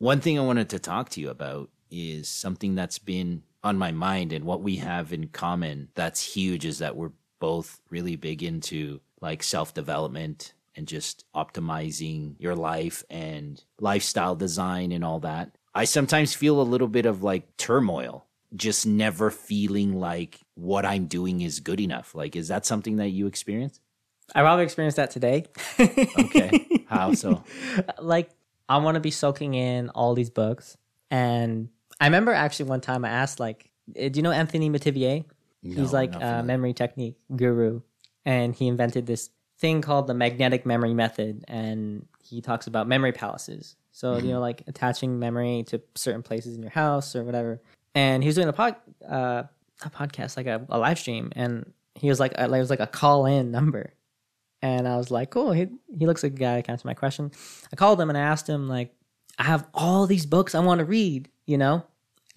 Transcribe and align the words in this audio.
One 0.00 0.22
thing 0.22 0.38
I 0.38 0.42
wanted 0.42 0.70
to 0.70 0.78
talk 0.78 1.10
to 1.10 1.20
you 1.20 1.28
about 1.28 1.68
is 1.90 2.26
something 2.26 2.74
that's 2.74 2.98
been 2.98 3.42
on 3.62 3.76
my 3.76 3.92
mind 3.92 4.32
and 4.32 4.46
what 4.46 4.62
we 4.62 4.76
have 4.76 5.12
in 5.12 5.28
common 5.28 5.90
that's 5.94 6.22
huge 6.34 6.64
is 6.64 6.78
that 6.78 6.96
we're 6.96 7.12
both 7.38 7.82
really 7.90 8.16
big 8.16 8.42
into 8.42 9.02
like 9.20 9.42
self 9.42 9.74
development 9.74 10.54
and 10.74 10.88
just 10.88 11.26
optimizing 11.36 12.36
your 12.38 12.54
life 12.54 13.04
and 13.10 13.62
lifestyle 13.78 14.34
design 14.34 14.90
and 14.90 15.04
all 15.04 15.20
that. 15.20 15.58
I 15.74 15.84
sometimes 15.84 16.32
feel 16.32 16.62
a 16.62 16.62
little 16.62 16.88
bit 16.88 17.04
of 17.04 17.22
like 17.22 17.58
turmoil, 17.58 18.24
just 18.56 18.86
never 18.86 19.30
feeling 19.30 20.00
like 20.00 20.40
what 20.54 20.86
I'm 20.86 21.08
doing 21.08 21.42
is 21.42 21.60
good 21.60 21.78
enough. 21.78 22.14
Like, 22.14 22.36
is 22.36 22.48
that 22.48 22.64
something 22.64 22.96
that 22.96 23.10
you 23.10 23.26
experience? 23.26 23.80
I 24.34 24.40
probably 24.40 24.64
experienced 24.64 24.96
that 24.96 25.10
today. 25.10 25.44
Okay. 25.78 26.84
How 26.88 27.12
so? 27.12 27.44
like 27.98 28.30
I 28.70 28.78
want 28.78 28.94
to 28.94 29.00
be 29.00 29.10
soaking 29.10 29.54
in 29.54 29.90
all 29.90 30.14
these 30.14 30.30
books, 30.30 30.76
and 31.10 31.68
I 32.00 32.06
remember 32.06 32.32
actually 32.32 32.70
one 32.70 32.80
time 32.80 33.04
I 33.04 33.10
asked 33.10 33.40
like, 33.40 33.70
eh, 33.96 34.08
"Do 34.08 34.18
you 34.18 34.22
know 34.22 34.30
Anthony 34.30 34.70
Metivier? 34.70 35.24
No, 35.62 35.82
He's 35.82 35.92
like 35.92 36.14
a 36.14 36.42
memory 36.42 36.72
technique 36.72 37.16
guru, 37.34 37.82
and 38.24 38.54
he 38.54 38.68
invented 38.68 39.06
this 39.06 39.30
thing 39.58 39.82
called 39.82 40.06
the 40.06 40.14
magnetic 40.14 40.64
memory 40.64 40.94
method, 40.94 41.44
and 41.48 42.06
he 42.22 42.40
talks 42.40 42.66
about 42.68 42.86
memory 42.86 43.12
palaces. 43.12 43.76
So 43.90 44.16
you 44.18 44.28
know, 44.32 44.40
like 44.40 44.62
attaching 44.68 45.18
memory 45.18 45.64
to 45.64 45.82
certain 45.96 46.22
places 46.22 46.54
in 46.54 46.62
your 46.62 46.70
house 46.70 47.16
or 47.16 47.24
whatever. 47.24 47.60
And 47.94 48.22
he 48.22 48.28
was 48.28 48.36
doing 48.36 48.48
a 48.48 48.52
pod, 48.52 48.76
uh, 49.06 49.42
a 49.84 49.90
podcast, 49.90 50.36
like 50.36 50.46
a, 50.46 50.64
a 50.68 50.78
live 50.78 50.98
stream, 50.98 51.32
and 51.34 51.72
he 51.96 52.08
was 52.08 52.20
like, 52.20 52.38
uh, 52.38 52.44
it 52.44 52.50
was 52.50 52.70
like 52.70 52.80
a 52.80 52.86
call 52.86 53.26
in 53.26 53.50
number. 53.50 53.92
And 54.62 54.86
I 54.86 54.96
was 54.96 55.10
like, 55.10 55.30
cool. 55.30 55.52
He 55.52 55.68
he 55.98 56.06
looks 56.06 56.22
like 56.22 56.32
a 56.32 56.36
guy 56.36 56.56
that 56.56 56.64
can 56.64 56.72
answer 56.72 56.86
my 56.86 56.94
question. 56.94 57.30
I 57.72 57.76
called 57.76 58.00
him 58.00 58.08
and 58.10 58.18
I 58.18 58.22
asked 58.22 58.48
him 58.48 58.68
like, 58.68 58.94
I 59.38 59.44
have 59.44 59.66
all 59.72 60.06
these 60.06 60.26
books 60.26 60.54
I 60.54 60.60
want 60.60 60.80
to 60.80 60.84
read, 60.84 61.28
you 61.46 61.56
know, 61.58 61.84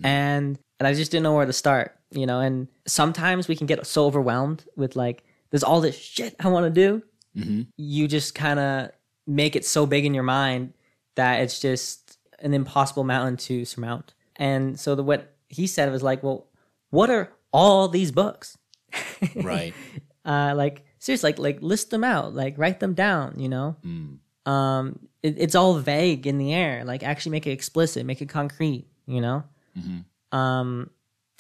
and 0.04 0.58
and 0.80 0.88
I 0.88 0.94
just 0.94 1.12
didn't 1.12 1.24
know 1.24 1.36
where 1.36 1.46
to 1.46 1.54
start, 1.54 1.98
you 2.12 2.26
know. 2.26 2.40
And 2.40 2.68
sometimes 2.88 3.48
we 3.48 3.56
can 3.56 3.68
get 3.68 3.86
so 3.86 4.06
overwhelmed 4.06 4.66
with 4.76 4.96
like, 4.96 5.24
there's 5.50 5.64
all 5.64 5.82
this 5.82 5.98
shit 5.98 6.36
I 6.40 6.48
want 6.48 6.66
to 6.66 6.70
do. 6.70 7.04
Mhm. 7.38 7.68
You 7.78 8.08
just 8.08 8.36
kind 8.36 8.60
of 8.60 8.92
make 9.28 9.56
it 9.56 9.66
so 9.66 9.86
big 9.86 10.06
in 10.06 10.14
your 10.14 10.24
mind 10.24 10.74
that 11.16 11.42
it's 11.42 11.60
just 11.60 12.18
an 12.40 12.54
impossible 12.54 13.04
mountain 13.04 13.38
to 13.38 13.66
surmount. 13.66 14.14
And 14.36 14.80
so 14.80 14.96
the 14.96 15.04
what 15.04 15.36
he 15.50 15.68
said 15.68 15.92
was 15.92 16.04
like, 16.04 16.24
well, 16.24 16.48
what 16.90 17.10
are 17.10 17.32
all 17.52 17.88
these 17.88 18.12
books? 18.12 18.58
Right. 19.36 19.74
uh, 20.26 20.54
like 20.56 20.84
seriously, 21.04 21.30
like 21.32 21.40
like 21.40 21.62
list 21.62 21.90
them 21.92 22.04
out, 22.04 22.34
like 22.34 22.58
write 22.58 22.80
them 22.80 22.94
down. 22.94 23.36
You 23.38 23.50
know, 23.50 23.76
Mm. 23.86 24.18
um, 24.46 25.00
it, 25.22 25.36
it's 25.38 25.56
all 25.56 25.76
vague 25.78 26.26
in 26.28 26.38
the 26.38 26.54
air. 26.54 26.84
Like 26.86 27.04
actually 27.04 27.32
make 27.32 27.48
it 27.48 27.52
explicit, 27.52 28.06
make 28.06 28.22
it 28.22 28.30
concrete. 28.30 28.88
You 29.06 29.20
know, 29.22 29.44
Mhm. 29.78 30.06
um, 30.32 30.90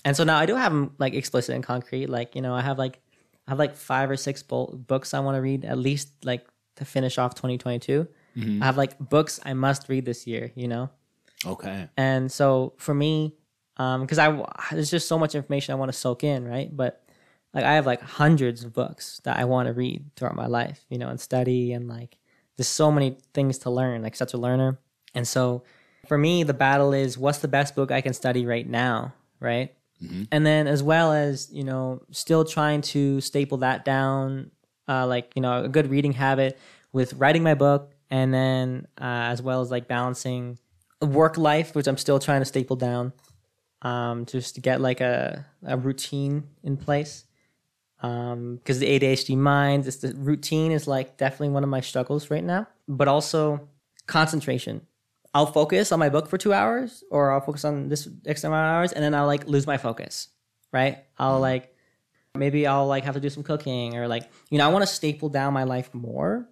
and 0.05 0.15
so 0.17 0.23
now 0.25 0.37
I 0.37 0.45
do 0.45 0.55
have 0.55 0.71
them 0.73 0.93
like 0.99 1.13
explicit 1.13 1.55
and 1.55 1.63
concrete. 1.63 2.07
Like 2.09 2.35
you 2.35 2.41
know, 2.41 2.53
I 2.53 2.61
have 2.61 2.77
like 2.77 2.99
I 3.47 3.51
have 3.51 3.59
like 3.59 3.75
five 3.75 4.09
or 4.09 4.17
six 4.17 4.43
bo- 4.43 4.73
books 4.87 5.13
I 5.13 5.19
want 5.19 5.35
to 5.35 5.41
read 5.41 5.63
at 5.65 5.77
least 5.77 6.09
like 6.25 6.45
to 6.75 6.85
finish 6.85 7.17
off 7.17 7.35
2022. 7.35 8.07
Mhm. 8.35 8.61
I 8.61 8.65
have 8.65 8.77
like 8.77 8.97
books 8.99 9.39
I 9.45 9.53
must 9.53 9.87
read 9.89 10.05
this 10.05 10.25
year. 10.27 10.51
You 10.55 10.67
know, 10.67 10.89
Okay. 11.45 11.87
and 11.97 12.31
so 12.31 12.73
for 12.77 12.93
me, 12.93 13.35
um, 13.77 14.01
because 14.01 14.17
I 14.19 14.27
there's 14.71 14.91
just 14.91 15.07
so 15.07 15.17
much 15.17 15.35
information 15.35 15.71
I 15.73 15.75
want 15.77 15.91
to 15.91 15.97
soak 15.97 16.23
in, 16.23 16.47
right? 16.47 16.75
But 16.75 17.02
like 17.53 17.63
I 17.63 17.75
have 17.75 17.85
like 17.85 18.01
hundreds 18.01 18.63
of 18.63 18.73
books 18.73 19.21
that 19.23 19.37
I 19.37 19.45
want 19.45 19.67
to 19.67 19.73
read 19.73 20.05
throughout 20.15 20.35
my 20.35 20.47
life, 20.47 20.85
you 20.89 20.97
know, 20.97 21.09
and 21.09 21.19
study 21.19 21.73
and 21.73 21.87
like 21.87 22.17
there's 22.57 22.67
so 22.67 22.91
many 22.91 23.17
things 23.33 23.57
to 23.59 23.69
learn. 23.69 24.01
Like 24.01 24.15
such 24.15 24.33
a 24.33 24.37
learner, 24.37 24.79
and 25.13 25.27
so 25.27 25.63
for 26.07 26.17
me, 26.17 26.43
the 26.43 26.53
battle 26.53 26.93
is 26.93 27.17
what's 27.17 27.39
the 27.39 27.47
best 27.47 27.75
book 27.75 27.91
I 27.91 28.01
can 28.01 28.13
study 28.13 28.45
right 28.45 28.67
now, 28.67 29.13
right? 29.39 29.73
Mhm. 30.03 30.27
And 30.31 30.45
then 30.45 30.67
as 30.67 30.83
well 30.83 31.13
as 31.13 31.49
you 31.51 31.63
know, 31.63 32.01
still 32.11 32.43
trying 32.43 32.81
to 32.81 33.21
staple 33.21 33.59
that 33.59 33.85
down, 33.85 34.51
uh, 34.87 35.07
like 35.07 35.31
you 35.35 35.41
know, 35.41 35.63
a 35.63 35.69
good 35.69 35.89
reading 35.89 36.13
habit 36.13 36.59
with 36.91 37.13
writing 37.13 37.43
my 37.43 37.53
book, 37.53 37.91
and 38.09 38.33
then 38.33 38.87
uh, 38.99 39.31
as 39.31 39.41
well 39.41 39.61
as 39.61 39.71
like 39.71 39.87
balancing 39.87 40.59
work 41.01 41.37
life, 41.37 41.75
which 41.75 41.87
I'm 41.87 41.97
still 41.97 42.19
trying 42.19 42.41
to 42.41 42.45
staple 42.45 42.75
down, 42.75 43.13
um, 43.81 44.25
just 44.25 44.55
to 44.55 44.61
get 44.61 44.79
like 44.81 45.01
a, 45.01 45.45
a 45.65 45.77
routine 45.77 46.43
in 46.63 46.77
place. 46.77 47.25
Um, 48.03 48.57
because 48.57 48.79
the 48.79 48.99
ADHD 48.99 49.37
mind, 49.37 49.87
it's 49.87 49.97
the 49.97 50.13
routine 50.15 50.71
is 50.71 50.87
like 50.87 51.17
definitely 51.17 51.49
one 51.49 51.63
of 51.63 51.69
my 51.69 51.79
struggles 51.79 52.29
right 52.29 52.43
now, 52.43 52.67
but 52.87 53.07
also 53.07 53.69
concentration. 54.07 54.85
I'll 55.33 55.47
focus 55.47 55.91
on 55.91 55.99
my 55.99 56.09
book 56.09 56.27
for 56.27 56.37
two 56.37 56.53
hours, 56.53 57.03
or 57.09 57.31
I'll 57.31 57.41
focus 57.41 57.65
on 57.65 57.87
this 57.87 58.07
X 58.25 58.43
amount 58.43 58.67
of 58.67 58.75
hours, 58.75 58.91
and 58.91 59.03
then 59.03 59.15
I'll 59.15 59.25
like 59.25 59.47
lose 59.47 59.65
my 59.65 59.77
focus. 59.77 60.27
Right? 60.71 61.05
I'll 61.17 61.35
mm-hmm. 61.35 61.41
like 61.41 61.75
maybe 62.35 62.67
I'll 62.67 62.87
like 62.87 63.05
have 63.05 63.15
to 63.15 63.21
do 63.21 63.29
some 63.29 63.43
cooking, 63.43 63.95
or 63.95 64.07
like 64.07 64.29
you 64.49 64.57
know 64.57 64.65
I 64.65 64.71
want 64.71 64.83
to 64.83 64.87
staple 64.87 65.29
down 65.29 65.53
my 65.53 65.63
life 65.63 65.93
more 65.93 66.49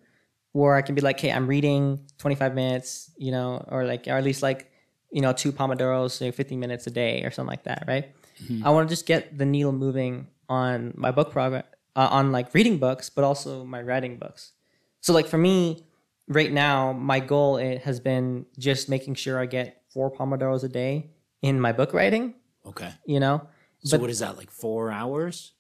where 0.53 0.75
I 0.75 0.81
can 0.81 0.95
be 0.95 1.01
like, 1.01 1.19
hey, 1.19 1.31
I'm 1.31 1.47
reading 1.47 1.99
25 2.17 2.55
minutes, 2.55 3.11
you 3.17 3.31
know, 3.31 3.63
or 3.69 3.85
like, 3.85 4.07
or 4.07 4.11
at 4.17 4.23
least 4.23 4.43
like, 4.43 4.69
you 5.11 5.21
know, 5.21 5.33
two 5.33 5.51
Pomodoros, 5.51 6.11
so 6.11 6.31
15 6.31 6.59
minutes 6.59 6.87
a 6.87 6.91
day 6.91 7.23
or 7.23 7.31
something 7.31 7.49
like 7.49 7.63
that, 7.63 7.85
right? 7.87 8.13
Mm-hmm. 8.43 8.65
I 8.65 8.69
want 8.71 8.87
to 8.87 8.91
just 8.91 9.05
get 9.05 9.37
the 9.37 9.45
needle 9.45 9.71
moving 9.71 10.27
on 10.51 10.93
my 10.95 11.11
book 11.11 11.31
progress, 11.31 11.63
uh, 11.95 12.09
on 12.11 12.31
like 12.33 12.53
reading 12.53 12.77
books, 12.77 13.09
but 13.09 13.23
also 13.23 13.63
my 13.63 13.81
writing 13.81 14.17
books. 14.17 14.51
So 14.99 15.13
like 15.13 15.25
for 15.27 15.37
me, 15.37 15.85
right 16.27 16.51
now, 16.51 16.91
my 16.91 17.19
goal 17.21 17.55
it 17.57 17.81
has 17.87 17.99
been 17.99 18.45
just 18.59 18.89
making 18.89 19.15
sure 19.15 19.39
I 19.39 19.45
get 19.45 19.81
four 19.93 20.11
Pomodoros 20.11 20.63
a 20.63 20.67
day 20.69 21.11
in 21.41 21.59
my 21.59 21.71
book 21.71 21.93
writing, 21.93 22.35
Okay. 22.65 22.91
you 23.05 23.19
know, 23.19 23.47
So 23.83 23.97
But- 23.97 24.01
what 24.01 24.09
is 24.11 24.19
that 24.19 24.37
like? 24.37 24.51
Four 24.51 24.91
hours? 24.91 25.53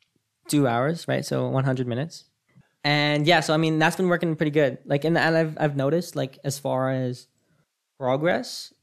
two 0.47 0.67
hours, 0.67 1.07
right? 1.07 1.23
So 1.25 1.47
100 1.47 1.87
minutes. 1.87 2.25
And 2.83 3.25
yeah, 3.25 3.39
so 3.41 3.53
I 3.53 3.57
mean 3.57 3.79
that's 3.79 3.95
been 3.95 4.09
working 4.09 4.35
pretty 4.35 4.51
good. 4.51 4.79
Like, 4.85 5.05
and, 5.05 5.17
and 5.17 5.35
I've 5.37 5.55
I've 5.63 5.75
noticed 5.77 6.15
like 6.15 6.37
as 6.43 6.59
far 6.59 6.91
as 6.91 7.27
progress, 7.97 8.73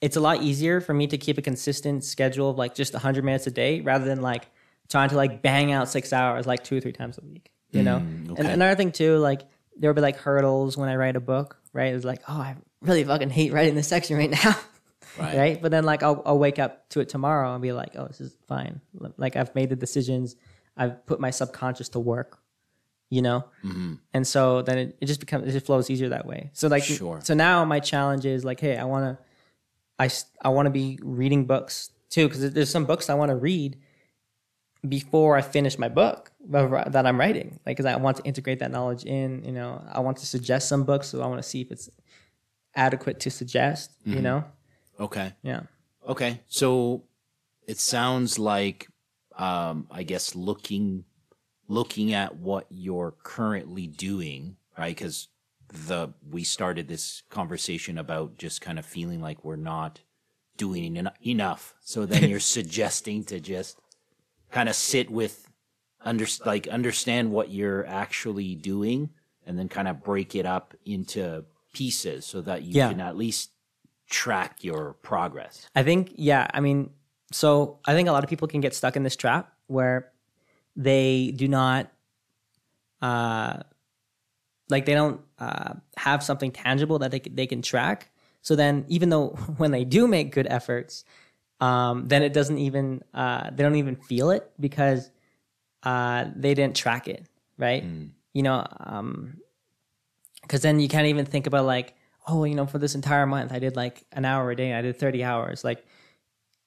it's 0.00 0.16
a 0.16 0.20
lot 0.20 0.42
easier 0.42 0.80
for 0.80 0.94
me 0.94 1.06
to 1.08 1.18
keep 1.18 1.36
a 1.38 1.42
consistent 1.42 2.04
schedule 2.04 2.50
of 2.50 2.58
like 2.58 2.74
just 2.74 2.92
100 2.92 3.24
minutes 3.24 3.46
a 3.46 3.50
day 3.50 3.80
rather 3.80 4.04
than 4.04 4.20
like 4.20 4.44
trying 4.88 5.08
to 5.10 5.16
like 5.16 5.42
bang 5.42 5.72
out 5.72 5.88
six 5.88 6.12
hours 6.12 6.46
like 6.46 6.64
two 6.64 6.76
or 6.76 6.80
three 6.80 6.92
times 6.92 7.18
a 7.18 7.24
week. 7.24 7.50
You 7.70 7.82
know. 7.82 7.98
Mm, 7.98 8.38
And 8.38 8.46
another 8.48 8.76
thing 8.76 8.92
too, 8.92 9.18
like 9.18 9.42
there 9.76 9.90
will 9.90 9.94
be 9.96 10.00
like 10.00 10.16
hurdles 10.16 10.76
when 10.76 10.88
I 10.88 10.94
write 10.96 11.16
a 11.16 11.20
book, 11.20 11.56
right? 11.72 11.92
It's 11.92 12.04
like, 12.04 12.22
oh, 12.28 12.34
I 12.34 12.56
really 12.82 13.02
fucking 13.02 13.30
hate 13.30 13.52
writing 13.52 13.74
this 13.74 13.88
section 13.88 14.16
right 14.16 14.30
now. 14.30 14.56
Right. 15.16 15.36
right? 15.36 15.62
But 15.62 15.70
then 15.70 15.84
like 15.84 16.02
I'll, 16.02 16.20
I'll 16.26 16.38
wake 16.40 16.58
up 16.58 16.88
to 16.88 16.98
it 17.00 17.08
tomorrow 17.08 17.52
and 17.52 17.62
be 17.62 17.70
like, 17.70 17.94
oh, 17.94 18.04
this 18.08 18.20
is 18.20 18.36
fine. 18.48 18.80
Like 19.16 19.36
I've 19.36 19.54
made 19.54 19.68
the 19.70 19.76
decisions. 19.76 20.34
I've 20.76 21.06
put 21.06 21.20
my 21.20 21.30
subconscious 21.30 21.88
to 21.90 22.00
work, 22.00 22.40
you 23.10 23.22
know? 23.22 23.44
Mhm. 23.62 24.00
And 24.12 24.26
so 24.26 24.62
then 24.62 24.76
it, 24.78 24.96
it 25.00 25.06
just 25.06 25.20
becomes, 25.20 25.46
it 25.46 25.52
just 25.52 25.66
flows 25.66 25.88
easier 25.88 26.08
that 26.08 26.26
way. 26.26 26.50
So 26.52 26.66
like, 26.66 26.82
Sure. 26.82 27.20
so 27.22 27.32
now 27.32 27.64
my 27.64 27.78
challenge 27.78 28.26
is 28.26 28.44
like, 28.44 28.58
hey, 28.58 28.76
I 28.76 28.82
want 28.86 29.16
to, 29.16 29.24
I, 30.00 30.10
I 30.42 30.48
want 30.48 30.66
to 30.66 30.70
be 30.70 30.98
reading 31.00 31.44
books 31.44 31.90
too. 32.10 32.28
Cause 32.28 32.50
there's 32.52 32.70
some 32.70 32.84
books 32.84 33.08
I 33.08 33.14
want 33.14 33.28
to 33.28 33.36
read 33.36 33.76
before 34.88 35.36
I 35.36 35.42
finish 35.42 35.78
my 35.78 35.88
book 35.88 36.30
that 36.48 37.06
I'm 37.06 37.18
writing. 37.18 37.58
Like, 37.64 37.76
cause 37.76 37.86
I 37.86 37.96
want 37.96 38.18
to 38.18 38.24
integrate 38.24 38.58
that 38.58 38.70
knowledge 38.70 39.04
in, 39.04 39.42
you 39.44 39.52
know, 39.52 39.82
I 39.90 40.00
want 40.00 40.18
to 40.18 40.26
suggest 40.26 40.68
some 40.68 40.84
books. 40.84 41.08
So 41.08 41.22
I 41.22 41.26
want 41.26 41.42
to 41.42 41.48
see 41.48 41.60
if 41.60 41.70
it's 41.70 41.88
adequate 42.74 43.20
to 43.20 43.30
suggest, 43.30 43.92
you 44.04 44.20
know? 44.20 44.44
Okay. 45.00 45.32
Yeah. 45.42 45.62
Okay. 46.06 46.40
So 46.46 47.04
it 47.66 47.78
sounds 47.78 48.38
like 48.38 48.88
um 49.36 49.86
I 49.90 50.02
guess 50.04 50.34
looking 50.34 51.04
looking 51.66 52.12
at 52.12 52.36
what 52.36 52.66
you're 52.70 53.14
currently 53.22 53.86
doing, 53.86 54.56
right? 54.78 54.96
Cuz 54.96 55.28
the 55.68 56.12
we 56.30 56.44
started 56.44 56.88
this 56.88 57.22
conversation 57.30 57.98
about 57.98 58.36
just 58.38 58.60
kind 58.60 58.78
of 58.78 58.86
feeling 58.86 59.20
like 59.20 59.44
we're 59.44 59.56
not 59.56 60.00
doing 60.56 60.96
en- 60.98 61.10
enough. 61.26 61.74
So 61.80 62.06
then 62.06 62.28
you're 62.30 62.38
suggesting 62.38 63.24
to 63.24 63.40
just 63.40 63.80
kind 64.54 64.68
of 64.68 64.76
sit 64.76 65.10
with 65.10 65.50
under 66.00 66.26
like 66.46 66.68
understand 66.68 67.32
what 67.32 67.50
you're 67.50 67.84
actually 67.86 68.54
doing 68.54 69.10
and 69.46 69.58
then 69.58 69.68
kind 69.68 69.88
of 69.88 70.00
break 70.02 70.36
it 70.36 70.46
up 70.46 70.74
into 70.84 71.44
pieces 71.72 72.24
so 72.24 72.40
that 72.40 72.62
you 72.62 72.72
Yeah. 72.74 72.88
can 72.88 73.00
at 73.00 73.16
least 73.16 73.50
track 74.08 74.62
your 74.62 74.92
progress. 75.02 75.66
I 75.74 75.82
think, 75.82 76.12
yeah, 76.14 76.46
I 76.54 76.60
mean, 76.60 76.90
so 77.32 77.80
I 77.84 77.94
think 77.94 78.08
a 78.08 78.12
lot 78.12 78.22
of 78.22 78.30
people 78.30 78.46
can 78.46 78.60
get 78.60 78.74
stuck 78.74 78.94
in 78.96 79.02
this 79.02 79.16
trap 79.16 79.52
where 79.66 80.12
they 80.76 81.32
do 81.34 81.48
not, 81.48 81.90
uh, 83.02 83.58
like 84.68 84.86
they 84.86 84.94
don't 84.94 85.20
uh, 85.38 85.74
have 85.96 86.22
something 86.22 86.52
tangible 86.52 87.00
that 87.00 87.10
they 87.10 87.18
they 87.20 87.46
can 87.46 87.60
track. 87.60 88.10
So 88.40 88.54
then, 88.56 88.84
even 88.88 89.08
though 89.08 89.28
when 89.56 89.72
they 89.72 89.84
do 89.84 90.06
make 90.06 90.32
good 90.32 90.46
efforts, 90.48 91.04
um, 91.64 92.08
then 92.08 92.22
it 92.22 92.32
doesn't 92.32 92.58
even 92.58 93.02
uh, 93.14 93.50
they 93.50 93.62
don't 93.62 93.76
even 93.76 93.96
feel 93.96 94.30
it 94.30 94.50
because 94.60 95.10
uh, 95.82 96.26
they 96.36 96.52
didn't 96.54 96.76
track 96.76 97.08
it, 97.08 97.26
right? 97.56 97.82
You 98.32 98.42
know, 98.42 98.66
because 100.42 100.60
then 100.62 100.78
you 100.78 100.88
can't 100.88 101.06
even 101.06 101.24
think 101.24 101.46
about 101.46 101.64
like, 101.64 101.94
oh, 102.26 102.44
you 102.44 102.54
know, 102.54 102.66
for 102.66 102.78
this 102.78 102.94
entire 102.94 103.26
month, 103.26 103.52
I 103.52 103.58
did 103.58 103.76
like 103.76 104.04
an 104.12 104.24
hour 104.24 104.50
a 104.50 104.56
day. 104.56 104.74
I 104.74 104.82
did 104.82 104.98
30 104.98 105.24
hours. 105.24 105.64
Like, 105.64 105.84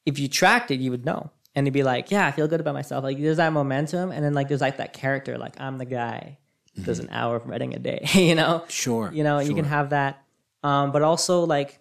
if 0.05 0.17
you 0.17 0.27
tracked 0.27 0.71
it, 0.71 0.79
you 0.79 0.91
would 0.91 1.05
know. 1.05 1.31
And 1.55 1.67
it'd 1.67 1.73
be 1.73 1.83
like, 1.83 2.11
yeah, 2.11 2.25
I 2.27 2.31
feel 2.31 2.47
good 2.47 2.59
about 2.59 2.73
myself. 2.73 3.03
Like, 3.03 3.19
there's 3.19 3.37
that 3.37 3.53
momentum. 3.53 4.11
And 4.11 4.23
then, 4.23 4.33
like, 4.33 4.47
there's 4.47 4.61
like 4.61 4.77
that 4.77 4.93
character, 4.93 5.37
like, 5.37 5.59
I'm 5.59 5.77
the 5.77 5.85
guy 5.85 6.37
does 6.83 6.99
an 6.99 7.09
hour 7.11 7.35
of 7.37 7.47
writing 7.47 7.73
a 7.73 7.79
day, 7.79 8.05
you 8.13 8.35
know? 8.35 8.63
Sure. 8.67 9.11
You 9.11 9.23
know, 9.23 9.39
you 9.39 9.55
can 9.55 9.65
have 9.65 9.89
that. 9.89 10.23
Um, 10.63 10.91
but 10.91 11.01
also, 11.01 11.45
like, 11.45 11.79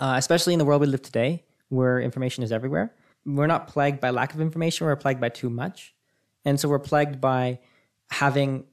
uh, 0.00 0.14
especially 0.16 0.54
in 0.54 0.58
the 0.58 0.64
world 0.64 0.80
we 0.80 0.86
live 0.86 1.02
today, 1.02 1.44
where 1.68 2.00
information 2.00 2.44
is 2.44 2.52
everywhere, 2.52 2.94
we're 3.24 3.46
not 3.46 3.68
plagued 3.68 4.00
by 4.00 4.10
lack 4.10 4.34
of 4.34 4.40
information. 4.40 4.86
We're 4.86 4.96
plagued 4.96 5.20
by 5.20 5.28
too 5.28 5.50
much. 5.50 5.94
And 6.44 6.58
so 6.58 6.68
we're 6.68 6.78
plagued 6.78 7.20
by 7.20 7.58
having 8.10 8.64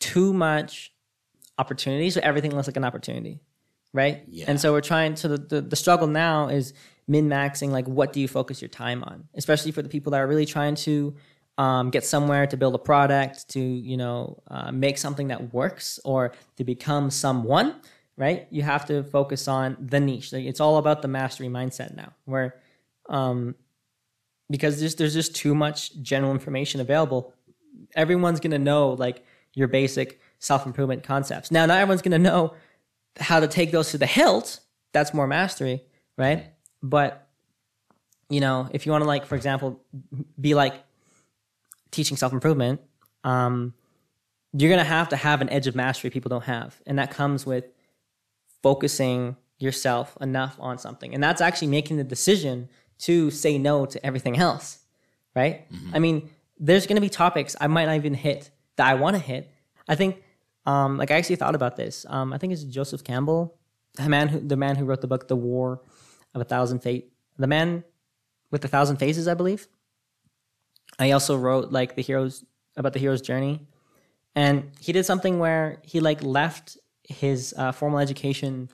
too 0.00 0.32
much 0.34 0.92
opportunity. 1.58 2.10
So 2.10 2.20
everything 2.22 2.54
looks 2.54 2.66
like 2.66 2.76
an 2.76 2.84
opportunity, 2.84 3.40
right? 3.94 4.22
Yeah. 4.28 4.44
And 4.48 4.60
so 4.60 4.72
we're 4.72 4.82
trying, 4.82 5.16
so 5.16 5.28
the, 5.28 5.38
the, 5.38 5.60
the 5.62 5.76
struggle 5.76 6.08
now 6.08 6.48
is 6.48 6.74
min 7.08 7.28
maxing, 7.28 7.70
like, 7.70 7.86
what 7.86 8.12
do 8.12 8.20
you 8.20 8.28
focus 8.28 8.60
your 8.60 8.68
time 8.68 9.02
on? 9.04 9.28
Especially 9.34 9.72
for 9.72 9.80
the 9.80 9.88
people 9.88 10.10
that 10.12 10.18
are 10.18 10.26
really 10.26 10.44
trying 10.44 10.74
to 10.74 11.14
um, 11.56 11.88
get 11.88 12.04
somewhere 12.04 12.46
to 12.46 12.56
build 12.58 12.74
a 12.74 12.78
product, 12.78 13.48
to, 13.50 13.60
you 13.60 13.96
know, 13.96 14.42
uh, 14.50 14.70
make 14.70 14.98
something 14.98 15.28
that 15.28 15.54
works 15.54 15.98
or 16.04 16.32
to 16.56 16.64
become 16.64 17.10
someone, 17.10 17.76
right? 18.16 18.46
You 18.50 18.62
have 18.62 18.86
to 18.86 19.02
focus 19.04 19.48
on 19.48 19.76
the 19.80 20.00
niche. 20.00 20.32
Like, 20.32 20.44
it's 20.44 20.60
all 20.60 20.78
about 20.78 21.02
the 21.02 21.08
mastery 21.08 21.48
mindset 21.48 21.94
now, 21.94 22.12
where, 22.24 22.56
um, 23.08 23.54
because 24.50 24.80
there's, 24.80 24.94
there's 24.94 25.14
just 25.14 25.34
too 25.34 25.54
much 25.54 26.00
general 26.02 26.32
information 26.32 26.80
available. 26.80 27.32
Everyone's 27.94 28.40
going 28.40 28.52
to 28.52 28.58
know, 28.58 28.90
like, 28.90 29.24
your 29.54 29.68
basic 29.68 30.20
self 30.38 30.66
improvement 30.66 31.02
concepts. 31.02 31.50
Now, 31.50 31.66
not 31.66 31.78
everyone's 31.78 32.02
going 32.02 32.12
to 32.12 32.18
know 32.18 32.54
how 33.18 33.40
to 33.40 33.48
take 33.48 33.72
those 33.72 33.90
to 33.90 33.98
the 33.98 34.06
hilt. 34.06 34.60
That's 34.92 35.14
more 35.14 35.26
mastery, 35.26 35.82
right? 36.16 36.46
But 36.82 37.26
you 38.28 38.40
know, 38.40 38.68
if 38.72 38.86
you 38.86 38.92
want 38.92 39.02
to, 39.02 39.08
like, 39.08 39.24
for 39.24 39.36
example, 39.36 39.80
be 40.40 40.54
like 40.54 40.74
teaching 41.90 42.16
self 42.16 42.32
improvement, 42.32 42.80
um, 43.24 43.74
you're 44.52 44.70
gonna 44.70 44.84
have 44.84 45.08
to 45.10 45.16
have 45.16 45.40
an 45.40 45.48
edge 45.50 45.66
of 45.66 45.74
mastery 45.74 46.10
people 46.10 46.28
don't 46.28 46.44
have, 46.44 46.80
and 46.86 46.98
that 46.98 47.10
comes 47.10 47.46
with 47.46 47.64
focusing 48.62 49.36
yourself 49.58 50.16
enough 50.20 50.56
on 50.60 50.78
something, 50.78 51.14
and 51.14 51.22
that's 51.22 51.40
actually 51.40 51.68
making 51.68 51.96
the 51.96 52.04
decision 52.04 52.68
to 52.98 53.30
say 53.30 53.58
no 53.58 53.86
to 53.86 54.04
everything 54.04 54.38
else, 54.38 54.78
right? 55.34 55.66
I 55.94 55.98
mean, 55.98 56.30
there's 56.58 56.86
gonna 56.86 57.00
be 57.00 57.08
topics 57.08 57.56
I 57.60 57.66
might 57.66 57.86
not 57.86 57.96
even 57.96 58.14
hit 58.14 58.50
that 58.76 58.86
I 58.86 58.94
want 58.94 59.16
to 59.16 59.22
hit. 59.22 59.50
I 59.88 59.94
think, 59.94 60.22
um, 60.64 60.96
like 60.96 61.10
I 61.10 61.14
actually 61.14 61.36
thought 61.36 61.54
about 61.54 61.76
this. 61.76 62.06
Um, 62.08 62.32
I 62.32 62.38
think 62.38 62.52
it's 62.52 62.64
Joseph 62.64 63.04
Campbell, 63.04 63.58
the 63.94 64.08
man 64.08 64.28
who 64.28 64.40
the 64.40 64.56
man 64.56 64.76
who 64.76 64.84
wrote 64.84 65.00
the 65.00 65.06
book 65.06 65.28
The 65.28 65.36
War 65.36 65.82
of 66.34 66.40
a 66.40 66.44
Thousand 66.44 66.80
Fate, 66.80 67.12
the 67.38 67.46
man 67.46 67.84
with 68.50 68.64
a 68.64 68.68
thousand 68.68 68.96
faces, 68.96 69.28
I 69.28 69.34
believe. 69.34 69.68
I 70.98 71.10
also 71.10 71.36
wrote 71.36 71.72
like 71.72 71.96
the 71.96 72.02
heroes 72.02 72.44
about 72.76 72.92
the 72.92 72.98
hero's 72.98 73.20
journey, 73.20 73.66
and 74.34 74.70
he 74.80 74.92
did 74.92 75.04
something 75.04 75.38
where 75.38 75.78
he 75.82 76.00
like 76.00 76.22
left 76.22 76.78
his 77.08 77.54
uh, 77.56 77.72
formal 77.72 77.98
education, 77.98 78.68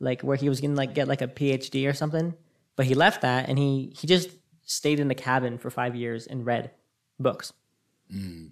like 0.00 0.22
where 0.22 0.36
he 0.36 0.48
was 0.48 0.60
gonna 0.60 0.74
like 0.74 0.94
get 0.94 1.08
like 1.08 1.22
a 1.22 1.28
PhD 1.28 1.88
or 1.88 1.92
something, 1.92 2.34
but 2.76 2.86
he 2.86 2.94
left 2.94 3.22
that 3.22 3.48
and 3.48 3.58
he 3.58 3.92
he 3.98 4.06
just 4.06 4.30
stayed 4.64 5.00
in 5.00 5.08
the 5.08 5.14
cabin 5.14 5.58
for 5.58 5.70
five 5.70 5.94
years 5.94 6.26
and 6.26 6.46
read 6.46 6.70
books, 7.18 7.52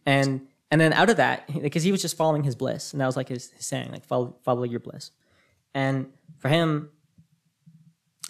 and 0.06 0.46
and 0.72 0.80
then 0.80 0.92
out 0.92 1.10
of 1.10 1.16
that, 1.16 1.48
because 1.62 1.82
he 1.82 1.90
was 1.92 2.00
just 2.02 2.16
following 2.16 2.44
his 2.44 2.54
bliss, 2.54 2.92
and 2.92 3.00
that 3.00 3.06
was 3.06 3.16
like 3.16 3.28
his, 3.28 3.50
his 3.50 3.66
saying, 3.66 3.90
like 3.92 4.04
follow 4.04 4.36
follow 4.44 4.62
your 4.64 4.80
bliss, 4.80 5.10
and 5.74 6.06
for 6.38 6.48
him, 6.48 6.90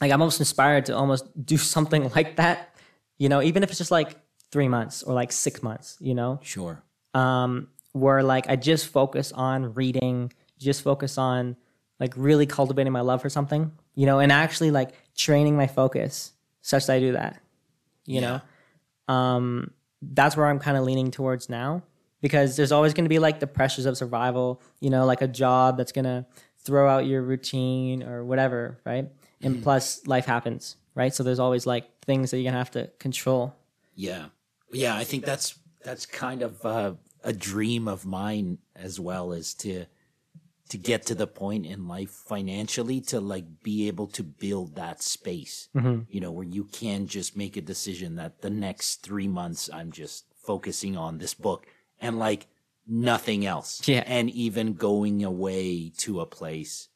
like 0.00 0.10
I'm 0.12 0.20
almost 0.20 0.40
inspired 0.40 0.86
to 0.86 0.96
almost 0.96 1.24
do 1.46 1.56
something 1.56 2.10
like 2.10 2.36
that, 2.36 2.74
you 3.18 3.28
know, 3.28 3.42
even 3.42 3.62
if 3.62 3.70
it's 3.70 3.78
just 3.78 3.90
like 3.90 4.16
three 4.50 4.68
months 4.68 5.02
or 5.02 5.14
like 5.14 5.32
six 5.32 5.62
months, 5.62 5.96
you 6.00 6.14
know, 6.14 6.40
Sure. 6.42 6.82
um, 7.14 7.68
where 7.92 8.22
like 8.22 8.48
I 8.48 8.56
just 8.56 8.86
focus 8.88 9.32
on 9.32 9.74
reading, 9.74 10.32
just 10.60 10.82
focus 10.82 11.18
on 11.18 11.56
like 11.98 12.14
really 12.16 12.46
cultivating 12.46 12.92
my 12.92 13.00
love 13.00 13.20
for 13.22 13.28
something, 13.28 13.72
you 13.94 14.06
know, 14.06 14.18
and 14.20 14.30
actually 14.30 14.70
like 14.70 14.92
training 15.16 15.56
my 15.56 15.66
focus 15.66 16.32
such 16.62 16.86
that 16.86 16.94
I 16.94 17.00
do 17.00 17.12
that, 17.12 17.40
you 18.06 18.20
Yeah. 18.20 18.40
know. 19.08 19.14
Um, 19.14 19.70
that's 20.02 20.36
where 20.36 20.46
I'm 20.46 20.58
kind 20.58 20.76
of 20.76 20.84
leaning 20.84 21.10
towards 21.10 21.48
now 21.48 21.82
because 22.20 22.56
there's 22.56 22.72
always 22.72 22.94
going 22.94 23.04
to 23.04 23.08
be 23.10 23.18
like 23.18 23.40
the 23.40 23.46
pressures 23.46 23.86
of 23.86 23.96
survival, 23.96 24.62
you 24.80 24.90
know, 24.90 25.04
like 25.04 25.20
a 25.22 25.28
job 25.28 25.76
that's 25.76 25.92
going 25.92 26.04
to 26.04 26.24
throw 26.58 26.88
out 26.88 27.06
your 27.06 27.22
routine 27.22 28.02
or 28.02 28.24
whatever, 28.24 28.78
right? 28.84 29.08
And 29.42 29.62
plus 29.62 30.06
life 30.06 30.26
happens, 30.26 30.76
right? 30.94 31.14
So 31.14 31.22
there's 31.22 31.38
always 31.38 31.66
like 31.66 32.00
things 32.02 32.30
that 32.30 32.36
you're 32.38 32.44
going 32.44 32.52
to 32.52 32.58
have 32.58 32.70
to 32.72 32.90
control. 32.98 33.54
Yeah. 33.94 34.26
Yeah, 34.72 34.94
I 34.96 35.04
think 35.04 35.24
that's 35.24 35.58
that's 35.82 36.04
kind 36.06 36.42
of 36.42 36.64
uh, 36.64 36.94
a 37.24 37.32
dream 37.32 37.88
of 37.88 38.04
mine 38.06 38.58
as 38.76 39.00
well 39.00 39.32
as 39.32 39.54
to 39.54 39.86
to 40.70 40.78
get 40.78 41.04
to 41.06 41.14
the 41.14 41.26
point 41.26 41.66
in 41.66 41.86
life 41.86 42.10
financially 42.10 43.00
to 43.00 43.20
like 43.20 43.62
be 43.62 43.86
able 43.88 44.06
to 44.06 44.22
build 44.22 44.76
that 44.76 45.02
space. 45.02 45.68
Mm-hmm. 45.76 46.02
You 46.08 46.20
know, 46.20 46.32
where 46.32 46.46
you 46.46 46.64
can 46.64 47.06
just 47.06 47.36
make 47.36 47.56
a 47.56 47.60
decision 47.60 48.16
that 48.16 48.40
the 48.40 48.50
next 48.50 49.02
3 49.02 49.28
months 49.28 49.68
I'm 49.72 49.92
just 49.92 50.24
focusing 50.42 50.96
on 50.96 51.18
this 51.18 51.34
book 51.34 51.66
and 52.00 52.18
like 52.18 52.46
nothing 52.86 53.44
else. 53.44 53.86
Yeah. 53.86 54.04
And 54.06 54.30
even 54.30 54.74
going 54.74 55.22
away 55.24 55.92
to 55.98 56.20
a 56.20 56.26
place 56.26 56.88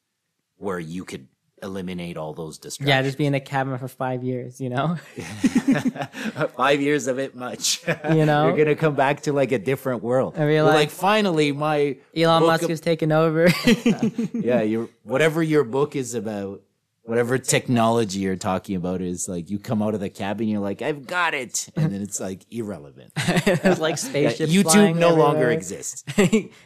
where 0.57 0.79
you 0.79 1.05
could 1.05 1.27
eliminate 1.65 2.15
all 2.15 2.33
those 2.33 2.57
distractions. 2.57 2.87
Yeah, 2.89 3.01
just 3.01 3.17
be 3.17 3.25
in 3.25 3.33
a 3.33 3.39
cabin 3.41 3.77
for 3.77 3.87
five 3.89 4.23
years, 4.23 4.61
you 4.61 4.69
know? 4.69 4.97
Five 6.55 6.81
years 6.81 7.07
of 7.07 7.19
it 7.19 7.35
much. 7.35 7.85
You 8.11 8.25
know? 8.25 8.47
You're 8.47 8.57
gonna 8.57 8.75
come 8.75 8.95
back 8.95 9.21
to 9.23 9.33
like 9.33 9.51
a 9.51 9.59
different 9.59 10.03
world. 10.03 10.35
I 10.37 10.45
mean, 10.45 10.63
like- 10.63 10.75
like 10.75 10.89
finally 10.91 11.51
my 11.51 11.97
Elon 12.15 12.43
Musk 12.43 12.69
is 12.69 12.79
taking 12.81 13.11
over. 13.11 13.47
yeah, 14.33 14.61
your 14.61 14.89
whatever 15.03 15.41
your 15.43 15.63
book 15.63 15.95
is 15.95 16.13
about, 16.15 16.61
whatever 17.03 17.37
technology 17.37 18.19
you're 18.19 18.35
talking 18.35 18.75
about 18.75 19.01
is 19.01 19.27
like 19.27 19.49
you 19.49 19.59
come 19.59 19.81
out 19.81 19.93
of 19.93 19.99
the 19.99 20.09
cabin, 20.09 20.47
you're 20.47 20.59
like, 20.61 20.81
I've 20.81 21.05
got 21.07 21.33
it, 21.33 21.69
and 21.75 21.91
then 21.93 22.01
it's 22.01 22.19
like 22.19 22.45
irrelevant. 22.51 23.13
There's 23.45 23.79
like 23.79 23.97
Yeah. 24.13 24.31
YouTube 24.31 24.97
no 24.97 25.13
longer 25.13 25.49
exists. 25.51 26.03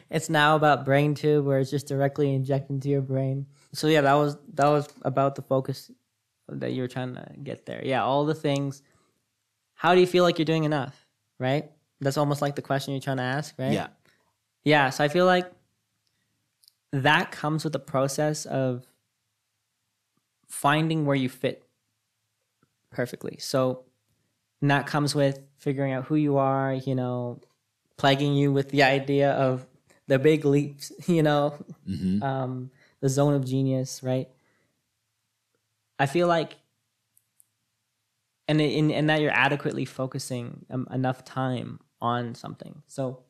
it's 0.10 0.30
now 0.30 0.56
about 0.56 0.86
brain 0.86 1.14
tube 1.16 1.46
where 1.46 1.60
it's 1.60 1.72
just 1.72 1.88
directly 1.88 2.34
injected 2.34 2.72
into 2.76 2.90
your 2.90 3.02
brain. 3.02 3.46
So 3.74 3.88
yeah, 3.88 4.02
that 4.02 4.14
was 4.14 4.38
that 4.56 4.68
was 4.68 4.88
about 5.04 5.36
the 5.36 5.42
focus 5.42 5.92
that 6.48 6.72
you 6.72 6.82
were 6.82 6.88
trying 6.88 7.16
to 7.16 7.32
get 7.44 7.66
there. 7.66 7.82
Yeah, 7.84 8.04
all 8.04 8.26
the 8.26 8.36
things. 8.36 8.82
How 9.76 9.96
do 9.96 10.02
you 10.02 10.08
feel 10.08 10.24
like 10.24 10.38
you're 10.38 10.46
doing 10.46 10.64
enough? 10.64 11.06
Right? 11.38 11.72
That's 12.02 12.18
almost 12.18 12.42
like 12.42 12.56
the 12.56 12.62
question 12.62 12.94
you're 12.94 13.02
trying 13.02 13.18
to 13.18 13.24
ask, 13.24 13.56
right? 13.58 13.74
Yeah, 13.74 13.88
Yeah, 14.64 14.90
so 14.90 15.04
I 15.04 15.10
feel 15.10 15.26
like 15.26 15.52
that 16.92 17.32
comes 17.32 17.64
with 17.64 17.74
the 17.74 17.80
process 17.80 18.46
of 18.46 18.86
finding 20.48 21.06
where 21.06 21.16
you 21.16 21.30
fit 21.30 21.64
perfectly. 22.90 23.38
So 23.40 23.86
and 24.62 24.72
that 24.72 24.88
comes 24.88 25.16
with 25.16 25.40
figuring 25.58 25.94
out 25.94 26.06
who 26.06 26.16
you 26.16 26.38
are, 26.38 26.74
you 26.74 26.96
know, 26.96 27.40
plaguing 27.98 28.34
you 28.34 28.52
with 28.52 28.70
the 28.70 28.84
idea 28.84 29.32
of 29.32 29.66
the 30.08 30.20
big 30.20 30.46
leaps, 30.46 30.92
you 31.08 31.24
know, 31.24 31.54
hmm 31.86 32.22
um, 32.22 32.72
the 33.02 33.10
zone 33.10 33.34
of 33.34 33.46
genius, 33.46 34.02
right? 34.04 34.28
I 35.98 36.06
feel 36.06 36.28
like, 36.28 36.58
and 38.48 38.60
in 38.60 38.92
and 38.92 39.10
that 39.10 39.22
you're 39.22 39.32
adequately 39.32 39.86
focusing 39.86 40.66
um, 40.70 40.88
enough 40.92 41.24
time 41.24 41.80
on 42.02 42.36
something. 42.36 42.82
So, 42.88 43.24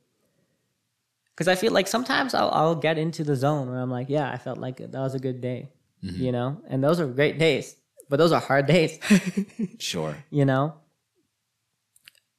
because 1.36 1.48
I 1.48 1.56
feel 1.56 1.72
like 1.72 1.88
sometimes 1.88 2.34
I'll 2.34 2.52
I'll 2.52 2.76
get 2.76 2.98
into 2.98 3.24
the 3.24 3.36
zone 3.36 3.70
where 3.70 3.80
I'm 3.80 3.92
like, 3.92 4.10
yeah, 4.10 4.32
I 4.32 4.38
felt 4.38 4.60
like 4.60 4.78
that 4.78 4.94
was 4.94 5.16
a 5.16 5.20
good 5.20 5.42
day, 5.42 5.70
you 6.02 6.32
know, 6.32 6.62
and 6.68 6.84
those 6.84 7.00
are 7.00 7.08
great 7.08 7.40
days, 7.40 7.76
but 8.10 8.18
those 8.18 8.32
are 8.32 8.40
hard 8.40 8.66
days, 8.68 9.00
sure. 9.80 10.16
you 10.30 10.46
know. 10.46 10.76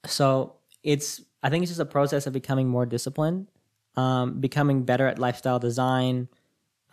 So 0.07 0.55
it's 0.83 1.21
I 1.43 1.51
think 1.51 1.63
it's 1.63 1.71
just 1.71 1.81
a 1.81 1.87
process 1.87 2.27
of 2.27 2.33
becoming 2.33 2.69
more 2.69 2.87
disciplined, 2.87 3.49
um, 3.97 4.41
becoming 4.41 4.85
better 4.85 5.07
at 5.07 5.19
lifestyle 5.19 5.59
design, 5.59 6.29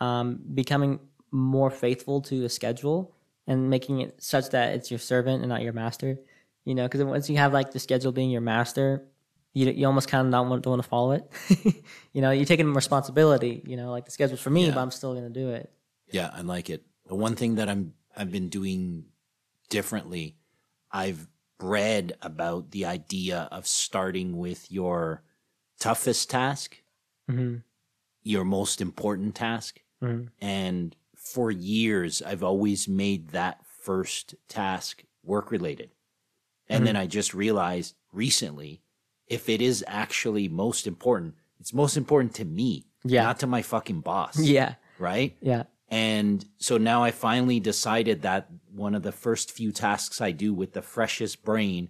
um, 0.00 0.40
becoming 0.54 1.00
more 1.30 1.70
faithful 1.70 2.20
to 2.22 2.44
a 2.44 2.48
schedule 2.48 3.14
and 3.46 3.70
making 3.70 4.00
it 4.00 4.22
such 4.22 4.50
that 4.50 4.74
it's 4.74 4.90
your 4.90 4.98
servant 4.98 5.42
and 5.42 5.48
not 5.48 5.62
your 5.62 5.72
master. 5.72 6.18
You 6.64 6.74
know, 6.74 6.84
because 6.84 7.02
once 7.02 7.30
you 7.30 7.36
have 7.38 7.52
like 7.52 7.72
the 7.72 7.78
schedule 7.78 8.12
being 8.12 8.30
your 8.30 8.42
master, 8.42 9.04
you 9.54 9.70
you 9.70 9.86
almost 9.86 10.08
kind 10.08 10.26
of 10.26 10.32
don't 10.32 10.50
want, 10.50 10.62
don't 10.62 10.72
want 10.72 10.82
to 10.82 10.88
follow 10.88 11.12
it. 11.12 11.30
you 12.12 12.20
know, 12.20 12.30
you're 12.30 12.44
taking 12.44 12.72
responsibility. 12.74 13.62
You 13.66 13.76
know, 13.76 13.90
like 13.90 14.04
the 14.04 14.10
schedule's 14.10 14.40
for 14.40 14.50
me, 14.50 14.66
Yeah. 14.66 14.74
but 14.74 14.80
I'm 14.80 14.90
still 14.90 15.14
gonna 15.14 15.30
do 15.30 15.50
it. 15.50 15.72
Yeah, 16.10 16.30
I 16.32 16.42
like 16.42 16.68
it. 16.70 16.84
The 17.06 17.14
one 17.14 17.36
thing 17.36 17.54
that 17.56 17.68
I'm 17.68 17.94
I've 18.16 18.30
been 18.30 18.48
doing 18.50 19.06
differently, 19.70 20.36
I've 20.90 21.26
read 21.60 22.16
about 22.22 22.70
the 22.70 22.84
idea 22.84 23.48
of 23.50 23.66
starting 23.66 24.36
with 24.36 24.70
your 24.70 25.22
toughest 25.80 26.30
task, 26.30 26.82
hmm 27.28 27.56
your 28.22 28.44
most 28.44 28.82
important 28.82 29.34
task, 29.34 29.80
Mhm. 30.02 30.28
and 30.40 30.96
for 31.16 31.50
years 31.50 32.22
I've 32.22 32.42
always 32.42 32.86
made 32.88 33.28
that 33.30 33.64
first 33.66 34.34
task 34.48 35.04
work 35.24 35.50
related. 35.50 35.90
And 36.68 36.78
Mm-hmm. 36.78 36.84
then 36.86 36.96
I 36.96 37.06
just 37.06 37.34
realized 37.34 37.94
recently 38.12 38.82
if 39.26 39.48
it 39.48 39.60
is 39.60 39.84
actually 39.86 40.48
most 40.48 40.86
important, 40.86 41.34
it's 41.60 41.74
most 41.74 41.96
important 41.96 42.34
to 42.36 42.44
me, 42.44 42.84
Yeah. 43.04 43.24
not 43.24 43.40
to 43.40 43.46
my 43.46 43.62
fucking 43.62 44.00
boss. 44.00 44.38
Yeah. 44.58 44.74
Right? 44.98 45.36
Yeah. 45.40 45.64
And 45.90 46.44
so 46.58 46.76
now 46.78 47.02
I 47.02 47.10
finally 47.10 47.60
decided 47.60 48.22
that 48.22 48.48
one 48.74 48.94
of 48.94 49.02
the 49.02 49.12
first 49.12 49.50
few 49.52 49.72
tasks 49.72 50.20
I 50.20 50.32
do 50.32 50.52
with 50.54 50.72
the 50.72 50.82
freshest 50.82 51.44
brain, 51.44 51.88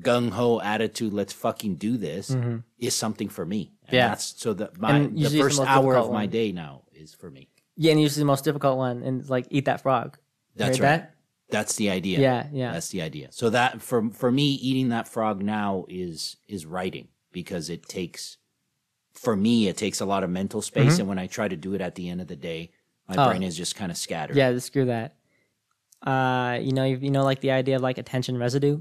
gung 0.00 0.30
ho 0.30 0.60
attitude, 0.60 1.12
let's 1.12 1.32
fucking 1.32 1.76
do 1.76 1.96
this, 1.96 2.34
is 2.78 2.94
something 2.94 3.28
for 3.28 3.44
me. 3.46 3.72
And 3.86 3.94
Yeah. 3.94 4.08
That's 4.08 4.34
so 4.40 4.52
that 4.54 4.78
my 4.78 4.96
And 4.96 5.16
the 5.18 5.22
it's 5.22 5.32
the 5.32 5.40
first 5.40 5.60
hour 5.60 5.94
of 5.94 6.02
difficult 6.02 6.12
my 6.12 6.22
one. 6.24 6.30
day 6.30 6.52
now 6.52 6.82
is 7.00 7.14
for 7.14 7.30
me. 7.30 7.48
Yeah, 7.76 7.92
and 7.92 8.00
usually 8.00 8.20
the 8.20 8.26
most 8.26 8.44
difficult 8.44 8.76
one, 8.76 9.02
and 9.02 9.28
like 9.28 9.46
eat 9.50 9.64
that 9.64 9.80
frog. 9.80 10.18
That's 10.56 10.78
right. 10.80 10.98
that? 10.98 11.14
That's 11.50 11.76
the 11.76 11.90
idea. 11.90 12.20
Yeah, 12.20 12.46
yeah. 12.52 12.72
That's 12.72 12.90
the 12.90 13.02
idea. 13.02 13.28
So 13.32 13.50
that 13.50 13.82
for 13.82 14.10
for 14.10 14.30
me, 14.30 14.52
eating 14.54 14.90
that 14.90 15.08
frog 15.08 15.42
now 15.42 15.86
is 15.88 16.36
is 16.46 16.66
writing 16.66 17.08
because 17.32 17.70
it 17.70 17.88
takes 17.88 18.36
for 19.12 19.34
me 19.34 19.68
it 19.68 19.76
takes 19.76 20.00
a 20.00 20.04
lot 20.06 20.22
of 20.22 20.30
mental 20.30 20.62
space, 20.62 20.98
and 20.98 21.08
when 21.08 21.18
I 21.18 21.26
try 21.26 21.48
to 21.48 21.56
do 21.56 21.74
it 21.74 21.80
at 21.80 21.94
the 21.94 22.08
end 22.08 22.20
of 22.20 22.28
the 22.28 22.36
day, 22.36 22.70
my 23.08 23.14
Mm-hmm. 23.14 23.20
Oh. 23.20 23.28
brain 23.30 23.42
is 23.42 23.56
just 23.56 23.74
kind 23.74 23.90
of 23.90 23.96
scattered. 23.96 24.36
Yeah, 24.36 24.56
screw 24.58 24.84
that. 24.86 25.16
Uh, 26.02 26.58
you 26.62 26.72
know, 26.72 26.84
you, 26.84 26.96
you 26.96 27.10
know, 27.10 27.24
like 27.24 27.40
the 27.40 27.50
idea 27.50 27.76
of 27.76 27.82
like 27.82 27.98
attention 27.98 28.38
residue, 28.38 28.80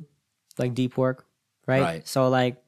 like 0.58 0.74
deep 0.74 0.98
work, 0.98 1.26
right? 1.66 1.82
Right. 1.82 2.08
So 2.08 2.30
like, 2.30 2.64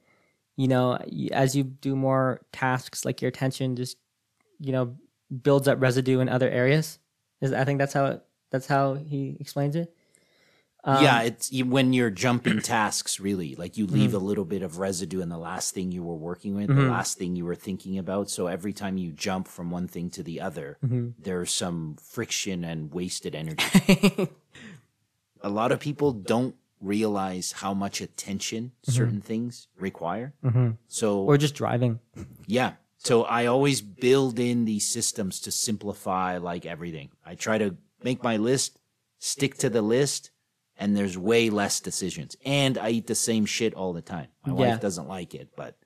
you 0.56 0.68
know, 0.68 0.98
as 1.30 1.54
you 1.56 1.62
do 1.64 1.96
more 1.96 2.40
tasks, 2.52 3.04
like 3.04 3.22
your 3.22 3.28
attention 3.28 3.76
just, 3.76 3.96
you 4.58 4.72
know, 4.72 4.96
builds 5.42 5.68
up 5.68 5.80
residue 5.80 6.20
in 6.20 6.28
other 6.28 6.48
areas. 6.50 6.98
Is 7.40 7.52
I 7.52 7.64
think 7.64 7.78
that's 7.78 7.92
how 7.94 8.06
it, 8.06 8.22
that's 8.50 8.66
how 8.66 8.94
he 8.94 9.36
explains 9.40 9.74
it. 9.76 9.94
Um, 10.84 11.04
yeah, 11.04 11.22
it's 11.22 11.52
when 11.62 11.92
you're 11.92 12.10
jumping 12.10 12.60
tasks, 12.74 13.20
really. 13.20 13.54
Like 13.54 13.76
you 13.76 13.86
Mm-hmm. 13.86 13.94
leave 13.94 14.14
a 14.14 14.18
little 14.18 14.44
bit 14.44 14.62
of 14.62 14.78
residue 14.78 15.20
in 15.20 15.28
the 15.28 15.38
last 15.38 15.74
thing 15.74 15.92
you 15.92 16.02
were 16.02 16.16
working 16.16 16.56
with, 16.56 16.66
the 16.66 16.74
last 16.90 17.18
thing 17.18 17.36
you 17.36 17.44
were 17.44 17.54
thinking 17.54 17.98
about. 17.98 18.30
So 18.30 18.48
every 18.48 18.72
time 18.72 18.98
you 18.98 19.12
jump 19.12 19.46
from 19.46 19.70
one 19.70 19.86
thing 19.86 20.10
to 20.10 20.22
the 20.24 20.40
other, 20.40 20.78
Mm-hmm. 20.84 21.10
there's 21.20 21.52
some 21.52 21.96
friction 22.02 22.64
and 22.64 22.92
wasted 22.92 23.34
energy. 23.36 24.28
a 25.40 25.48
lot 25.48 25.70
of 25.72 25.78
people 25.80 26.12
don't 26.12 26.56
realize 26.80 27.52
how 27.52 27.72
much 27.72 28.00
attention 28.00 28.72
certain 28.82 29.20
things 29.20 29.68
require. 29.78 30.34
So, 30.88 31.20
or 31.20 31.38
just 31.38 31.54
driving. 31.54 32.00
yeah. 32.46 32.72
So 33.04 33.24
I 33.24 33.46
always 33.46 33.80
build 33.80 34.38
in 34.38 34.64
these 34.64 34.86
systems 34.86 35.40
to 35.40 35.50
simplify 35.50 36.38
like 36.38 36.64
everything. 36.66 37.10
I 37.26 37.34
try 37.34 37.58
to 37.58 37.76
make 38.02 38.22
my 38.22 38.36
list, 38.36 38.78
stick 39.18 39.56
to 39.58 39.68
the 39.68 39.82
list, 39.82 40.30
and 40.76 40.96
there's 40.96 41.18
way 41.18 41.50
less 41.50 41.80
decisions. 41.80 42.36
And 42.44 42.78
I 42.78 42.90
eat 42.90 43.08
the 43.08 43.16
same 43.16 43.44
shit 43.44 43.74
all 43.74 43.92
the 43.92 44.02
time. 44.02 44.28
My 44.46 44.52
Yeah. 44.52 44.58
wife 44.70 44.80
doesn't 44.80 45.08
like 45.08 45.34
it, 45.34 45.48
but 45.56 45.76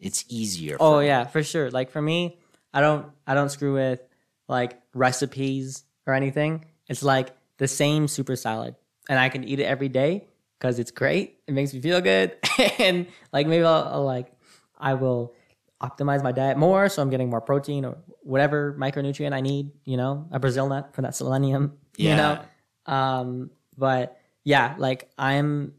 it's 0.00 0.24
easier. 0.28 0.78
Oh 0.80 1.00
me. 1.00 1.06
yeah, 1.06 1.24
for 1.24 1.42
sure. 1.42 1.70
Like 1.70 1.90
for 1.90 2.00
me, 2.00 2.38
I 2.72 2.80
don't 2.80 3.06
I 3.26 3.34
don't 3.34 3.50
screw 3.50 3.74
with 3.74 4.00
like 4.48 4.80
recipes 4.94 5.84
or 6.06 6.14
anything. 6.14 6.64
It's 6.88 7.02
like 7.02 7.30
the 7.58 7.68
same 7.68 8.08
super 8.08 8.36
salad, 8.36 8.74
and 9.08 9.18
I 9.18 9.28
can 9.28 9.44
eat 9.44 9.60
it 9.60 9.64
every 9.64 9.88
day 9.90 10.28
because 10.58 10.78
it's 10.78 10.90
great. 10.90 11.40
It 11.46 11.52
makes 11.52 11.74
me 11.74 11.80
feel 11.82 12.00
good, 12.00 12.36
and 12.78 13.06
like 13.34 13.46
maybe 13.46 13.64
I'll, 13.64 13.84
I'll 13.84 14.04
like 14.04 14.32
I 14.78 14.94
will 14.94 15.34
optimize 15.82 16.22
my 16.22 16.32
diet 16.32 16.56
more, 16.56 16.88
so 16.88 17.02
I'm 17.02 17.10
getting 17.10 17.30
more 17.30 17.40
protein 17.40 17.84
or 17.84 17.98
whatever 18.20 18.76
micronutrient 18.78 19.32
I 19.32 19.40
need. 19.40 19.70
You 19.84 19.96
know, 19.96 20.28
a 20.30 20.38
Brazil 20.38 20.68
nut 20.68 20.94
for 20.94 21.02
that 21.02 21.14
selenium. 21.14 21.78
You 21.96 22.16
know, 22.16 22.40
um, 22.86 23.50
but 23.76 24.18
yeah, 24.44 24.74
like 24.78 25.10
I'm 25.18 25.74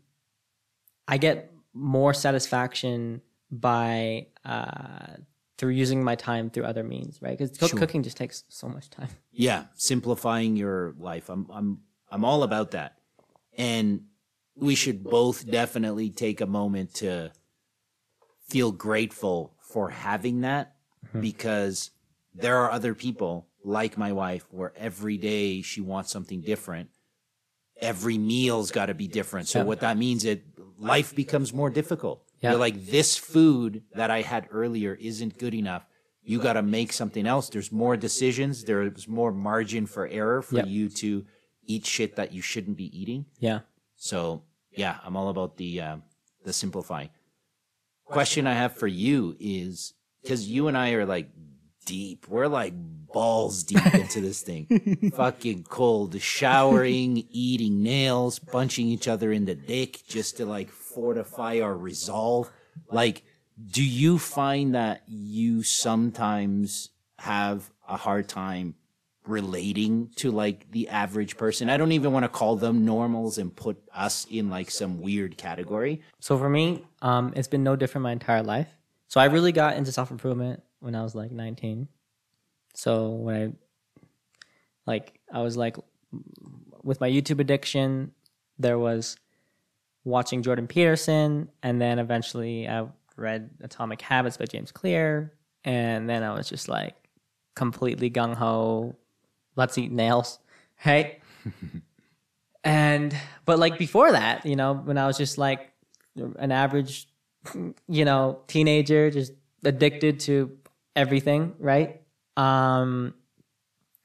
I 1.08 1.18
get 1.18 1.52
more 1.74 2.14
satisfaction 2.14 3.22
by 3.52 4.28
uh, 4.44 5.18
through 5.58 5.72
using 5.72 6.04
my 6.04 6.16
time 6.16 6.50
through 6.50 6.66
other 6.66 6.84
means, 6.84 7.22
right? 7.22 7.38
Because 7.38 7.58
Sure. 7.58 7.80
cooking 7.80 8.04
just 8.04 8.18
takes 8.18 8.44
so 8.50 8.68
much 8.68 8.90
time. 8.90 9.10
Yeah, 9.32 9.66
simplifying 9.76 10.56
your 10.56 10.94
life. 10.98 11.30
I'm 11.30 11.48
I'm 11.50 11.82
I'm 12.10 12.24
all 12.24 12.44
about 12.44 12.72
that. 12.72 12.98
And 13.58 14.06
we 14.56 14.76
should 14.76 15.04
both 15.04 15.50
definitely 15.50 16.10
take 16.10 16.40
a 16.42 16.46
moment 16.46 16.94
to 16.96 17.32
feel 18.48 18.72
grateful 18.72 19.55
for 19.76 19.90
having 19.90 20.40
that 20.40 20.74
because 21.20 21.92
there 22.34 22.56
are 22.60 22.72
other 22.72 22.96
people 22.96 23.46
like 23.66 23.98
my 23.98 24.14
wife 24.14 24.46
where 24.50 24.72
every 24.78 25.18
day 25.18 25.62
she 25.62 25.82
wants 25.82 26.10
something 26.14 26.40
different. 26.40 26.90
Every 27.82 28.18
meal's 28.18 28.72
got 28.72 28.86
to 28.86 28.94
be 28.94 29.10
different. 29.10 29.50
So 29.50 29.60
Yeah. 29.60 29.66
what 29.66 29.82
that 29.82 29.98
means 29.98 30.24
it 30.24 30.46
life 30.80 31.14
becomes 31.14 31.52
more 31.54 31.70
difficult. 31.70 32.24
Yeah. 32.40 32.52
You're 32.52 32.60
like 32.60 32.86
this 32.86 33.18
food 33.18 33.84
that 33.96 34.10
I 34.10 34.22
had 34.22 34.48
earlier 34.50 34.94
isn't 34.94 35.38
good 35.38 35.54
enough. 35.54 35.86
You 36.24 36.40
got 36.40 36.54
to 36.54 36.62
make 36.64 36.94
something 36.94 37.28
else. 37.28 37.50
There's 37.50 37.70
more 37.74 37.98
decisions. 37.98 38.64
There's 38.64 39.10
more 39.10 39.34
margin 39.34 39.88
for 39.88 40.08
error 40.08 40.42
for 40.42 40.56
Yep. 40.56 40.68
you 40.68 40.88
to 41.04 41.26
eat 41.66 41.86
shit 41.86 42.16
that 42.16 42.32
you 42.32 42.42
shouldn't 42.42 42.78
be 42.78 42.98
eating. 42.98 43.26
Yeah. 43.40 43.60
So 43.98 44.44
yeah, 44.72 45.00
I'm 45.04 45.18
all 45.18 45.28
about 45.28 45.58
the 45.58 45.82
uh, 45.82 45.98
the 46.46 46.54
simplifying. 46.54 47.10
Question 48.06 48.48
I 48.48 48.54
have 48.54 48.76
for 48.76 48.88
you 48.88 49.36
is 49.40 49.94
because 50.22 50.48
you 50.48 50.68
and 50.68 50.78
I 50.78 50.92
are 50.92 51.06
like 51.06 51.30
deep. 51.86 52.28
We're 52.28 52.48
like 52.48 52.74
balls 52.76 53.64
deep 53.64 53.94
into 53.94 54.22
this 54.22 54.42
thing. 54.42 55.12
Fucking 55.16 55.64
cold. 55.64 56.20
Showering, 56.22 57.26
eating 57.30 57.82
nails, 57.82 58.40
punching 58.40 58.88
each 58.88 59.08
other 59.08 59.32
in 59.32 59.46
the 59.46 59.56
dick 59.56 60.02
just 60.08 60.38
to 60.38 60.46
like 60.46 60.70
fortify 60.70 61.60
our 61.62 61.76
resolve. 61.76 62.52
Like, 62.92 63.24
do 63.72 63.84
you 63.84 64.20
find 64.20 64.76
that 64.76 65.04
you 65.08 65.64
sometimes 65.64 66.90
have 67.20 67.72
a 67.88 67.98
hard 67.98 68.28
time 68.28 68.76
relating 69.28 70.10
to 70.18 70.32
like 70.32 70.70
the 70.72 70.90
average 70.90 71.38
person? 71.38 71.70
I 71.70 71.78
don't 71.78 71.92
even 71.92 72.12
want 72.12 72.24
to 72.24 72.30
call 72.30 72.56
them 72.56 72.86
normals 72.86 73.38
and 73.38 73.56
put 73.56 73.78
us 73.94 74.26
in 74.30 74.50
like 74.50 74.72
some 74.72 75.00
weird 75.00 75.38
category. 75.38 76.02
So 76.20 76.38
for 76.38 76.50
me, 76.50 76.84
um, 77.02 77.34
it's 77.36 77.48
been 77.48 77.64
no 77.64 77.76
different 77.76 78.04
my 78.04 78.12
entire 78.12 78.44
life. 78.44 78.70
So 79.08 79.20
I 79.20 79.26
really 79.26 79.52
got 79.52 79.78
into 79.78 79.92
self 79.92 80.12
improvement 80.12 80.62
when 80.80 80.96
I 80.96 81.04
was 81.04 81.16
like 81.16 81.32
19. 81.32 81.88
So 82.74 83.10
when 83.10 83.36
I, 83.36 84.04
like, 84.86 85.20
I 85.32 85.42
was 85.42 85.58
like, 85.58 85.78
with 86.84 87.02
my 87.02 87.10
YouTube 87.10 87.40
addiction, 87.40 88.12
there 88.60 88.78
was 88.78 89.18
watching 90.04 90.44
Jordan 90.44 90.68
Peterson, 90.68 91.50
and 91.64 91.82
then 91.82 92.00
eventually 92.00 92.68
I 92.68 92.88
read 93.18 93.50
Atomic 93.62 94.02
Habits 94.02 94.38
by 94.38 94.46
James 94.46 94.72
Clear, 94.72 95.34
and 95.64 96.08
then 96.10 96.24
I 96.24 96.34
was 96.34 96.48
just 96.48 96.70
like 96.70 96.96
completely 97.56 98.12
gung 98.12 98.36
ho, 98.36 98.96
let's 99.56 99.78
eat 99.78 99.92
nails, 99.92 100.40
right? 100.86 101.22
and 102.64 103.16
but 103.46 103.60
like 103.60 103.78
before 103.78 104.12
that, 104.12 104.46
you 104.46 104.56
know, 104.56 104.74
when 104.74 104.98
I 104.98 105.08
was 105.08 105.18
just 105.18 105.38
like 105.38 105.72
an 106.16 106.52
average, 106.52 107.08
you 107.88 108.06
know, 108.06 108.40
teenager, 108.48 109.12
just 109.12 109.34
addicted 109.64 110.20
to 110.22 110.58
everything, 110.96 111.54
right? 111.60 112.02
Um, 112.38 113.14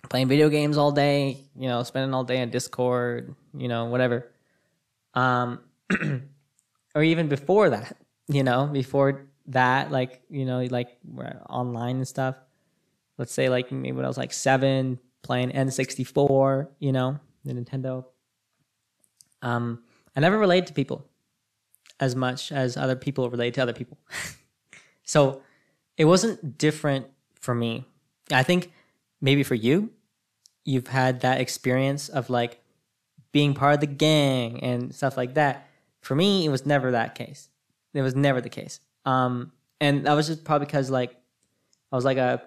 playing 0.09 0.29
video 0.29 0.49
games 0.49 0.77
all 0.77 0.93
day, 0.93 1.39
you 1.57 1.69
know, 1.69 1.83
spending 1.83 2.15
all 2.15 2.25
day 2.25 2.43
on 2.43 2.51
Discord, 2.51 3.35
you 3.57 3.69
know, 3.69 3.87
whatever. 3.87 4.31
Um, 5.15 5.61
or 6.95 7.03
even 7.03 7.29
before 7.29 7.71
that, 7.71 7.97
you 8.29 8.43
know, 8.43 8.67
before 8.67 9.27
that, 9.47 9.91
like, 9.91 10.23
you 10.29 10.45
know, 10.45 10.63
like 10.71 10.99
we're 11.05 11.41
online 11.49 11.97
and 11.97 12.09
stuff. 12.09 12.37
Let's 13.19 13.33
say 13.33 13.49
like 13.49 13.71
maybe 13.71 13.93
when 13.93 14.05
I 14.05 14.09
was 14.09 14.19
like 14.19 14.33
seven, 14.33 14.99
playing 15.23 15.51
N64, 15.51 16.69
you 16.79 16.93
know, 16.93 17.19
the 17.45 17.53
Nintendo. 17.53 18.05
Um, 19.43 19.83
I 20.17 20.21
never 20.21 20.39
related 20.39 20.67
to 20.69 20.73
people 20.73 21.07
as 21.99 22.17
much 22.17 22.51
as 22.51 22.77
other 22.77 22.97
people 22.97 23.31
relate 23.31 23.55
to 23.55 23.63
other 23.63 23.73
people. 23.73 23.99
so 25.05 25.43
it 25.97 26.07
wasn't 26.07 26.59
different 26.59 27.07
for 27.39 27.55
me. 27.55 27.85
I 28.33 28.43
think 28.43 28.73
maybe 29.21 29.43
for 29.43 29.55
you, 29.55 29.91
you've 30.65 30.89
had 30.89 31.21
that 31.21 31.41
experience 31.41 32.09
of 32.09 32.31
like 32.31 32.61
being 33.33 33.55
part 33.55 33.75
of 33.75 33.81
the 33.81 33.87
gang 33.87 34.61
and 34.63 34.95
stuff 34.95 35.17
like 35.17 35.35
that. 35.35 35.69
For 36.01 36.15
me, 36.15 36.45
it 36.47 36.49
was 36.49 36.65
never 36.65 36.91
that 36.93 37.15
case. 37.15 37.49
It 37.93 38.03
was 38.03 38.15
never 38.15 38.41
the 38.41 38.49
case. 38.49 38.81
Um, 39.05 39.53
and 39.81 40.07
that 40.07 40.15
was 40.15 40.27
just 40.27 40.45
probably 40.45 40.67
because 40.67 40.91
like 40.91 41.17
I 41.93 41.97
was 41.97 42.05
like 42.05 42.19
a 42.19 42.43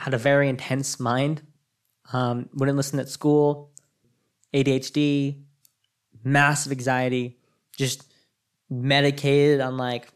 had 0.00 0.14
a 0.14 0.18
very 0.18 0.48
intense 0.48 0.98
mind. 0.98 1.42
Um, 2.12 2.48
wouldn't 2.54 2.76
listen 2.76 2.98
at 2.98 3.08
school, 3.08 3.70
ADHD, 4.52 5.42
massive 6.24 6.72
anxiety, 6.72 7.38
just 7.76 8.12
medicated 8.68 9.60
on 9.60 9.76
like 9.76 10.08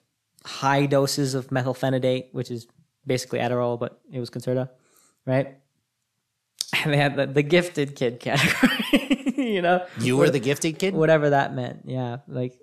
high 0.45 0.87
doses 0.87 1.35
of 1.35 1.49
methylphenidate, 1.49 2.33
which 2.33 2.51
is 2.51 2.67
basically 3.07 3.39
Adderall, 3.39 3.79
but 3.79 4.01
it 4.13 4.19
was 4.21 4.31
Concerta, 4.31 4.71
right? 5.27 5.57
And 6.83 6.93
they 6.93 6.97
had 6.97 7.17
the, 7.17 7.27
the 7.27 7.43
gifted 7.43 7.95
kid 7.95 8.19
category. 8.21 9.35
you 9.37 9.63
know, 9.63 9.87
You 10.01 10.17
were 10.17 10.31
the 10.31 10.41
gifted 10.41 10.79
kid? 10.79 10.95
whatever 10.95 11.31
that 11.31 11.55
meant. 11.55 11.83
Yeah, 11.85 12.19
like 12.27 12.59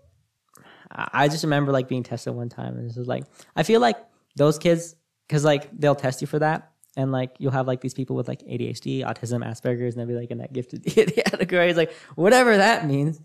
I 0.91 1.09
I 1.13 1.27
just 1.29 1.43
remember 1.43 1.71
like 1.71 1.87
being 1.87 2.03
tested 2.03 2.33
one 2.33 2.49
time, 2.49 2.77
and 2.77 2.89
this 2.89 2.97
was 2.97 3.07
like 3.07 3.23
I 3.55 3.63
feel 3.63 3.79
like 3.79 3.97
those 4.35 4.57
kids 4.59 4.95
because 5.27 5.45
like 5.45 5.69
they'll 5.77 5.95
test 5.95 6.19
you 6.21 6.27
for 6.27 6.39
that, 6.39 6.70
and 6.97 7.11
like 7.11 7.35
you'll 7.39 7.51
have 7.51 7.67
like 7.67 7.81
these 7.81 7.93
people 7.93 8.15
with 8.15 8.27
like 8.27 8.41
ADHD, 8.43 9.05
autism, 9.05 9.45
Asperger's, 9.45 9.95
and 9.95 10.01
they'll 10.01 10.07
be 10.07 10.19
like 10.19 10.31
in 10.31 10.39
that 10.39 10.53
gifted 10.53 10.83
category. 11.25 11.69
It's 11.69 11.77
like 11.77 11.93
whatever 12.15 12.57
that 12.57 12.85
means. 12.85 13.21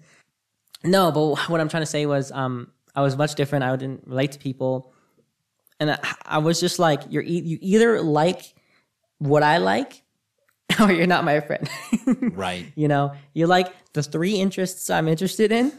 No, 0.85 1.11
but 1.11 1.49
what 1.49 1.61
I'm 1.61 1.68
trying 1.68 1.82
to 1.82 1.87
say 1.87 2.06
was 2.06 2.30
um 2.32 2.70
I 2.94 3.02
was 3.02 3.16
much 3.16 3.35
different. 3.35 3.64
I 3.64 3.75
didn't 3.76 4.06
relate 4.06 4.32
to 4.32 4.38
people, 4.38 4.92
and 5.80 5.90
I, 5.90 5.99
I 6.25 6.38
was 6.38 6.61
just 6.61 6.78
like 6.78 7.02
you're 7.11 7.23
e- 7.23 7.40
you 7.40 7.58
either 7.61 8.00
like 8.02 8.54
what 9.18 9.42
I 9.42 9.58
like, 9.58 10.02
or 10.80 10.92
you're 10.92 11.06
not 11.06 11.25
my 11.25 11.40
friend. 11.40 11.68
Right. 12.32 12.66
You 12.76 12.87
know, 12.87 13.14
you 13.35 13.46
like 13.46 13.73
the 13.94 14.02
three 14.02 14.37
interests 14.37 14.90
I'm 14.90 15.08
interested 15.08 15.50
in, 15.50 15.73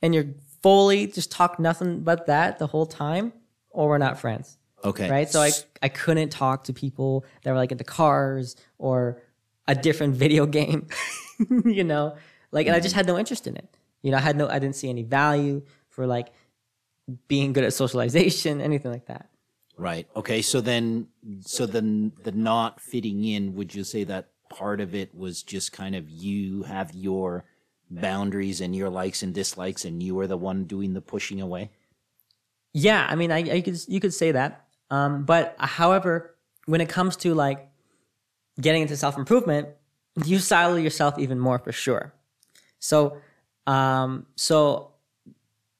and 0.00 0.14
you're 0.14 0.26
fully 0.62 1.08
just 1.08 1.30
talk 1.30 1.58
nothing 1.58 2.00
but 2.00 2.26
that 2.26 2.58
the 2.58 2.66
whole 2.66 2.86
time, 2.86 3.32
or 3.70 3.88
we're 3.88 3.98
not 3.98 4.18
friends, 4.18 4.56
Okay. 4.84 5.08
right? 5.08 5.30
So 5.30 5.40
I 5.40 5.50
I 5.80 5.88
couldn't 5.88 6.30
talk 6.30 6.64
to 6.64 6.72
people 6.72 7.24
that 7.42 7.50
were 7.50 7.56
like 7.56 7.72
into 7.72 7.84
cars 7.84 8.56
or 8.78 9.22
a 9.68 9.74
different 9.74 10.14
video 10.24 10.46
game, 10.46 10.88
you 11.64 11.84
know, 11.84 12.16
like, 12.52 12.66
and 12.66 12.76
I 12.76 12.80
just 12.80 12.94
had 12.94 13.06
no 13.06 13.18
interest 13.18 13.46
in 13.46 13.56
it. 13.56 13.76
You 14.02 14.10
know, 14.10 14.18
I 14.18 14.20
had 14.20 14.36
no, 14.36 14.48
I 14.48 14.58
didn't 14.58 14.76
see 14.76 14.90
any 14.90 15.02
value 15.02 15.62
for 15.88 16.06
like 16.06 16.28
being 17.28 17.52
good 17.52 17.64
at 17.64 17.72
socialization, 17.72 18.60
anything 18.60 18.90
like 18.90 19.06
that. 19.06 19.30
Right. 19.76 20.06
Okay. 20.14 20.42
So 20.42 20.60
then, 20.60 21.08
so 21.40 21.66
then 21.66 22.12
the 22.22 22.32
not 22.32 22.80
fitting 22.80 23.24
in, 23.24 23.54
would 23.54 23.74
you 23.74 23.84
say 23.84 24.04
that 24.04 24.28
part 24.50 24.80
of 24.80 24.94
it 24.94 25.14
was 25.14 25.42
just 25.42 25.72
kind 25.72 25.96
of 25.96 26.10
you 26.10 26.64
have 26.64 26.92
your 26.94 27.44
boundaries 27.90 28.60
and 28.60 28.76
your 28.76 28.90
likes 28.90 29.22
and 29.22 29.34
dislikes 29.34 29.84
and 29.84 30.02
you 30.02 30.14
were 30.14 30.26
the 30.26 30.36
one 30.36 30.64
doing 30.64 30.92
the 30.92 31.00
pushing 31.00 31.40
away? 31.40 31.70
Yeah, 32.74 33.06
I 33.08 33.16
mean, 33.16 33.30
I, 33.30 33.38
I 33.38 33.60
could 33.60 33.78
you 33.88 34.00
could 34.00 34.14
say 34.14 34.32
that. 34.32 34.61
Um, 34.92 35.24
but 35.24 35.56
however, 35.58 36.36
when 36.66 36.82
it 36.82 36.88
comes 36.88 37.16
to 37.16 37.34
like 37.34 37.66
getting 38.60 38.82
into 38.82 38.96
self 38.96 39.16
improvement, 39.16 39.68
you 40.24 40.38
silo 40.38 40.76
yourself 40.76 41.18
even 41.18 41.38
more 41.38 41.58
for 41.58 41.72
sure. 41.72 42.12
So, 42.78 43.16
um, 43.66 44.26
so 44.36 44.92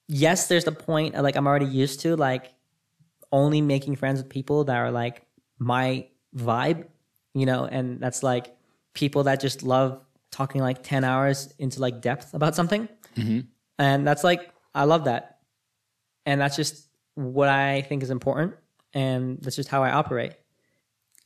yes, 0.09 0.47
there's 0.47 0.65
the 0.65 0.73
point 0.73 1.15
of, 1.15 1.23
like 1.23 1.37
I'm 1.37 1.47
already 1.47 1.67
used 1.67 2.01
to 2.01 2.17
like 2.17 2.55
only 3.31 3.61
making 3.61 3.97
friends 3.97 4.19
with 4.23 4.31
people 4.31 4.65
that 4.65 4.77
are 4.77 4.91
like 4.91 5.23
my 5.59 6.07
vibe, 6.35 6.87
you 7.35 7.45
know, 7.45 7.67
and 7.67 8.01
that's 8.01 8.23
like 8.23 8.57
people 8.95 9.25
that 9.25 9.41
just 9.41 9.63
love 9.63 10.01
talking 10.31 10.63
like 10.63 10.83
10 10.83 11.05
hours 11.05 11.53
into 11.59 11.81
like 11.81 12.01
depth 12.01 12.33
about 12.33 12.55
something. 12.55 12.89
And 13.79 14.07
that's 14.07 14.25
like, 14.25 14.51
I 14.75 14.85
love 14.85 15.05
that 15.05 15.41
and 16.25 16.41
that's 16.41 16.57
just 16.57 16.89
what 17.15 17.51
I 17.51 17.83
think 17.83 18.03
is 18.03 18.11
important, 18.11 18.55
and 18.95 19.39
that's 19.41 19.57
just 19.57 19.69
how 19.69 19.83
I 19.83 19.93
operate. 19.93 20.33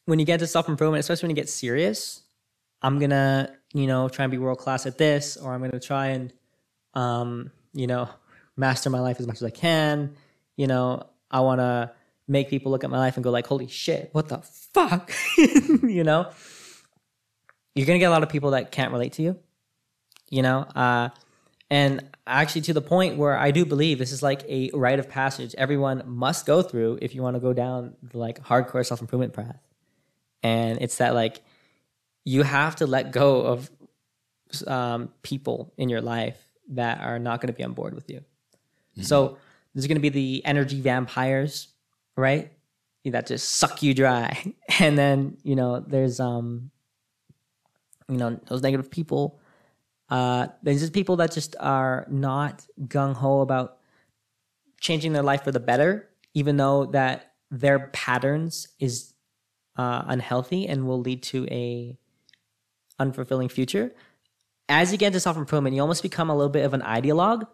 When 0.04 0.18
you 0.18 0.24
get 0.24 0.40
to 0.40 0.46
self 0.46 0.68
improvement, 0.68 1.00
especially 1.00 1.28
when 1.28 1.36
you 1.36 1.42
get 1.42 1.48
serious, 1.48 2.22
I'm 2.82 2.98
gonna, 2.98 3.54
you 3.72 3.86
know, 3.86 4.08
try 4.08 4.24
and 4.24 4.30
be 4.30 4.38
world 4.38 4.58
class 4.58 4.86
at 4.86 4.98
this, 4.98 5.36
or 5.36 5.52
I'm 5.52 5.60
gonna 5.60 5.80
try 5.80 6.08
and, 6.08 6.32
um, 6.94 7.50
you 7.72 7.86
know, 7.86 8.08
master 8.56 8.90
my 8.90 9.00
life 9.00 9.20
as 9.20 9.26
much 9.26 9.36
as 9.36 9.42
I 9.42 9.50
can. 9.50 10.14
You 10.56 10.66
know, 10.66 11.06
I 11.30 11.40
want 11.40 11.60
to 11.60 11.92
make 12.28 12.48
people 12.48 12.72
look 12.72 12.84
at 12.84 12.90
my 12.90 12.98
life 12.98 13.16
and 13.16 13.24
go 13.24 13.30
like, 13.30 13.46
"Holy 13.46 13.66
shit, 13.66 14.10
what 14.12 14.28
the 14.28 14.38
fuck?" 14.38 15.12
you 15.38 16.04
know, 16.04 16.30
you're 17.74 17.86
gonna 17.86 17.98
get 17.98 18.06
a 18.06 18.10
lot 18.10 18.22
of 18.22 18.28
people 18.28 18.52
that 18.52 18.70
can't 18.70 18.92
relate 18.92 19.14
to 19.14 19.22
you. 19.22 19.38
You 20.30 20.42
know, 20.42 20.60
uh, 20.60 21.10
and 21.70 22.04
actually, 22.26 22.62
to 22.62 22.72
the 22.72 22.82
point 22.82 23.16
where 23.16 23.38
I 23.38 23.50
do 23.50 23.64
believe 23.64 23.98
this 23.98 24.12
is 24.12 24.22
like 24.22 24.42
a 24.48 24.70
rite 24.74 24.98
of 24.98 25.08
passage 25.08 25.54
everyone 25.56 26.02
must 26.06 26.46
go 26.46 26.62
through 26.62 26.98
if 27.02 27.14
you 27.14 27.22
want 27.22 27.36
to 27.36 27.40
go 27.40 27.52
down 27.52 27.94
the 28.02 28.18
like 28.18 28.42
hardcore 28.42 28.84
self 28.84 29.00
improvement 29.00 29.32
path. 29.32 29.60
And 30.42 30.78
it's 30.80 30.98
that 30.98 31.14
like 31.14 31.42
you 32.24 32.42
have 32.42 32.76
to 32.76 32.86
let 32.86 33.12
go 33.12 33.40
of 33.40 33.70
um, 34.66 35.10
people 35.22 35.72
in 35.76 35.88
your 35.88 36.00
life 36.00 36.38
that 36.70 37.00
are 37.00 37.18
not 37.18 37.40
going 37.40 37.52
to 37.52 37.56
be 37.56 37.64
on 37.64 37.72
board 37.72 37.94
with 37.94 38.10
you. 38.10 38.24
So 39.02 39.36
there's 39.74 39.86
going 39.86 39.96
to 39.96 40.02
be 40.02 40.08
the 40.08 40.42
energy 40.44 40.80
vampires, 40.80 41.68
right? 42.16 42.50
That 43.04 43.26
just 43.26 43.50
suck 43.50 43.82
you 43.82 43.94
dry. 43.94 44.54
And 44.80 44.98
then, 44.98 45.38
you 45.42 45.54
know, 45.54 45.80
there's, 45.80 46.18
um, 46.18 46.70
you 48.08 48.16
know, 48.16 48.38
those 48.48 48.62
negative 48.62 48.90
people 48.90 49.38
uh, 50.08 50.48
there's 50.62 50.80
just 50.80 50.92
people 50.92 51.16
that 51.16 51.32
just 51.32 51.56
are 51.58 52.06
not 52.08 52.66
gung 52.82 53.14
ho 53.14 53.40
about 53.40 53.78
changing 54.80 55.12
their 55.12 55.22
life 55.22 55.42
for 55.42 55.52
the 55.52 55.60
better, 55.60 56.08
even 56.34 56.56
though 56.56 56.86
that 56.86 57.32
their 57.50 57.88
patterns 57.88 58.68
is 58.78 59.14
uh, 59.76 60.04
unhealthy 60.06 60.66
and 60.68 60.86
will 60.86 61.00
lead 61.00 61.22
to 61.22 61.46
a 61.50 61.98
unfulfilling 63.00 63.50
future. 63.50 63.92
As 64.68 64.92
you 64.92 64.98
get 64.98 65.08
into 65.08 65.20
self 65.20 65.36
improvement, 65.36 65.74
you 65.74 65.82
almost 65.82 66.02
become 66.02 66.30
a 66.30 66.36
little 66.36 66.50
bit 66.50 66.64
of 66.64 66.74
an 66.74 66.82
ideologue 66.82 67.46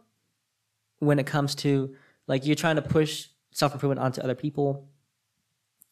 when 0.98 1.18
it 1.18 1.26
comes 1.26 1.54
to 1.56 1.94
like 2.26 2.46
you're 2.46 2.54
trying 2.54 2.76
to 2.76 2.82
push 2.82 3.28
self 3.50 3.74
improvement 3.74 4.00
onto 4.00 4.20
other 4.20 4.34
people 4.34 4.88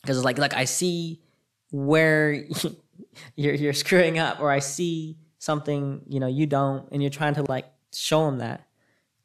because 0.00 0.16
it's 0.16 0.24
like 0.24 0.38
like 0.38 0.54
I 0.54 0.64
see 0.64 1.20
where 1.70 2.44
you're 3.36 3.54
you're 3.54 3.72
screwing 3.72 4.18
up, 4.18 4.40
or 4.40 4.50
I 4.50 4.60
see 4.60 5.18
something 5.40 6.02
you 6.06 6.20
know 6.20 6.26
you 6.26 6.46
don't 6.46 6.86
and 6.92 7.02
you're 7.02 7.10
trying 7.10 7.34
to 7.34 7.42
like 7.48 7.64
show 7.92 8.26
them 8.26 8.38
that 8.38 8.66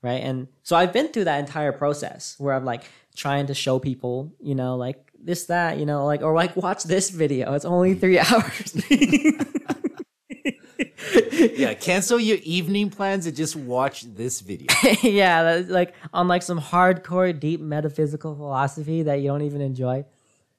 right 0.01 0.23
and 0.23 0.47
so 0.63 0.75
i've 0.75 0.93
been 0.93 1.09
through 1.09 1.25
that 1.25 1.39
entire 1.39 1.73
process 1.73 2.35
where 2.39 2.55
i'm 2.55 2.65
like 2.65 2.83
trying 3.15 3.45
to 3.45 3.53
show 3.53 3.77
people 3.79 4.33
you 4.39 4.55
know 4.55 4.77
like 4.77 5.11
this 5.21 5.45
that 5.45 5.77
you 5.77 5.85
know 5.85 6.05
like 6.05 6.21
or 6.21 6.33
like 6.33 6.55
watch 6.55 6.83
this 6.83 7.09
video 7.09 7.53
it's 7.53 7.65
only 7.65 7.93
three 7.93 8.17
hours 8.31 8.73
Yeah. 11.55 11.73
Cancel 11.73 12.19
your 12.19 12.37
evening 12.43 12.89
plans 12.89 13.25
and 13.25 13.35
just 13.35 13.55
watch 13.55 14.03
this 14.03 14.41
video. 14.41 14.67
yeah 15.01 15.43
that's 15.43 15.69
like 15.69 15.93
on 16.13 16.27
like 16.27 16.43
some 16.43 16.59
hardcore 16.59 17.37
deep 17.37 17.59
metaphysical 17.61 18.35
philosophy 18.35 19.03
that 19.03 19.15
you 19.21 19.27
don't 19.27 19.41
even 19.41 19.61
enjoy 19.61 20.05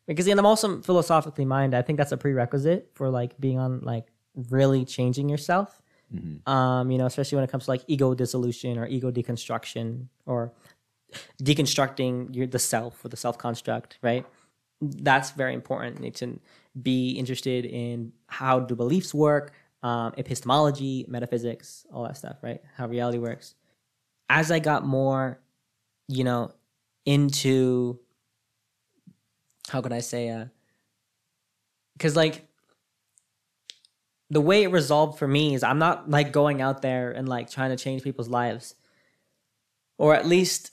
because 0.07 0.27
and 0.27 0.39
i'm 0.39 0.47
also 0.47 0.81
philosophically 0.83 1.45
minded 1.45 1.77
i 1.77 1.83
think 1.83 1.97
that's 1.99 2.13
a 2.13 2.17
prerequisite 2.17 2.91
for 2.95 3.09
like 3.11 3.39
being 3.41 3.59
on 3.59 3.81
like 3.81 4.07
really 4.51 4.85
changing 4.85 5.29
yourself. 5.29 5.83
Um 6.47 6.91
you 6.91 6.99
know 6.99 7.07
especially 7.07 7.37
when 7.37 7.45
it 7.45 7.51
comes 7.51 7.65
to 7.65 7.71
like 7.71 7.83
ego 7.89 8.15
dissolution 8.15 8.79
or 8.79 8.87
ego 8.87 9.11
deconstruction 9.11 10.07
or 10.25 10.53
deconstructing 11.43 12.35
your 12.35 12.47
the 12.47 12.59
self 12.59 13.05
or 13.05 13.09
the 13.09 13.17
self 13.17 13.39
construct 13.39 13.99
right? 14.03 14.25
That's 14.81 15.31
very 15.33 15.55
important. 15.55 15.97
You 15.97 16.03
need 16.03 16.15
to 16.17 16.39
be 16.81 17.11
interested 17.13 17.65
in 17.65 18.13
how 18.27 18.61
do 18.61 18.77
beliefs 18.77 19.13
work 19.15 19.53
um, 19.83 20.13
epistemology 20.17 21.07
metaphysics 21.09 21.87
all 21.93 22.05
that 22.05 22.17
stuff 22.17 22.37
right? 22.43 22.63
How 22.77 22.87
reality 22.87 23.19
works. 23.19 23.55
As 24.29 24.51
i 24.51 24.59
got 24.59 24.85
more 24.87 25.41
you 26.09 26.25
know 26.25 26.53
into 27.05 27.99
how 29.69 29.81
could 29.81 29.93
i 29.93 30.01
say 30.01 30.29
uh 30.29 30.47
because 31.95 32.15
like 32.15 32.46
the 34.31 34.41
way 34.41 34.65
it 34.65 34.69
resolved 34.69 35.19
for 35.19 35.29
me 35.29 35.55
is 35.55 35.63
I'm 35.63 35.79
not 35.79 36.11
like 36.11 36.33
going 36.33 36.61
out 36.61 36.83
there 36.83 37.11
and 37.11 37.29
like 37.29 37.51
trying 37.51 37.71
to 37.71 37.77
change 37.77 38.03
people's 38.03 38.29
lives, 38.29 38.75
or 39.99 40.15
at 40.15 40.27
least 40.27 40.73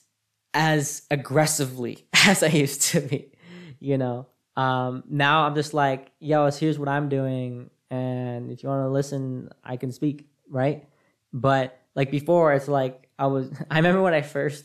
as 0.52 1.02
aggressively 1.10 2.06
as 2.26 2.42
I 2.42 2.48
used 2.48 2.82
to 2.92 3.00
be. 3.00 3.30
You 3.78 3.98
know, 3.98 4.26
um, 4.56 5.04
now 5.08 5.46
I'm 5.46 5.54
just 5.54 5.74
like, 5.74 6.10
yo, 6.18 6.50
here's 6.50 6.78
what 6.78 6.88
I'm 6.88 7.08
doing, 7.08 7.70
and 7.90 8.50
if 8.50 8.62
you 8.62 8.68
want 8.68 8.84
to 8.84 8.88
listen, 8.88 9.50
I 9.62 9.76
can 9.76 9.92
speak, 9.92 10.26
right? 10.48 10.88
But 11.32 11.78
like 11.94 12.10
before, 12.10 12.52
it's 12.54 12.68
like 12.68 13.08
I 13.18 13.26
was. 13.26 13.50
I 13.70 13.76
remember 13.76 14.02
when 14.02 14.14
I 14.14 14.22
first 14.22 14.64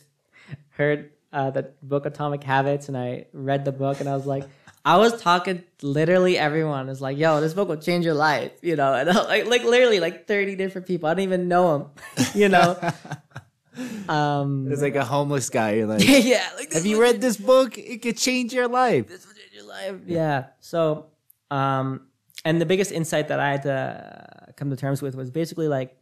heard 0.70 1.10
uh, 1.32 1.50
the 1.50 1.72
book 1.82 2.06
Atomic 2.06 2.42
Habits, 2.42 2.88
and 2.88 2.96
I 2.96 3.26
read 3.32 3.64
the 3.64 3.72
book, 3.72 4.00
and 4.00 4.08
I 4.08 4.16
was 4.16 4.26
like. 4.26 4.44
I 4.84 4.96
was 4.96 5.20
talking 5.20 5.62
literally 5.82 6.38
everyone 6.38 6.88
is 6.88 7.00
like, 7.00 7.18
"Yo, 7.18 7.40
this 7.40 7.52
book 7.52 7.68
will 7.68 7.76
change 7.76 8.04
your 8.04 8.14
life," 8.14 8.52
you 8.62 8.76
know, 8.76 8.94
and 8.94 9.08
like 9.14 9.46
like 9.46 9.64
literally 9.64 10.00
like 10.00 10.26
thirty 10.26 10.56
different 10.56 10.86
people. 10.86 11.08
I 11.08 11.14
don't 11.14 11.24
even 11.24 11.48
know 11.48 11.78
them, 11.78 11.90
you 12.34 12.48
know. 12.48 12.78
um, 14.08 14.70
It's 14.70 14.82
like 14.82 14.96
a 14.96 15.04
homeless 15.04 15.50
guy. 15.50 15.74
You're 15.74 15.86
like, 15.86 16.02
yeah, 16.06 16.48
like 16.56 16.72
have 16.72 16.86
you 16.86 17.00
read 17.00 17.20
this 17.20 17.36
book? 17.36 17.76
It 17.78 18.02
could 18.02 18.16
change 18.16 18.52
your 18.52 18.68
life. 18.68 19.08
this 19.08 19.26
will 19.26 19.34
change 19.34 19.52
your 19.52 19.68
life. 19.68 20.00
Yeah. 20.06 20.46
So, 20.60 21.06
um, 21.50 22.06
and 22.44 22.60
the 22.60 22.66
biggest 22.66 22.90
insight 22.92 23.28
that 23.28 23.38
I 23.40 23.50
had 23.50 23.62
to 23.64 24.54
come 24.56 24.70
to 24.70 24.76
terms 24.76 25.02
with 25.02 25.14
was 25.14 25.30
basically 25.30 25.68
like, 25.68 25.96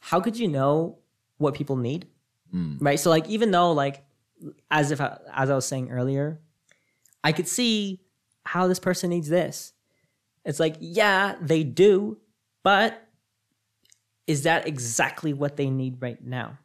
how 0.00 0.20
could 0.20 0.38
you 0.38 0.48
know 0.48 0.98
what 1.38 1.54
people 1.54 1.76
need, 1.76 2.06
right? 2.52 2.98
So 2.98 3.10
like, 3.10 3.28
even 3.28 3.50
though 3.50 3.72
like, 3.72 4.04
as 4.70 4.90
if 4.90 5.00
I, 5.00 5.18
as 5.34 5.50
I 5.50 5.54
was 5.54 5.66
saying 5.66 5.90
earlier, 5.90 6.40
I 7.22 7.32
could 7.32 7.48
see 7.48 8.00
how 8.44 8.66
this 8.66 8.78
person 8.80 9.10
needs 9.10 9.28
this, 9.28 9.72
It's 10.44 10.58
like, 10.60 10.76
yeah, 10.80 11.36
they 11.40 11.62
do, 11.62 12.18
but 12.62 13.06
is 14.26 14.42
that 14.44 14.66
exactly 14.66 15.32
what 15.32 15.56
they 15.56 15.68
need 15.70 16.00
right 16.00 16.22
now? 16.24 16.58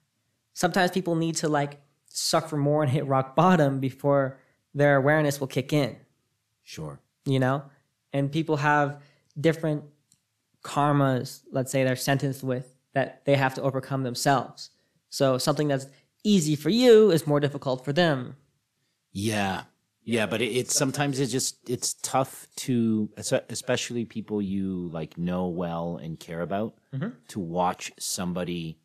Sometimes 0.54 0.92
people 0.92 1.16
need 1.16 1.36
to 1.38 1.50
like 1.50 1.82
suffer 2.08 2.58
more 2.58 2.84
and 2.84 2.92
hit 2.98 3.06
rock 3.06 3.36
bottom 3.36 3.80
before 3.80 4.40
their 4.74 4.96
awareness 4.98 5.40
will 5.40 5.48
kick 5.48 5.74
in, 5.74 5.98
Sure. 6.64 7.00
you 7.26 7.40
know? 7.40 7.64
And 8.14 8.32
people 8.32 8.58
have 8.58 9.02
different 9.40 9.84
karmas, 10.64 11.42
let's 11.52 11.72
say 11.72 11.84
they're 11.84 11.96
sentenced 11.96 12.44
with, 12.44 12.76
that 12.94 13.24
they 13.26 13.36
have 13.36 13.54
to 13.56 13.62
overcome 13.62 14.04
themselves. 14.04 14.70
So 15.10 15.38
something 15.38 15.68
that's 15.68 15.88
easy 16.24 16.56
for 16.56 16.70
you 16.70 17.12
is 17.12 17.28
more 17.28 17.40
difficult 17.40 17.84
for 17.86 17.94
them. 17.94 18.36
Yeah. 19.12 19.64
Yeah, 20.06 20.28
but 20.28 20.42
it, 20.42 20.52
it's 20.52 20.76
sometimes 20.76 21.20
it's 21.20 21.32
just 21.32 21.68
it's 21.68 21.96
tough 21.96 22.48
to 22.58 23.10
especially 23.18 24.06
people 24.06 24.42
you 24.42 24.90
like 24.94 25.18
know 25.18 25.48
well 25.48 26.00
and 26.02 26.20
care 26.20 26.42
about 26.42 26.76
mm-hmm. 26.94 27.10
to 27.30 27.40
watch 27.40 27.92
somebody 28.00 28.78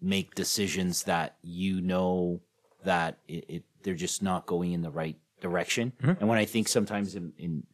make 0.00 0.34
decisions 0.34 1.02
that 1.04 1.36
you 1.42 1.80
know 1.80 2.40
that 2.84 3.18
it, 3.26 3.44
it 3.48 3.62
they're 3.82 3.94
just 3.94 4.22
not 4.22 4.46
going 4.46 4.72
in 4.72 4.82
the 4.82 4.90
right 4.90 5.16
direction. 5.40 5.92
Mm-hmm. 6.00 6.20
And 6.20 6.28
when 6.28 6.38
I 6.38 6.44
think 6.44 6.68
sometimes 6.68 7.16
in, 7.16 7.32
in 7.36 7.66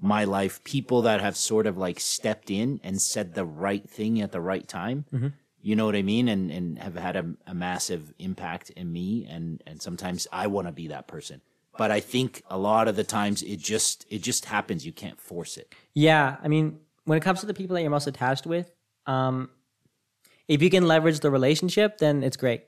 my 0.00 0.24
life, 0.24 0.62
people 0.62 1.02
that 1.02 1.20
have 1.20 1.36
sort 1.36 1.66
of 1.66 1.76
like 1.76 1.98
stepped 1.98 2.50
in 2.50 2.80
and 2.84 3.02
said 3.02 3.34
the 3.34 3.44
right 3.44 3.88
thing 3.88 4.20
at 4.20 4.30
the 4.30 4.40
right 4.40 4.66
time, 4.66 5.04
mm-hmm. 5.12 5.28
you 5.60 5.74
know 5.74 5.86
what 5.86 5.96
I 5.96 6.02
mean, 6.02 6.28
and 6.28 6.50
and 6.52 6.78
have 6.78 6.94
had 6.94 7.16
a, 7.16 7.34
a 7.46 7.54
massive 7.54 8.14
impact 8.20 8.70
in 8.70 8.92
me, 8.92 9.26
and 9.28 9.62
and 9.66 9.82
sometimes 9.82 10.28
I 10.32 10.46
want 10.46 10.68
to 10.68 10.72
be 10.72 10.88
that 10.88 11.08
person. 11.08 11.40
But 11.78 11.90
I 11.90 12.00
think 12.00 12.42
a 12.50 12.58
lot 12.58 12.88
of 12.88 12.96
the 12.96 13.04
times 13.04 13.42
it 13.42 13.58
just 13.58 14.04
it 14.10 14.22
just 14.22 14.44
happens. 14.44 14.84
You 14.84 14.92
can't 14.92 15.18
force 15.18 15.56
it. 15.56 15.72
Yeah, 15.94 16.36
I 16.42 16.48
mean, 16.48 16.80
when 17.04 17.16
it 17.16 17.22
comes 17.22 17.40
to 17.40 17.46
the 17.46 17.54
people 17.54 17.74
that 17.74 17.82
you're 17.82 17.90
most 17.90 18.06
attached 18.06 18.46
with, 18.46 18.70
um, 19.06 19.48
if 20.48 20.60
you 20.60 20.68
can 20.68 20.86
leverage 20.86 21.20
the 21.20 21.30
relationship, 21.30 21.98
then 21.98 22.22
it's 22.22 22.36
great, 22.36 22.64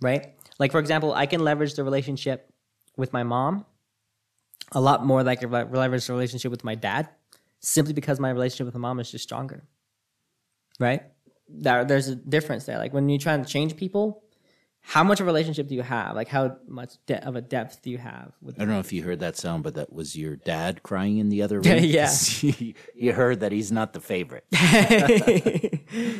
right? 0.00 0.34
Like 0.58 0.72
for 0.72 0.80
example, 0.80 1.14
I 1.14 1.26
can 1.26 1.42
leverage 1.42 1.74
the 1.74 1.84
relationship 1.84 2.52
with 2.96 3.12
my 3.12 3.22
mom 3.22 3.64
a 4.72 4.80
lot 4.80 5.04
more 5.04 5.22
like 5.22 5.42
I 5.44 5.46
le- 5.46 5.68
leverage 5.70 6.06
the 6.06 6.12
relationship 6.12 6.50
with 6.50 6.64
my 6.64 6.74
dad, 6.74 7.08
simply 7.60 7.92
because 7.92 8.18
my 8.18 8.30
relationship 8.30 8.66
with 8.66 8.74
my 8.74 8.80
mom 8.80 9.00
is 9.00 9.10
just 9.10 9.24
stronger, 9.24 9.62
right? 10.80 11.02
There, 11.48 11.84
there's 11.84 12.08
a 12.08 12.16
difference 12.16 12.64
there. 12.64 12.78
Like 12.78 12.92
when 12.92 13.08
you're 13.08 13.18
trying 13.18 13.44
to 13.44 13.48
change 13.48 13.76
people, 13.76 14.21
how 14.84 15.04
much 15.04 15.20
of 15.20 15.26
a 15.26 15.28
relationship 15.28 15.68
do 15.68 15.74
you 15.76 15.82
have? 15.82 16.16
Like 16.16 16.26
how 16.28 16.56
much 16.66 16.94
de- 17.06 17.24
of 17.26 17.36
a 17.36 17.40
depth 17.40 17.82
do 17.82 17.90
you 17.90 17.98
have 17.98 18.32
with 18.42 18.56
I 18.56 18.64
don't 18.64 18.74
know 18.74 18.80
if 18.80 18.92
you 18.92 19.02
heard 19.04 19.20
that 19.20 19.36
sound, 19.36 19.62
but 19.62 19.74
that 19.76 19.92
was 19.92 20.16
your 20.16 20.34
dad 20.36 20.82
crying 20.82 21.18
in 21.18 21.28
the 21.28 21.42
other 21.42 21.60
room. 21.60 21.78
yeah, 21.84 22.10
you- 22.40 22.74
you 22.94 23.12
heard 23.12 23.40
that 23.40 23.52
he's 23.52 23.70
not 23.72 23.92
the 23.92 24.00
favorite. 24.00 24.44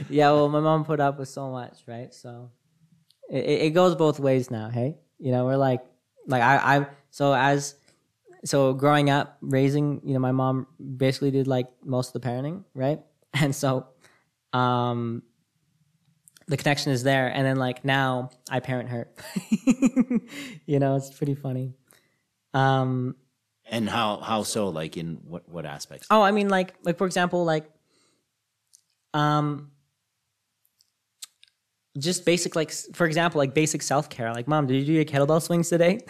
yeah, 0.09 0.31
well, 0.31 0.49
my 0.49 0.61
mom 0.61 0.85
put 0.85 1.01
up 1.01 1.19
with 1.19 1.29
so 1.29 1.51
much, 1.51 1.79
right? 1.87 2.13
So 2.15 2.51
it, 3.31 3.45
it 3.45 3.61
it 3.63 3.71
goes 3.71 3.95
both 3.95 4.19
ways 4.21 4.51
now. 4.51 4.69
Hey, 4.69 4.97
you 5.19 5.33
know, 5.33 5.45
we're 5.45 5.57
like, 5.57 5.83
like 6.27 6.43
I, 6.43 6.77
I, 6.77 6.87
so 7.11 7.35
as, 7.35 7.75
so 8.45 8.73
growing 8.75 9.11
up, 9.11 9.39
raising, 9.41 10.01
you 10.05 10.15
know, 10.15 10.21
my 10.21 10.33
mom 10.33 10.67
basically 10.97 11.31
did 11.31 11.47
like 11.47 11.67
most 11.85 12.15
of 12.15 12.21
the 12.23 12.29
parenting, 12.29 12.65
right? 12.75 13.01
And 13.35 13.55
so, 13.55 13.87
um, 14.53 15.23
the 16.53 16.59
connection 16.59 16.93
is 16.93 17.03
there, 17.03 17.29
and 17.29 17.47
then 17.47 17.57
like 17.57 17.83
now 17.83 18.29
I 18.51 18.61
parent 18.61 18.91
her. 18.91 19.09
you 20.67 20.79
know, 20.79 20.97
it's 20.97 21.09
pretty 21.11 21.35
funny. 21.35 21.73
Um, 22.53 23.17
And 23.71 23.89
how 23.89 24.19
how 24.19 24.43
so? 24.43 24.69
Like 24.69 24.99
in 24.99 25.21
what 25.27 25.49
what 25.49 25.65
aspects? 25.65 26.07
Oh, 26.11 26.21
I 26.21 26.31
mean, 26.31 26.51
like, 26.51 26.75
like 26.85 26.99
for 26.99 27.07
example, 27.07 27.47
like, 27.47 27.65
um, 29.15 29.71
just 31.99 32.27
basic, 32.27 32.55
like, 32.55 32.71
for 32.93 33.07
example, 33.07 33.39
like 33.39 33.55
basic 33.55 33.81
self 33.81 34.11
care. 34.11 34.31
Like, 34.35 34.47
mom, 34.47 34.67
did 34.67 34.75
you 34.77 34.85
do 34.85 34.93
your 34.93 35.07
kettlebell 35.07 35.41
swings 35.41 35.71
today? 35.71 36.01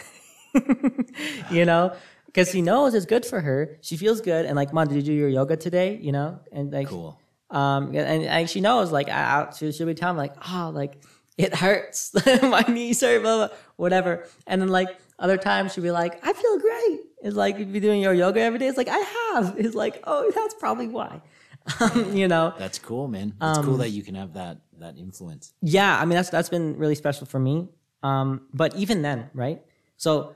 you 1.51 1.63
know, 1.63 1.95
because 2.25 2.51
he 2.51 2.61
knows 2.61 2.93
it's 2.93 3.05
good 3.05 3.25
for 3.25 3.39
her. 3.39 3.77
She 3.79 3.95
feels 3.95 4.19
good, 4.19 4.45
and 4.45 4.57
like, 4.57 4.73
mom, 4.73 4.89
did 4.89 4.95
you 4.95 5.03
do 5.03 5.13
your 5.13 5.29
yoga 5.29 5.55
today? 5.55 5.97
You 6.01 6.11
know, 6.11 6.41
and 6.51 6.73
like, 6.73 6.89
Cool. 6.89 7.17
Um, 7.53 7.87
and, 7.95 8.23
and 8.25 8.49
she 8.49 8.59
knows, 8.61 8.91
like, 8.91 9.07
I, 9.09 9.21
I 9.47 9.51
she, 9.53 9.71
she'll 9.71 9.87
be 9.87 9.93
telling 9.93 10.17
me, 10.17 10.21
like, 10.23 10.35
oh, 10.51 10.71
like, 10.73 11.01
it 11.37 11.55
hurts, 11.55 12.13
my 12.43 12.61
knees 12.67 12.99
hurt, 13.01 13.21
blah, 13.21 13.47
blah, 13.47 13.57
whatever. 13.77 14.25
And 14.47 14.61
then, 14.61 14.69
like, 14.69 14.89
other 15.19 15.37
times 15.37 15.73
she'll 15.73 15.83
be 15.83 15.91
like, 15.91 16.19
I 16.25 16.33
feel 16.33 16.59
great. 16.59 16.99
It's 17.23 17.35
like, 17.37 17.57
you 17.57 17.65
be 17.65 17.79
doing 17.79 18.01
your 18.01 18.13
yoga 18.13 18.41
every 18.41 18.59
day. 18.59 18.67
It's 18.67 18.77
like, 18.77 18.89
I 18.89 18.97
have. 19.33 19.55
It's 19.63 19.75
like, 19.75 20.03
oh, 20.05 20.29
that's 20.35 20.55
probably 20.55 20.87
why. 20.87 21.21
Um, 21.79 22.13
you 22.13 22.27
know, 22.27 22.53
That's 22.59 22.77
cool, 22.77 23.07
man. 23.07 23.29
It's 23.41 23.57
Um, 23.59 23.63
cool 23.65 23.77
that 23.77 23.91
you 23.91 24.03
can 24.03 24.15
have 24.15 24.33
that 24.33 24.57
that 24.79 24.97
influence. 24.97 25.53
yeah, 25.61 25.97
I 25.97 26.03
mean, 26.03 26.17
that's 26.17 26.29
that's 26.29 26.49
been 26.49 26.77
really 26.77 26.95
special 26.95 27.25
for 27.25 27.39
me. 27.39 27.69
Um, 28.03 28.47
but 28.53 28.75
even 28.75 29.01
then, 29.01 29.29
right? 29.33 29.63
So 29.95 30.35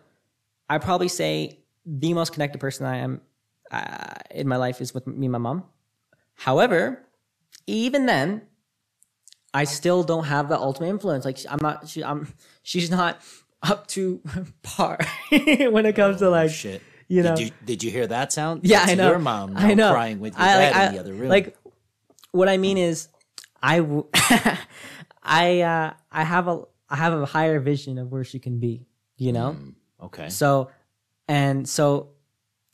I 0.70 0.78
probably 0.78 1.10
say 1.10 1.60
the 1.86 2.14
most 2.14 2.32
connected 2.32 2.60
person 2.60 2.86
I 2.86 2.98
am 3.00 3.20
uh, 3.72 4.14
in 4.32 4.48
my 4.48 4.56
life 4.56 4.80
is 4.80 4.94
with 4.94 5.06
me 5.06 5.26
and 5.26 5.34
my 5.34 5.38
mom. 5.38 5.66
However, 6.36 7.04
even 7.66 8.06
then, 8.06 8.42
I 9.54 9.64
still 9.64 10.04
don't 10.04 10.26
have 10.26 10.50
the 10.50 10.58
ultimate 10.58 10.90
influence. 10.90 11.26
Like 11.26 11.38
I'm 11.50 11.60
not, 11.62 11.88
she, 11.88 12.04
I'm, 12.04 12.28
she's 12.64 12.90
not 12.92 13.22
up 13.64 13.88
to 13.88 14.22
par 14.64 15.00
when 15.30 15.86
it 15.86 15.96
comes 15.96 16.18
to 16.20 16.30
like, 16.30 16.50
Oh, 16.50 16.54
Shit. 16.54 16.82
you 17.08 17.24
know. 17.24 17.36
Did 17.36 17.46
you, 17.46 17.52
did 17.66 17.84
you 17.84 17.92
hear 17.92 18.08
that 18.08 18.32
sound? 18.32 18.62
yeah, 18.64 18.80
That's 18.80 18.92
I 18.92 18.96
know. 18.96 19.10
Your 19.10 19.20
mom 19.20 19.54
I 19.56 19.74
know. 19.74 19.92
crying 19.92 20.20
with 20.20 20.34
your 20.34 20.42
I, 20.44 20.54
dad 20.54 20.76
like, 20.76 20.88
in 20.90 20.94
the 20.96 21.00
other 21.00 21.14
room. 21.14 21.30
Like, 21.30 21.58
what 22.32 22.50
I 22.50 22.58
mean 22.58 22.78
is, 22.78 23.08
I, 23.64 23.78
w- 23.80 24.08
I, 25.24 25.62
uh, 25.62 25.94
I 26.12 26.24
have 26.24 26.48
a, 26.48 26.62
I 26.90 26.96
have 26.96 27.14
a 27.14 27.26
higher 27.26 27.60
vision 27.60 27.98
of 27.98 28.12
where 28.12 28.24
she 28.24 28.40
can 28.40 28.60
be. 28.60 28.86
You 29.18 29.34
know. 29.34 29.58
okay. 30.04 30.30
So, 30.30 30.70
and 31.28 31.68
so, 31.68 32.10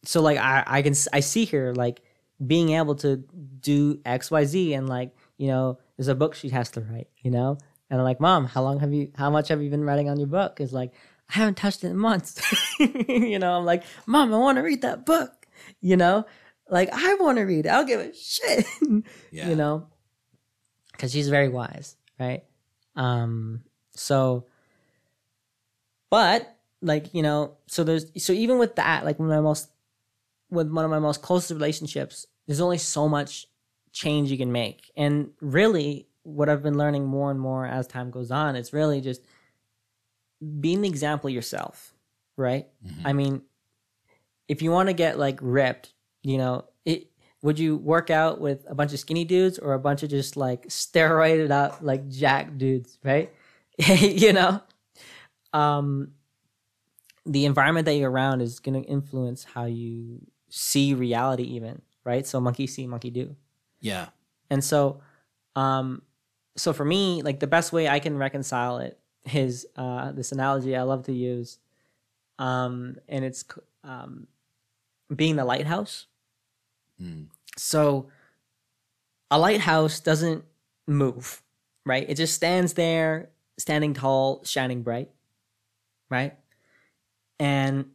so 0.03 0.21
like 0.21 0.37
I, 0.37 0.63
I 0.67 0.81
can, 0.81 0.93
I 1.13 1.21
see 1.21 1.45
her 1.45 1.73
like 1.73 2.01
being 2.45 2.71
able 2.71 2.95
to 2.95 3.17
do 3.59 3.99
X, 4.05 4.31
Y, 4.31 4.45
Z, 4.45 4.73
and 4.73 4.87
like 4.89 5.15
you 5.37 5.47
know, 5.47 5.79
there's 5.97 6.07
a 6.07 6.15
book 6.15 6.35
she 6.35 6.49
has 6.49 6.69
to 6.71 6.81
write, 6.81 7.07
you 7.21 7.31
know, 7.31 7.57
and 7.89 7.99
I'm 7.99 8.05
like, 8.05 8.19
mom, 8.19 8.45
how 8.45 8.61
long 8.63 8.79
have 8.79 8.93
you, 8.93 9.11
how 9.15 9.29
much 9.29 9.49
have 9.49 9.61
you 9.61 9.69
been 9.69 9.83
writing 9.83 10.09
on 10.09 10.17
your 10.17 10.27
book? 10.27 10.61
Is 10.61 10.71
like, 10.71 10.93
I 11.29 11.33
haven't 11.33 11.55
touched 11.57 11.83
it 11.83 11.87
in 11.87 11.97
months, 11.97 12.39
you 12.79 13.39
know. 13.39 13.51
I'm 13.57 13.65
like, 13.65 13.83
mom, 14.05 14.33
I 14.33 14.37
want 14.37 14.57
to 14.57 14.61
read 14.61 14.83
that 14.83 15.05
book, 15.05 15.47
you 15.81 15.97
know, 15.97 16.25
like 16.69 16.89
I 16.93 17.15
want 17.15 17.39
to 17.39 17.43
read 17.43 17.65
it. 17.65 17.69
I'll 17.69 17.85
give 17.85 17.99
a 17.99 18.13
shit, 18.13 18.65
Yeah. 19.31 19.49
you 19.49 19.55
know, 19.55 19.87
because 20.91 21.11
she's 21.11 21.29
very 21.29 21.49
wise, 21.49 21.97
right? 22.19 22.43
Um, 22.95 23.63
so, 23.91 24.45
but 26.09 26.55
like 26.81 27.13
you 27.13 27.21
know, 27.23 27.57
so 27.67 27.83
there's 27.83 28.05
so 28.23 28.33
even 28.33 28.59
with 28.59 28.75
that, 28.75 29.03
like 29.03 29.19
one 29.19 29.29
of 29.29 29.35
my 29.35 29.41
most 29.41 29.69
with 30.53 30.69
one 30.71 30.85
of 30.85 30.91
my 30.91 30.99
most 30.99 31.21
closest 31.21 31.51
relationships, 31.51 32.25
there's 32.47 32.61
only 32.61 32.77
so 32.77 33.09
much 33.09 33.47
change 33.91 34.31
you 34.31 34.37
can 34.37 34.51
make, 34.51 34.91
and 34.95 35.31
really, 35.41 36.07
what 36.23 36.49
I've 36.49 36.63
been 36.63 36.77
learning 36.77 37.05
more 37.05 37.29
and 37.31 37.39
more 37.39 37.65
as 37.65 37.85
time 37.85 38.09
goes 38.09 38.31
on, 38.31 38.55
it's 38.55 38.71
really 38.73 39.01
just 39.01 39.21
being 40.59 40.81
the 40.81 40.87
example 40.87 41.29
yourself, 41.29 41.93
right? 42.37 42.67
I 43.05 43.13
mean, 43.13 43.41
if 44.47 44.61
you 44.61 44.71
want 44.71 44.89
to 44.89 44.93
get 44.93 45.19
like 45.19 45.39
ripped, 45.41 45.93
you 46.21 46.37
know, 46.37 46.65
it 46.85 47.07
would 47.41 47.59
you 47.59 47.77
work 47.77 48.09
out 48.09 48.39
with 48.39 48.65
a 48.69 48.75
bunch 48.75 48.93
of 48.93 48.99
skinny 48.99 49.25
dudes 49.25 49.59
or 49.59 49.73
a 49.73 49.79
bunch 49.79 50.03
of 50.03 50.09
just 50.09 50.37
like 50.37 50.67
steroided 50.67 51.51
up 51.51 51.79
like 51.81 52.09
jack 52.09 52.57
dudes, 52.57 52.97
right? 53.03 53.33
you 53.77 54.33
know, 54.33 54.61
um, 55.51 56.11
the 57.25 57.45
environment 57.45 57.85
that 57.85 57.95
you're 57.95 58.11
around 58.11 58.41
is 58.41 58.59
going 58.59 58.81
to 58.81 58.87
influence 58.89 59.43
how 59.43 59.65
you 59.65 60.25
see 60.55 60.93
reality, 60.93 61.43
even 61.43 61.81
right. 62.03 62.27
So 62.27 62.39
monkey 62.39 62.67
see, 62.67 62.85
monkey 62.85 63.09
do, 63.09 63.35
yeah. 63.81 64.09
and 64.51 64.63
so, 64.63 65.01
um, 65.55 66.03
so 66.55 66.73
for 66.73 66.85
me, 66.85 67.23
like 67.23 67.39
the 67.39 67.47
best 67.47 67.73
way 67.73 67.89
I 67.89 67.97
can 67.97 68.17
reconcile 68.19 68.77
it 68.77 68.99
is 69.33 69.65
uh, 69.75 70.11
this 70.11 70.31
analogy 70.31 70.75
I 70.75 70.83
love 70.83 71.05
to 71.05 71.11
use, 71.11 71.57
um, 72.37 72.97
and 73.09 73.25
it's 73.25 73.43
um, 73.83 74.27
being 75.13 75.37
the 75.37 75.45
lighthouse. 75.45 76.05
Mm. 77.01 77.29
So 77.57 78.09
a 79.31 79.39
lighthouse 79.39 79.99
doesn't 79.99 80.45
move, 80.85 81.41
right? 81.83 82.05
It 82.07 82.15
just 82.15 82.35
stands 82.35 82.73
there, 82.73 83.29
standing 83.57 83.95
tall, 83.95 84.43
shining 84.43 84.83
bright, 84.83 85.09
right? 86.11 86.35
And 87.39 87.85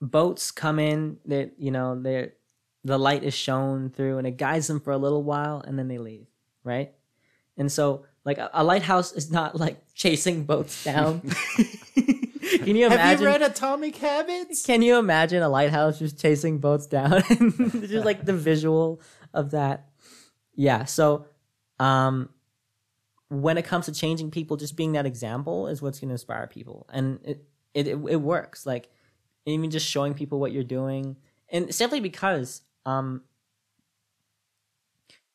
boats 0.00 0.50
come 0.50 0.78
in, 0.78 1.18
that 1.26 1.52
you 1.58 1.70
know, 1.70 2.00
they're 2.00 2.32
the 2.84 2.98
light 2.98 3.24
is 3.24 3.34
shown 3.34 3.90
through 3.90 4.18
and 4.18 4.26
it 4.26 4.36
guides 4.36 4.66
them 4.66 4.80
for 4.80 4.92
a 4.92 4.98
little 4.98 5.22
while 5.22 5.62
and 5.66 5.78
then 5.78 5.88
they 5.88 5.98
leave, 5.98 6.26
right? 6.64 6.92
And 7.56 7.70
so 7.70 8.06
like 8.24 8.38
a, 8.38 8.50
a 8.52 8.64
lighthouse 8.64 9.12
is 9.12 9.30
not 9.30 9.56
like 9.56 9.82
chasing 9.94 10.44
boats 10.44 10.84
down. 10.84 11.22
Can 12.48 12.76
you 12.76 12.86
imagine? 12.86 12.98
Have 12.98 13.20
you 13.20 13.26
read 13.26 13.42
Atomic 13.42 13.96
Habits? 13.96 14.64
Can 14.64 14.82
you 14.82 14.98
imagine 14.98 15.42
a 15.42 15.48
lighthouse 15.48 15.98
just 15.98 16.18
chasing 16.18 16.58
boats 16.58 16.86
down? 16.86 17.22
just 17.28 18.04
like 18.04 18.24
the 18.24 18.34
visual 18.34 19.00
of 19.34 19.50
that. 19.50 19.88
Yeah. 20.54 20.84
So, 20.84 21.26
um, 21.78 22.30
when 23.28 23.58
it 23.58 23.64
comes 23.64 23.86
to 23.86 23.92
changing 23.92 24.30
people, 24.30 24.56
just 24.56 24.76
being 24.76 24.92
that 24.92 25.04
example 25.04 25.68
is 25.68 25.82
what's 25.82 26.00
going 26.00 26.08
to 26.08 26.14
inspire 26.14 26.46
people, 26.46 26.86
and 26.92 27.20
it, 27.24 27.44
it 27.74 27.88
it 27.88 27.98
it 28.08 28.16
works. 28.16 28.64
Like 28.64 28.90
even 29.50 29.70
just 29.70 29.86
showing 29.86 30.14
people 30.14 30.38
what 30.40 30.52
you're 30.52 30.64
doing, 30.64 31.16
and 31.50 31.74
simply 31.74 32.00
because 32.00 32.62
um, 32.86 33.22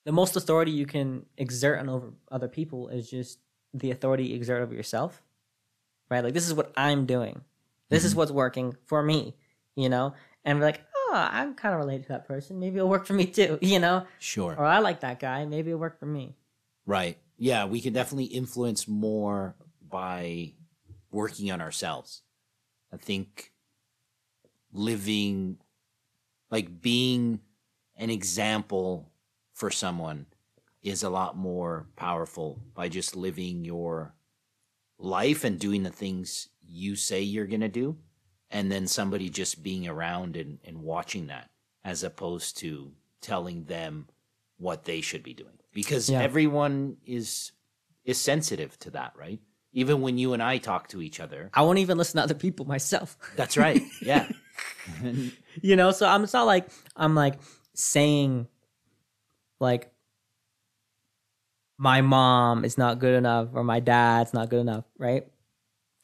the 0.05 0.11
most 0.11 0.35
authority 0.35 0.71
you 0.71 0.85
can 0.85 1.25
exert 1.37 1.79
on 1.79 1.89
over 1.89 2.13
other 2.31 2.47
people 2.47 2.89
is 2.89 3.09
just 3.09 3.39
the 3.73 3.91
authority 3.91 4.25
you 4.25 4.35
exert 4.35 4.61
over 4.61 4.73
yourself, 4.73 5.21
right? 6.09 6.23
Like 6.23 6.33
this 6.33 6.47
is 6.47 6.53
what 6.53 6.71
I'm 6.75 7.05
doing. 7.05 7.41
This 7.89 8.05
is 8.05 8.15
what's 8.15 8.31
working 8.31 8.75
for 8.85 9.03
me, 9.03 9.35
you 9.75 9.87
know, 9.87 10.13
and 10.43 10.59
be 10.59 10.65
like, 10.65 10.81
oh, 10.95 11.11
I'm 11.31 11.53
kind 11.53 11.73
of 11.75 11.79
related 11.79 12.03
to 12.03 12.09
that 12.09 12.27
person. 12.27 12.59
Maybe 12.59 12.77
it'll 12.77 12.89
work 12.89 13.05
for 13.05 13.13
me 13.13 13.25
too, 13.27 13.59
you 13.61 13.79
know, 13.79 14.05
Sure. 14.19 14.55
or 14.57 14.65
I 14.65 14.79
like 14.79 15.01
that 15.01 15.19
guy. 15.19 15.45
Maybe 15.45 15.69
it'll 15.69 15.79
work 15.79 15.99
for 15.99 16.05
me. 16.07 16.35
Right. 16.85 17.17
Yeah, 17.37 17.65
we 17.65 17.81
can 17.81 17.93
definitely 17.93 18.25
influence 18.25 18.87
more 18.87 19.55
by 19.87 20.53
working 21.11 21.51
on 21.51 21.61
ourselves. 21.61 22.23
I 22.91 22.97
think 22.97 23.52
living, 24.73 25.57
like 26.51 26.81
being 26.81 27.39
an 27.95 28.09
example 28.09 29.11
for 29.53 29.69
someone 29.69 30.25
is 30.81 31.03
a 31.03 31.09
lot 31.09 31.37
more 31.37 31.87
powerful 31.95 32.59
by 32.73 32.89
just 32.89 33.15
living 33.15 33.63
your 33.63 34.13
life 34.99 35.43
and 35.43 35.59
doing 35.59 35.83
the 35.83 35.89
things 35.89 36.49
you 36.61 36.95
say 36.95 37.21
you're 37.21 37.47
going 37.47 37.61
to 37.61 37.69
do. 37.69 37.97
And 38.51 38.71
then 38.71 38.87
somebody 38.87 39.29
just 39.29 39.63
being 39.63 39.87
around 39.87 40.35
and, 40.35 40.59
and 40.63 40.81
watching 40.81 41.27
that 41.27 41.49
as 41.83 42.03
opposed 42.03 42.57
to 42.59 42.91
telling 43.21 43.63
them 43.65 44.07
what 44.57 44.83
they 44.85 45.01
should 45.01 45.23
be 45.23 45.33
doing 45.33 45.57
because 45.73 46.09
Yeah. 46.09 46.21
everyone 46.21 46.97
is 47.05 47.51
is 48.05 48.19
sensitive 48.19 48.77
to 48.79 48.91
that 48.91 49.13
right 49.17 49.39
even 49.71 50.01
when 50.01 50.17
you 50.17 50.33
and 50.33 50.43
i 50.43 50.57
talk 50.57 50.87
to 50.89 51.01
each 51.01 51.19
other 51.19 51.49
I 51.53 51.61
won't 51.63 51.79
even 51.79 51.97
listen 51.97 52.17
to 52.17 52.23
other 52.23 52.33
people 52.35 52.65
myself. 52.65 53.17
that's 53.35 53.57
right 53.57 53.81
yeah 54.01 54.29
you 55.61 55.75
know 55.75 55.91
so 55.91 56.07
i'm 56.07 56.23
it's 56.23 56.33
not 56.33 56.45
like 56.45 56.69
i'm 56.95 57.15
like 57.15 57.39
saying 57.73 58.47
like 59.59 59.93
my 61.77 62.01
mom 62.01 62.63
is 62.63 62.77
not 62.77 62.99
good 62.99 63.15
enough 63.15 63.49
or 63.53 63.63
my 63.63 63.79
dad's 63.79 64.33
not 64.33 64.49
good 64.49 64.59
enough 64.59 64.85
right? 64.97 65.27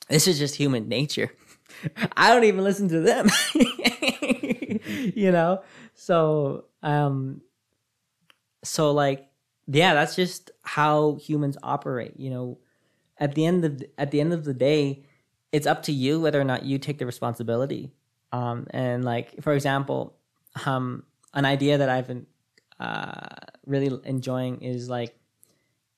This 0.09 0.27
is 0.27 0.39
just 0.39 0.55
human 0.55 0.89
nature. 0.89 1.31
I 2.17 2.33
don't 2.33 2.43
even 2.43 2.63
listen 2.63 2.89
to 2.89 2.99
them. 2.99 3.27
You 5.13 5.31
know? 5.31 5.61
So 5.93 6.65
um 6.81 7.41
so 8.63 8.91
like 8.91 9.27
yeah 9.67 9.93
that's 9.93 10.15
just 10.15 10.51
how 10.63 11.15
humans 11.15 11.57
operate 11.61 12.13
you 12.17 12.29
know? 12.29 12.57
At 13.17 13.35
the 13.35 13.45
end 13.45 13.65
of 13.65 13.83
at 13.97 14.11
the 14.11 14.19
end 14.19 14.33
of 14.33 14.45
the 14.45 14.53
day 14.53 15.03
it's 15.51 15.67
up 15.67 15.83
to 15.83 15.91
you 15.91 16.19
whether 16.19 16.39
or 16.39 16.43
not 16.43 16.63
you 16.63 16.79
take 16.79 16.97
the 16.97 17.05
responsibility 17.05 17.91
um, 18.31 18.67
and 18.71 19.03
like 19.03 19.41
for 19.41 19.53
example 19.53 20.15
um, 20.65 21.03
an 21.33 21.45
idea 21.45 21.77
that 21.77 21.89
i've 21.89 22.07
been 22.07 22.25
uh, 22.79 23.35
really 23.65 23.99
enjoying 24.05 24.61
is 24.61 24.89
like 24.89 25.15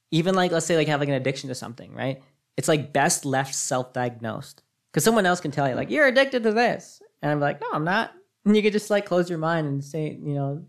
even 0.10 0.36
like 0.36 0.52
let's 0.52 0.66
say 0.66 0.76
like 0.76 0.88
have 0.88 1.00
like 1.00 1.10
an 1.10 1.16
addiction 1.16 1.50
to 1.50 1.56
something 1.56 1.94
right? 1.94 2.22
It's 2.58 2.68
like 2.68 2.92
best 2.92 3.24
left 3.26 3.56
self-diagnosed. 3.56 4.62
Because 4.92 5.06
someone 5.06 5.26
else 5.26 5.40
can 5.40 5.52
tell 5.52 5.70
you 5.70 5.76
like 5.76 5.90
you're 5.90 6.08
addicted 6.08 6.44
to 6.44 6.52
this. 6.52 7.02
And 7.22 7.32
i'm 7.32 7.40
like 7.40 7.62
no 7.62 7.68
i'm 7.72 7.86
not. 7.86 8.12
And 8.46 8.56
you 8.56 8.62
could 8.62 8.74
just 8.74 8.90
like 8.90 9.06
close 9.06 9.30
your 9.30 9.40
mind 9.40 9.68
and 9.68 9.84
say 9.84 10.18
you 10.22 10.34
know 10.34 10.66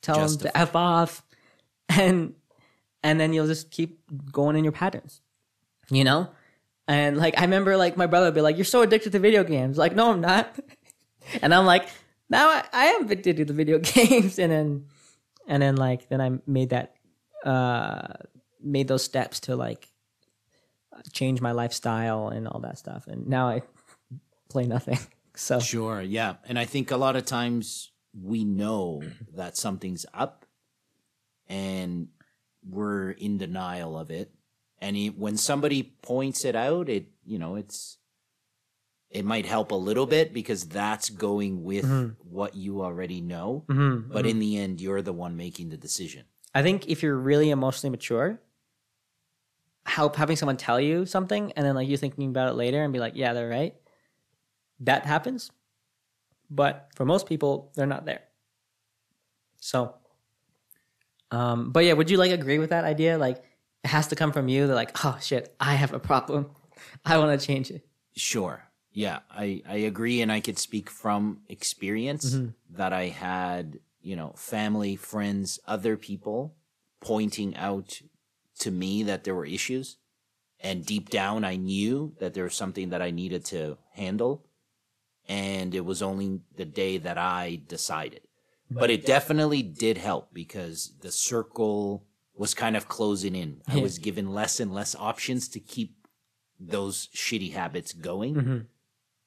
tell 0.00 0.26
them 0.26 0.38
to 0.38 0.56
f 0.56 0.74
off. 0.74 1.22
And 1.88 2.34
and 3.02 3.20
then 3.20 3.34
you'll 3.34 3.48
just 3.48 3.70
keep 3.70 4.00
going 4.32 4.56
in 4.56 4.64
your 4.64 4.72
patterns 4.72 5.20
you 5.90 6.04
know? 6.04 6.30
And 6.88 7.18
like 7.18 7.38
i 7.38 7.42
remember 7.42 7.76
like 7.76 7.96
my 7.96 8.06
brother 8.06 8.26
would 8.26 8.34
be 8.34 8.40
like 8.40 8.56
you're 8.56 8.64
so 8.64 8.80
addicted 8.82 9.12
to 9.12 9.18
video 9.18 9.44
games. 9.44 9.76
Like 9.76 9.94
no 9.94 10.10
i'm 10.10 10.20
not 10.22 10.58
and 11.42 11.54
i'm 11.54 11.66
like 11.66 11.88
now 12.30 12.48
I, 12.48 12.64
I 12.72 12.84
am 12.86 13.04
addicted 13.04 13.36
to 13.38 13.44
the 13.44 13.52
video 13.52 13.78
games 13.82 14.38
and 14.38 14.52
then 14.52 14.86
and 15.46 15.62
then 15.62 15.76
like 15.76 16.08
then 16.08 16.20
i 16.20 16.30
made 16.46 16.70
that 16.70 16.94
uh 17.44 18.08
made 18.62 18.88
those 18.88 19.02
steps 19.02 19.40
to 19.40 19.56
like 19.56 19.88
change 21.12 21.40
my 21.40 21.52
lifestyle 21.52 22.28
and 22.28 22.46
all 22.46 22.60
that 22.60 22.78
stuff 22.78 23.06
and 23.06 23.26
now 23.26 23.48
i 23.48 23.62
play 24.50 24.66
nothing 24.66 24.98
so 25.34 25.60
Sure, 25.60 26.00
yeah. 26.00 26.36
And 26.46 26.58
I 26.58 26.64
think 26.64 26.90
a 26.90 26.96
lot 26.96 27.16
of 27.16 27.24
times 27.24 27.90
we 28.12 28.44
know 28.44 29.02
that 29.34 29.56
something's 29.56 30.04
up 30.12 30.44
and 31.48 32.08
we're 32.68 33.12
in 33.12 33.38
denial 33.38 33.98
of 33.98 34.10
it. 34.10 34.30
And 34.78 34.96
when 35.16 35.36
somebody 35.36 35.94
points 36.02 36.44
it 36.44 36.56
out, 36.56 36.88
it, 36.88 37.06
you 37.24 37.38
know, 37.38 37.56
it's, 37.56 37.98
it 39.14 39.24
might 39.24 39.46
help 39.46 39.70
a 39.72 39.76
little 39.76 40.06
bit 40.06 40.32
because 40.32 40.64
that's 40.68 41.10
going 41.10 41.62
with 41.62 41.84
Mhm. 41.84 42.16
what 42.18 42.54
you 42.54 42.82
already 42.82 43.20
know. 43.20 43.64
Mhm, 43.68 44.08
But 44.08 44.24
mhm. 44.24 44.30
in 44.30 44.38
the 44.38 44.56
end, 44.58 44.80
you're 44.80 45.02
the 45.02 45.12
one 45.12 45.36
making 45.36 45.68
the 45.68 45.76
decision. 45.76 46.24
I 46.54 46.62
think 46.62 46.88
if 46.88 47.02
you're 47.02 47.16
really 47.16 47.50
emotionally 47.50 47.90
mature, 47.90 48.40
help 49.86 50.16
having 50.16 50.36
someone 50.36 50.56
tell 50.56 50.80
you 50.80 51.04
something 51.06 51.52
and 51.52 51.66
then 51.66 51.74
like 51.74 51.88
you 51.88 51.96
thinking 51.96 52.28
about 52.28 52.48
it 52.48 52.54
later 52.54 52.82
and 52.82 52.92
be 52.92 52.98
like, 53.00 53.14
yeah, 53.16 53.32
they're 53.32 53.48
right. 53.48 53.74
That 54.80 55.04
happens. 55.06 55.50
But 56.50 56.88
for 56.94 57.04
most 57.04 57.26
people, 57.26 57.72
they're 57.74 57.86
not 57.86 58.04
there. 58.04 58.22
So 59.58 59.94
um 61.30 61.72
but 61.72 61.84
yeah, 61.84 61.94
would 61.94 62.10
you 62.10 62.16
like 62.18 62.32
agree 62.32 62.58
with 62.58 62.70
that 62.70 62.84
idea? 62.84 63.18
Like 63.18 63.42
it 63.84 63.88
has 63.88 64.08
to 64.08 64.16
come 64.16 64.32
from 64.32 64.48
you. 64.48 64.66
They're 64.66 64.76
like, 64.76 65.04
oh 65.04 65.18
shit, 65.20 65.54
I 65.58 65.74
have 65.74 65.92
a 65.92 65.98
problem. 66.00 66.50
I 67.04 67.18
want 67.18 67.38
to 67.38 67.44
change 67.46 67.70
it. 67.70 67.86
Sure. 68.16 68.62
Yeah, 68.92 69.20
I, 69.30 69.62
I 69.66 69.76
agree. 69.76 70.20
And 70.20 70.30
I 70.30 70.40
could 70.40 70.58
speak 70.58 70.90
from 70.90 71.42
experience 71.48 72.34
Mhm. 72.34 72.54
that 72.70 72.92
I 72.92 73.08
had, 73.08 73.80
you 74.00 74.16
know, 74.16 74.32
family, 74.36 74.96
friends, 74.96 75.58
other 75.66 75.96
people 75.96 76.54
pointing 77.00 77.56
out 77.56 78.00
to 78.58 78.70
me 78.70 79.02
that 79.04 79.24
there 79.24 79.34
were 79.34 79.46
issues. 79.46 79.96
And 80.60 80.86
deep 80.86 81.08
down, 81.10 81.44
I 81.44 81.56
knew 81.56 82.14
that 82.20 82.34
there 82.34 82.44
was 82.44 82.54
something 82.54 82.90
that 82.90 83.02
I 83.02 83.10
needed 83.10 83.44
to 83.46 83.78
handle. 83.92 84.46
And 85.28 85.74
it 85.74 85.84
was 85.84 86.02
only 86.02 86.40
the 86.56 86.64
day 86.64 86.98
that 86.98 87.18
I 87.18 87.62
decided. 87.66 88.22
But 88.70 88.90
it 88.90 89.04
definitely 89.04 89.62
did 89.62 89.98
help 89.98 90.32
because 90.32 90.94
the 91.00 91.12
circle 91.12 92.06
was 92.34 92.54
kind 92.54 92.76
of 92.76 92.88
closing 92.88 93.34
in. 93.34 93.60
I 93.66 93.76
was 93.76 93.98
given 93.98 94.32
less 94.32 94.60
and 94.60 94.72
less 94.72 94.94
options 94.94 95.48
to 95.48 95.60
keep 95.60 96.06
those 96.58 97.08
shitty 97.08 97.52
habits 97.52 97.92
going. 97.92 98.34
Mhm. 98.34 98.66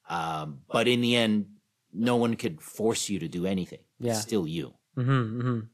Um, 0.08 0.60
but 0.70 0.86
in 0.88 1.00
the 1.00 1.16
end, 1.16 1.46
no 1.92 2.16
one 2.16 2.36
could 2.36 2.60
force 2.60 3.08
you 3.08 3.18
to 3.18 3.28
do 3.28 3.46
anything. 3.46 3.80
Yeah. 3.98 4.12
It's 4.12 4.20
still 4.22 4.46
you. 4.46 4.74
Mhm. 4.96 5.42
Mhm. 5.42 5.68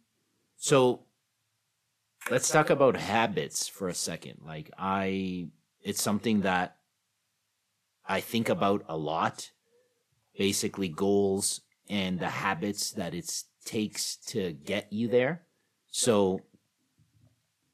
So 0.57 1.07
let's 2.31 2.49
talk 2.51 2.71
about 2.71 2.97
habits 2.97 3.69
for 3.69 3.89
a 3.89 3.95
second. 3.95 4.41
Like 4.45 4.71
I, 4.79 5.49
it's 5.83 6.01
something 6.03 6.43
that 6.43 6.79
I 8.07 8.21
think 8.21 8.49
about 8.49 8.85
a 8.89 8.97
lot. 8.97 9.51
Basically, 10.39 10.89
goals 10.89 11.61
and 11.91 12.19
the 12.19 12.29
habits 12.31 12.93
that 12.93 13.15
it 13.15 13.31
takes 13.67 14.17
to 14.17 14.53
get 14.53 14.91
you 14.93 15.09
there. 15.09 15.47
So, 15.91 16.41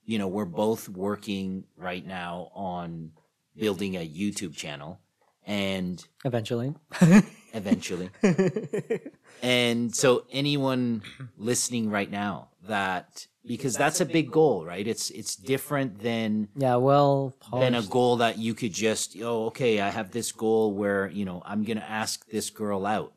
you 0.04 0.18
know, 0.18 0.26
we're 0.26 0.44
both 0.44 0.88
working 0.88 1.64
right 1.76 2.04
now 2.04 2.50
on 2.54 3.12
building 3.54 3.94
a 3.96 4.08
YouTube 4.08 4.56
channel 4.56 5.00
and 5.48 6.06
Eventually. 6.24 6.74
eventually. 7.52 8.10
And 9.40 9.94
so 9.94 10.24
anyone 10.32 11.02
listening 11.36 11.90
right 11.90 12.10
now 12.10 12.48
that 12.66 13.28
because 13.46 13.76
that's 13.76 14.00
a 14.00 14.04
big 14.04 14.32
goal, 14.32 14.64
right? 14.66 14.84
It's 14.86 15.10
it's 15.10 15.36
different 15.36 16.00
than 16.00 16.48
yeah, 16.56 16.74
well 16.74 17.34
than 17.52 17.76
a 17.76 17.82
goal 17.82 18.16
that 18.16 18.38
you 18.38 18.54
could 18.54 18.72
just 18.72 19.16
oh 19.22 19.46
okay, 19.46 19.80
I 19.80 19.90
have 19.90 20.10
this 20.10 20.32
goal 20.32 20.72
where, 20.72 21.06
you 21.08 21.24
know, 21.24 21.40
I'm 21.46 21.62
going 21.62 21.78
to 21.78 21.88
ask 21.88 22.26
this 22.28 22.50
girl 22.50 22.84
out. 22.84 23.12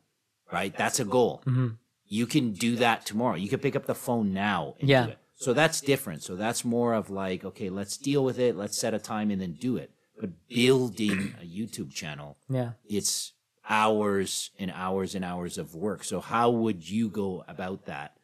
Right? 0.52 0.72
That's 0.76 1.00
a 1.00 1.04
goal. 1.04 1.42
Mhm. 1.44 1.78
You 2.06 2.26
can 2.26 2.52
do 2.52 2.76
that 2.76 3.04
tomorrow. 3.04 3.34
You 3.36 3.48
can 3.48 3.58
pick 3.58 3.74
up 3.74 3.86
the 3.86 3.94
phone 3.94 4.32
now 4.32 4.76
and 4.78 4.88
Yeah. 4.88 5.06
do 5.06 5.10
it. 5.12 5.18
So 5.34 5.52
that's 5.52 5.80
different. 5.80 6.22
So 6.22 6.36
that's 6.36 6.64
more 6.64 6.94
of 6.94 7.10
like, 7.10 7.42
okay, 7.44 7.68
let's 7.68 7.96
deal 7.96 8.22
with 8.24 8.38
it, 8.38 8.54
let's 8.54 8.78
set 8.78 8.94
a 8.94 9.00
time 9.00 9.32
and 9.32 9.40
then 9.40 9.54
do 9.54 9.76
it. 9.76 9.90
But 10.22 10.48
building 10.48 11.34
a 11.42 11.44
YouTube 11.44 11.92
channel 11.92 12.38
Yeah. 12.48 12.74
it's 12.88 13.32
hours 13.68 14.52
and 14.56 14.70
hours 14.70 15.16
and 15.16 15.24
hours 15.24 15.58
of 15.58 15.74
work. 15.74 16.04
So 16.04 16.20
how 16.20 16.48
would 16.50 16.88
you 16.88 17.08
go 17.08 17.44
about 17.48 17.86
that? 17.86 18.16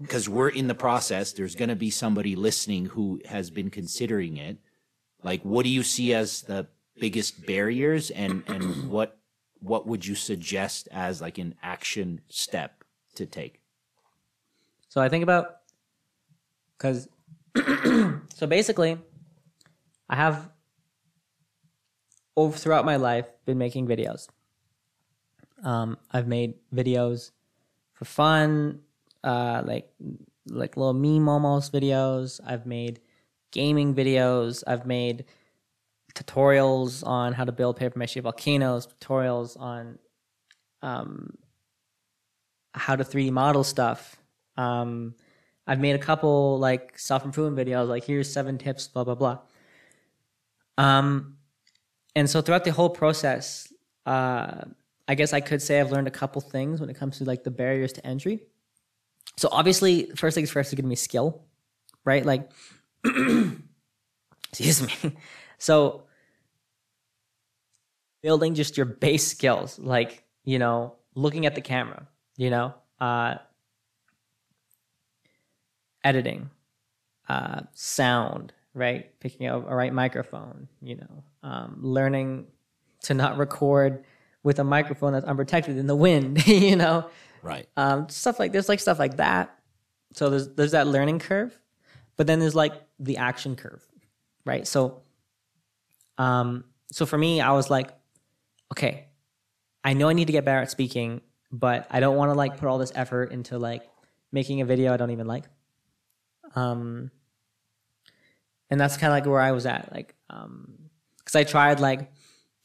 Because 0.00 0.26
we're 0.26 0.48
in 0.48 0.68
the 0.68 0.74
process. 0.74 1.32
There's 1.32 1.54
going 1.54 1.68
to 1.68 1.76
be 1.76 1.90
somebody 1.90 2.34
listening 2.34 2.86
who 2.86 3.20
has 3.26 3.50
been 3.50 3.68
considering 3.68 4.38
it. 4.38 4.56
Like, 5.22 5.42
what 5.42 5.64
do 5.64 5.68
you 5.68 5.82
see 5.82 6.14
as 6.14 6.40
the 6.42 6.66
biggest 6.98 7.44
barriers 7.46 8.10
and 8.10 8.42
and 8.46 8.88
what 8.96 9.18
what 9.60 9.86
would 9.86 10.06
you 10.06 10.14
suggest 10.14 10.88
as 10.92 11.20
like 11.20 11.36
an 11.36 11.54
action 11.62 12.22
step 12.28 12.84
to 13.16 13.26
take? 13.26 13.60
So 14.88 15.02
I 15.02 15.10
think 15.10 15.22
about 15.24 15.58
because 16.78 17.06
so 18.34 18.46
basically, 18.46 18.98
I 20.08 20.16
have 20.16 20.50
over 22.36 22.56
throughout 22.56 22.84
my 22.84 22.96
life 22.96 23.26
been 23.44 23.58
making 23.58 23.86
videos. 23.86 24.28
Um, 25.62 25.96
I've 26.10 26.28
made 26.28 26.54
videos 26.74 27.30
for 27.94 28.04
fun, 28.04 28.80
uh, 29.24 29.62
like 29.64 29.90
like 30.48 30.76
little 30.76 30.92
meme 30.92 31.28
almost 31.28 31.72
videos. 31.72 32.40
I've 32.46 32.66
made 32.66 33.00
gaming 33.50 33.94
videos. 33.94 34.62
I've 34.66 34.86
made 34.86 35.24
tutorials 36.14 37.06
on 37.06 37.32
how 37.32 37.44
to 37.44 37.52
build 37.52 37.76
paper 37.76 37.98
mache 37.98 38.16
volcanoes. 38.16 38.86
Tutorials 38.86 39.58
on 39.58 39.98
um, 40.82 41.36
how 42.74 42.96
to 42.96 43.04
3D 43.04 43.30
model 43.30 43.64
stuff. 43.64 44.16
Um, 44.56 45.14
I've 45.66 45.80
made 45.80 45.96
a 45.96 45.98
couple 45.98 46.58
like 46.58 46.98
self 46.98 47.24
improvement 47.24 47.66
videos, 47.68 47.88
like 47.88 48.04
here's 48.04 48.32
seven 48.32 48.58
tips, 48.58 48.88
blah 48.88 49.04
blah 49.04 49.14
blah. 49.14 49.38
Um, 50.78 51.35
and 52.16 52.28
so 52.28 52.40
throughout 52.40 52.64
the 52.64 52.72
whole 52.72 52.88
process, 52.88 53.70
uh, 54.06 54.62
I 55.06 55.14
guess 55.14 55.34
I 55.34 55.40
could 55.40 55.60
say 55.60 55.78
I've 55.78 55.92
learned 55.92 56.08
a 56.08 56.10
couple 56.10 56.40
things 56.40 56.80
when 56.80 56.88
it 56.88 56.96
comes 56.96 57.18
to 57.18 57.24
like 57.24 57.44
the 57.44 57.50
barriers 57.50 57.92
to 57.92 58.06
entry. 58.06 58.42
So 59.36 59.50
obviously, 59.52 60.10
first 60.16 60.34
things 60.34 60.50
first 60.50 60.72
is 60.72 60.76
going 60.76 60.86
to 60.86 60.88
be 60.88 60.96
skill, 60.96 61.44
right? 62.06 62.24
Like, 62.24 62.50
excuse 64.48 64.82
me. 64.82 65.16
So 65.58 66.04
building 68.22 68.54
just 68.54 68.76
your 68.76 68.86
base 68.86 69.26
skills, 69.26 69.78
like 69.78 70.24
you 70.44 70.58
know, 70.58 70.94
looking 71.14 71.44
at 71.44 71.54
the 71.54 71.60
camera, 71.60 72.08
you 72.38 72.48
know, 72.48 72.74
uh, 72.98 73.36
editing, 76.02 76.48
uh, 77.28 77.60
sound, 77.72 78.54
right? 78.76 79.18
Picking 79.20 79.46
up 79.48 79.68
a 79.68 79.74
right 79.74 79.92
microphone, 79.92 80.68
you 80.82 80.96
know, 80.96 81.24
um, 81.42 81.78
learning 81.82 82.46
to 83.04 83.14
not 83.14 83.38
record 83.38 84.04
with 84.42 84.58
a 84.58 84.64
microphone 84.64 85.12
that's 85.14 85.24
unprotected 85.26 85.76
in 85.78 85.86
the 85.86 85.96
wind, 85.96 86.46
you 86.46 86.76
know, 86.76 87.08
Right. 87.42 87.66
um, 87.76 88.08
stuff 88.08 88.38
like 88.38 88.52
there's 88.52 88.68
like 88.68 88.78
stuff 88.80 88.98
like 88.98 89.16
that. 89.16 89.58
So 90.12 90.28
there's 90.30 90.48
there's 90.54 90.72
that 90.72 90.86
learning 90.86 91.18
curve, 91.20 91.58
but 92.16 92.26
then 92.26 92.38
there's 92.38 92.54
like 92.54 92.74
the 92.98 93.16
action 93.16 93.56
curve, 93.56 93.82
right? 94.44 94.66
So, 94.66 95.02
um, 96.18 96.64
so 96.92 97.06
for 97.06 97.18
me, 97.18 97.40
I 97.40 97.52
was 97.52 97.70
like, 97.70 97.90
okay, 98.72 99.06
I 99.84 99.94
know 99.94 100.08
I 100.08 100.12
need 100.12 100.26
to 100.26 100.32
get 100.32 100.44
better 100.44 100.60
at 100.60 100.70
speaking, 100.70 101.20
but 101.50 101.86
I 101.90 102.00
don't 102.00 102.16
want 102.16 102.30
to 102.30 102.34
like 102.34 102.56
put 102.58 102.68
all 102.68 102.78
this 102.78 102.92
effort 102.94 103.32
into 103.32 103.58
like 103.58 103.82
making 104.32 104.60
a 104.60 104.64
video 104.64 104.92
I 104.92 104.96
don't 104.96 105.10
even 105.10 105.26
like. 105.26 105.44
Um, 106.54 107.10
and 108.70 108.80
that's 108.80 108.96
kind 108.96 109.12
of 109.12 109.16
like 109.16 109.26
where 109.26 109.40
I 109.40 109.52
was 109.52 109.66
at, 109.66 109.92
like, 109.92 110.14
um, 110.30 110.78
because 111.18 111.36
I 111.36 111.44
tried 111.44 111.80
like 111.80 112.10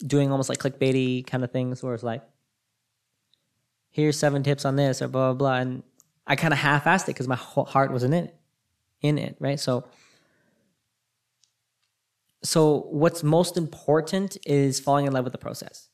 doing 0.06 0.32
almost 0.32 0.50
like 0.50 0.60
clickbaity 0.60 1.26
kind 1.26 1.44
of 1.44 1.52
things, 1.52 1.84
where 1.84 1.94
it's 1.94 2.04
like, 2.04 2.24
here's 3.90 4.18
seven 4.18 4.44
tips 4.44 4.66
on 4.66 4.76
this 4.76 5.02
or 5.02 5.08
blah 5.08 5.34
blah 5.34 5.38
blah, 5.38 5.58
and 5.58 5.84
I 6.28 6.36
kind 6.36 6.54
of 6.54 6.60
half-assed 6.60 7.04
it 7.04 7.08
because 7.08 7.28
my 7.28 7.36
whole 7.36 7.66
heart 7.66 7.92
wasn't 7.92 8.14
in 8.14 8.26
it, 8.26 8.36
in 9.02 9.18
it, 9.18 9.36
right? 9.40 9.60
So, 9.60 9.86
so 12.44 12.88
what's 12.90 13.22
most 13.24 13.58
important 13.58 14.38
is 14.46 14.80
falling 14.80 15.08
in 15.08 15.14
love 15.14 15.24
with 15.24 15.34
the 15.34 15.40
process 15.40 15.90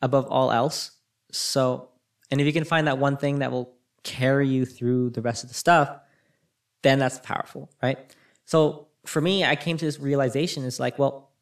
above 0.00 0.26
all 0.26 0.52
else. 0.52 0.92
So, 1.32 1.90
and 2.30 2.40
if 2.40 2.46
you 2.46 2.52
can 2.52 2.64
find 2.64 2.86
that 2.86 2.98
one 2.98 3.16
thing 3.16 3.40
that 3.40 3.50
will 3.50 3.74
carry 4.04 4.48
you 4.48 4.64
through 4.64 5.10
the 5.10 5.22
rest 5.22 5.42
of 5.42 5.50
the 5.50 5.54
stuff, 5.54 5.98
then 6.82 6.98
that's 6.98 7.18
powerful, 7.18 7.70
right? 7.82 7.98
So 8.48 8.88
for 9.04 9.20
me, 9.20 9.44
I 9.44 9.56
came 9.56 9.76
to 9.76 9.84
this 9.84 10.00
realization: 10.00 10.64
it's 10.64 10.80
like, 10.80 10.98
well, 10.98 11.32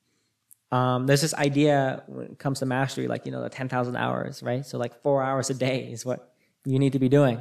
um, 0.73 1.07
there's 1.07 1.21
this 1.21 1.35
idea 1.35 2.03
when 2.09 2.27
it 2.27 2.39
comes 2.41 2.59
to 2.59 2.67
mastery, 2.67 3.07
like 3.07 3.27
you 3.27 3.31
know, 3.31 3.43
the 3.43 3.49
ten 3.49 3.69
thousand 3.69 3.95
hours, 3.95 4.43
right? 4.43 4.67
So 4.67 4.77
like 4.77 5.01
four 5.03 5.23
hours 5.23 5.49
a 5.49 5.55
day 5.55 5.89
is 5.93 6.05
what 6.05 6.35
you 6.65 6.81
need 6.81 6.95
to 6.95 6.99
be 6.99 7.09
doing 7.09 7.41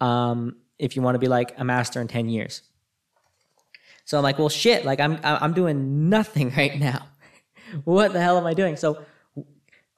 um, 0.00 0.56
if 0.80 0.96
you 0.96 1.02
want 1.02 1.14
to 1.14 1.20
be 1.20 1.28
like 1.28 1.54
a 1.56 1.64
master 1.64 2.00
in 2.00 2.08
ten 2.08 2.28
years. 2.28 2.62
So 4.06 4.18
I'm 4.18 4.24
like, 4.24 4.40
well, 4.40 4.48
shit, 4.48 4.84
like 4.84 4.98
I'm 4.98 5.20
I'm 5.22 5.52
doing 5.52 6.08
nothing 6.08 6.50
right 6.56 6.76
now. 6.76 7.06
what 7.84 8.12
the 8.12 8.20
hell 8.20 8.38
am 8.38 8.44
I 8.44 8.54
doing? 8.54 8.74
So 8.74 9.04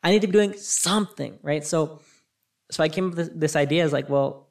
I 0.02 0.10
need 0.10 0.20
to 0.20 0.26
be 0.26 0.34
doing 0.34 0.52
something, 0.52 1.38
right? 1.40 1.64
So 1.64 2.02
so 2.70 2.82
I 2.82 2.90
came 2.90 3.06
up 3.06 3.16
with 3.16 3.28
this, 3.28 3.30
this 3.34 3.56
idea 3.56 3.86
is 3.86 3.92
like, 3.94 4.10
well, 4.10 4.50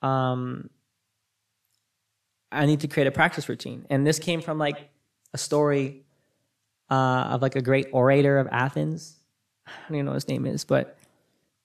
um, 0.00 0.70
I 2.52 2.66
need 2.66 2.80
to 2.80 2.88
create 2.88 3.06
a 3.06 3.12
practice 3.12 3.48
routine, 3.48 3.86
and 3.90 4.06
this 4.06 4.18
came 4.18 4.40
from 4.40 4.58
like 4.58 4.90
a 5.32 5.38
story 5.38 6.04
uh, 6.90 7.28
of 7.30 7.42
like 7.42 7.56
a 7.56 7.62
great 7.62 7.88
orator 7.92 8.38
of 8.38 8.48
Athens. 8.50 9.16
I 9.66 9.70
don't 9.88 9.96
even 9.96 10.06
know 10.06 10.12
what 10.12 10.16
his 10.16 10.28
name 10.28 10.46
is, 10.46 10.64
but 10.64 10.98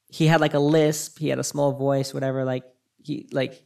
he 0.10 0.28
had 0.28 0.42
like 0.42 0.54
a 0.54 0.60
lisp. 0.60 1.18
He 1.20 1.30
had 1.30 1.40
a 1.40 1.44
small 1.44 1.72
voice, 1.72 2.14
whatever. 2.14 2.46
Like 2.46 2.64
he 3.04 3.28
like 3.32 3.64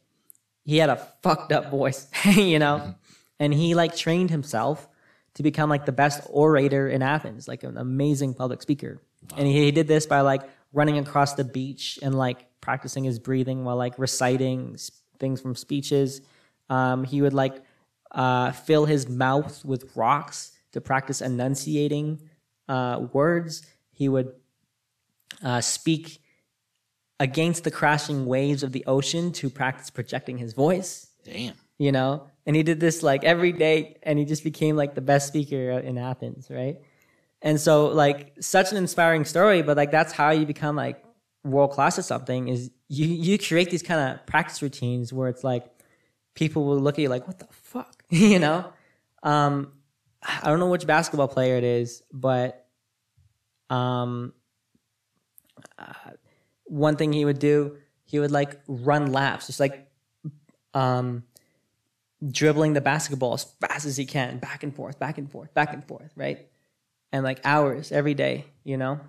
he 0.66 0.78
had 0.78 0.90
a 0.90 0.98
fucked 1.22 1.52
up 1.52 1.70
voice, 1.70 2.08
you 2.26 2.60
know, 2.60 2.96
and 3.40 3.54
he 3.54 3.76
like 3.76 3.96
trained 3.96 4.30
himself 4.30 4.88
to 5.36 5.44
become 5.44 5.70
like 5.70 5.86
the 5.86 5.92
best 5.92 6.22
orator 6.30 6.88
in 6.88 7.02
Athens, 7.02 7.48
like 7.48 7.64
an 7.64 7.78
amazing 7.78 8.34
public 8.34 8.62
speaker. 8.62 9.02
And 9.38 9.48
he, 9.48 9.66
he 9.66 9.72
did 9.72 9.88
this 9.88 10.06
by 10.06 10.22
like 10.22 10.42
running 10.74 10.98
across 10.98 11.34
the 11.34 11.44
beach 11.44 12.00
and 12.02 12.16
like 12.16 12.46
practicing 12.62 13.04
his 13.04 13.20
breathing 13.20 13.64
while 13.64 13.76
like 13.76 13.98
reciting 13.98 14.78
things 15.20 15.42
from 15.42 15.56
speeches. 15.56 16.22
Um, 16.70 17.04
he 17.04 17.22
would 17.22 17.34
like 17.34 17.62
uh, 18.12 18.52
fill 18.52 18.86
his 18.86 19.08
mouth 19.10 19.64
with 19.66 19.96
rocks 19.96 20.52
to 20.72 20.82
practice 20.82 21.22
enunciating 21.22 22.22
uh, 22.68 23.08
words. 23.12 23.66
He 23.92 24.08
would 24.08 24.34
uh, 25.44 25.62
speak 25.62 26.22
against 27.20 27.64
the 27.64 27.72
crashing 27.72 28.26
waves 28.26 28.64
of 28.64 28.72
the 28.72 28.84
ocean 28.86 29.32
to 29.34 29.50
practice 29.50 29.90
projecting 29.90 30.38
his 30.38 30.54
voice 30.54 31.08
Damn. 31.26 31.54
you 31.78 31.92
know 31.92 32.28
and 32.46 32.56
he 32.56 32.64
did 32.64 32.80
this 32.80 33.04
like 33.04 33.24
every 33.24 33.52
day 33.52 33.98
and 34.04 34.18
he 34.18 34.26
just 34.26 34.44
became 34.44 34.76
like 34.76 34.96
the 34.96 35.02
best 35.02 35.28
speaker 35.28 35.72
in 35.72 35.98
athens 35.98 36.48
right 36.50 36.78
and 37.42 37.60
so 37.60 37.88
like 37.88 38.34
such 38.40 38.72
an 38.72 38.78
inspiring 38.78 39.26
story 39.26 39.62
but 39.62 39.76
like 39.76 39.92
that's 39.92 40.14
how 40.14 40.30
you 40.30 40.46
become 40.46 40.76
like 40.76 41.04
world 41.44 41.72
class 41.72 42.00
at 42.00 42.06
something 42.06 42.48
is 42.48 42.72
you 42.88 43.08
you 43.08 43.38
create 43.38 43.70
these 43.70 43.84
kind 43.84 44.00
of 44.00 44.26
practice 44.26 44.62
routines 44.62 45.12
where 45.12 45.28
it's 45.28 45.44
like 45.44 45.66
people 46.36 46.66
will 46.66 46.80
look 46.80 46.96
at 46.96 47.02
you 47.02 47.10
like 47.10 47.28
what 47.28 47.40
the 47.40 47.48
fuck 47.52 48.04
you 48.10 48.40
know 48.40 48.72
um 49.24 49.72
i 50.24 50.48
don't 50.48 50.60
know 50.60 50.68
which 50.68 50.88
basketball 50.88 51.28
player 51.28 51.58
it 51.58 51.64
is 51.64 52.04
but 52.12 52.68
um 53.70 54.34
uh, 55.78 55.94
one 56.66 56.96
thing 56.96 57.12
he 57.14 57.26
would 57.26 57.40
do 57.40 57.78
he 58.06 58.20
would 58.20 58.32
like 58.32 58.60
run 58.68 59.12
laps 59.12 59.48
just 59.48 59.60
like 59.60 59.92
um 60.74 61.24
dribbling 62.26 62.74
the 62.74 62.82
basketball 62.82 63.34
as 63.34 63.44
fast 63.44 63.86
as 63.86 63.98
he 63.98 64.06
can, 64.06 64.40
back 64.40 64.64
and 64.64 64.76
forth, 64.76 65.00
back 65.00 65.18
and 65.18 65.32
forth, 65.32 65.54
back 65.54 65.74
and 65.74 65.86
forth, 65.86 66.12
right? 66.16 66.48
And 67.12 67.24
like 67.24 67.40
hours 67.44 67.92
every 67.92 68.14
day, 68.14 68.46
you 68.64 68.78
know? 68.78 69.00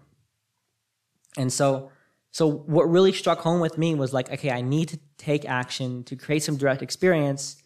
And 1.37 1.53
so 1.53 1.91
so 2.33 2.49
what 2.49 2.89
really 2.89 3.13
struck 3.13 3.41
home 3.41 3.61
with 3.61 3.77
me 3.77 3.95
was 3.95 4.13
like, 4.13 4.31
okay, 4.31 4.51
I 4.51 4.61
need 4.61 4.89
to 4.91 5.01
take 5.19 5.45
action 5.45 6.05
to 6.05 6.17
create 6.17 6.43
some 6.43 6.57
direct 6.57 6.83
experience 6.83 7.57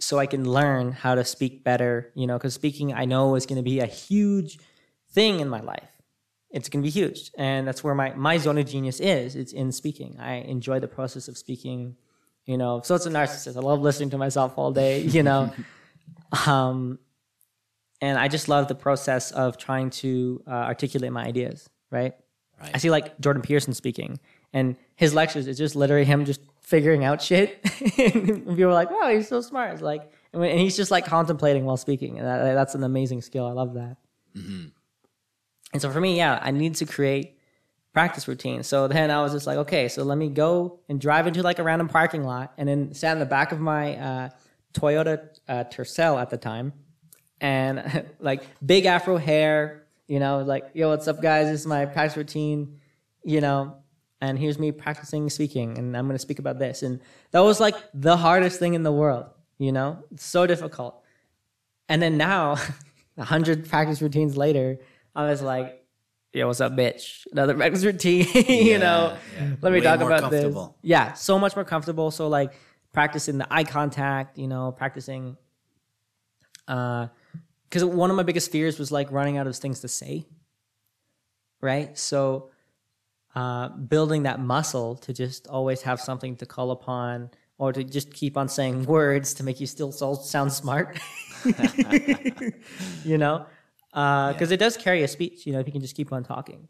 so 0.00 0.18
I 0.18 0.26
can 0.26 0.48
learn 0.48 0.92
how 0.92 1.14
to 1.14 1.24
speak 1.24 1.64
better, 1.64 2.12
you 2.14 2.26
know, 2.26 2.36
because 2.38 2.54
speaking 2.54 2.92
I 2.92 3.04
know 3.04 3.34
is 3.34 3.46
gonna 3.46 3.62
be 3.62 3.80
a 3.80 3.86
huge 3.86 4.58
thing 5.10 5.40
in 5.40 5.48
my 5.48 5.60
life. 5.60 5.90
It's 6.50 6.68
gonna 6.68 6.82
be 6.82 6.90
huge. 6.90 7.30
And 7.36 7.66
that's 7.66 7.82
where 7.82 7.94
my, 7.94 8.14
my 8.14 8.38
zone 8.38 8.58
of 8.58 8.66
genius 8.66 9.00
is. 9.00 9.34
It's 9.34 9.52
in 9.52 9.72
speaking. 9.72 10.16
I 10.20 10.34
enjoy 10.34 10.80
the 10.80 10.88
process 10.88 11.28
of 11.28 11.36
speaking 11.38 11.96
you 12.48 12.56
know 12.56 12.80
so 12.82 12.94
it's 12.94 13.06
a 13.06 13.10
narcissist 13.10 13.56
i 13.56 13.60
love 13.60 13.80
listening 13.80 14.10
to 14.10 14.18
myself 14.18 14.54
all 14.56 14.72
day 14.72 15.00
you 15.16 15.22
know 15.22 15.52
um 16.46 16.98
and 18.00 18.18
i 18.18 18.26
just 18.26 18.48
love 18.48 18.66
the 18.66 18.74
process 18.74 19.30
of 19.30 19.58
trying 19.58 19.90
to 19.90 20.42
uh, 20.46 20.50
articulate 20.50 21.12
my 21.12 21.24
ideas 21.24 21.68
right? 21.90 22.14
Right. 22.60 22.70
i 22.74 22.78
see 22.78 22.90
like 22.90 23.18
jordan 23.20 23.42
peterson 23.42 23.72
speaking 23.72 24.18
and 24.52 24.76
his 24.96 25.14
lectures 25.14 25.46
is 25.46 25.58
just 25.58 25.76
literally 25.76 26.04
him 26.04 26.24
just 26.24 26.40
figuring 26.60 27.04
out 27.04 27.22
shit. 27.22 27.60
And 27.98 28.46
people 28.46 28.64
are 28.64 28.72
like 28.72 28.90
wow 28.90 29.08
he's 29.08 29.28
so 29.28 29.40
smart. 29.40 29.72
It's 29.72 29.82
like 29.82 30.10
and 30.32 30.60
he's 30.60 30.76
just 30.76 30.90
like 30.90 31.06
contemplating 31.06 31.64
while 31.64 31.76
speaking 31.76 32.18
and 32.18 32.26
that, 32.26 32.54
that's 32.54 32.74
an 32.74 32.84
amazing 32.84 33.22
skill. 33.22 33.46
I 33.46 33.52
love 33.52 33.74
that. 33.74 33.96
And 34.34 35.82
so 35.82 35.90
for 35.90 36.00
me 36.00 36.16
yeah 36.16 36.38
i 36.42 36.50
need 36.50 36.74
to 36.76 36.86
create 36.86 37.38
practice 37.92 38.28
routine. 38.28 38.62
So 38.62 38.86
then 38.86 39.10
I 39.10 39.22
was 39.22 39.32
just 39.32 39.46
like, 39.46 39.58
okay, 39.58 39.88
so 39.88 40.04
let 40.04 40.16
me 40.18 40.28
go 40.28 40.78
and 40.88 41.00
drive 41.00 41.26
into 41.26 41.42
like 41.42 41.58
a 41.58 41.64
random 41.64 41.88
parking 41.88 42.22
lot 42.22 42.52
and 42.56 42.68
then 42.68 42.94
stand 42.94 43.16
in 43.16 43.18
the 43.18 43.26
back 43.26 43.50
of 43.50 43.58
my 43.58 43.96
uh, 43.96 44.28
Toyota 44.72 45.28
uh, 45.48 45.64
Tercel 45.64 46.20
at 46.20 46.30
the 46.30 46.36
time 46.36 46.72
and 47.40 48.04
like 48.20 48.44
big 48.64 48.86
afro 48.86 49.16
hair, 49.16 49.84
you 50.08 50.18
know, 50.18 50.42
like, 50.42 50.70
yo, 50.74 50.88
what's 50.88 51.06
up, 51.06 51.22
guys? 51.22 51.46
This 51.46 51.60
is 51.60 51.66
my 51.66 51.84
practice 51.84 52.16
routine, 52.16 52.80
you 53.22 53.40
know, 53.40 53.76
and 54.20 54.38
here's 54.38 54.58
me 54.58 54.72
practicing 54.72 55.28
speaking, 55.30 55.78
and 55.78 55.96
I'm 55.96 56.06
gonna 56.06 56.18
speak 56.18 56.38
about 56.38 56.58
this. 56.58 56.82
And 56.82 57.00
that 57.30 57.40
was 57.40 57.60
like 57.60 57.74
the 57.94 58.16
hardest 58.16 58.58
thing 58.58 58.74
in 58.74 58.82
the 58.82 58.90
world, 58.90 59.26
you 59.58 59.70
know, 59.70 60.02
it's 60.10 60.24
so 60.24 60.46
difficult. 60.46 61.04
And 61.88 62.02
then 62.02 62.16
now, 62.16 62.56
a 63.16 63.24
hundred 63.24 63.68
practice 63.68 64.02
routines 64.02 64.36
later, 64.36 64.78
I 65.14 65.28
was 65.28 65.42
like, 65.42 65.84
yo, 66.32 66.46
what's 66.46 66.60
up, 66.60 66.72
bitch? 66.72 67.26
Another 67.30 67.54
practice 67.60 67.84
routine, 67.84 68.26
you 68.48 68.78
know. 68.78 69.16
yeah. 69.36 69.56
Let 69.60 69.72
me 69.72 69.78
Way 69.78 69.84
talk 69.84 70.00
about 70.00 70.30
this. 70.30 70.56
Yeah, 70.82 71.12
so 71.12 71.38
much 71.38 71.54
more 71.54 71.64
comfortable. 71.64 72.10
So 72.10 72.28
like 72.28 72.54
practicing 72.92 73.38
the 73.38 73.46
eye 73.52 73.64
contact, 73.64 74.38
you 74.38 74.48
know, 74.48 74.72
practicing 74.72 75.36
uh 76.66 77.08
because 77.68 77.84
one 77.84 78.10
of 78.10 78.16
my 78.16 78.22
biggest 78.22 78.50
fears 78.50 78.78
was 78.78 78.90
like 78.90 79.10
running 79.12 79.36
out 79.36 79.46
of 79.46 79.56
things 79.56 79.80
to 79.80 79.88
say. 79.88 80.26
Right? 81.60 81.96
So 81.98 82.50
uh 83.34 83.68
building 83.68 84.22
that 84.22 84.40
muscle 84.40 84.96
to 84.96 85.12
just 85.12 85.46
always 85.48 85.82
have 85.82 86.00
something 86.00 86.36
to 86.36 86.46
call 86.46 86.70
upon 86.70 87.30
or 87.58 87.72
to 87.72 87.84
just 87.84 88.12
keep 88.12 88.36
on 88.36 88.48
saying 88.48 88.84
words 88.96 89.34
to 89.34 89.42
make 89.44 89.60
you 89.60 89.66
still 89.66 89.92
sound 89.92 90.52
smart. 90.52 90.98
you 93.04 93.18
know? 93.18 93.46
because 93.92 94.50
it 94.50 94.58
does 94.58 94.76
carry 94.76 95.02
a 95.02 95.08
speech, 95.08 95.46
you 95.46 95.52
know, 95.52 95.60
if 95.60 95.66
you 95.66 95.72
can 95.72 95.80
just 95.80 95.96
keep 95.96 96.12
on 96.12 96.22
talking. 96.22 96.68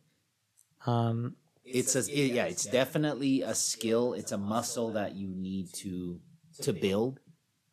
Um, 0.86 1.36
it's 1.64 1.94
a 1.96 1.98
it- 2.00 2.32
yeah 2.32 2.44
it's 2.44 2.64
definitely 2.64 3.42
a 3.42 3.54
skill 3.54 4.14
it's 4.14 4.32
a 4.32 4.38
muscle 4.38 4.92
that 4.92 5.14
you 5.14 5.28
need 5.28 5.72
to 5.74 6.18
to 6.62 6.72
build 6.72 7.20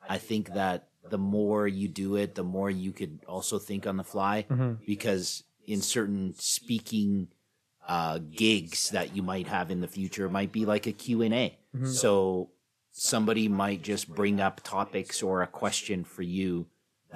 i 0.10 0.18
think 0.18 0.54
that 0.54 0.90
the 1.10 1.18
more 1.18 1.68
you 1.68 1.88
do 1.88 2.16
it 2.16 2.36
the 2.36 2.44
more 2.44 2.70
you 2.70 2.92
could 2.92 3.20
also 3.28 3.60
think 3.60 3.86
on 3.88 3.98
the 3.98 4.04
fly 4.04 4.46
mm-hmm. 4.50 4.74
because 4.86 5.44
in 5.68 5.82
certain 5.82 6.34
speaking 6.38 7.28
uh 7.88 8.20
gigs 8.32 8.90
that 8.90 9.16
you 9.16 9.22
might 9.22 9.48
have 9.48 9.72
in 9.72 9.82
the 9.82 9.88
future 9.88 10.30
might 10.30 10.52
be 10.52 10.66
like 10.66 10.88
a 10.88 10.92
q&a 10.92 11.28
mm-hmm. 11.28 11.86
so 11.86 12.50
somebody 12.92 13.48
might 13.48 13.82
just 13.82 14.08
bring 14.10 14.40
up 14.40 14.62
topics 14.64 15.22
or 15.22 15.42
a 15.42 15.48
question 15.48 16.04
for 16.04 16.22
you 16.22 16.66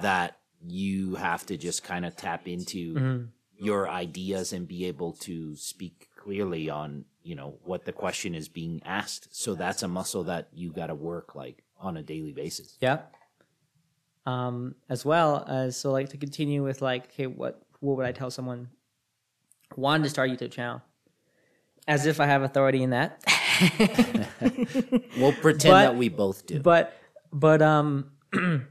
that 0.00 0.38
you 0.66 1.14
have 1.14 1.44
to 1.46 1.56
just 1.56 1.82
kind 1.82 2.04
of 2.04 2.14
tap 2.16 2.46
into 2.46 2.94
mm-hmm. 2.94 3.24
your 3.64 3.88
ideas 3.88 4.52
and 4.52 4.68
be 4.68 4.84
able 4.84 5.12
to 5.12 5.56
speak 5.56 6.08
clearly 6.16 6.68
on 6.68 7.04
you 7.22 7.34
know 7.34 7.54
what 7.64 7.84
the 7.84 7.92
question 7.92 8.34
is 8.34 8.48
being 8.48 8.80
asked. 8.84 9.28
So 9.34 9.54
that's 9.54 9.82
a 9.82 9.88
muscle 9.88 10.24
that 10.24 10.48
you 10.52 10.70
got 10.70 10.86
to 10.86 10.94
work 10.94 11.34
like 11.34 11.62
on 11.78 11.96
a 11.96 12.02
daily 12.02 12.32
basis. 12.32 12.76
Yeah. 12.80 13.00
Um, 14.30 14.74
as 14.88 15.04
well 15.04 15.44
as 15.48 15.76
so 15.76 15.90
like 15.92 16.10
to 16.10 16.16
continue 16.16 16.62
with 16.62 16.80
like, 16.82 17.04
okay, 17.06 17.26
what 17.26 17.60
what 17.80 17.96
would 17.96 18.06
I 18.06 18.12
tell 18.12 18.30
someone 18.30 18.68
wanting 19.76 20.04
to 20.04 20.10
start 20.10 20.30
a 20.30 20.32
YouTube 20.32 20.52
channel? 20.52 20.82
As 21.88 22.06
if 22.06 22.20
I 22.20 22.26
have 22.26 22.42
authority 22.42 22.82
in 22.82 22.90
that. 22.90 23.22
we'll 25.18 25.32
pretend 25.32 25.72
But- 25.72 25.82
that 25.82 25.96
we 25.96 26.08
both 26.08 26.46
do 26.46 26.60
but 26.60 26.94
but 27.32 27.60
um 27.60 28.10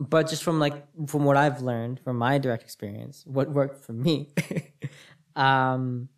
but 0.00 0.28
just 0.28 0.42
from 0.42 0.58
like 0.58 0.84
from 1.06 1.24
what 1.24 1.36
i've 1.38 1.62
learned 1.62 2.00
from 2.00 2.18
my 2.18 2.36
direct 2.38 2.62
experience 2.62 3.24
what 3.26 3.48
worked 3.50 3.82
for 3.84 3.92
me 3.94 4.28
um 5.36 6.08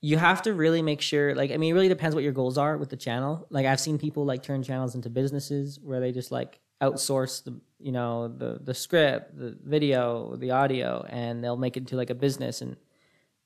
you 0.00 0.16
have 0.18 0.42
to 0.42 0.52
really 0.52 0.82
make 0.82 1.00
sure 1.00 1.34
like 1.34 1.50
i 1.50 1.56
mean 1.56 1.70
it 1.70 1.74
really 1.74 1.88
depends 1.88 2.14
what 2.14 2.24
your 2.24 2.32
goals 2.32 2.58
are 2.58 2.76
with 2.76 2.90
the 2.90 2.96
channel. 2.96 3.46
Like 3.50 3.66
i've 3.66 3.80
seen 3.80 3.98
people 3.98 4.24
like 4.24 4.42
turn 4.42 4.62
channels 4.62 4.94
into 4.94 5.10
businesses 5.10 5.80
where 5.82 6.00
they 6.00 6.12
just 6.12 6.30
like 6.30 6.60
outsource 6.82 7.42
the 7.42 7.58
you 7.78 7.92
know 7.92 8.28
the 8.28 8.58
the 8.62 8.74
script 8.74 9.36
the 9.36 9.56
video 9.64 10.36
the 10.36 10.50
audio 10.50 11.04
and 11.08 11.42
they'll 11.42 11.56
make 11.56 11.76
it 11.76 11.80
into 11.80 11.96
like 11.96 12.10
a 12.10 12.14
business. 12.14 12.60
And 12.60 12.76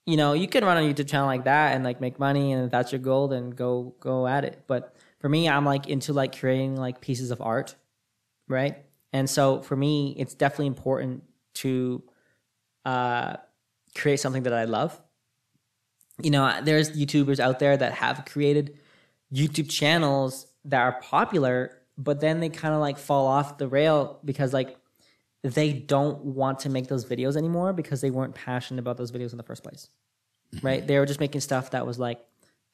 you 0.06 0.16
know 0.16 0.32
you 0.32 0.48
can 0.48 0.64
run 0.64 0.76
a 0.76 0.80
youtube 0.80 1.08
channel 1.08 1.26
like 1.26 1.44
that 1.44 1.74
and 1.74 1.84
like 1.84 2.00
make 2.00 2.18
money 2.18 2.52
and 2.52 2.64
if 2.64 2.70
that's 2.70 2.90
your 2.90 3.00
goal 3.00 3.28
then 3.28 3.50
go 3.50 3.94
go 4.00 4.26
at 4.26 4.44
it. 4.44 4.64
But 4.66 4.96
for 5.20 5.28
me 5.28 5.48
i'm 5.48 5.64
like 5.64 5.88
into 5.88 6.12
like 6.12 6.38
creating 6.38 6.76
like 6.76 7.00
pieces 7.00 7.30
of 7.30 7.40
art 7.40 7.76
right? 8.48 8.84
And 9.12 9.30
so 9.30 9.62
for 9.62 9.76
me 9.76 10.14
it's 10.18 10.34
definitely 10.34 10.66
important 10.66 11.22
to 11.54 12.02
uh 12.84 13.36
create 13.94 14.18
something 14.18 14.44
that 14.44 14.52
i 14.52 14.64
love 14.64 15.00
you 16.22 16.30
know 16.30 16.60
there's 16.62 16.90
youtubers 16.92 17.40
out 17.40 17.58
there 17.58 17.76
that 17.76 17.92
have 17.92 18.24
created 18.24 18.78
youtube 19.32 19.70
channels 19.70 20.46
that 20.64 20.80
are 20.80 21.00
popular 21.00 21.80
but 22.00 22.20
then 22.20 22.40
they 22.40 22.48
kind 22.48 22.72
of 22.74 22.80
like 22.80 22.96
fall 22.96 23.26
off 23.26 23.58
the 23.58 23.68
rail 23.68 24.18
because 24.24 24.52
like 24.54 24.76
they 25.42 25.72
don't 25.72 26.24
want 26.24 26.60
to 26.60 26.68
make 26.68 26.88
those 26.88 27.04
videos 27.04 27.36
anymore 27.36 27.72
because 27.72 28.00
they 28.00 28.10
weren't 28.10 28.34
passionate 28.34 28.80
about 28.80 28.96
those 28.96 29.12
videos 29.12 29.32
in 29.32 29.38
the 29.38 29.42
first 29.42 29.62
place. 29.62 29.88
Mm-hmm. 30.54 30.66
Right? 30.66 30.86
They 30.86 30.98
were 30.98 31.06
just 31.06 31.20
making 31.20 31.40
stuff 31.40 31.70
that 31.70 31.86
was 31.86 31.98
like 31.98 32.20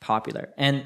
popular. 0.01 0.53
And 0.57 0.85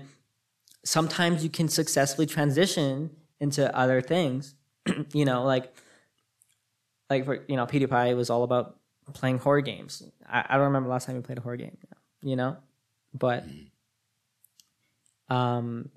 sometimes 0.85 1.43
you 1.45 1.51
can 1.51 1.69
successfully 1.69 2.27
transition 2.27 3.11
into 3.41 3.75
other 3.77 4.01
things 4.03 4.55
you 5.15 5.25
know 5.25 5.45
like 5.45 5.75
like 7.09 7.25
for 7.25 7.45
you 7.49 7.57
know 7.57 7.67
pewdiepie 7.67 8.15
was 8.17 8.31
all 8.31 8.43
about 8.43 8.77
playing 9.13 9.39
horror 9.39 9.61
games. 9.61 10.03
I, 10.29 10.45
I 10.49 10.57
don't 10.57 10.67
remember 10.67 10.89
the 10.89 10.93
last 10.93 11.07
time 11.07 11.17
we 11.17 11.23
played 11.23 11.39
a 11.39 11.43
horror 11.43 11.57
game. 11.57 11.77
you 11.83 11.89
know 11.91 12.00
but 13.15 13.45
um 15.29 15.89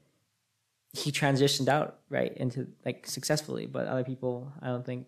he 0.94 1.12
transitioned 1.12 1.68
out 1.68 2.00
right 2.10 2.36
into 2.38 2.68
like 2.86 3.08
successfully 3.08 3.66
but 3.66 3.88
other 3.88 4.04
people 4.04 4.52
i 4.62 4.68
don't 4.68 4.86
think 4.86 5.08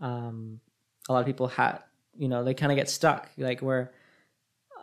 um 0.00 0.60
a 1.08 1.12
lot 1.12 1.20
of 1.20 1.26
people 1.26 1.46
had 1.46 1.78
you 2.16 2.28
know 2.28 2.42
they 2.42 2.54
kind 2.54 2.72
of 2.72 2.76
get 2.76 2.88
stuck 2.88 3.28
like 3.36 3.60
where 3.60 3.92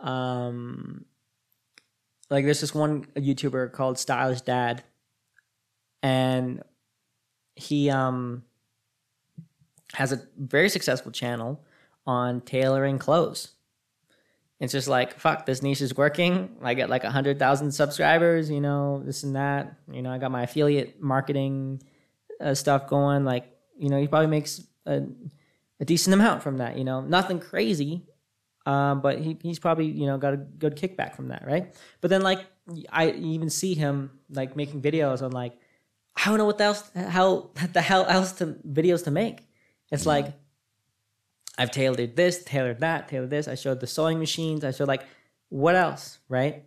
um 0.02 1.06
like 2.30 2.46
there's 2.46 2.62
this 2.62 2.76
one 2.76 3.06
youtuber 3.16 3.72
called 3.72 3.98
stylish 3.98 4.42
dad 4.42 4.84
and 6.04 6.62
he 7.56 7.90
um 7.90 8.44
has 9.94 10.12
a 10.12 10.22
very 10.38 10.70
successful 10.70 11.12
channel 11.12 11.64
on 12.06 12.42
tailoring 12.42 13.00
clothes 13.00 13.54
it's 14.60 14.74
just 14.74 14.88
like 14.88 15.20
fuck 15.20 15.46
this 15.46 15.62
niche 15.62 15.82
is 15.82 15.96
working. 15.96 16.58
I 16.62 16.74
get 16.74 16.90
like 16.90 17.04
a 17.04 17.12
hundred 17.12 17.40
thousand 17.40 17.72
subscribers 17.72 18.50
you 18.50 18.62
know 18.62 19.02
this 19.06 19.24
and 19.24 19.36
that. 19.36 19.78
You 19.92 20.02
know 20.02 20.12
i 20.12 20.18
got 20.18 20.32
my 20.32 20.44
affiliate 20.44 21.02
marketing 21.02 21.82
uh, 22.42 22.54
stuff 22.54 22.88
going. 22.88 23.24
Like 23.26 23.46
you 23.78 23.90
know 23.90 24.00
he 24.00 24.08
probably 24.08 24.28
makes 24.28 24.66
a, 24.86 25.04
a 25.80 25.86
decent 25.86 26.14
amount 26.14 26.44
from 26.44 26.58
that 26.58 26.78
you 26.78 26.84
know. 26.84 27.02
Nothing 27.02 27.40
crazy 27.40 28.08
um, 28.68 29.00
but 29.00 29.20
he, 29.20 29.38
he's 29.42 29.60
probably 29.60 29.86
you 29.86 30.06
know 30.06 30.18
got 30.18 30.34
a 30.34 30.38
good 30.38 30.76
kickback 30.76 31.16
from 31.16 31.30
that 31.30 31.44
right? 31.48 31.74
But 32.02 32.10
then 32.10 32.22
like 32.22 32.46
i 32.90 33.12
even 33.12 33.50
see 33.50 33.74
him 33.74 34.12
like 34.30 34.58
making 34.58 34.82
videos 34.82 35.22
on 35.22 35.32
like 35.32 35.54
i 36.18 36.26
don't 36.26 36.38
know 36.38 36.44
what 36.44 36.60
else 36.60 36.92
how 36.94 37.50
the 37.72 37.80
hell 37.80 38.06
else 38.08 38.34
to 38.34 38.58
videos 38.70 39.06
to 39.06 39.12
make. 39.12 39.48
It's 39.90 40.06
like 40.06 40.34
I've 41.58 41.72
tailored 41.72 42.16
this, 42.16 42.44
tailored 42.44 42.80
that, 42.82 43.08
tailored 43.08 43.30
this. 43.30 43.48
I 43.48 43.56
showed 43.56 43.80
the 43.80 43.88
sewing 43.88 44.20
machines. 44.20 44.64
I 44.64 44.72
showed 44.72 44.88
like 44.88 45.04
what 45.50 45.76
else, 45.76 46.20
right? 46.30 46.66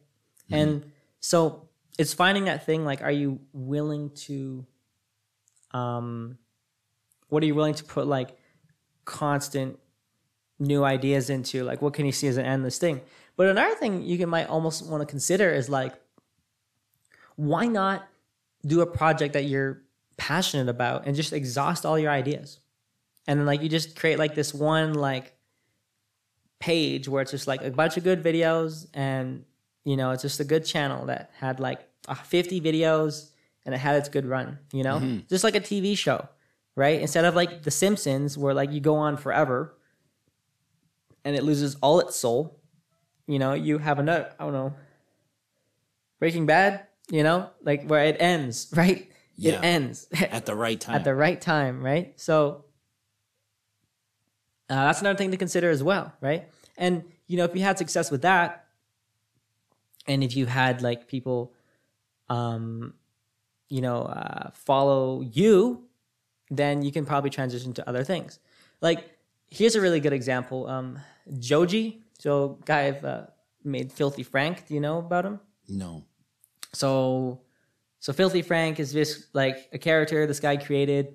And 0.50 0.92
so 1.20 1.68
it's 1.98 2.12
finding 2.14 2.46
that 2.46 2.66
thing 2.66 2.84
like 2.84 3.02
are 3.02 3.10
you 3.10 3.40
willing 3.52 4.10
to 4.10 4.66
um 5.72 6.38
what 7.28 7.42
are 7.42 7.46
you 7.46 7.54
willing 7.54 7.74
to 7.74 7.84
put 7.84 8.06
like 8.06 8.36
constant 9.04 9.78
new 10.58 10.82
ideas 10.82 11.30
into? 11.30 11.62
Like 11.62 11.80
what 11.80 11.94
can 11.94 12.06
you 12.06 12.12
see 12.12 12.26
as 12.26 12.36
an 12.36 12.46
endless 12.46 12.78
thing? 12.78 13.00
But 13.36 13.46
another 13.46 13.74
thing 13.76 14.02
you 14.02 14.18
can 14.18 14.28
might 14.28 14.48
almost 14.48 14.84
want 14.86 15.02
to 15.02 15.06
consider 15.06 15.50
is 15.50 15.68
like 15.68 15.94
why 17.36 17.66
not 17.66 18.08
do 18.66 18.80
a 18.80 18.86
project 18.86 19.34
that 19.34 19.44
you're 19.44 19.82
passionate 20.16 20.68
about 20.68 21.06
and 21.06 21.14
just 21.14 21.32
exhaust 21.32 21.86
all 21.86 21.98
your 21.98 22.10
ideas? 22.10 22.58
And 23.26 23.38
then 23.38 23.46
like 23.46 23.62
you 23.62 23.68
just 23.68 23.96
create 23.96 24.18
like 24.18 24.34
this 24.34 24.52
one 24.54 24.94
like 24.94 25.34
page 26.58 27.08
where 27.08 27.22
it's 27.22 27.30
just 27.30 27.46
like 27.46 27.62
a 27.62 27.70
bunch 27.70 27.96
of 27.96 28.04
good 28.04 28.22
videos 28.22 28.86
and 28.92 29.44
you 29.84 29.96
know 29.96 30.10
it's 30.10 30.22
just 30.22 30.40
a 30.40 30.44
good 30.44 30.64
channel 30.64 31.06
that 31.06 31.30
had 31.38 31.58
like 31.58 31.80
uh, 32.08 32.14
50 32.14 32.60
videos 32.60 33.30
and 33.64 33.74
it 33.74 33.78
had 33.78 33.96
its 33.96 34.08
good 34.08 34.26
run 34.26 34.58
you 34.72 34.82
know? 34.82 35.20
Just 35.28 35.44
like 35.44 35.54
a 35.54 35.60
tv 35.60 35.96
show 35.96 36.28
right? 36.76 37.00
Instead 37.00 37.24
of 37.24 37.34
like 37.34 37.62
the 37.62 37.70
simpsons 37.70 38.38
where 38.38 38.54
like 38.54 38.72
you 38.72 38.80
go 38.80 38.96
on 38.96 39.16
forever 39.16 39.74
and 41.24 41.34
it 41.36 41.42
loses 41.42 41.76
all 41.80 42.00
its 42.00 42.16
soul 42.16 42.58
you 43.26 43.38
know? 43.38 43.54
You 43.54 43.78
have 43.78 43.98
another 43.98 44.32
i 44.38 44.44
don't 44.44 44.52
know 44.52 44.74
breaking 46.18 46.46
bad 46.46 46.86
you 47.10 47.22
know? 47.22 47.50
Like 47.62 47.86
where 47.88 48.04
it 48.04 48.16
ends 48.20 48.72
right? 48.76 49.10
Yeah. 49.36 49.54
it 49.54 49.64
ends. 49.64 50.06
At 50.12 50.44
the 50.44 50.54
right 50.54 50.78
time 50.78 50.94
at 50.96 51.04
the 51.04 51.14
right 51.14 51.40
time, 51.40 51.82
right? 51.82 52.12
So 52.20 52.66
uh, 54.70 54.86
that's 54.86 55.00
another 55.00 55.18
thing 55.18 55.30
to 55.32 55.36
consider 55.36 55.68
as 55.70 55.82
well, 55.82 56.12
right? 56.20 56.48
And 56.78 57.04
you 57.26 57.36
know, 57.36 57.44
if 57.44 57.54
you 57.54 57.62
had 57.62 57.76
success 57.76 58.10
with 58.10 58.22
that, 58.22 58.66
and 60.06 60.24
if 60.24 60.34
you 60.34 60.46
had 60.46 60.80
like 60.80 61.08
people, 61.08 61.52
um, 62.28 62.94
you 63.68 63.82
know, 63.82 64.02
uh, 64.02 64.50
follow 64.52 65.20
you 65.20 65.90
then 66.50 66.82
you 66.82 66.92
can 66.92 67.06
probably 67.06 67.30
transition 67.30 67.72
to 67.74 67.88
other 67.88 68.04
things. 68.04 68.40
Like 68.80 69.16
here's 69.48 69.76
a 69.76 69.80
really 69.80 70.00
good 70.00 70.12
example. 70.12 70.66
Um, 70.66 70.98
Joji, 71.38 72.02
so 72.18 72.58
guy 72.64 72.86
I've 72.88 73.04
uh, 73.04 73.26
made 73.64 73.92
Filthy 73.92 74.24
Frank. 74.24 74.66
Do 74.66 74.74
you 74.74 74.80
know 74.80 74.98
about 74.98 75.24
him? 75.24 75.40
No. 75.68 76.04
So, 76.72 77.40
so 78.00 78.12
Filthy 78.12 78.42
Frank 78.42 78.80
is 78.80 78.92
just 78.92 79.34
like 79.34 79.68
a 79.72 79.78
character 79.78 80.26
this 80.26 80.40
guy 80.40 80.56
created, 80.56 81.14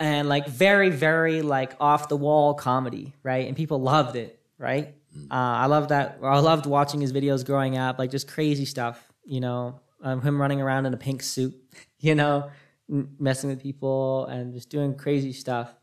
and 0.00 0.28
like 0.28 0.48
very, 0.48 0.90
very 0.90 1.42
like 1.42 1.74
off 1.80 2.08
the 2.08 2.16
wall 2.16 2.54
comedy, 2.54 3.14
right? 3.22 3.46
And 3.46 3.56
people 3.56 3.80
loved 3.80 4.16
it, 4.16 4.40
right? 4.58 4.94
Uh, 5.30 5.34
I 5.34 5.66
love 5.66 5.88
that. 5.88 6.18
I 6.22 6.38
loved 6.40 6.66
watching 6.66 7.00
his 7.00 7.12
videos 7.12 7.44
growing 7.44 7.78
up, 7.78 7.98
like 7.98 8.10
just 8.10 8.26
crazy 8.28 8.64
stuff, 8.64 9.12
you 9.24 9.40
know, 9.40 9.80
um, 10.02 10.20
him 10.20 10.40
running 10.40 10.60
around 10.60 10.86
in 10.86 10.94
a 10.94 10.96
pink 10.96 11.22
suit, 11.22 11.54
you 11.98 12.14
know, 12.14 12.50
m- 12.90 13.14
messing 13.18 13.50
with 13.50 13.62
people 13.62 14.26
and 14.26 14.52
just 14.52 14.70
doing 14.70 14.96
crazy 14.96 15.32
stuff, 15.32 15.74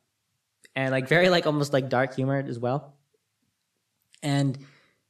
and 0.76 0.92
like 0.92 1.08
very 1.08 1.30
like 1.30 1.46
almost 1.46 1.74
like 1.74 1.90
dark 1.90 2.16
humor 2.16 2.44
as 2.46 2.60
well. 2.60 2.96
And 4.22 4.58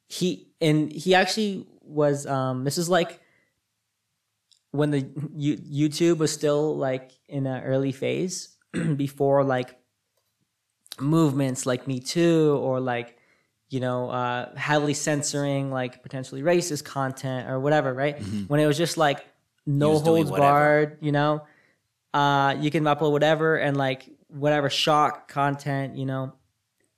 he 0.08 0.54
and 0.62 0.92
he 0.92 1.16
actually 1.16 1.66
was. 1.82 2.26
Um, 2.26 2.64
this 2.64 2.78
is 2.78 2.90
like 2.90 3.20
when 4.72 4.92
the 4.92 5.10
you, 5.36 5.58
YouTube 5.58 6.18
was 6.20 6.32
still 6.32 6.78
like 6.78 7.12
in 7.28 7.48
an 7.48 7.64
early 7.64 7.92
phase 7.92 8.56
before 8.96 9.44
like 9.44 9.78
movements 11.00 11.66
like 11.66 11.88
Me 11.88 12.00
Too 12.00 12.60
or 12.62 12.80
like 12.80 13.18
you 13.70 13.80
know 13.80 14.10
uh, 14.10 14.56
heavily 14.56 14.94
censoring 14.94 15.72
like 15.72 16.04
potentially 16.04 16.42
racist 16.42 16.84
content 16.84 17.50
or 17.50 17.60
whatever, 17.60 17.94
right? 17.94 18.22
When 18.48 18.60
it 18.60 18.66
was 18.66 18.78
just 18.78 18.98
like 18.98 19.26
no 19.66 20.00
holds 20.00 20.32
barred, 20.32 20.98
you 21.02 21.12
know, 21.12 21.46
uh, 22.14 22.56
you 22.60 22.72
can 22.72 22.84
upload 22.84 23.12
whatever 23.12 23.58
and 23.58 23.78
like 23.78 24.10
whatever 24.28 24.70
shock 24.70 25.28
content, 25.28 25.96
you 25.96 26.06
know, 26.06 26.34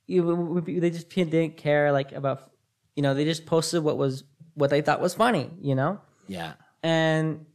you, 0.07 0.61
they 0.65 0.89
just 0.89 1.09
didn't 1.09 1.57
care 1.57 1.91
like 1.91 2.11
about, 2.11 2.51
you 2.95 3.03
know, 3.03 3.13
they 3.13 3.26
just 3.26 3.45
posted 3.45 3.84
what 3.84 3.97
was 3.97 4.24
what 4.55 4.69
they 4.69 4.82
thought 4.82 5.01
was 5.01 5.13
funny, 5.15 5.49
you 5.61 5.76
know? 5.76 5.99
Yeah. 6.28 6.53
and 6.84 7.45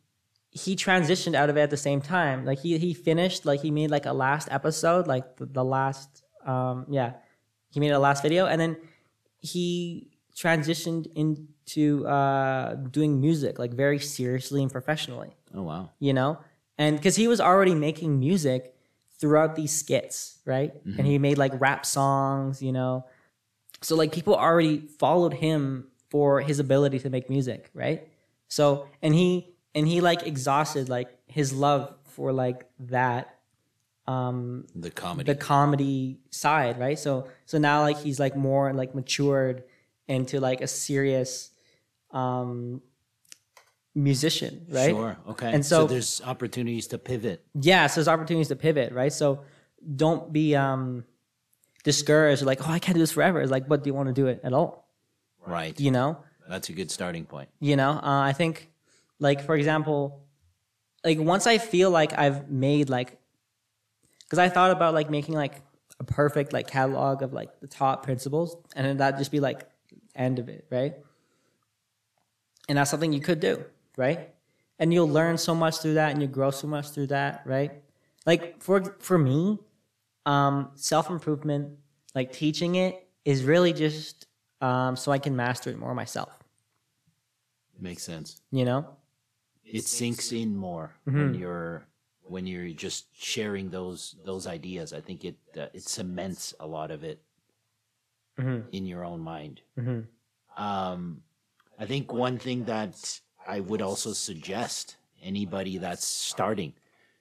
he 0.59 0.77
transitioned 0.77 1.35
out 1.35 1.51
of 1.51 1.57
it 1.57 1.61
at 1.61 1.71
the 1.71 1.77
same 1.77 2.01
time. 2.01 2.45
Like 2.45 2.59
he 2.61 2.79
he 2.79 2.95
finished 2.95 3.47
like 3.47 3.61
he 3.61 3.71
made 3.71 3.91
like 3.91 4.07
a 4.07 4.13
last 4.13 4.49
episode, 4.51 5.07
like 5.07 5.37
the, 5.37 5.47
the 5.47 5.65
last 5.65 6.25
um 6.45 6.87
yeah, 6.89 7.13
he 7.71 7.81
made 7.81 7.91
a 7.91 7.99
last 7.99 8.23
video, 8.23 8.47
and 8.47 8.61
then 8.61 8.77
he 9.39 10.11
transitioned 10.35 11.07
into 11.15 12.07
uh 12.07 12.75
doing 12.75 13.21
music 13.21 13.59
like 13.59 13.73
very 13.73 13.99
seriously 13.99 14.63
and 14.63 14.71
professionally. 14.71 15.37
Oh 15.55 15.63
wow. 15.63 15.91
You 15.99 16.13
know, 16.13 16.39
and 16.77 16.97
because 16.97 17.17
he 17.17 17.29
was 17.29 17.41
already 17.41 17.75
making 17.75 18.19
music 18.19 18.75
throughout 19.21 19.57
these 19.57 19.73
skits, 19.73 20.39
right? 20.45 20.73
And 20.97 21.07
he 21.07 21.19
made 21.19 21.39
like 21.39 21.53
rap 21.61 21.85
songs, 21.85 22.63
you 22.63 22.73
know. 22.73 23.05
So 23.83 23.97
like 23.97 24.13
people 24.13 24.35
already 24.35 24.87
followed 24.99 25.35
him 25.35 25.89
for 26.09 26.41
his 26.41 26.59
ability 26.59 26.99
to 27.01 27.11
make 27.11 27.29
music, 27.29 27.71
right? 27.75 28.09
So 28.49 28.89
and 29.03 29.15
he 29.15 29.55
and 29.79 29.87
he 29.93 30.01
like 30.11 30.21
exhausted 30.33 30.89
like 30.89 31.09
his 31.39 31.49
love 31.53 31.83
for 32.15 32.33
like 32.33 32.61
that 32.97 33.25
um 34.07 34.67
The 34.75 34.91
comedy. 34.91 35.27
the 35.33 35.39
comedy 35.39 36.19
side, 36.31 36.75
right? 36.85 36.99
So 36.99 37.13
so 37.51 37.59
now 37.59 37.77
like 37.89 37.99
he's 38.07 38.19
like 38.25 38.35
more 38.49 38.73
like 38.83 38.95
matured 39.01 39.65
into 40.17 40.41
like 40.49 40.61
a 40.63 40.67
serious 40.87 41.31
um 42.23 42.81
musician, 43.95 44.67
right? 44.71 44.91
Sure. 44.91 45.17
Okay. 45.29 45.53
And 45.53 45.65
so, 45.65 45.77
so- 45.83 45.87
there's 45.93 46.23
opportunities 46.25 46.87
to 46.89 46.99
pivot. 46.99 47.45
yeah 47.61 47.87
so 47.87 47.95
there's 48.01 48.09
opportunities 48.17 48.49
to 48.49 48.57
pivot 48.57 48.93
right 48.93 49.13
so 49.13 49.27
don't 50.05 50.33
be 50.33 50.55
um 50.67 51.05
discouraged 51.85 52.43
like 52.43 52.61
oh 52.67 52.73
i 52.73 52.79
can't 52.79 52.95
do 52.99 53.03
this 53.07 53.13
forever 53.13 53.41
it's 53.41 53.51
like 53.57 53.67
but 53.69 53.83
do 53.83 53.89
you 53.91 53.95
want 53.95 54.09
to 54.09 54.17
do 54.23 54.27
it 54.27 54.41
at 54.49 54.53
all 54.53 54.73
Right. 55.47 55.79
you 55.87 55.91
know 55.91 56.19
That's 56.49 56.69
a 56.69 56.75
good 56.79 56.91
starting 56.91 57.25
point. 57.35 57.49
you 57.61 57.77
know 57.77 57.93
uh, 58.11 58.21
i 58.31 58.33
think 58.41 58.55
like 59.19 59.43
for 59.43 59.55
example 59.55 60.25
like 61.05 61.19
once 61.19 61.47
i 61.47 61.59
feel 61.59 61.91
like 61.91 62.17
i've 62.19 62.51
made 62.51 62.89
like 62.89 63.19
because 64.25 64.39
i 64.39 64.49
thought 64.49 64.71
about 64.71 64.95
like 64.95 65.11
making 65.11 65.35
like 65.35 65.63
a 66.01 66.05
perfect 66.05 66.53
like 66.53 66.69
catalog 66.69 67.23
of 67.23 67.33
like 67.33 67.61
the 67.61 67.67
top 67.67 68.03
principles 68.05 68.57
and 68.77 68.87
then 68.87 68.97
that'd 68.99 69.19
just 69.19 69.33
be 69.33 69.41
like 69.41 69.69
end 70.15 70.39
of 70.39 70.49
it 70.49 70.67
right? 70.71 70.95
And 72.69 72.77
that's 72.77 72.91
something 72.91 73.13
you 73.13 73.21
could 73.21 73.41
do 73.41 73.65
right? 73.97 74.31
And 74.79 74.93
you'll 74.93 75.09
learn 75.09 75.39
so 75.39 75.55
much 75.55 75.79
through 75.79 75.95
that 75.95 76.13
and 76.13 76.23
you'll 76.23 76.31
grow 76.31 76.51
so 76.51 76.67
much 76.67 76.91
through 76.91 77.09
that 77.09 77.43
right? 77.45 77.73
Like 78.27 78.63
for 78.63 78.97
for 79.01 79.19
me 79.19 79.59
um 80.27 80.71
self-improvement 80.75 81.79
like 82.15 82.33
teaching 82.33 82.75
it 82.75 83.09
is 83.25 83.45
really 83.45 83.73
just 83.73 84.27
um 84.61 84.97
so 84.97 85.11
i 85.11 85.19
can 85.19 85.35
master 85.35 85.71
it 85.71 85.79
more 85.79 85.95
myself. 85.95 86.39
Makes 87.81 88.03
sense. 88.03 88.43
you 88.51 88.65
know 88.65 88.98
It 89.73 89.85
sinks 89.85 90.33
in 90.33 90.57
more 90.57 90.95
Mm-hmm. 91.07 91.19
when 91.19 91.35
you're 91.35 91.87
when 92.23 92.47
you're 92.47 92.69
just 92.71 93.07
sharing 93.17 93.71
those 93.71 94.17
those 94.25 94.47
ideas. 94.47 94.93
I 94.93 95.01
think 95.01 95.25
it 95.25 95.37
uh, 95.57 95.67
it 95.73 95.83
cements 95.83 96.55
a 96.61 96.67
lot 96.67 96.91
of 96.91 97.05
it 97.05 97.21
Mm-hmm. 98.39 98.69
in 98.73 98.87
your 98.87 99.05
own 99.05 99.21
mind. 99.21 99.63
Mhm. 99.77 100.07
Um, 100.57 101.23
I 101.79 101.87
think 101.87 102.13
one 102.13 102.39
thing 102.39 102.65
that 102.67 103.21
I 103.47 103.61
would 103.61 103.83
also 103.83 104.13
suggest 104.13 104.97
anybody 105.23 105.79
that's 105.79 106.07
starting, 106.07 106.75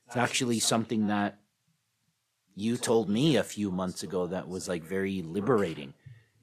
it's 0.06 0.16
actually 0.18 0.60
something 0.60 1.08
that 1.08 1.40
you 2.56 2.78
told 2.78 3.10
me 3.10 3.36
a 3.36 3.44
few 3.44 3.72
months 3.72 4.04
ago 4.04 4.28
that 4.28 4.48
was 4.48 4.68
like 4.68 4.84
very 4.84 5.22
liberating 5.22 5.94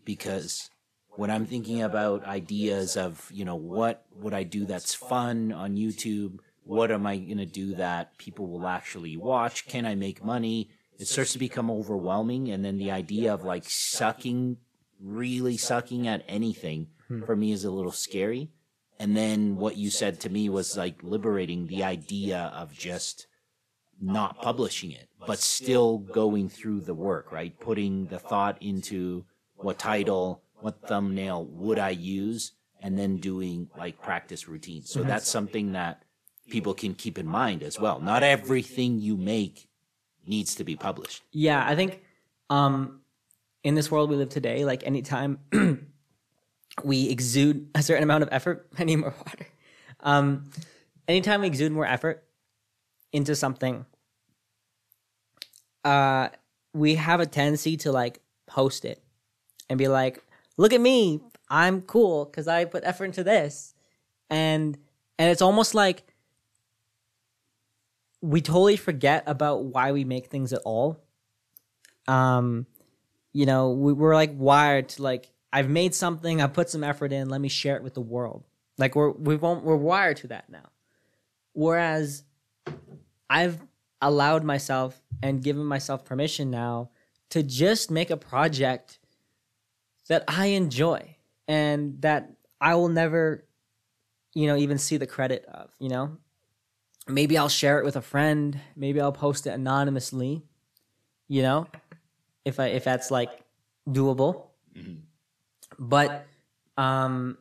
because 0.05 0.71
when 1.17 1.31
I'm 1.31 1.47
thinking 1.47 1.83
about 1.83 2.25
ideas 2.25 2.97
of, 2.97 3.31
you 3.33 3.45
know, 3.45 3.57
what 3.57 4.05
would 4.17 4.35
I 4.35 4.43
do 4.43 4.65
that's 4.65 4.95
fun 4.95 5.53
on 5.53 5.77
YouTube? 5.77 6.39
What 6.65 6.91
am 6.91 7.07
I 7.07 7.19
going 7.19 7.39
to 7.39 7.47
do 7.47 7.75
that 7.77 8.17
people 8.19 8.47
will 8.49 8.67
actually 8.67 9.17
watch? 9.17 9.67
Can 9.67 9.87
I 9.87 9.95
make 9.95 10.25
money? 10.25 10.71
It 10.99 11.07
starts 11.07 11.33
to 11.33 11.39
become 11.39 11.71
overwhelming. 11.71 12.51
And 12.51 12.65
then 12.65 12.79
the 12.79 12.91
idea 12.91 13.33
of 13.33 13.45
like 13.45 13.65
sucking, 13.67 14.57
really 15.01 15.57
sucking 15.57 16.09
at 16.09 16.25
anything 16.29 16.89
hmm. 17.09 17.23
for 17.25 17.37
me 17.37 17.53
is 17.53 17.65
a 17.65 17.71
little 17.71 17.93
scary. 17.93 18.51
And 18.99 19.17
then 19.17 19.57
what 19.57 19.77
you 19.77 19.91
said 19.91 20.21
to 20.21 20.31
me 20.31 20.49
was 20.49 20.77
like 20.77 21.03
liberating 21.03 21.67
the 21.67 21.85
idea 21.85 22.53
of 22.55 22.73
just 22.73 23.27
not 24.01 24.41
publishing 24.41 24.93
it, 24.93 25.09
but 25.27 25.39
still 25.39 25.99
going 25.99 26.49
through 26.49 26.81
the 26.81 26.95
work, 26.95 27.33
right? 27.33 27.59
Putting 27.59 28.07
the 28.07 28.19
thought 28.19 28.63
into 28.63 29.25
what 29.57 29.79
title, 29.79 30.44
what 30.61 30.81
thumbnail 30.87 31.45
would 31.45 31.79
I 31.79 31.91
use, 31.91 32.53
and 32.81 32.99
then 32.99 33.19
doing 33.19 33.69
like 33.77 34.01
practice 34.01 34.49
routines. 34.49 34.91
So 34.91 35.03
that's 35.03 35.29
something 35.29 35.73
that 35.73 36.03
people 36.49 36.75
can 36.75 36.95
keep 36.95 37.19
in 37.19 37.27
mind 37.27 37.63
as 37.63 37.79
well. 37.81 38.01
Not 38.01 38.23
everything 38.23 39.01
you 39.01 39.17
make 39.17 39.69
needs 40.27 40.55
to 40.55 40.65
be 40.65 40.75
published. 40.75 41.23
yeah 41.33 41.63
i 41.69 41.75
think 41.77 42.01
um 42.49 43.03
in 43.63 43.75
this 43.75 43.91
world 43.91 44.09
we 44.09 44.17
live 44.17 44.31
today 44.31 44.65
like 44.65 44.83
anytime 44.87 45.39
we 46.83 47.11
exude 47.11 47.69
a 47.75 47.83
certain 47.83 48.03
amount 48.03 48.23
of 48.23 48.31
effort 48.33 48.67
i 48.79 48.85
need 48.85 48.97
more 48.97 49.15
water 49.19 49.47
um 50.01 50.51
anytime 51.07 51.43
we 51.43 51.47
exude 51.47 51.73
more 51.73 51.85
effort 51.85 52.25
into 53.13 53.37
something 53.37 53.85
uh 55.85 56.31
we 56.73 56.95
have 56.95 57.21
a 57.21 57.27
tendency 57.27 57.77
to 57.77 57.93
like 57.93 58.21
post 58.47 58.87
it 58.87 59.03
and 59.69 59.79
be 59.79 59.89
like 59.89 60.24
look 60.57 60.73
at 60.73 60.81
me 60.81 61.21
i'm 61.49 61.83
cool 61.83 62.25
because 62.25 62.49
i 62.49 62.65
put 62.65 62.85
effort 62.85 63.07
into 63.07 63.25
this. 63.25 63.75
And 64.31 64.77
and 65.19 65.31
it's 65.31 65.43
almost 65.43 65.75
like 65.75 66.05
we 68.21 68.41
totally 68.41 68.77
forget 68.77 69.23
about 69.27 69.65
why 69.65 69.93
we 69.93 70.05
make 70.05 70.27
things 70.27 70.53
at 70.53 70.63
all. 70.65 70.99
Um 72.09 72.67
you 73.33 73.47
know 73.47 73.71
we, 73.71 73.93
we're 73.93 74.15
like 74.15 74.33
wired 74.35 74.89
to 74.91 75.03
like 75.03 75.31
i've 75.53 75.69
made 75.69 75.93
something 75.93 76.41
i 76.41 76.47
put 76.47 76.71
some 76.71 76.85
effort 76.85 77.13
in 77.13 77.29
let 77.29 77.41
me 77.41 77.49
share 77.49 77.77
it 77.77 77.83
with 77.83 77.95
the 77.95 78.01
world. 78.01 78.45
Like 78.79 78.95
we're 78.95 79.11
we 79.11 79.37
won't 79.37 79.65
we're 79.65 79.77
wired 79.77 80.17
to 80.19 80.29
that 80.29 80.49
now. 80.49 80.71
Whereas 81.53 82.25
i've 83.31 83.61
allowed 84.01 84.45
myself 84.45 85.01
and 85.23 85.43
given 85.43 85.65
myself 85.65 86.05
permission 86.05 86.51
now 86.51 86.91
to 87.31 87.43
just 87.43 87.91
make 87.91 88.11
a 88.11 88.17
project 88.17 88.99
that 90.09 90.25
i 90.29 90.47
enjoy 90.47 91.17
and 91.49 92.01
that 92.03 92.31
i 92.61 92.75
will 92.75 92.89
never 92.89 93.45
you 94.35 94.47
know 94.47 94.57
even 94.57 94.79
see 94.79 94.97
the 94.97 95.07
credit 95.07 95.45
of 95.47 95.71
you 95.79 95.89
know 95.89 96.17
maybe 97.07 97.37
i'll 97.37 97.49
share 97.49 97.79
it 97.79 97.85
with 97.85 97.97
a 97.97 98.03
friend 98.03 98.59
maybe 98.77 99.01
i'll 99.01 99.13
post 99.13 99.47
it 99.47 99.51
anonymously 99.51 100.43
you 101.29 101.43
know 101.43 101.67
if 102.45 102.59
i 102.61 102.67
if 102.67 102.85
that's 102.85 103.11
like 103.11 103.31
doable 103.89 104.47
but 105.79 106.27
um 106.77 107.37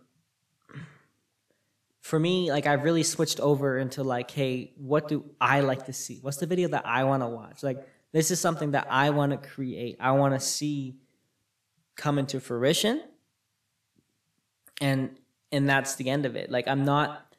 for 2.03 2.19
me, 2.19 2.51
like 2.51 2.67
I've 2.67 2.83
really 2.83 3.03
switched 3.03 3.39
over 3.39 3.77
into 3.77 4.03
like, 4.03 4.29
hey, 4.29 4.73
what 4.75 5.07
do 5.07 5.23
I 5.39 5.61
like 5.61 5.85
to 5.85 5.93
see? 5.93 6.19
What's 6.21 6.37
the 6.37 6.45
video 6.45 6.67
that 6.67 6.85
I 6.85 7.05
want 7.05 7.23
to 7.23 7.27
watch? 7.27 7.63
Like 7.63 7.87
this 8.11 8.29
is 8.29 8.41
something 8.41 8.71
that 8.71 8.87
I 8.89 9.11
want 9.11 9.31
to 9.31 9.37
create. 9.37 9.95
I 10.01 10.11
want 10.11 10.33
to 10.33 10.39
see 10.41 10.97
come 11.95 12.19
into 12.19 12.39
fruition. 12.39 13.01
And 14.81 15.17
and 15.51 15.69
that's 15.69 15.95
the 15.95 16.09
end 16.09 16.25
of 16.25 16.35
it. 16.35 16.49
Like 16.49 16.67
I'm 16.67 16.85
not 16.85 17.35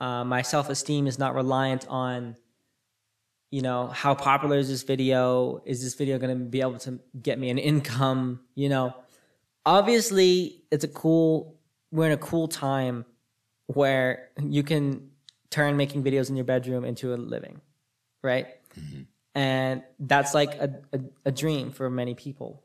uh, 0.00 0.24
my 0.24 0.42
self 0.42 0.68
esteem 0.68 1.06
is 1.06 1.18
not 1.18 1.34
reliant 1.34 1.86
on 1.88 2.36
you 3.50 3.62
know 3.62 3.86
how 3.86 4.14
popular 4.14 4.58
is 4.58 4.68
this 4.68 4.82
video? 4.82 5.62
Is 5.64 5.82
this 5.82 5.94
video 5.94 6.18
going 6.18 6.38
to 6.38 6.44
be 6.44 6.60
able 6.60 6.78
to 6.80 7.00
get 7.20 7.38
me 7.38 7.50
an 7.50 7.58
income 7.58 8.40
you 8.54 8.68
know? 8.68 8.94
Obviously 9.64 10.62
it's 10.70 10.84
a 10.84 10.88
cool 10.88 11.58
we're 11.90 12.06
in 12.06 12.12
a 12.12 12.18
cool 12.18 12.48
time 12.48 13.04
where 13.66 14.28
you 14.42 14.62
can 14.62 15.10
turn 15.50 15.76
making 15.76 16.04
videos 16.04 16.28
in 16.28 16.36
your 16.36 16.44
bedroom 16.44 16.84
into 16.84 17.14
a 17.14 17.16
living 17.16 17.60
right? 18.22 18.46
And 19.34 19.82
that's 19.98 20.34
like 20.34 20.54
a, 20.54 20.80
a, 20.92 21.00
a 21.26 21.32
dream 21.32 21.70
for 21.70 21.88
many 21.88 22.14
people 22.14 22.62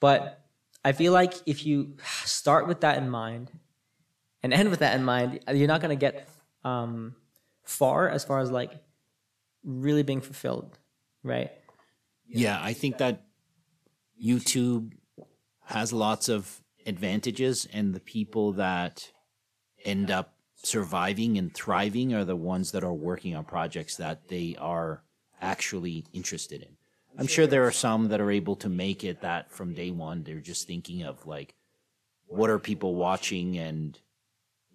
but 0.00 0.44
i 0.84 0.92
feel 0.92 1.12
like 1.12 1.34
if 1.46 1.66
you 1.66 1.96
start 2.24 2.66
with 2.66 2.80
that 2.80 2.98
in 2.98 3.08
mind 3.08 3.50
and 4.42 4.52
end 4.52 4.70
with 4.70 4.80
that 4.80 4.94
in 4.94 5.04
mind 5.04 5.40
you're 5.52 5.68
not 5.68 5.80
going 5.80 5.96
to 5.96 6.00
get 6.00 6.28
um, 6.64 7.14
far 7.62 8.08
as 8.08 8.24
far 8.24 8.40
as 8.40 8.50
like 8.50 8.72
really 9.64 10.02
being 10.02 10.20
fulfilled 10.20 10.78
right 11.22 11.52
Yeah, 12.28 12.60
I 12.62 12.72
think 12.72 12.98
that 12.98 13.24
YouTube 14.22 14.92
has 15.64 15.92
lots 15.92 16.28
of 16.28 16.60
advantages, 16.86 17.66
and 17.72 17.94
the 17.94 18.00
people 18.00 18.52
that 18.52 19.10
end 19.84 20.10
up 20.10 20.34
surviving 20.56 21.38
and 21.38 21.54
thriving 21.54 22.14
are 22.14 22.24
the 22.24 22.36
ones 22.36 22.72
that 22.72 22.82
are 22.82 22.92
working 22.92 23.36
on 23.36 23.44
projects 23.44 23.96
that 23.96 24.28
they 24.28 24.56
are 24.58 25.02
actually 25.40 26.04
interested 26.12 26.62
in. 26.62 26.75
I'm 27.18 27.26
sure 27.26 27.46
there 27.46 27.66
are 27.66 27.72
some 27.72 28.08
that 28.08 28.20
are 28.20 28.30
able 28.30 28.56
to 28.56 28.68
make 28.68 29.04
it 29.04 29.22
that 29.22 29.50
from 29.50 29.74
day 29.74 29.90
one, 29.90 30.22
they're 30.22 30.40
just 30.40 30.66
thinking 30.66 31.02
of 31.02 31.26
like, 31.26 31.54
what 32.26 32.50
are 32.50 32.58
people 32.58 32.94
watching 32.94 33.56
and, 33.58 33.98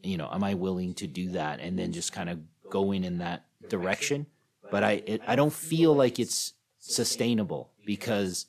you 0.02 0.18
know, 0.18 0.30
am 0.32 0.44
I 0.44 0.56
willing 0.56 0.94
to 0.96 1.08
do 1.08 1.30
that? 1.32 1.60
And 1.60 1.78
then 1.78 1.92
just 1.92 2.14
kind 2.14 2.30
of 2.30 2.40
going 2.70 3.04
in 3.04 3.20
that 3.20 3.46
direction. 3.70 4.26
But 4.72 4.84
I, 4.84 5.04
it, 5.06 5.22
I 5.28 5.36
don't 5.36 5.54
feel 5.54 5.94
like 5.94 6.20
it's 6.20 6.54
sustainable 6.80 7.72
because, 7.86 8.48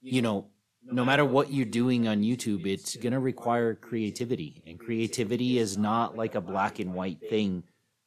you 0.00 0.22
know, 0.22 0.46
no 0.84 1.04
matter 1.04 1.24
what 1.24 1.52
you're 1.52 1.66
doing 1.66 2.08
on 2.08 2.22
YouTube, 2.22 2.66
it's 2.66 2.96
going 2.96 3.12
to 3.12 3.20
require 3.20 3.74
creativity, 3.74 4.62
and 4.66 4.78
creativity 4.78 5.58
is 5.58 5.76
not 5.76 6.16
like 6.16 6.34
a 6.34 6.40
black 6.40 6.78
and 6.78 6.94
white 6.94 7.20
thing 7.28 7.64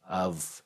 of 0.10 0.64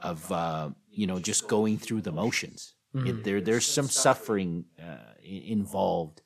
of 0.00 0.30
uh, 0.32 0.70
you 0.90 1.06
know 1.06 1.18
just 1.18 1.48
going 1.48 1.78
through 1.78 2.00
the 2.00 2.12
motions. 2.12 2.74
It, 2.94 3.24
there 3.24 3.40
there's 3.40 3.66
some 3.66 3.88
suffering 3.88 4.66
uh, 4.78 5.14
involved 5.22 6.20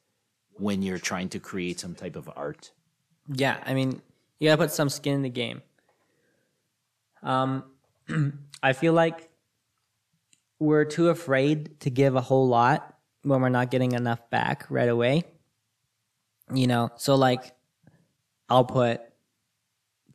when 0.54 0.82
you're 0.82 0.98
trying 0.98 1.28
to 1.30 1.38
create 1.38 1.78
some 1.78 1.94
type 1.94 2.16
of 2.16 2.28
art. 2.34 2.72
Yeah, 3.28 3.62
I 3.64 3.74
mean, 3.74 4.02
you 4.38 4.48
gotta 4.48 4.62
put 4.62 4.72
some 4.72 4.88
skin 4.88 5.14
in 5.14 5.22
the 5.22 5.30
game. 5.30 5.62
Um, 7.22 7.64
I 8.62 8.72
feel 8.72 8.92
like 8.92 9.30
we're 10.58 10.84
too 10.84 11.08
afraid 11.08 11.78
to 11.80 11.90
give 11.90 12.16
a 12.16 12.20
whole 12.20 12.48
lot 12.48 12.96
when 13.22 13.40
we're 13.40 13.48
not 13.48 13.70
getting 13.70 13.92
enough 13.92 14.28
back 14.30 14.66
right 14.70 14.88
away. 14.88 15.24
You 16.52 16.66
know, 16.66 16.90
so 16.96 17.16
like, 17.16 17.54
I'll 18.48 18.64
put 18.64 19.02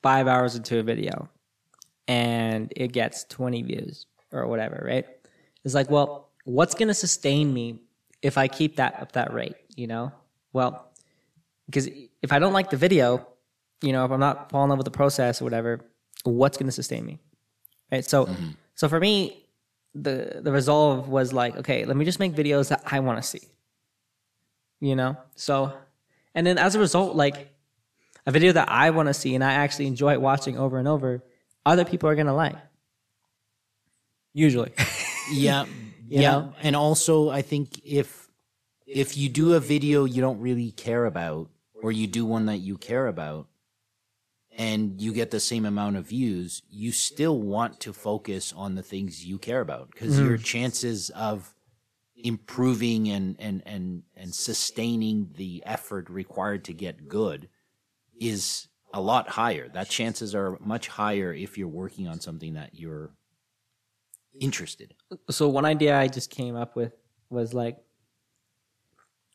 five 0.01 0.27
hours 0.27 0.55
into 0.55 0.79
a 0.79 0.83
video, 0.83 1.29
and 2.07 2.73
it 2.75 2.91
gets 2.91 3.23
twenty 3.25 3.61
views 3.61 4.05
or 4.31 4.47
whatever, 4.47 4.83
right? 4.85 5.05
It's 5.63 5.73
like, 5.73 5.89
well, 5.89 6.30
what's 6.45 6.75
gonna 6.75 6.93
sustain 6.93 7.53
me 7.53 7.79
if 8.21 8.37
I 8.37 8.47
keep 8.47 8.77
that 8.77 9.01
up 9.01 9.13
that 9.13 9.33
rate? 9.33 9.55
You 9.75 9.87
know, 9.87 10.11
well, 10.53 10.91
because 11.65 11.87
if 12.21 12.31
I 12.31 12.39
don't 12.39 12.53
like 12.53 12.69
the 12.69 12.77
video, 12.77 13.27
you 13.81 13.93
know, 13.93 14.05
if 14.05 14.11
I'm 14.11 14.19
not 14.19 14.51
falling 14.51 14.65
in 14.65 14.69
love 14.69 14.79
with 14.79 14.85
the 14.85 14.91
process 14.91 15.41
or 15.41 15.45
whatever, 15.45 15.79
what's 16.23 16.57
going 16.57 16.67
to 16.67 16.71
sustain 16.71 17.05
me? 17.05 17.19
Right. 17.91 18.05
So, 18.05 18.25
mm-hmm. 18.25 18.49
so 18.75 18.87
for 18.87 18.99
me, 18.99 19.45
the 19.93 20.39
the 20.41 20.51
resolve 20.51 21.09
was 21.09 21.33
like, 21.33 21.57
okay, 21.57 21.85
let 21.85 21.97
me 21.97 22.05
just 22.05 22.19
make 22.19 22.33
videos 22.33 22.69
that 22.69 22.83
I 22.85 22.99
want 22.99 23.21
to 23.21 23.27
see. 23.27 23.41
You 24.79 24.95
know. 24.95 25.17
So, 25.35 25.73
and 26.33 26.45
then 26.47 26.57
as 26.57 26.75
a 26.75 26.79
result, 26.79 27.15
like 27.15 27.53
a 28.25 28.31
video 28.31 28.53
that 28.53 28.69
I 28.69 28.91
want 28.91 29.07
to 29.07 29.13
see 29.13 29.35
and 29.35 29.43
I 29.43 29.53
actually 29.53 29.87
enjoy 29.87 30.17
watching 30.19 30.57
over 30.57 30.77
and 30.77 30.87
over, 30.87 31.23
other 31.65 31.85
people 31.85 32.09
are 32.09 32.15
gonna 32.15 32.35
like. 32.35 32.55
Usually. 34.33 34.71
Yeah, 35.31 35.65
You 36.11 36.19
yeah, 36.19 36.31
know? 36.31 36.53
and 36.61 36.75
also 36.75 37.29
I 37.29 37.41
think 37.41 37.79
if 37.85 38.27
if 38.85 39.15
you 39.15 39.29
do 39.29 39.53
a 39.53 39.61
video 39.61 40.03
you 40.03 40.19
don't 40.19 40.41
really 40.41 40.71
care 40.71 41.05
about, 41.05 41.49
or 41.81 41.93
you 41.93 42.05
do 42.05 42.25
one 42.25 42.47
that 42.47 42.57
you 42.57 42.77
care 42.77 43.07
about, 43.07 43.47
and 44.57 44.99
you 44.99 45.13
get 45.13 45.31
the 45.31 45.39
same 45.39 45.65
amount 45.65 45.95
of 45.95 46.07
views, 46.07 46.63
you 46.69 46.91
still 46.91 47.39
want 47.39 47.79
to 47.79 47.93
focus 47.93 48.53
on 48.57 48.75
the 48.75 48.83
things 48.83 49.25
you 49.25 49.37
care 49.37 49.61
about 49.61 49.89
because 49.89 50.19
your 50.19 50.37
mm. 50.37 50.43
chances 50.43 51.11
of 51.11 51.55
improving 52.17 53.07
and, 53.07 53.37
and 53.39 53.63
and 53.65 54.03
and 54.17 54.35
sustaining 54.35 55.29
the 55.37 55.63
effort 55.65 56.09
required 56.09 56.65
to 56.65 56.73
get 56.73 57.07
good 57.07 57.47
is 58.19 58.67
a 58.93 58.99
lot 58.99 59.29
higher. 59.29 59.69
That 59.69 59.87
chances 59.87 60.35
are 60.35 60.57
much 60.59 60.89
higher 60.89 61.33
if 61.33 61.57
you're 61.57 61.69
working 61.69 62.09
on 62.09 62.19
something 62.19 62.55
that 62.55 62.71
you're 62.73 63.11
interested 64.39 64.93
so 65.29 65.49
one 65.49 65.65
idea 65.65 65.97
I 65.97 66.07
just 66.07 66.29
came 66.29 66.55
up 66.55 66.75
with 66.75 66.93
was 67.29 67.53
like, 67.53 67.77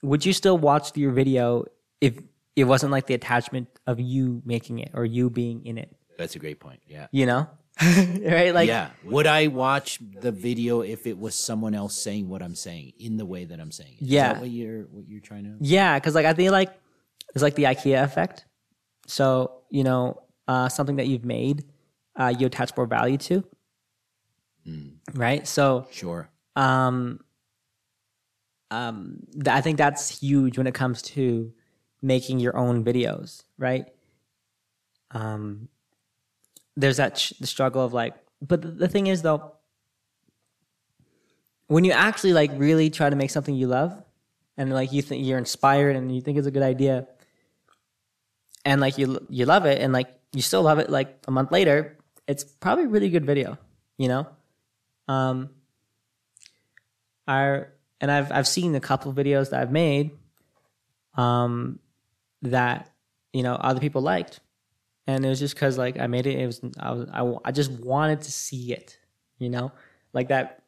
would 0.03 0.25
you 0.25 0.33
still 0.33 0.59
watch 0.59 0.97
your 0.97 1.13
video 1.13 1.65
if 2.01 2.19
it 2.55 2.65
wasn't 2.65 2.93
like 2.93 3.07
the 3.07 3.15
attachment 3.15 3.69
of 3.87 4.01
you 4.01 4.43
making 4.45 4.79
it 4.79 4.91
or 4.95 5.05
you 5.05 5.31
being 5.31 5.65
in 5.67 5.79
it? 5.79 5.95
That's 6.19 6.37
a 6.37 6.39
great 6.39 6.61
point. 6.61 6.81
Yeah. 6.87 7.07
You 7.11 7.27
know, 7.27 7.49
right? 7.83 8.55
Like, 8.55 8.69
yeah. 8.69 8.91
Would 9.05 9.27
I 9.27 9.49
watch 9.49 10.01
the 10.21 10.33
video 10.33 10.81
if 10.83 11.07
it 11.07 11.19
was 11.19 11.35
someone 11.35 11.75
else 11.75 11.95
saying 11.97 12.29
what 12.29 12.43
I'm 12.43 12.55
saying 12.55 12.93
in 12.99 13.17
the 13.17 13.27
way 13.27 13.45
that 13.45 13.61
I'm 13.61 13.73
saying 13.73 13.97
it? 14.01 14.05
Is 14.05 14.09
Yeah. 14.11 14.33
that 14.35 14.41
what 14.41 14.51
you're 14.51 14.83
what 14.85 15.09
you're 15.09 15.21
trying 15.21 15.45
to 15.45 15.57
Yeah, 15.61 15.99
because 15.99 16.15
like 16.15 16.27
I 16.27 16.33
think 16.33 16.51
like 16.53 16.73
it's 17.35 17.43
like 17.43 17.55
the 17.55 17.65
IKEA 17.65 18.03
effect. 18.03 18.47
So 19.07 19.63
you 19.71 19.85
know, 19.85 20.23
uh, 20.49 20.69
something 20.69 20.97
that 20.97 21.07
you've 21.07 21.25
made, 21.25 21.65
uh, 22.17 22.33
you 22.39 22.47
attach 22.47 22.77
more 22.77 22.87
value 22.87 23.19
to, 23.19 23.45
right? 25.15 25.47
So 25.47 25.87
Sure. 25.91 26.29
um, 26.57 27.21
um, 28.71 29.19
th- 29.33 29.49
I 29.49 29.61
think 29.61 29.79
that's 29.79 30.19
huge 30.19 30.59
when 30.59 30.67
it 30.67 30.75
comes 30.75 31.03
to 31.03 31.53
making 32.03 32.41
your 32.41 32.57
own 32.57 32.85
videos, 32.85 33.45
right? 33.59 33.87
Um, 35.13 35.69
there's 36.77 36.97
that 36.99 37.15
ch- 37.17 37.39
the 37.39 37.47
struggle 37.47 37.85
of 37.85 37.93
like, 37.93 38.15
but 38.43 38.63
the, 38.63 38.69
the 38.69 38.89
thing 38.89 39.07
is 39.07 39.23
though, 39.23 39.53
when 41.69 41.85
you 41.85 41.93
actually 41.93 42.33
like 42.33 42.51
really 42.55 42.91
try 42.91 43.09
to 43.09 43.17
make 43.17 43.31
something 43.31 43.55
you 43.55 43.67
love, 43.69 44.03
and 44.57 44.73
like 44.73 44.93
you 44.93 45.03
think 45.03 45.25
you're 45.25 45.39
inspired 45.39 45.97
and 45.97 46.15
you 46.15 46.21
think 46.21 46.39
it's 46.39 46.47
a 46.47 46.51
good 46.51 46.63
idea, 46.63 47.07
and 48.65 48.81
like 48.81 48.99
you 48.99 49.25
you 49.31 49.47
love 49.47 49.65
it 49.65 49.81
and 49.81 49.93
like 49.93 50.09
you 50.33 50.43
still 50.43 50.63
love 50.63 50.79
it 50.79 50.91
like 50.91 51.19
a 51.29 51.31
month 51.31 51.53
later, 51.53 51.97
it's 52.27 52.45
probably 52.45 52.85
a 52.85 52.89
really 52.89 53.09
good 53.11 53.25
video, 53.25 53.59
you 53.97 54.09
know. 54.09 54.27
Um, 55.09 55.51
are 57.29 57.73
and 58.01 58.11
I've 58.11 58.31
I've 58.31 58.49
seen 58.49 58.75
a 58.75 58.81
couple 58.81 59.11
of 59.11 59.17
videos 59.17 59.51
that 59.51 59.61
I've 59.61 59.73
made 59.73 60.13
um 61.15 61.79
that 62.43 62.93
you 63.33 63.43
know 63.43 63.55
other 63.55 63.81
people 63.81 64.03
liked. 64.03 64.41
And 65.09 65.25
it 65.25 65.29
was 65.29 65.39
just 65.39 65.57
cuz 65.57 65.79
like 65.79 65.99
I 65.99 66.07
made 66.07 66.27
it 66.27 66.39
it 66.39 66.47
was 66.47 66.61
I 66.79 66.91
was 66.93 67.09
I, 67.13 67.49
I 67.49 67.53
just 67.53 67.71
wanted 67.71 68.23
to 68.23 68.33
see 68.33 68.73
it 68.73 68.99
you 69.39 69.51
know? 69.51 69.73
Like 70.13 70.29
that 70.29 70.63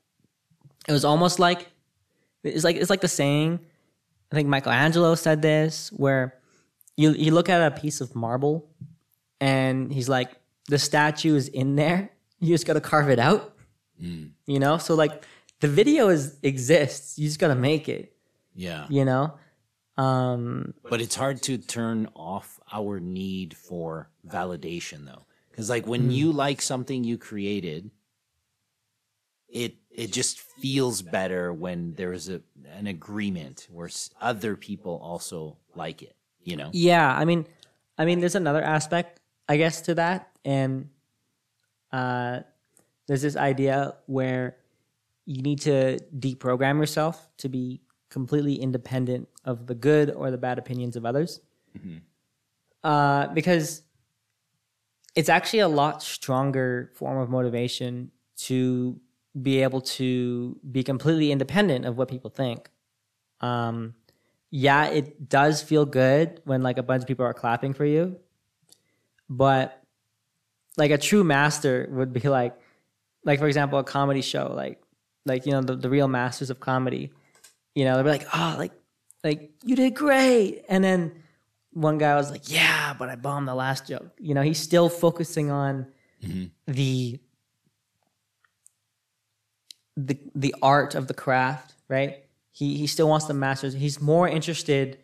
it 0.87 0.93
was 0.93 1.05
almost 1.05 1.39
like 1.39 1.69
it's 2.45 2.65
like 2.65 2.77
it's 2.77 2.91
like 2.91 3.01
the 3.01 3.09
saying 3.09 3.61
I 4.31 4.35
think 4.35 4.49
Michelangelo 4.49 5.15
said 5.15 5.43
this 5.43 5.91
where 5.93 6.35
you 6.97 7.13
you 7.13 7.33
look 7.33 7.49
at 7.49 7.73
a 7.73 7.75
piece 7.75 8.01
of 8.01 8.15
marble 8.15 8.69
and 9.41 9.93
he's 9.93 10.09
like 10.09 10.31
the 10.69 10.79
statue 10.79 11.35
is 11.35 11.49
in 11.49 11.77
there. 11.77 12.11
You 12.41 12.55
just 12.55 12.67
got 12.67 12.75
to 12.75 12.81
carve 12.81 13.09
it 13.09 13.19
out 13.19 13.55
you 14.47 14.59
know 14.59 14.79
so 14.79 14.95
like 14.95 15.25
the 15.61 15.69
video 15.69 16.09
is 16.09 16.39
exists 16.43 17.19
you 17.19 17.27
just 17.27 17.39
got 17.41 17.49
to 17.49 17.55
make 17.55 17.89
it 17.89 18.15
Yeah. 18.55 18.87
you 18.89 19.05
know 19.05 19.35
um 19.97 20.75
But 20.89 21.01
it's 21.01 21.17
hard 21.17 21.43
to 21.43 21.59
turn 21.59 22.09
off 22.15 22.61
our 22.73 23.01
need 23.01 23.57
for 23.57 24.11
validation 24.27 25.05
though. 25.05 25.25
Cuz 25.53 25.69
like 25.69 25.87
when 25.87 26.11
you 26.13 26.31
like 26.31 26.63
something 26.63 27.03
you 27.03 27.19
created 27.19 27.91
it 29.49 29.75
it 29.91 30.13
just 30.13 30.39
feels 30.39 31.03
better 31.03 31.53
when 31.53 31.95
there's 31.95 32.29
a 32.29 32.41
an 32.79 32.87
agreement 32.87 33.67
where 33.71 33.91
other 34.21 34.55
people 34.55 35.01
also 35.03 35.57
like 35.75 36.03
it, 36.03 36.15
you 36.45 36.55
know? 36.57 36.71
yeah 36.73 37.17
i 37.17 37.25
mean 37.25 37.47
i 37.97 38.05
mean 38.05 38.21
there's 38.21 38.37
another 38.37 38.63
aspect 38.63 39.21
I 39.51 39.57
guess, 39.57 39.81
to 39.89 39.95
that. 39.95 40.29
And 40.45 40.91
uh, 41.91 42.41
there's 43.09 43.23
this 43.23 43.37
idea 43.37 43.95
where 44.07 44.57
you 45.25 45.43
need 45.43 45.61
to 45.63 45.99
deprogram 46.17 46.79
yourself 46.79 47.29
to 47.39 47.49
be 47.49 47.81
completely 48.11 48.55
independent 48.55 49.29
of 49.45 49.67
the 49.67 49.75
good 49.75 50.11
or 50.11 50.31
the 50.31 50.39
bad 50.39 50.59
opinions 50.59 50.95
of 50.95 51.05
others. 51.05 51.41
Uh, 52.85 53.27
because 53.29 53.83
it's 55.15 55.29
actually 55.29 55.59
a 55.59 55.69
lot 55.69 56.03
stronger 56.03 56.93
form 56.95 57.19
of 57.19 57.29
motivation 57.29 58.11
to 58.37 59.01
be 59.41 59.63
able 59.63 59.81
to 59.81 60.59
be 60.71 60.83
completely 60.83 61.33
independent 61.33 61.85
of 61.85 61.99
what 61.99 62.09
people 62.09 62.31
think. 62.31 62.71
Um, 63.41 63.95
yeah, 64.51 64.87
it 64.87 65.29
does 65.29 65.63
feel 65.63 65.85
good 65.85 66.41
when 66.45 66.63
like 66.63 66.79
a 66.79 66.83
bunch 66.83 67.03
of 67.03 67.09
people 67.09 67.25
are 67.25 67.35
clapping 67.35 67.75
for 67.75 67.85
you, 67.85 68.17
but 69.29 69.83
like 70.77 70.91
a 70.91 70.99
true 70.99 71.25
master 71.25 71.89
would 71.91 72.13
be 72.13 72.29
like, 72.29 72.57
like 73.25 73.39
for 73.39 73.47
example, 73.47 73.79
a 73.79 73.85
comedy 73.85 74.23
show, 74.23 74.53
like 74.55 74.81
like 75.27 75.47
you 75.47 75.53
know 75.53 75.63
the, 75.63 75.77
the 75.77 75.91
real 75.91 76.09
masters 76.09 76.51
of 76.51 76.61
comedy, 76.61 77.11
you 77.75 77.85
know 77.85 77.95
they'll 77.95 78.05
be 78.05 78.11
like, 78.11 78.27
oh, 78.35 78.57
like 78.59 78.73
like 79.25 79.51
you 79.65 79.77
did 79.77 79.95
great, 79.95 80.65
and 80.69 80.83
then 80.83 81.23
one 81.73 81.99
guy 81.99 82.15
was 82.17 82.31
like, 82.31 82.51
yeah, 82.51 82.95
but 82.99 83.09
I 83.09 83.17
bombed 83.17 83.49
the 83.49 83.55
last 83.55 83.87
joke. 83.87 84.11
You 84.19 84.35
know, 84.35 84.43
he's 84.43 84.59
still 84.59 84.89
focusing 84.89 85.51
on 85.51 85.87
mm-hmm. 86.23 86.47
the 86.67 87.21
the 89.97 90.19
the 90.35 90.55
art 90.63 90.95
of 90.95 91.07
the 91.07 91.15
craft, 91.15 91.75
right? 91.89 92.25
He 92.53 92.77
he 92.77 92.87
still 92.87 93.09
wants 93.09 93.27
the 93.27 93.35
masters. 93.35 93.75
He's 93.75 94.01
more 94.01 94.29
interested 94.29 94.99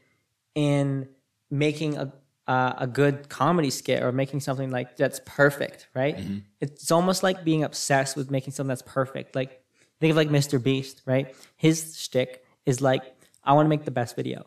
in 0.55 1.09
making 1.51 1.97
a 1.97 2.13
uh, 2.47 2.75
a 2.79 2.87
good 2.87 3.29
comedy 3.29 3.71
skit 3.71 4.03
or 4.03 4.13
making 4.13 4.41
something 4.41 4.71
like 4.71 4.97
that's 4.97 5.21
perfect, 5.25 5.89
right? 5.95 6.19
It's 6.61 6.91
almost 6.91 7.23
like 7.23 7.45
being 7.45 7.65
obsessed 7.65 8.17
with 8.17 8.31
making 8.31 8.53
something 8.53 8.69
that's 8.69 8.83
perfect. 8.83 9.35
Like 9.35 9.63
think 10.01 10.11
of 10.11 10.17
like 10.17 10.29
Mr. 10.29 10.63
Beast, 10.63 11.03
right? 11.07 11.35
His 11.57 11.99
shtick 11.99 12.45
is 12.67 12.81
like 12.81 13.03
I 13.43 13.53
want 13.55 13.67
to 13.67 13.71
make 13.71 13.85
the 13.85 13.91
best 13.91 14.17
video, 14.17 14.47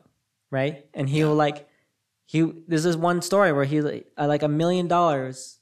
right? 0.51 0.85
And 0.93 1.09
he'll 1.09 1.33
like 1.33 1.67
he 2.25 2.41
there's 2.67 2.83
this 2.83 2.95
one 2.95 3.21
story 3.21 3.51
where 3.51 3.65
he 3.65 3.81
like, 3.81 4.07
uh, 4.17 4.27
like 4.27 4.43
a 4.43 4.47
million 4.47 4.87
dollars 4.87 5.59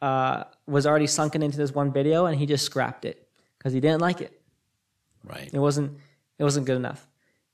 uh, 0.00 0.44
was 0.66 0.86
already 0.86 1.06
sunken 1.06 1.42
into 1.42 1.58
this 1.58 1.72
one 1.72 1.92
video 1.92 2.26
and 2.26 2.38
he 2.38 2.46
just 2.46 2.64
scrapped 2.64 3.04
it 3.04 3.28
because 3.58 3.72
he 3.72 3.80
didn't 3.80 4.00
like 4.00 4.20
it. 4.20 4.40
Right. 5.24 5.50
It 5.52 5.58
wasn't 5.58 5.98
it 6.38 6.44
wasn't 6.44 6.66
good 6.66 6.76
enough, 6.76 7.06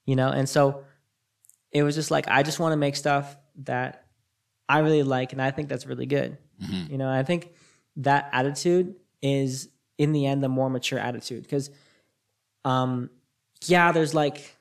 you 0.06 0.16
know. 0.16 0.28
And 0.30 0.48
so 0.48 0.84
it 1.72 1.82
was 1.82 1.94
just 1.94 2.10
like 2.10 2.28
I 2.28 2.42
just 2.42 2.60
want 2.60 2.72
to 2.72 2.76
make 2.76 2.96
stuff 2.96 3.36
that 3.64 4.05
I 4.68 4.80
really 4.80 5.02
like, 5.02 5.32
and 5.32 5.40
I 5.40 5.50
think 5.50 5.68
that's 5.68 5.86
really 5.86 6.06
good. 6.06 6.38
You 6.88 6.98
know, 6.98 7.10
I 7.10 7.22
think 7.22 7.50
that 7.96 8.28
attitude 8.32 8.96
is 9.22 9.68
in 9.98 10.12
the 10.12 10.26
end 10.26 10.42
the 10.42 10.48
more 10.48 10.68
mature 10.70 10.98
attitude. 10.98 11.42
Because, 11.42 11.70
um, 12.64 13.10
yeah, 13.64 13.92
there's 13.92 14.14
like 14.14 14.56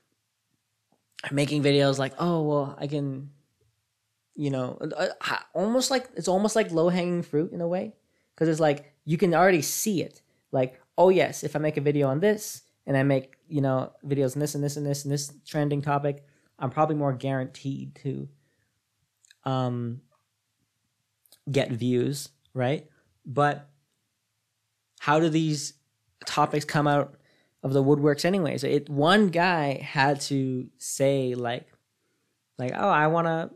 making 1.31 1.63
videos 1.63 1.97
like 1.97 2.13
oh 2.19 2.43
well 2.43 2.77
I 2.79 2.87
can, 2.87 3.31
you 4.35 4.51
know, 4.51 4.77
uh, 4.79 5.07
uh, 5.21 5.37
almost 5.53 5.89
like 5.89 6.09
it's 6.15 6.27
almost 6.27 6.55
like 6.55 6.71
low 6.71 6.89
hanging 6.89 7.23
fruit 7.23 7.51
in 7.51 7.61
a 7.61 7.67
way. 7.67 7.93
Because 8.33 8.49
it's 8.49 8.59
like 8.59 8.93
you 9.05 9.17
can 9.17 9.33
already 9.33 9.61
see 9.61 10.01
it. 10.01 10.21
Like 10.51 10.79
oh 10.97 11.09
yes 11.09 11.43
if 11.43 11.55
I 11.55 11.59
make 11.59 11.77
a 11.77 11.81
video 11.81 12.07
on 12.07 12.19
this 12.19 12.61
and 12.85 12.95
I 12.95 13.03
make 13.03 13.35
you 13.47 13.61
know 13.61 13.91
videos 14.05 14.35
on 14.35 14.39
this 14.39 14.55
and 14.55 14.63
this 14.63 14.77
and 14.77 14.85
this 14.85 15.03
and 15.03 15.11
this 15.11 15.33
trending 15.45 15.81
topic 15.81 16.23
I'm 16.57 16.69
probably 16.69 16.95
more 16.95 17.13
guaranteed 17.13 17.95
to 18.03 18.29
um 19.45 20.01
get 21.51 21.71
views, 21.71 22.29
right? 22.53 22.87
But 23.25 23.69
how 24.99 25.19
do 25.19 25.29
these 25.29 25.73
topics 26.25 26.65
come 26.65 26.87
out 26.87 27.15
of 27.63 27.73
the 27.73 27.83
woodworks 27.83 28.25
anyways? 28.25 28.63
It 28.63 28.89
one 28.89 29.29
guy 29.29 29.79
had 29.81 30.21
to 30.21 30.67
say 30.77 31.35
like 31.35 31.67
like 32.57 32.71
oh 32.75 32.89
I 32.89 33.07
want 33.07 33.27
to 33.27 33.51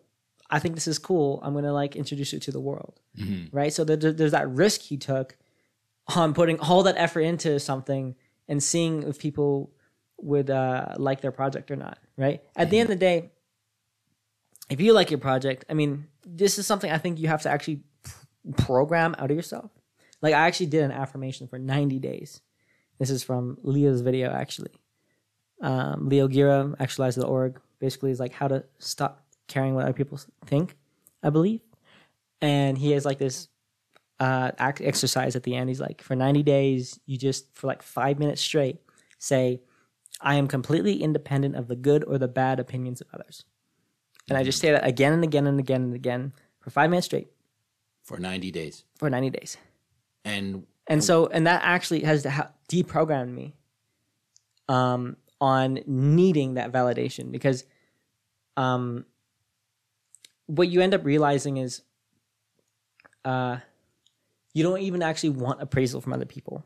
I 0.49 0.59
think 0.59 0.75
this 0.75 0.87
is 0.87 0.97
cool. 0.97 1.39
I'm 1.43 1.53
going 1.53 1.65
to 1.65 1.73
like 1.73 1.95
introduce 1.95 2.33
it 2.33 2.41
to 2.43 2.51
the 2.51 2.59
world. 2.59 2.99
Right? 3.51 3.71
So 3.71 3.83
there, 3.83 3.97
there's 3.97 4.31
that 4.31 4.49
risk 4.49 4.81
he 4.81 4.97
took 4.97 5.37
on 6.15 6.33
putting 6.33 6.59
all 6.59 6.83
that 6.83 6.95
effort 6.97 7.21
into 7.21 7.59
something 7.59 8.15
and 8.47 8.63
seeing 8.63 9.03
if 9.03 9.19
people 9.19 9.71
would 10.17 10.49
uh, 10.49 10.95
like 10.97 11.21
their 11.21 11.31
project 11.31 11.69
or 11.71 11.75
not, 11.75 11.99
right? 12.17 12.41
At 12.55 12.69
the 12.69 12.79
end 12.79 12.89
of 12.89 12.99
the 12.99 12.99
day, 12.99 13.31
if 14.69 14.79
you 14.79 14.93
like 14.93 15.11
your 15.11 15.19
project, 15.19 15.65
I 15.69 15.73
mean, 15.73 16.07
this 16.25 16.59
is 16.59 16.67
something 16.67 16.91
I 16.91 16.97
think 16.97 17.19
you 17.19 17.27
have 17.27 17.41
to 17.43 17.49
actually 17.49 17.81
program 18.57 19.15
out 19.17 19.31
of 19.31 19.35
yourself. 19.35 19.71
Like 20.21 20.33
I 20.33 20.47
actually 20.47 20.67
did 20.67 20.83
an 20.83 20.91
affirmation 20.91 21.47
for 21.47 21.57
90 21.57 21.99
days. 21.99 22.41
This 22.99 23.09
is 23.09 23.23
from 23.23 23.57
Leo's 23.63 24.01
video 24.01 24.31
actually. 24.31 24.71
Um, 25.61 26.07
Leo 26.07 26.27
Gura, 26.27 26.75
actualized.org, 26.79 27.59
basically 27.79 28.11
is 28.11 28.19
like 28.19 28.33
how 28.33 28.47
to 28.47 28.63
stop 28.77 29.25
caring 29.47 29.75
what 29.75 29.83
other 29.83 29.93
people 29.93 30.19
think, 30.45 30.75
I 31.23 31.29
believe. 31.29 31.61
And 32.41 32.77
he 32.77 32.91
has 32.91 33.05
like 33.05 33.17
this 33.17 33.47
uh, 34.19 34.51
exercise 34.59 35.35
at 35.35 35.43
the 35.43 35.55
end. 35.55 35.69
He's 35.69 35.81
like, 35.81 36.01
for 36.01 36.15
90 36.15 36.43
days, 36.43 36.99
you 37.05 37.17
just, 37.17 37.53
for 37.55 37.67
like 37.67 37.81
five 37.81 38.19
minutes 38.19 38.41
straight, 38.41 38.77
say, 39.17 39.61
I 40.21 40.35
am 40.35 40.47
completely 40.47 41.01
independent 41.01 41.55
of 41.55 41.67
the 41.67 41.75
good 41.75 42.03
or 42.03 42.17
the 42.17 42.27
bad 42.27 42.59
opinions 42.59 43.01
of 43.01 43.07
others. 43.13 43.45
And 44.29 44.37
I 44.37 44.43
just 44.43 44.59
say 44.59 44.71
that 44.71 44.85
again 44.85 45.13
and 45.13 45.23
again 45.23 45.47
and 45.47 45.59
again 45.59 45.81
and 45.81 45.93
again 45.95 46.33
for 46.59 46.69
five 46.69 46.89
minutes 46.89 47.05
straight 47.05 47.29
For 48.03 48.17
90 48.17 48.51
days. 48.51 48.83
for 48.97 49.09
90 49.09 49.29
days. 49.31 49.57
And 50.23 50.65
And 50.87 51.03
so, 51.03 51.27
and 51.27 51.47
that 51.47 51.61
actually 51.63 52.01
has 52.01 52.25
deprogrammed 52.69 53.33
me 53.33 53.55
um, 54.67 55.17
on 55.41 55.79
needing 55.87 56.55
that 56.55 56.71
validation 56.71 57.31
because 57.31 57.65
um, 58.57 59.05
what 60.45 60.67
you 60.67 60.81
end 60.81 60.93
up 60.93 61.05
realizing 61.05 61.57
is 61.57 61.81
uh, 63.25 63.57
you 64.53 64.63
don't 64.63 64.81
even 64.81 65.01
actually 65.01 65.29
want 65.29 65.61
appraisal 65.61 66.01
from 66.01 66.13
other 66.13 66.25
people. 66.25 66.65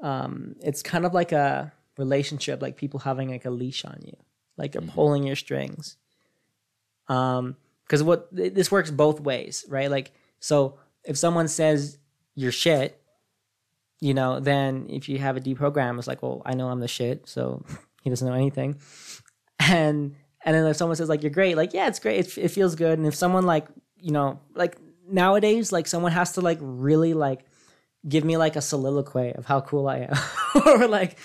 Um, 0.00 0.56
it's 0.60 0.82
kind 0.82 1.04
of 1.04 1.14
like 1.14 1.32
a 1.32 1.72
relationship, 1.98 2.60
like 2.62 2.76
people 2.76 3.00
having 3.00 3.30
like 3.30 3.44
a 3.44 3.50
leash 3.50 3.84
on 3.84 3.98
you, 4.04 4.16
like 4.56 4.72
they're 4.72 4.82
pulling 4.82 5.24
your 5.24 5.36
strings. 5.36 5.96
Um, 7.08 7.56
because 7.84 8.02
what 8.02 8.28
this 8.32 8.70
works 8.72 8.90
both 8.90 9.20
ways, 9.20 9.64
right? 9.68 9.90
Like, 9.90 10.12
so 10.40 10.78
if 11.04 11.16
someone 11.16 11.46
says 11.46 11.98
you're 12.34 12.50
shit, 12.50 13.00
you 14.00 14.12
know, 14.12 14.40
then 14.40 14.86
if 14.90 15.08
you 15.08 15.18
have 15.18 15.36
a 15.36 15.40
deprogram, 15.40 15.96
it's 15.98 16.08
like, 16.08 16.20
well, 16.20 16.42
I 16.44 16.54
know 16.54 16.68
I'm 16.68 16.80
the 16.80 16.88
shit, 16.88 17.28
so 17.28 17.64
he 18.02 18.10
doesn't 18.10 18.26
know 18.26 18.34
anything. 18.34 18.80
And 19.60 20.16
and 20.44 20.54
then 20.54 20.66
if 20.66 20.76
someone 20.76 20.96
says 20.96 21.08
like 21.08 21.22
you're 21.22 21.30
great, 21.30 21.56
like 21.56 21.72
yeah, 21.74 21.86
it's 21.86 21.98
great, 21.98 22.26
it, 22.26 22.38
it 22.38 22.48
feels 22.48 22.74
good. 22.74 22.98
And 22.98 23.06
if 23.06 23.14
someone 23.14 23.46
like 23.46 23.68
you 24.00 24.12
know, 24.12 24.40
like 24.54 24.76
nowadays, 25.08 25.72
like 25.72 25.86
someone 25.86 26.12
has 26.12 26.32
to 26.32 26.40
like 26.40 26.58
really 26.60 27.14
like 27.14 27.44
give 28.08 28.24
me 28.24 28.36
like 28.36 28.56
a 28.56 28.60
soliloquy 28.60 29.32
of 29.32 29.46
how 29.46 29.60
cool 29.60 29.88
I 29.88 30.08
am, 30.10 30.16
or 30.66 30.86
like, 30.88 31.18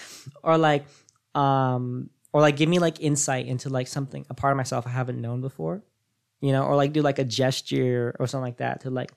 or 0.44 0.58
like, 0.58 0.86
um, 1.36 2.10
or 2.34 2.42
like 2.42 2.58
give 2.58 2.70
me 2.70 2.80
like 2.80 3.00
insight 3.02 3.48
into 3.48 3.70
like 3.70 3.88
something 3.88 4.26
a 4.30 4.34
part 4.34 4.52
of 4.52 4.58
myself 4.58 4.88
I 4.88 4.92
haven't 4.92 5.22
known 5.22 5.42
before, 5.42 5.84
you 6.40 6.52
know, 6.52 6.64
or 6.64 6.76
like 6.76 6.94
do 6.94 7.02
like 7.02 7.20
a 7.20 7.26
gesture 7.26 8.16
or 8.20 8.28
something 8.28 8.46
like 8.46 8.58
that 8.58 8.82
to 8.82 8.90
like 8.90 9.12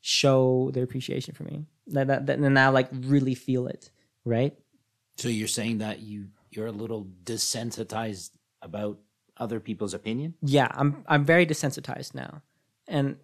show 0.00 0.70
their 0.72 0.84
appreciation 0.84 1.34
for 1.34 1.44
me. 1.44 1.66
That 1.88 2.06
that, 2.08 2.26
that 2.26 2.38
and 2.38 2.54
now 2.54 2.72
like 2.72 2.88
really 2.92 3.34
feel 3.34 3.66
it, 3.66 3.90
right? 4.24 4.56
so 5.20 5.28
you're 5.28 5.48
saying 5.48 5.78
that 5.78 6.00
you 6.00 6.28
you're 6.50 6.66
a 6.66 6.72
little 6.72 7.06
desensitized 7.24 8.30
about 8.62 8.98
other 9.36 9.60
people's 9.60 9.94
opinion? 9.94 10.34
Yeah, 10.42 10.68
I'm 10.72 11.04
I'm 11.06 11.24
very 11.24 11.46
desensitized 11.46 12.14
now, 12.14 12.42
and 12.88 13.16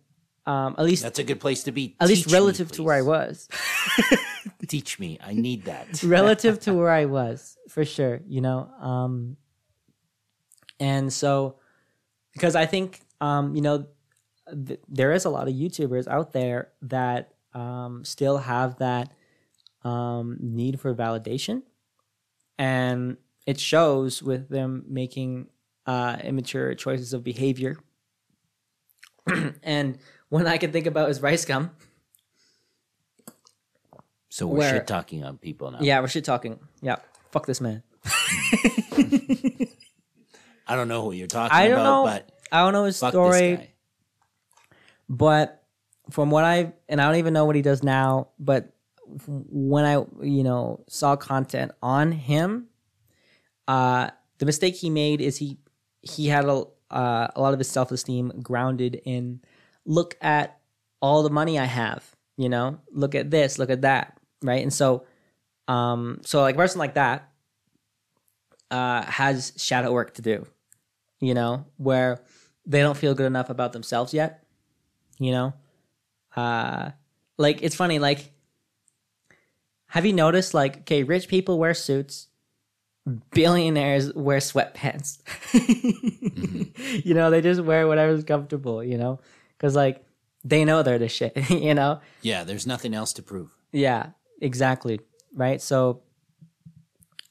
um, 0.46 0.76
at 0.78 0.84
least 0.84 1.02
That's 1.02 1.18
a 1.18 1.24
good 1.24 1.40
place 1.40 1.64
to 1.64 1.72
be. 1.72 1.96
at 2.00 2.08
least 2.08 2.24
Teach 2.24 2.32
me, 2.32 2.38
relative 2.38 2.70
to 2.72 2.82
where 2.82 2.94
I 2.94 3.02
was. 3.02 3.48
Teach 4.68 4.98
me. 4.98 5.18
I 5.22 5.34
need 5.34 5.64
that. 5.64 6.02
relative 6.04 6.60
to 6.60 6.74
where 6.74 6.90
I 6.90 7.06
was, 7.06 7.56
for 7.68 7.84
sure, 7.84 8.20
you 8.26 8.40
know. 8.40 8.70
Um, 8.80 9.36
and 10.78 11.12
so, 11.12 11.56
because 12.32 12.54
I 12.54 12.66
think, 12.66 13.00
um, 13.20 13.56
you 13.56 13.62
know, 13.62 13.86
th- 14.66 14.80
there 14.88 15.12
is 15.12 15.24
a 15.24 15.30
lot 15.30 15.48
of 15.48 15.54
YouTubers 15.54 16.06
out 16.06 16.32
there 16.32 16.68
that 16.82 17.32
um, 17.52 18.04
still 18.04 18.38
have 18.38 18.78
that 18.78 19.12
um, 19.82 20.36
need 20.40 20.78
for 20.78 20.94
validation, 20.94 21.62
and 22.58 23.16
it 23.46 23.58
shows 23.58 24.22
with 24.22 24.48
them 24.48 24.84
making 24.88 25.48
uh, 25.86 26.18
immature 26.22 26.74
choices 26.74 27.12
of 27.12 27.24
behavior. 27.24 27.76
and 29.62 29.98
one 30.28 30.46
I 30.46 30.58
can 30.58 30.72
think 30.72 30.86
about 30.86 31.10
is 31.10 31.20
RiceGum. 31.20 31.70
So 34.28 34.46
we're 34.46 34.58
Where- 34.58 34.74
shit 34.74 34.86
talking 34.86 35.24
on 35.24 35.38
people 35.38 35.70
now. 35.70 35.78
Yeah, 35.80 36.00
we're 36.00 36.08
shit 36.08 36.24
talking. 36.24 36.58
Yeah, 36.82 36.96
fuck 37.30 37.46
this 37.46 37.60
man. 37.60 37.82
I 40.68 40.74
don't 40.74 40.88
know 40.88 41.02
who 41.02 41.12
you're 41.12 41.26
talking 41.28 41.56
I 41.56 41.68
don't 41.68 41.78
about, 41.80 41.84
know. 41.84 42.04
but 42.04 42.28
I 42.50 42.62
don't 42.62 42.72
know 42.72 42.84
his 42.84 42.98
fuck 42.98 43.12
story, 43.12 43.38
this 43.56 43.58
guy. 43.60 43.72
but 45.08 45.62
from 46.10 46.30
what 46.30 46.44
I 46.44 46.72
and 46.88 47.00
I 47.00 47.06
don't 47.06 47.16
even 47.16 47.32
know 47.32 47.44
what 47.44 47.56
he 47.56 47.62
does 47.62 47.82
now, 47.82 48.28
but 48.38 48.72
when 49.28 49.84
I 49.84 50.04
you 50.22 50.42
know 50.42 50.84
saw 50.88 51.16
content 51.16 51.72
on 51.82 52.12
him, 52.12 52.66
uh, 53.68 54.10
the 54.38 54.46
mistake 54.46 54.74
he 54.74 54.90
made 54.90 55.20
is 55.20 55.36
he 55.38 55.58
he 56.02 56.26
had 56.26 56.44
a 56.44 56.64
uh, 56.90 57.28
a 57.34 57.40
lot 57.40 57.52
of 57.52 57.58
his 57.60 57.68
self 57.70 57.90
esteem 57.92 58.32
grounded 58.42 59.00
in 59.04 59.40
look 59.86 60.16
at 60.20 60.58
all 61.00 61.22
the 61.22 61.30
money 61.30 61.58
I 61.58 61.64
have, 61.64 62.04
you 62.36 62.48
know, 62.48 62.78
look 62.90 63.14
at 63.14 63.30
this, 63.30 63.58
look 63.58 63.70
at 63.70 63.82
that, 63.82 64.18
right? 64.42 64.62
And 64.62 64.72
so, 64.72 65.06
um, 65.68 66.20
so 66.22 66.42
like 66.42 66.54
a 66.54 66.58
person 66.58 66.78
like 66.78 66.94
that 66.94 67.30
uh, 68.70 69.02
has 69.02 69.52
shadow 69.56 69.92
work 69.92 70.14
to 70.14 70.22
do, 70.22 70.46
you 71.20 71.32
know, 71.32 71.64
where 71.78 72.22
they 72.66 72.80
don't 72.80 72.96
feel 72.96 73.14
good 73.14 73.26
enough 73.26 73.48
about 73.48 73.72
themselves 73.72 74.12
yet, 74.12 74.44
you 75.18 75.30
know, 75.30 75.54
uh, 76.36 76.90
like 77.38 77.62
it's 77.62 77.76
funny, 77.76 77.98
like. 77.98 78.32
Have 79.90 80.04
you 80.04 80.12
noticed, 80.12 80.52
like, 80.52 80.78
okay, 80.78 81.04
rich 81.04 81.28
people 81.28 81.60
wear 81.60 81.72
suits, 81.72 82.26
billionaires 83.30 84.12
wear 84.14 84.38
sweatpants. 84.38 85.22
mm-hmm. 85.52 87.08
You 87.08 87.14
know, 87.14 87.30
they 87.30 87.40
just 87.40 87.62
wear 87.62 87.86
whatever's 87.86 88.24
comfortable, 88.24 88.82
you 88.82 88.98
know? 88.98 89.20
Because, 89.56 89.74
like, 89.74 90.04
they 90.44 90.64
know 90.64 90.82
they're 90.82 90.98
the 90.98 91.08
shit, 91.08 91.36
you 91.50 91.74
know? 91.74 92.00
Yeah, 92.22 92.44
there's 92.44 92.66
nothing 92.66 92.94
else 92.94 93.12
to 93.14 93.22
prove. 93.22 93.56
Yeah, 93.72 94.10
exactly. 94.40 95.00
Right? 95.34 95.60
So, 95.60 96.02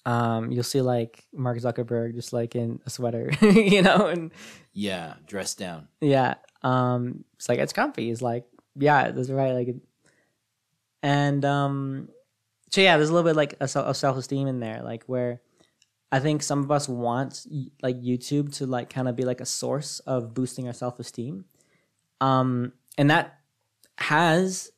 um, 0.05 0.51
you'll 0.51 0.63
see, 0.63 0.81
like, 0.81 1.23
Mark 1.33 1.57
Zuckerberg 1.57 2.15
just, 2.15 2.33
like, 2.33 2.55
in 2.55 2.79
a 2.85 2.89
sweater, 2.89 3.31
you 3.41 3.81
know? 3.81 4.07
And 4.07 4.31
yeah, 4.73 5.15
dressed 5.25 5.57
down. 5.59 5.87
Yeah. 6.01 6.35
Um, 6.61 7.23
it's 7.35 7.47
like, 7.47 7.59
it's 7.59 7.73
comfy. 7.73 8.09
It's 8.09 8.21
like, 8.21 8.45
yeah, 8.75 9.11
that's 9.11 9.29
right. 9.29 9.53
Like, 9.53 9.75
and, 11.01 11.45
um, 11.45 12.09
so 12.75 12.81
yeah, 12.81 12.97
there's 12.97 13.09
a 13.09 13.13
little 13.13 13.29
bit 13.29 13.37
like 13.37 13.55
a, 13.61 13.67
self 13.69 14.17
esteem 14.17 14.47
in 14.47 14.59
there, 14.59 14.81
like 14.83 15.05
where 15.05 15.39
I 16.11 16.19
think 16.19 16.43
some 16.43 16.61
of 16.61 16.71
us 16.71 16.89
want 16.89 17.45
like 17.81 18.01
YouTube 18.01 18.53
to 18.57 18.65
like 18.65 18.89
kind 18.89 19.07
of 19.07 19.15
be 19.15 19.23
like 19.23 19.39
a 19.39 19.45
source 19.45 19.99
of 19.99 20.33
boosting 20.33 20.67
our 20.67 20.73
self 20.73 20.99
esteem, 20.99 21.45
um, 22.21 22.73
and 22.97 23.09
that 23.09 23.39
has 23.97 24.71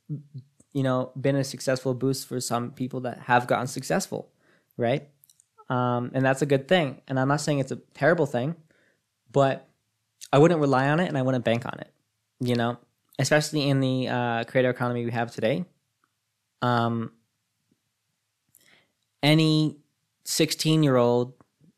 you 0.74 0.84
know 0.84 1.12
been 1.20 1.36
a 1.36 1.44
successful 1.44 1.94
boost 1.94 2.28
for 2.28 2.40
some 2.40 2.72
people 2.72 3.02
that 3.02 3.20
have 3.22 3.48
gotten 3.48 3.68
successful, 3.68 4.30
right? 4.78 5.08
Um, 5.70 6.12
and 6.14 6.26
that's 6.26 6.42
a 6.42 6.46
good 6.46 6.68
thing. 6.68 7.02
And 7.08 7.20
I'm 7.20 7.28
not 7.28 7.42
saying 7.42 7.60
it's 7.60 7.72
a 7.72 7.78
terrible 7.94 8.26
thing, 8.26 8.56
but 9.32 9.68
I 10.32 10.38
wouldn't 10.38 10.62
rely 10.62 10.88
on 10.90 11.00
it 11.00 11.08
and 11.08 11.18
I 11.18 11.22
wouldn't 11.22 11.44
bank 11.44 11.66
on 11.66 11.80
it. 11.80 11.92
You 12.40 12.56
know, 12.56 12.78
especially 13.20 13.68
in 13.70 13.80
the 13.80 14.08
uh, 14.08 14.44
creator 14.46 14.70
economy 14.70 15.04
we 15.06 15.12
have 15.12 15.32
today. 15.32 15.66
Um, 16.62 17.12
any 19.24 19.78
16 20.26 20.84
year 20.84 20.96
old 20.96 21.34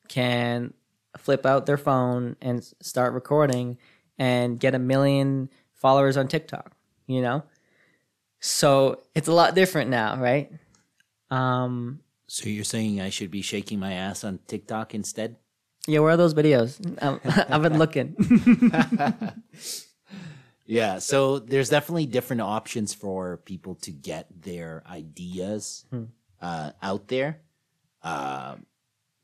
can 0.08 0.74
flip 1.18 1.46
out 1.46 1.66
their 1.66 1.78
phone 1.78 2.36
and 2.42 2.64
start 2.82 3.14
recording 3.14 3.78
and 4.20 4.60
get 4.60 4.76
a 4.76 4.80
million 4.80 5.50
followers 5.74 6.18
on 6.18 6.28
TikTok, 6.28 6.74
you 7.08 7.22
know? 7.22 7.44
So 8.40 9.02
it's 9.16 9.28
a 9.28 9.34
lot 9.34 9.56
different 9.56 9.90
now, 9.90 10.18
right? 10.18 10.52
Um, 11.32 12.02
so 12.28 12.48
you're 12.48 12.64
saying 12.64 13.02
I 13.02 13.10
should 13.10 13.32
be 13.32 13.42
shaking 13.42 13.80
my 13.80 13.94
ass 13.94 14.24
on 14.24 14.40
TikTok 14.48 14.94
instead? 14.94 15.38
Yeah, 15.88 16.00
where 16.00 16.12
are 16.12 16.18
those 16.18 16.34
videos? 16.34 16.80
Um, 17.02 17.20
I've 17.50 17.64
been 17.64 17.78
looking. 17.80 18.16
yeah, 20.66 21.00
so 21.00 21.40
there's 21.40 21.70
definitely 21.70 22.06
different 22.06 22.42
options 22.42 22.94
for 22.94 23.38
people 23.38 23.76
to 23.76 23.92
get 23.92 24.28
their 24.42 24.84
ideas 24.88 25.86
hmm. 25.90 26.06
uh, 26.42 26.72
out 26.82 27.08
there. 27.08 27.42
Uh, 28.04 28.56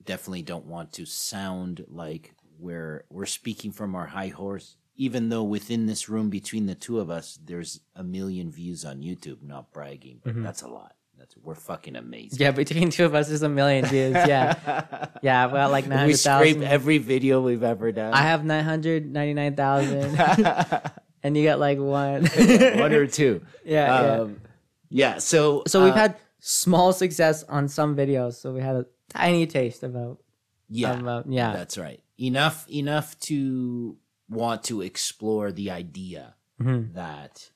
definitely 0.04 0.42
don't 0.42 0.66
want 0.66 0.94
to 0.94 1.06
sound 1.06 1.86
like 1.88 2.34
we're 2.58 3.06
we're 3.10 3.26
speaking 3.26 3.72
from 3.72 3.96
our 3.96 4.08
high 4.08 4.30
horse. 4.30 4.78
Even 4.98 5.30
though 5.30 5.44
within 5.44 5.88
this 5.88 6.08
room 6.08 6.30
between 6.30 6.68
the 6.68 6.76
two 6.76 7.00
of 7.00 7.10
us, 7.10 7.38
there's 7.44 7.82
a 7.96 8.04
million 8.04 8.50
views 8.52 8.86
on 8.86 9.02
YouTube. 9.02 9.44
Not 9.44 9.74
bragging, 9.74 10.22
but 10.24 10.34
mm-hmm. 10.34 10.44
that's 10.44 10.62
a 10.62 10.68
lot. 10.68 10.96
That's 11.18 11.36
we're 11.38 11.56
fucking 11.56 11.96
amazing. 11.96 12.40
Yeah, 12.40 12.52
between 12.52 12.90
two 12.90 13.06
of 13.06 13.16
us, 13.16 13.28
there's 13.28 13.42
a 13.42 13.50
million 13.50 13.86
views. 13.86 14.14
Yeah, 14.14 15.08
yeah. 15.22 15.46
Well, 15.46 15.70
like 15.70 15.88
nine 15.88 16.00
hundred 16.00 16.18
thousand. 16.18 16.48
We 16.48 16.52
scrape 16.54 16.70
every 16.70 16.98
video 16.98 17.42
we've 17.42 17.64
ever 17.64 17.92
done. 17.92 18.14
I 18.14 18.24
have 18.24 18.44
nine 18.44 18.64
hundred 18.64 19.12
ninety 19.12 19.34
nine 19.34 19.56
thousand, 19.56 20.20
and 21.24 21.38
you 21.38 21.44
got 21.44 21.60
like 21.60 21.78
one, 21.78 22.26
one 22.26 22.94
or 22.94 23.08
two. 23.08 23.42
Yeah, 23.66 23.96
um, 23.96 24.42
yeah. 24.90 25.14
yeah. 25.14 25.18
So, 25.18 25.64
so 25.68 25.84
we've 25.84 25.94
uh, 25.94 25.98
had 25.98 26.16
small 26.40 26.94
success 26.94 27.44
on 27.44 27.68
some 27.68 27.96
videos. 27.96 28.34
So 28.34 28.54
we 28.54 28.62
had 28.62 28.76
a 28.76 28.86
tiny 29.10 29.48
taste 29.48 29.84
about. 29.84 30.20
Yeah, 30.68 31.00
about, 31.00 31.30
yeah, 31.30 31.54
that's 31.54 31.78
right. 31.78 32.02
Enough, 32.18 32.68
enough 32.70 33.20
to 33.22 33.98
want 34.30 34.64
to 34.66 34.82
explore 34.82 35.52
the 35.52 35.72
idea 35.72 36.36
mm-hmm. 36.62 36.94
that 36.94 37.50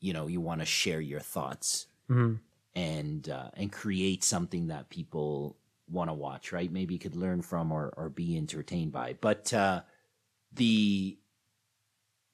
you 0.00 0.12
know 0.12 0.26
you 0.26 0.40
want 0.40 0.60
to 0.60 0.66
share 0.66 1.00
your 1.00 1.20
thoughts 1.20 1.86
mm-hmm. 2.10 2.34
and 2.74 3.28
uh, 3.28 3.50
and 3.54 3.72
create 3.72 4.24
something 4.24 4.68
that 4.68 4.90
people 4.90 5.56
want 5.88 6.10
to 6.10 6.14
watch. 6.14 6.52
Right? 6.52 6.70
Maybe 6.70 6.94
you 6.94 7.00
could 7.00 7.16
learn 7.16 7.42
from 7.42 7.72
or 7.72 7.92
or 7.96 8.08
be 8.08 8.36
entertained 8.36 8.92
by. 8.92 9.16
But 9.20 9.52
uh, 9.52 9.82
the 10.52 11.18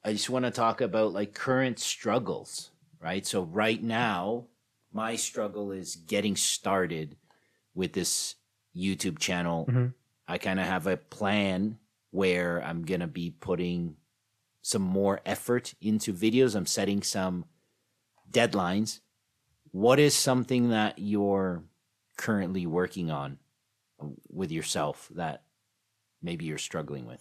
I 0.05 0.13
just 0.13 0.31
want 0.31 0.45
to 0.45 0.51
talk 0.51 0.81
about 0.81 1.13
like 1.13 1.35
current 1.35 1.79
struggles. 1.79 2.71
Right. 3.01 3.25
So 3.27 3.43
right 3.43 3.83
now 3.83 4.47
my 4.93 5.17
struggle 5.17 5.71
is 5.71 5.97
getting 5.97 6.35
started 6.35 7.17
with 7.75 7.93
this 7.93 8.35
YouTube 8.75 9.19
channel. 9.19 9.67
Mm-hmm. 9.67 9.87
I 10.27 10.39
kind 10.39 10.59
of 10.59 10.67
have 10.67 10.87
a 10.87 10.97
plan 10.97 11.79
where 12.11 12.63
I'm 12.65 12.83
going 12.83 13.01
to 13.01 13.07
be 13.07 13.31
putting 13.31 13.97
some 14.63 14.83
more 14.83 15.21
effort 15.25 15.75
into 15.81 16.13
videos. 16.13 16.55
I'm 16.55 16.67
setting 16.67 17.03
some 17.03 17.45
deadlines. 18.31 19.01
What 19.71 19.99
is 19.99 20.15
something 20.15 20.71
that 20.71 20.99
you're 20.99 21.65
currently 22.17 22.67
working 22.67 23.11
on 23.11 23.39
with 24.29 24.51
yourself 24.51 25.09
that 25.15 25.43
maybe 26.23 26.45
you're 26.45 26.59
struggling 26.59 27.07
with? 27.07 27.21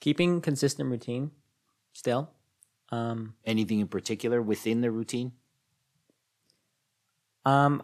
Keeping 0.00 0.40
consistent 0.40 0.90
routine 0.90 1.30
still. 1.92 2.30
Um, 2.90 3.34
Anything 3.44 3.80
in 3.80 3.88
particular 3.88 4.40
within 4.40 4.80
the 4.80 4.90
routine? 4.90 5.32
Um, 7.44 7.82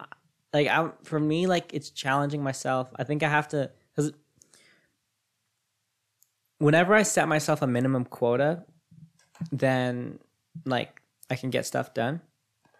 like 0.53 0.67
I, 0.67 0.89
for 1.03 1.19
me, 1.19 1.47
like 1.47 1.73
it's 1.73 1.89
challenging 1.89 2.43
myself. 2.43 2.89
I 2.95 3.03
think 3.03 3.23
I 3.23 3.29
have 3.29 3.47
to 3.49 3.71
because 3.95 4.11
whenever 6.57 6.93
I 6.93 7.03
set 7.03 7.27
myself 7.27 7.61
a 7.61 7.67
minimum 7.67 8.05
quota, 8.05 8.63
then 9.51 10.19
like 10.65 11.01
I 11.29 11.35
can 11.35 11.49
get 11.49 11.65
stuff 11.65 11.93
done. 11.93 12.21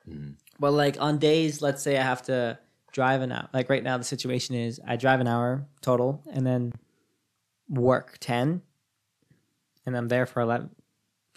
Mm. 0.08 0.36
But 0.60 0.72
like 0.72 0.98
on 1.00 1.18
days, 1.18 1.62
let's 1.62 1.84
say 1.84 1.98
I 1.98 2.04
have 2.04 2.22
to 2.24 2.58
drive 2.92 3.22
an 3.22 3.32
hour. 3.32 3.50
Like 3.54 3.70
right 3.70 3.84
now, 3.84 3.98
the 3.98 4.04
situation 4.04 4.56
is 4.56 4.80
I 4.86 4.96
drive 4.96 5.20
an 5.20 5.28
hour 5.28 5.66
total, 5.82 6.24
and 6.32 6.46
then 6.46 6.74
work 7.70 8.18
ten, 8.20 8.62
and 9.86 9.98
I'm 9.98 10.08
there 10.08 10.26
for 10.26 10.42
11, 10.42 10.70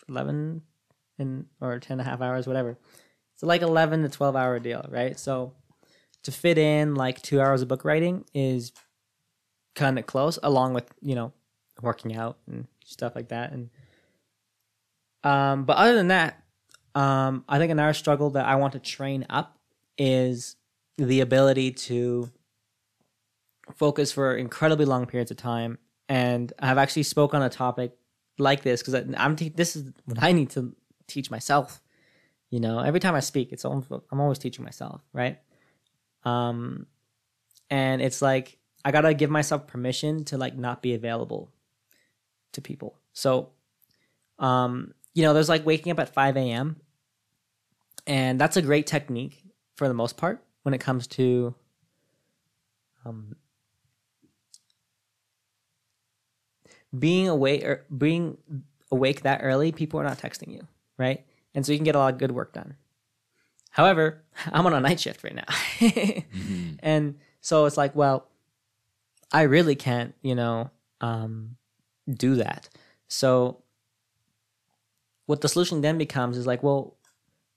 11 0.08 0.62
in 1.18 1.46
or 1.60 1.78
10 1.78 1.98
and 1.98 2.06
a 2.06 2.10
half 2.10 2.20
hours, 2.20 2.46
whatever. 2.46 2.78
It's 3.34 3.42
like 3.42 3.62
11 3.62 4.02
to 4.02 4.08
12 4.08 4.36
hour 4.36 4.58
deal, 4.58 4.86
right? 4.90 5.18
So 5.18 5.54
to 6.22 6.32
fit 6.32 6.58
in 6.58 6.94
like 6.94 7.22
two 7.22 7.40
hours 7.40 7.62
of 7.62 7.68
book 7.68 7.84
writing 7.84 8.24
is 8.34 8.72
kind 9.76 9.98
of 9.98 10.06
close, 10.06 10.40
along 10.42 10.74
with, 10.74 10.90
you 11.00 11.14
know, 11.14 11.32
working 11.80 12.16
out 12.16 12.38
and 12.48 12.66
stuff 12.84 13.14
like 13.14 13.28
that. 13.28 13.52
And, 13.52 13.70
um, 15.22 15.64
but 15.64 15.76
other 15.76 15.94
than 15.94 16.08
that, 16.08 16.42
um, 16.96 17.44
I 17.48 17.58
think 17.58 17.70
another 17.70 17.92
struggle 17.92 18.30
that 18.30 18.46
I 18.46 18.56
want 18.56 18.72
to 18.72 18.80
train 18.80 19.26
up 19.30 19.58
is 19.96 20.56
the 20.98 21.20
ability 21.20 21.72
to 21.72 22.30
focus 23.74 24.12
for 24.12 24.34
incredibly 24.36 24.86
long 24.86 25.06
periods 25.06 25.30
of 25.30 25.36
time. 25.36 25.78
And 26.08 26.52
I've 26.58 26.78
actually 26.78 27.02
spoke 27.02 27.34
on 27.34 27.42
a 27.42 27.50
topic 27.50 27.92
like 28.38 28.62
this 28.62 28.82
because 28.82 28.94
I'm 29.16 29.36
te- 29.36 29.50
this 29.50 29.76
is 29.76 29.92
what 30.06 30.22
I 30.22 30.32
need 30.32 30.50
to 30.50 30.74
teach 31.06 31.30
myself. 31.30 31.80
You 32.50 32.60
know, 32.60 32.78
every 32.78 33.00
time 33.00 33.14
I 33.14 33.20
speak, 33.20 33.52
it's 33.52 33.64
almost, 33.64 33.90
I'm 34.10 34.20
always 34.20 34.38
teaching 34.38 34.64
myself, 34.64 35.02
right? 35.12 35.38
Um, 36.24 36.86
and 37.68 38.00
it's 38.00 38.22
like 38.22 38.58
I 38.86 38.92
gotta 38.92 39.14
give 39.14 39.30
myself 39.30 39.66
permission 39.66 40.24
to 40.26 40.38
like 40.38 40.56
not 40.56 40.80
be 40.80 40.94
available 40.94 41.50
to 42.52 42.60
people. 42.60 42.94
So, 43.12 43.48
um, 44.38 44.94
you 45.12 45.24
know, 45.24 45.34
there's 45.34 45.48
like 45.48 45.66
waking 45.66 45.90
up 45.90 45.98
at 45.98 46.14
5 46.14 46.36
a.m. 46.36 46.76
and 48.06 48.40
that's 48.40 48.56
a 48.56 48.62
great 48.62 48.86
technique 48.86 49.42
for 49.74 49.88
the 49.88 49.94
most 49.94 50.16
part 50.16 50.40
when 50.62 50.72
it 50.72 50.78
comes 50.78 51.08
to 51.08 51.56
um, 53.04 53.34
being 56.96 57.26
awake 57.26 57.64
or 57.64 57.84
being 57.98 58.38
awake 58.92 59.22
that 59.22 59.40
early, 59.42 59.72
people 59.72 59.98
are 59.98 60.04
not 60.04 60.18
texting 60.18 60.52
you, 60.52 60.64
right? 60.96 61.26
And 61.56 61.66
so 61.66 61.72
you 61.72 61.78
can 61.78 61.84
get 61.84 61.96
a 61.96 61.98
lot 61.98 62.14
of 62.14 62.20
good 62.20 62.30
work 62.30 62.52
done. 62.52 62.76
However, 63.70 64.22
I'm 64.52 64.64
on 64.64 64.74
a 64.74 64.80
night 64.80 65.00
shift 65.00 65.24
right 65.24 65.34
now. 65.34 65.42
Mm-hmm. 65.80 66.74
And 66.80 67.18
so 67.40 67.64
it's 67.64 67.76
like, 67.76 67.96
well, 67.96 68.28
I 69.36 69.42
really 69.42 69.74
can't, 69.74 70.14
you 70.22 70.34
know, 70.34 70.70
um, 71.02 71.58
do 72.10 72.36
that. 72.36 72.70
So 73.06 73.62
what 75.26 75.42
the 75.42 75.48
solution 75.50 75.82
then 75.82 75.98
becomes 75.98 76.38
is 76.38 76.46
like, 76.46 76.62
well, 76.62 76.96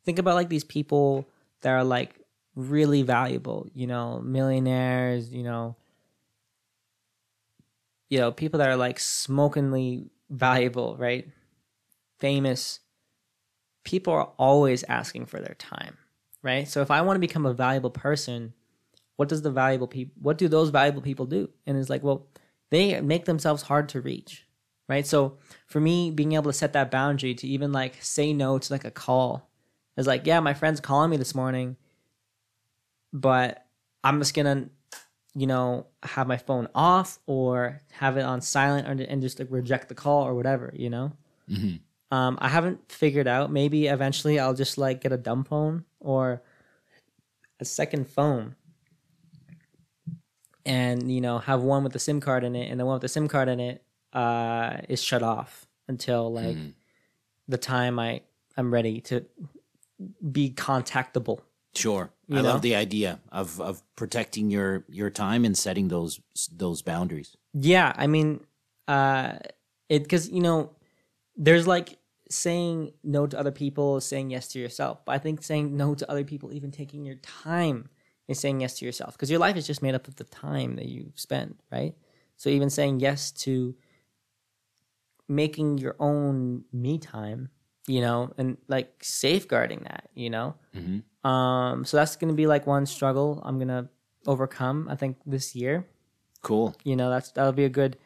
think 0.03 0.19
about 0.19 0.36
like 0.36 0.49
these 0.49 0.65
people 0.65 1.25
that 1.61 1.69
are 1.69 1.86
like 1.86 2.19
really 2.53 3.01
valuable, 3.01 3.65
you 3.73 3.88
know, 3.88 4.19
millionaires, 4.19 5.32
you 5.32 5.41
know, 5.41 5.77
you 8.09 8.19
know, 8.19 8.34
people 8.34 8.57
that 8.57 8.67
are 8.67 8.75
like 8.75 8.99
smokingly 8.99 10.09
valuable, 10.30 10.97
right? 10.97 11.30
Famous. 12.17 12.82
People 13.86 14.11
are 14.11 14.34
always 14.38 14.84
asking 14.89 15.27
for 15.27 15.39
their 15.39 15.55
time, 15.55 15.97
right? 16.43 16.67
So 16.67 16.82
if 16.82 16.91
I 16.91 16.99
want 17.03 17.15
to 17.15 17.21
become 17.21 17.45
a 17.45 17.53
valuable 17.53 17.89
person, 17.89 18.53
what 19.20 19.28
does 19.28 19.41
the 19.41 19.51
valuable 19.51 19.86
people 19.86 20.13
what 20.22 20.38
do 20.38 20.47
those 20.47 20.70
valuable 20.70 21.01
people 21.01 21.26
do? 21.26 21.49
And 21.67 21.78
it's 21.78 21.89
like, 21.89 22.03
well, 22.03 22.28
they 22.72 23.01
make 23.01 23.26
themselves 23.26 23.63
hard 23.63 23.89
to 23.89 23.99
reach, 23.99 24.45
right? 24.88 25.05
So 25.05 25.38
for 25.67 25.82
me, 25.82 26.09
being 26.09 26.32
able 26.32 26.49
to 26.49 26.57
set 26.57 26.72
that 26.72 26.89
boundary 26.89 27.36
to 27.36 27.45
even 27.45 27.74
like 27.74 28.01
say 28.01 28.32
no 28.32 28.57
to 28.57 28.74
like 28.74 28.86
a 28.86 28.91
call 28.91 29.49
is 29.97 30.07
like, 30.07 30.26
yeah, 30.26 30.39
my 30.39 30.53
friend's 30.53 30.80
calling 30.80 31.09
me 31.09 31.17
this 31.17 31.36
morning, 31.36 31.76
but 33.11 33.65
I'm 34.05 34.20
just 34.20 34.34
gonna, 34.34 34.70
you 35.36 35.47
know, 35.47 35.88
have 36.03 36.26
my 36.26 36.38
phone 36.38 36.70
off 36.74 37.20
or 37.26 37.82
have 37.91 38.15
it 38.15 38.22
on 38.24 38.39
silent 38.39 38.88
or, 38.88 39.03
and 39.03 39.22
just 39.22 39.38
like 39.39 39.49
reject 39.51 39.89
the 39.89 39.95
call 39.95 40.24
or 40.24 40.34
whatever, 40.34 40.72
you 40.78 40.89
know. 40.89 41.11
Mhm. 41.49 41.82
Um, 42.09 42.38
I 42.39 42.47
haven't 42.47 42.89
figured 42.89 43.28
out. 43.28 43.51
Maybe 43.51 43.88
eventually 43.88 44.39
I'll 44.39 44.53
just 44.53 44.78
like 44.78 45.01
get 45.01 45.11
a 45.11 45.17
dumb 45.17 45.43
phone 45.43 45.84
or 45.99 46.41
a 47.59 47.65
second 47.65 48.07
phone, 48.09 48.55
and 50.70 51.11
you 51.11 51.20
know 51.22 51.39
have 51.39 51.61
one 51.63 51.84
with 51.84 51.93
the 51.93 51.99
SIM 52.07 52.20
card 52.22 52.43
in 52.43 52.55
it, 52.55 52.70
and 52.70 52.80
the 52.80 52.86
one 52.86 52.93
with 52.95 53.01
the 53.01 53.07
SIM 53.17 53.28
card 53.28 53.49
in 53.49 53.59
it 53.59 53.84
uh, 54.13 54.78
is 54.88 55.01
shut 55.03 55.24
off 55.24 55.67
until 55.88 56.32
like 56.32 56.57
Mhm. 56.57 56.74
the 57.47 57.57
time 57.57 57.99
I 57.99 58.22
I'm 58.57 58.72
ready 58.74 59.01
to 59.09 59.26
be 60.32 60.51
contactable. 60.51 61.39
Sure. 61.76 62.11
You 62.28 62.39
I 62.39 62.41
know? 62.41 62.49
love 62.49 62.61
the 62.61 62.76
idea 62.76 63.20
of 63.32 63.59
of 63.59 63.82
protecting 63.95 64.49
your 64.51 64.86
your 64.89 65.09
time 65.09 65.45
and 65.45 65.57
setting 65.57 65.88
those 65.89 66.20
those 66.51 66.82
boundaries. 66.82 67.36
Yeah, 67.53 67.93
I 67.95 68.07
mean, 68.07 68.41
uh, 68.88 69.39
it 69.89 70.03
because 70.03 70.30
you 70.30 70.41
know, 70.41 70.72
there's 71.36 71.67
like 71.67 71.97
saying 72.30 72.93
no 73.03 73.26
to 73.28 73.39
other 73.39 73.51
people, 73.51 73.99
saying 74.01 74.30
yes 74.32 74.47
to 74.49 74.59
yourself. 74.59 75.03
But 75.05 75.13
I 75.15 75.20
think 75.20 75.41
saying 75.43 75.76
no 75.76 75.95
to 75.95 76.05
other 76.11 76.24
people, 76.24 76.53
even 76.53 76.72
taking 76.72 77.05
your 77.05 77.15
time, 77.15 77.89
is 78.30 78.39
saying 78.39 78.61
yes 78.61 78.77
to 78.80 78.86
yourself 78.86 79.13
because 79.15 79.30
your 79.30 79.39
life 79.39 79.57
is 79.57 79.67
just 79.67 79.82
made 79.82 79.95
up 79.95 80.07
of 80.07 80.15
the 80.15 80.23
time 80.23 80.75
that 80.77 80.86
you 80.88 81.11
spend, 81.15 81.55
right? 81.71 81.93
So 82.38 82.49
even 82.49 82.69
saying 82.69 83.01
yes 83.01 83.32
to 83.43 83.75
making 85.27 85.77
your 85.77 85.95
own 85.99 86.63
me 86.71 86.97
time, 86.97 87.49
you 87.88 88.01
know, 88.01 88.32
and 88.38 88.57
like 88.67 88.95
safeguarding 89.03 89.82
that, 89.84 90.09
you 90.15 90.30
know. 90.30 90.55
Mhm. 90.75 91.03
Um, 91.27 91.86
so 91.86 91.97
that's 91.97 92.15
gonna 92.15 92.34
be 92.34 92.47
like 92.47 92.65
one 92.65 92.86
struggle 92.86 93.41
I'm 93.43 93.59
gonna 93.59 93.89
overcome. 94.25 94.88
I 94.89 94.95
think 94.95 95.17
this 95.25 95.55
year 95.55 95.86
Cool. 96.41 96.73
you 96.86 96.95
know 96.95 97.09
that's 97.09 97.32
that'll 97.34 97.51
be 97.51 97.65
a 97.65 97.69
good 97.69 97.97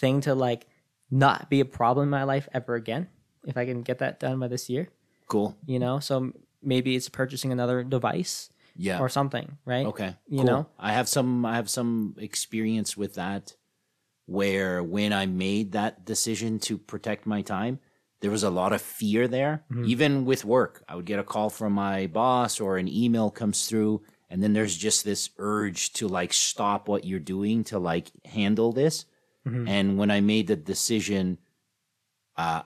thing 0.00 0.22
to 0.22 0.34
like 0.34 0.66
not 1.10 1.50
be 1.50 1.60
a 1.60 1.64
problem 1.66 2.04
in 2.04 2.10
my 2.10 2.24
life 2.24 2.48
ever 2.54 2.74
again 2.76 3.08
if 3.46 3.58
i 3.58 3.66
can 3.66 3.82
get 3.82 3.98
that 3.98 4.18
done 4.18 4.38
by 4.40 4.48
this 4.48 4.70
year 4.70 4.88
Cool. 5.28 5.54
you 5.66 5.78
know 5.78 5.98
so 6.00 6.32
maybe 6.62 6.96
it's 6.96 7.10
purchasing 7.10 7.52
another 7.52 7.84
device 7.84 8.48
Yeah. 8.76 8.98
or 9.00 9.08
something 9.08 9.56
right 9.64 9.86
Okay. 9.86 10.16
You 10.28 10.38
cool. 10.38 10.46
know? 10.46 10.66
I 10.78 10.92
have 10.92 11.08
some 11.08 11.44
I 11.46 11.56
have 11.56 11.70
some 11.70 12.14
experience 12.18 12.96
with 12.96 13.14
that 13.14 13.54
where 14.26 14.82
when 14.82 15.12
I 15.12 15.26
made 15.26 15.72
that 15.72 16.04
decision 16.04 16.58
to 16.60 16.78
protect 16.78 17.26
my 17.26 17.42
time, 17.42 17.78
there 18.20 18.30
was 18.30 18.42
a 18.42 18.50
lot 18.50 18.72
of 18.72 18.80
fear 18.80 19.28
there. 19.28 19.64
Mm-hmm. 19.70 19.84
Even 19.84 20.24
with 20.24 20.44
work, 20.44 20.82
I 20.88 20.96
would 20.96 21.04
get 21.04 21.18
a 21.18 21.24
call 21.24 21.50
from 21.50 21.74
my 21.74 22.06
boss 22.06 22.58
or 22.60 22.78
an 22.78 22.88
email 22.88 23.30
comes 23.30 23.66
through 23.68 24.02
and 24.30 24.42
then 24.42 24.52
there's 24.54 24.76
just 24.76 25.04
this 25.04 25.30
urge 25.38 25.92
to 25.94 26.08
like 26.08 26.32
stop 26.32 26.88
what 26.88 27.04
you're 27.04 27.20
doing 27.20 27.64
to 27.64 27.78
like 27.78 28.10
handle 28.24 28.72
this. 28.72 29.04
Mhm. 29.46 29.68
And 29.68 29.98
when 29.98 30.10
I 30.10 30.20
made 30.20 30.46
the 30.48 30.56
decision 30.56 31.38
uh 32.36 32.62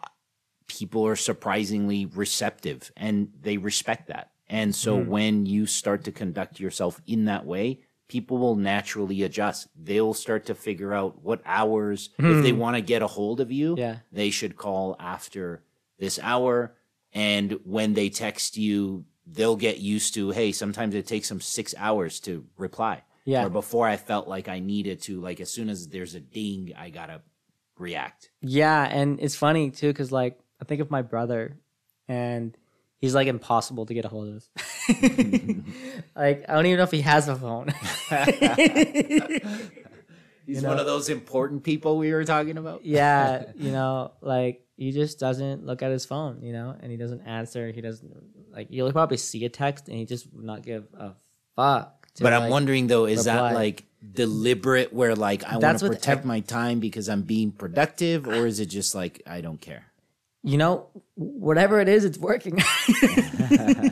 people 0.69 1.07
are 1.07 1.17
surprisingly 1.17 2.07
receptive 2.07 2.93
and 2.97 3.29
they 3.41 3.57
respect 3.57 4.09
that. 4.09 4.31
And 4.51 4.75
so 4.75 4.97
Mm-hmm. 4.99 5.11
when 5.11 5.47
you 5.47 5.67
start 5.67 6.05
to 6.05 6.13
conduct 6.13 6.59
yourself 6.61 7.01
in 7.07 7.27
that 7.27 7.45
way, 7.45 7.81
people 8.09 8.39
will 8.39 8.57
naturally 8.57 9.23
adjust. 9.23 9.69
They'll 9.77 10.15
start 10.15 10.47
to 10.47 10.55
figure 10.55 10.95
out 10.95 11.23
what 11.23 11.43
hours, 11.45 12.09
if 12.19 12.43
they 12.43 12.53
want 12.53 12.77
to 12.77 12.81
get 12.81 13.03
a 13.03 13.07
hold 13.07 13.41
of 13.41 13.53
you. 13.53 13.75
Yeah. 13.77 13.97
they 14.11 14.31
should 14.31 14.57
call 14.57 14.97
after 14.99 15.63
this 15.99 16.19
hour. 16.23 16.75
And 17.13 17.59
when 17.65 17.93
they 17.95 18.09
text 18.09 18.57
you, 18.57 19.05
they'll 19.27 19.57
get 19.57 19.79
used 19.79 20.15
to, 20.15 20.31
hey, 20.31 20.53
sometimes 20.53 20.95
it 20.95 21.07
takes 21.07 21.29
them 21.29 21.41
six 21.43 21.75
hours 21.77 22.19
to 22.21 22.47
reply. 22.57 23.03
Yeah. 23.27 23.45
Or 23.45 23.51
before 23.51 23.87
I 23.87 23.97
felt 23.99 24.27
like 24.27 24.49
I 24.49 24.59
needed 24.61 25.03
to, 25.03 25.21
like 25.21 25.41
as 25.41 25.51
soon 25.51 25.69
as 25.69 25.89
there's 25.89 26.15
a 26.15 26.21
ding, 26.21 26.73
I 26.79 26.89
gotta 26.89 27.21
react. 27.77 28.31
yeah 28.41 28.85
and 28.91 29.21
it's 29.21 29.37
funny 29.37 29.71
too 29.71 29.87
because 29.89 30.11
like 30.11 30.37
i 30.61 30.65
think 30.65 30.81
of 30.81 30.91
my 30.91 31.01
brother 31.01 31.57
and 32.09 32.57
he's 33.01 33.15
like 33.15 33.29
impossible 33.29 33.87
to 33.87 33.95
get 33.95 34.05
a 34.05 34.09
hold 34.09 34.29
of 34.29 34.45
like 36.17 36.45
i 36.49 36.53
don't 36.55 36.67
even 36.67 36.77
know 36.79 36.83
if 36.85 36.91
he 36.91 37.01
has 37.03 37.29
a 37.29 37.37
phone 37.37 37.69
He's 40.47 40.63
You 40.63 40.69
one 40.69 40.79
of 40.79 40.87
those 40.87 41.11
important 41.11 41.63
people 41.63 41.99
we 41.99 42.11
were 42.13 42.25
talking 42.25 42.57
about. 42.57 42.83
yeah, 42.83 43.43
you 43.55 43.71
know, 43.71 44.13
like 44.23 44.65
he 44.79 44.93
just 44.93 45.19
doesn't 45.19 45.67
look 45.67 45.83
at 45.83 45.91
his 45.91 46.07
phone, 46.07 46.41
you 46.43 46.55
know, 46.55 46.75
and 46.81 46.91
he 46.91 46.97
doesn't 46.97 47.21
answer. 47.27 47.71
He 47.71 47.83
doesn't 47.83 48.15
like 48.51 48.69
you'll 48.71 48.91
probably 48.93 49.19
see 49.19 49.45
a 49.45 49.51
text 49.51 49.89
and 49.89 49.99
he 49.99 50.07
just 50.07 50.33
would 50.33 50.47
not 50.47 50.63
give 50.63 50.87
a 50.95 51.13
fuck. 51.55 52.09
to, 52.15 52.23
But 52.23 52.33
I'm 52.33 52.49
wondering 52.49 52.87
though, 52.87 53.05
is 53.05 53.27
reply. 53.27 53.51
that 53.51 53.55
like 53.57 53.85
deliberate 54.15 54.91
where 54.91 55.15
like 55.15 55.45
I 55.45 55.59
want 55.59 55.81
to 55.81 55.89
protect 55.89 56.21
ev- 56.21 56.25
my 56.25 56.41
time 56.41 56.81
because 56.81 57.11
I'm 57.11 57.23
being 57.23 57.53
productive, 57.53 58.27
or 58.27 58.47
is 58.47 58.59
it 58.59 58.67
just 58.71 58.95
like 58.95 59.21
I 59.27 59.43
don't 59.43 59.61
care? 59.61 59.88
You 60.49 60.57
know, 60.57 60.87
whatever 61.15 61.79
it 61.79 61.89
is, 61.89 62.07
it's 62.07 62.17
working. 62.17 62.59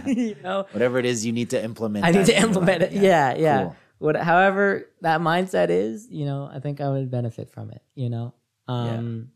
you 0.07 0.37
know, 0.43 0.67
Whatever 0.71 0.99
it 0.99 1.05
is, 1.05 1.27
you 1.27 1.33
need 1.33 1.51
to 1.51 1.63
implement. 1.63 2.07
I 2.07 2.13
need 2.13 2.27
to 2.27 2.41
implement 2.41 2.83
it. 2.83 2.93
Yeah, 2.93 3.35
yeah. 3.35 3.63
Cool. 3.63 3.77
What, 3.99 4.17
however 4.17 4.91
that 5.03 5.21
mindset 5.21 5.69
is, 5.69 6.09
you 6.11 6.25
know, 6.25 6.51
I 6.53 6.61
think 6.61 6.81
I 6.81 6.89
would 6.89 7.11
benefit 7.11 7.51
from 7.51 7.71
it. 7.71 7.83
You 7.95 8.09
know, 8.09 8.35
um, 8.69 9.33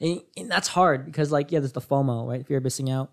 and, 0.00 0.20
and 0.36 0.50
that's 0.50 0.68
hard 0.68 1.04
because, 1.04 1.32
like, 1.32 1.50
yeah, 1.50 1.58
there's 1.58 1.72
the 1.72 1.80
FOMO, 1.80 2.28
right? 2.28 2.46
Fear 2.46 2.58
of 2.58 2.64
missing 2.64 2.90
out. 2.90 3.10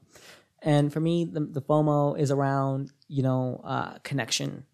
And 0.62 0.94
for 0.94 1.00
me, 1.00 1.26
the, 1.26 1.40
the 1.40 1.62
FOMO 1.62 2.20
is 2.20 2.30
around, 2.30 2.92
you 3.08 3.24
know, 3.24 3.62
uh, 3.64 3.98
connection, 4.04 4.66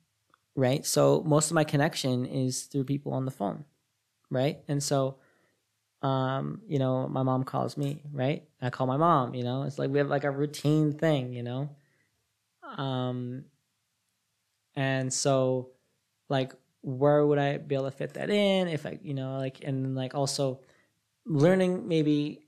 right? 0.53 0.86
So 0.86 1.23
most 1.25 1.49
of 1.49 1.55
my 1.55 1.63
connection 1.63 2.25
is 2.25 2.63
through 2.63 2.84
people 2.84 3.13
on 3.13 3.23
the 3.23 3.32
phone, 3.32 3.63
right? 4.30 4.59
And 4.67 4.84
so, 4.84 5.17
um, 6.02 6.62
you 6.68 6.80
know, 6.80 7.08
my 7.08 7.24
mom 7.24 7.43
calls 7.43 7.78
me, 7.78 8.04
right? 8.12 8.43
I 8.62 8.70
call 8.70 8.88
my 8.88 8.98
mom, 8.98 9.34
you 9.34 9.43
know, 9.43 9.64
it's 9.64 9.80
like 9.80 9.89
we 9.89 9.98
have 10.00 10.10
like 10.10 10.24
a 10.24 10.32
routine 10.32 10.93
thing, 10.93 11.34
you 11.34 11.43
know. 11.43 11.70
Um, 12.78 13.45
and 14.76 15.12
so, 15.12 15.72
like, 16.30 16.54
where 16.82 17.26
would 17.26 17.39
I 17.39 17.58
be 17.58 17.76
able 17.76 17.86
to 17.86 17.91
fit 17.91 18.14
that 18.14 18.30
in? 18.30 18.68
If 18.68 18.86
I, 18.86 19.00
you 19.02 19.14
know, 19.14 19.38
like, 19.38 19.64
and 19.64 19.95
like 19.95 20.14
also 20.14 20.62
learning 21.26 21.88
maybe 21.88 22.48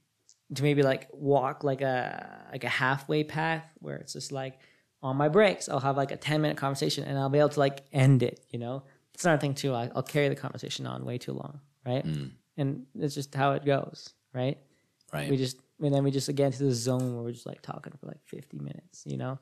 to 0.56 0.64
maybe 0.64 0.84
like 0.84 1.08
walk 1.12 1.64
like 1.64 1.82
a 1.82 2.48
like 2.52 2.64
a 2.64 2.70
halfway 2.70 3.24
path 3.24 3.64
where 3.80 3.98
it's 3.98 4.14
just 4.14 4.32
like 4.32 4.60
on 5.02 5.16
my 5.16 5.28
breaks 5.30 5.70
I'll 5.70 5.80
have 5.80 5.98
like 5.98 6.12
a 6.12 6.18
ten 6.18 6.42
minute 6.42 6.58
conversation 6.58 7.04
and 7.04 7.18
I'll 7.18 7.30
be 7.30 7.40
able 7.40 7.50
to 7.50 7.60
like 7.60 7.84
end 7.92 8.24
it. 8.24 8.44
You 8.50 8.60
know, 8.60 8.84
it's 9.14 9.26
another 9.26 9.40
thing 9.40 9.54
too. 9.54 9.74
I, 9.74 9.92
I'll 9.96 10.04
carry 10.04 10.30
the 10.30 10.36
conversation 10.36 10.86
on 10.88 11.06
way 11.06 11.18
too 11.18 11.34
long, 11.34 11.60
right? 11.86 12.06
Mm, 12.06 12.32
And 12.60 12.86
it's 13.00 13.16
just 13.16 13.34
how 13.34 13.54
it 13.54 13.66
goes, 13.66 14.14
right? 14.34 14.58
right. 15.14 15.30
We 15.30 15.38
just 15.38 15.58
and 15.82 15.94
then 15.94 16.04
we 16.04 16.12
just 16.12 16.34
get 16.36 16.48
into 16.48 16.64
the 16.64 16.74
zone 16.74 17.16
where 17.16 17.24
we're 17.24 17.32
just 17.32 17.46
like 17.46 17.62
talking 17.62 17.94
for 18.00 18.08
like 18.08 18.22
fifty 18.26 18.60
minutes. 18.60 19.04
You 19.06 19.18
know? 19.18 19.40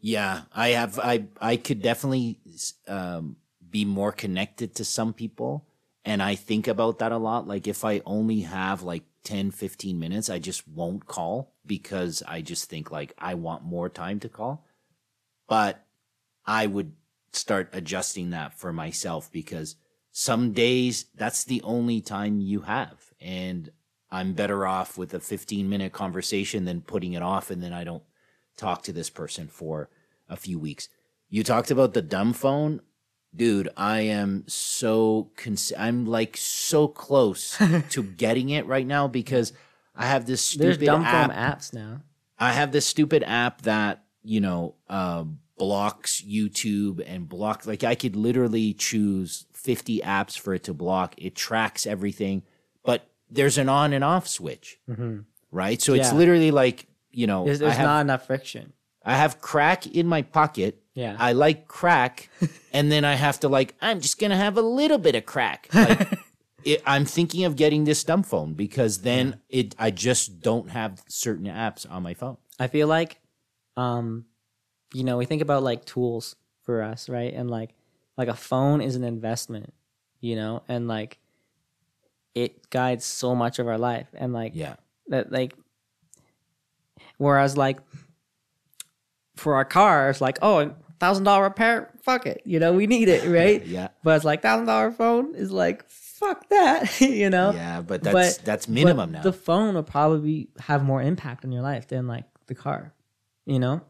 Yeah, 0.00 0.42
I 0.54 0.70
have. 0.70 0.98
I 0.98 1.24
I 1.40 1.56
could 1.56 1.80
definitely 1.80 2.38
um, 2.88 3.36
be 3.70 3.84
more 3.84 4.12
connected 4.12 4.74
to 4.76 4.84
some 4.84 5.12
people, 5.12 5.66
and 6.04 6.22
I 6.22 6.34
think 6.34 6.66
about 6.68 6.98
that 6.98 7.12
a 7.12 7.18
lot. 7.18 7.46
Like 7.46 7.68
if 7.68 7.84
I 7.84 8.02
only 8.04 8.40
have 8.40 8.82
like 8.82 9.04
10, 9.24 9.50
15 9.50 9.98
minutes, 9.98 10.30
I 10.30 10.38
just 10.38 10.66
won't 10.66 11.06
call 11.06 11.52
because 11.66 12.22
I 12.26 12.40
just 12.40 12.70
think 12.70 12.90
like 12.90 13.12
I 13.18 13.34
want 13.34 13.64
more 13.64 13.88
time 13.88 14.20
to 14.20 14.28
call. 14.28 14.66
But 15.46 15.84
I 16.46 16.66
would 16.66 16.92
start 17.32 17.70
adjusting 17.72 18.30
that 18.30 18.54
for 18.54 18.72
myself 18.72 19.30
because 19.30 19.76
some 20.12 20.52
days 20.52 21.06
that's 21.14 21.44
the 21.44 21.62
only 21.62 22.00
time 22.00 22.40
you 22.40 22.62
have, 22.62 23.12
and 23.20 23.70
I'm 24.10 24.32
better 24.32 24.66
off 24.66 24.98
with 24.98 25.14
a 25.14 25.20
15 25.20 25.68
minute 25.68 25.92
conversation 25.92 26.64
than 26.64 26.80
putting 26.80 27.12
it 27.12 27.22
off 27.22 27.50
and 27.50 27.62
then 27.62 27.72
I 27.72 27.84
don't 27.84 28.02
talk 28.56 28.82
to 28.82 28.92
this 28.92 29.08
person 29.08 29.46
for 29.46 29.88
a 30.28 30.36
few 30.36 30.58
weeks. 30.58 30.88
You 31.28 31.44
talked 31.44 31.70
about 31.70 31.94
the 31.94 32.02
dumb 32.02 32.32
phone. 32.32 32.80
Dude, 33.34 33.68
I 33.76 34.00
am 34.00 34.42
so 34.48 35.30
cons- 35.36 35.72
I'm 35.78 36.04
like 36.06 36.36
so 36.36 36.88
close 36.88 37.56
to 37.90 38.02
getting 38.02 38.50
it 38.50 38.66
right 38.66 38.86
now 38.86 39.06
because 39.06 39.52
I 39.94 40.06
have 40.06 40.26
this 40.26 40.54
There's 40.54 40.74
stupid 40.74 40.86
dumb 40.86 41.04
app. 41.04 41.30
phone 41.30 41.36
apps 41.36 41.72
now. 41.72 42.02
I 42.36 42.52
have 42.52 42.72
this 42.72 42.86
stupid 42.86 43.22
app 43.24 43.62
that, 43.62 44.02
you 44.24 44.40
know, 44.40 44.74
uh, 44.88 45.24
blocks 45.60 46.22
YouTube 46.22 47.04
and 47.06 47.28
block 47.28 47.66
like 47.66 47.84
I 47.84 47.94
could 47.94 48.16
literally 48.16 48.72
choose 48.72 49.44
50 49.52 50.00
apps 50.00 50.38
for 50.38 50.54
it 50.54 50.64
to 50.64 50.72
block. 50.72 51.14
It 51.18 51.36
tracks 51.36 51.86
everything, 51.86 52.44
but 52.82 53.06
there's 53.30 53.58
an 53.58 53.68
on 53.68 53.92
and 53.92 54.02
off 54.02 54.26
switch, 54.26 54.78
right? 55.50 55.80
So 55.82 55.92
it's 55.92 56.08
Mm-hmm. 56.08 56.16
Literally 56.16 56.50
like, 56.50 56.86
you 57.10 57.26
know, 57.26 57.44
There's, 57.44 57.58
there's 57.58 57.76
have, 57.76 57.86
not 57.86 58.00
enough 58.00 58.26
friction. 58.26 58.72
I 59.04 59.16
have 59.16 59.42
crack 59.42 59.86
in 59.86 60.06
my 60.06 60.22
pocket. 60.22 60.82
Yeah. 60.94 61.14
I 61.18 61.32
like 61.32 61.68
crack, 61.68 62.30
and 62.72 62.90
then 62.90 63.04
I 63.04 63.16
have 63.16 63.38
to 63.40 63.48
like, 63.48 63.74
I'm 63.82 64.00
just 64.00 64.18
gonna 64.18 64.38
have 64.38 64.56
a 64.56 64.62
little 64.62 64.98
bit 64.98 65.14
of 65.14 65.26
crack. 65.26 65.68
Like, 65.74 66.18
it, 66.64 66.82
I'm 66.86 67.04
thinking 67.04 67.44
of 67.44 67.54
getting 67.54 67.84
this 67.84 68.02
dumb 68.02 68.22
phone 68.22 68.54
because 68.54 69.02
then 69.02 69.40
it, 69.50 69.74
I 69.78 69.90
just 69.90 70.40
don't 70.40 70.70
have 70.70 71.02
certain 71.06 71.44
apps 71.44 71.84
on 71.90 72.02
my 72.02 72.14
phone. 72.14 72.38
I 72.58 72.66
feel 72.68 72.88
like, 72.88 73.20
um, 73.76 74.24
you 74.92 75.04
know, 75.04 75.16
we 75.16 75.24
think 75.26 75.42
about 75.42 75.62
like 75.62 75.84
tools 75.84 76.36
for 76.62 76.82
us, 76.82 77.08
right? 77.08 77.32
And 77.32 77.50
like, 77.50 77.70
like 78.16 78.28
a 78.28 78.34
phone 78.34 78.80
is 78.80 78.96
an 78.96 79.04
investment, 79.04 79.72
you 80.20 80.36
know, 80.36 80.62
and 80.68 80.88
like, 80.88 81.18
it 82.34 82.70
guides 82.70 83.04
so 83.04 83.34
much 83.34 83.58
of 83.58 83.66
our 83.66 83.78
life, 83.78 84.06
and 84.14 84.32
like 84.32 84.52
Yeah. 84.54 84.76
that, 85.08 85.32
like, 85.32 85.54
whereas 87.18 87.56
like, 87.56 87.78
for 89.36 89.54
our 89.54 89.64
cars, 89.64 90.20
like, 90.20 90.38
oh, 90.42 90.74
thousand 90.98 91.24
dollar 91.24 91.44
repair, 91.44 91.90
fuck 92.02 92.26
it, 92.26 92.42
you 92.44 92.58
know, 92.60 92.72
we 92.72 92.86
need 92.86 93.08
it, 93.08 93.26
right? 93.30 93.64
Yeah. 93.66 93.88
But 94.02 94.16
it's 94.16 94.24
like 94.24 94.42
thousand 94.42 94.66
dollar 94.66 94.90
phone 94.92 95.34
is 95.34 95.50
like, 95.50 95.88
fuck 95.88 96.48
that, 96.50 97.00
you 97.00 97.30
know. 97.30 97.52
Yeah, 97.52 97.80
but 97.80 98.02
that's 98.02 98.38
But- 98.38 98.44
that's 98.44 98.68
minimum 98.68 99.10
But 99.12 99.18
now. 99.18 99.22
The 99.22 99.32
phone 99.32 99.74
will 99.74 99.82
probably 99.82 100.48
have 100.58 100.84
more 100.84 101.02
impact 101.02 101.44
on 101.44 101.52
your 101.52 101.62
life 101.62 101.88
than 101.88 102.06
like 102.06 102.24
the 102.46 102.54
car, 102.54 102.92
you 103.46 103.58
know. 103.58 103.80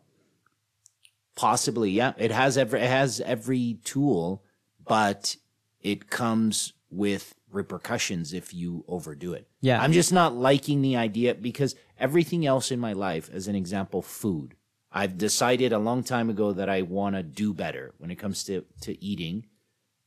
Possibly, 1.41 1.91
yeah. 1.91 2.13
It 2.19 2.33
has 2.33 2.59
every 2.59 2.83
it 2.83 2.91
has 2.91 3.19
every 3.23 3.79
tool, 3.83 4.45
but 4.87 5.37
it 5.81 6.11
comes 6.11 6.75
with 6.91 7.35
repercussions 7.51 8.35
if 8.35 8.53
you 8.53 8.85
overdo 8.87 9.33
it. 9.33 9.49
Yeah. 9.63 9.81
I'm 9.81 9.93
just 9.93 10.13
not 10.13 10.37
liking 10.37 10.83
the 10.83 10.97
idea 10.97 11.35
because 11.35 11.77
everything 11.99 12.45
else 12.45 12.71
in 12.71 12.79
my 12.79 12.93
life, 12.93 13.31
as 13.33 13.49
an 13.49 13.55
example, 13.55 14.03
food. 14.03 14.55
I've 14.93 15.17
decided 15.17 15.73
a 15.73 15.79
long 15.79 16.03
time 16.03 16.29
ago 16.29 16.53
that 16.53 16.69
I 16.69 16.83
want 16.83 17.17
to 17.17 17.23
do 17.23 17.55
better 17.55 17.95
when 17.97 18.11
it 18.11 18.17
comes 18.17 18.45
to, 18.45 18.67
to 18.83 19.03
eating. 19.03 19.47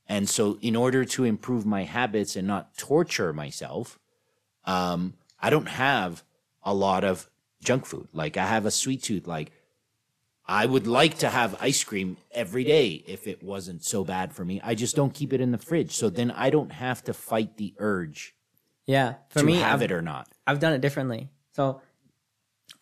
And 0.06 0.28
so 0.28 0.56
in 0.60 0.76
order 0.76 1.04
to 1.04 1.24
improve 1.24 1.66
my 1.66 1.82
habits 1.82 2.36
and 2.36 2.46
not 2.46 2.78
torture 2.78 3.32
myself, 3.32 3.98
um, 4.66 5.14
I 5.40 5.50
don't 5.50 5.68
have 5.68 6.22
a 6.62 6.72
lot 6.72 7.02
of 7.02 7.28
junk 7.60 7.86
food. 7.86 8.06
Like 8.12 8.36
I 8.36 8.46
have 8.46 8.66
a 8.66 8.70
sweet 8.70 9.02
tooth. 9.02 9.26
Like 9.26 9.50
I 10.46 10.66
would 10.66 10.86
like 10.86 11.18
to 11.18 11.30
have 11.30 11.56
ice 11.60 11.82
cream 11.84 12.18
every 12.30 12.64
day 12.64 13.02
if 13.06 13.26
it 13.26 13.42
wasn't 13.42 13.82
so 13.84 14.04
bad 14.04 14.32
for 14.34 14.44
me. 14.44 14.60
I 14.62 14.74
just 14.74 14.94
don't 14.94 15.14
keep 15.14 15.32
it 15.32 15.40
in 15.40 15.52
the 15.52 15.58
fridge. 15.58 15.92
So 15.92 16.10
then 16.10 16.30
I 16.30 16.50
don't 16.50 16.72
have 16.72 17.02
to 17.04 17.14
fight 17.14 17.56
the 17.56 17.74
urge 17.78 18.34
Yeah, 18.86 19.14
for 19.30 19.40
to 19.40 19.46
me, 19.46 19.54
have 19.54 19.76
I've, 19.76 19.82
it 19.82 19.92
or 19.92 20.02
not. 20.02 20.28
I've 20.46 20.60
done 20.60 20.74
it 20.74 20.82
differently. 20.82 21.30
So 21.52 21.80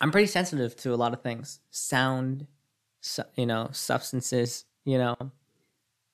I'm 0.00 0.10
pretty 0.10 0.26
sensitive 0.26 0.74
to 0.76 0.92
a 0.92 0.96
lot 0.96 1.12
of 1.12 1.22
things, 1.22 1.60
sound, 1.70 2.48
su- 3.00 3.22
you 3.36 3.46
know, 3.46 3.68
substances, 3.72 4.64
you 4.84 4.98
know, 4.98 5.16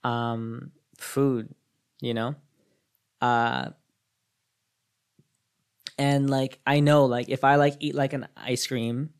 um, 0.04 0.72
food, 0.98 1.54
you 2.02 2.12
know, 2.12 2.34
uh, 3.22 3.70
and 5.98 6.28
like 6.30 6.60
I 6.66 6.80
know, 6.80 7.06
like 7.06 7.28
if 7.28 7.42
I 7.44 7.56
like 7.56 7.76
eat 7.80 7.94
like 7.94 8.12
an 8.12 8.28
ice 8.36 8.66
cream 8.66 9.10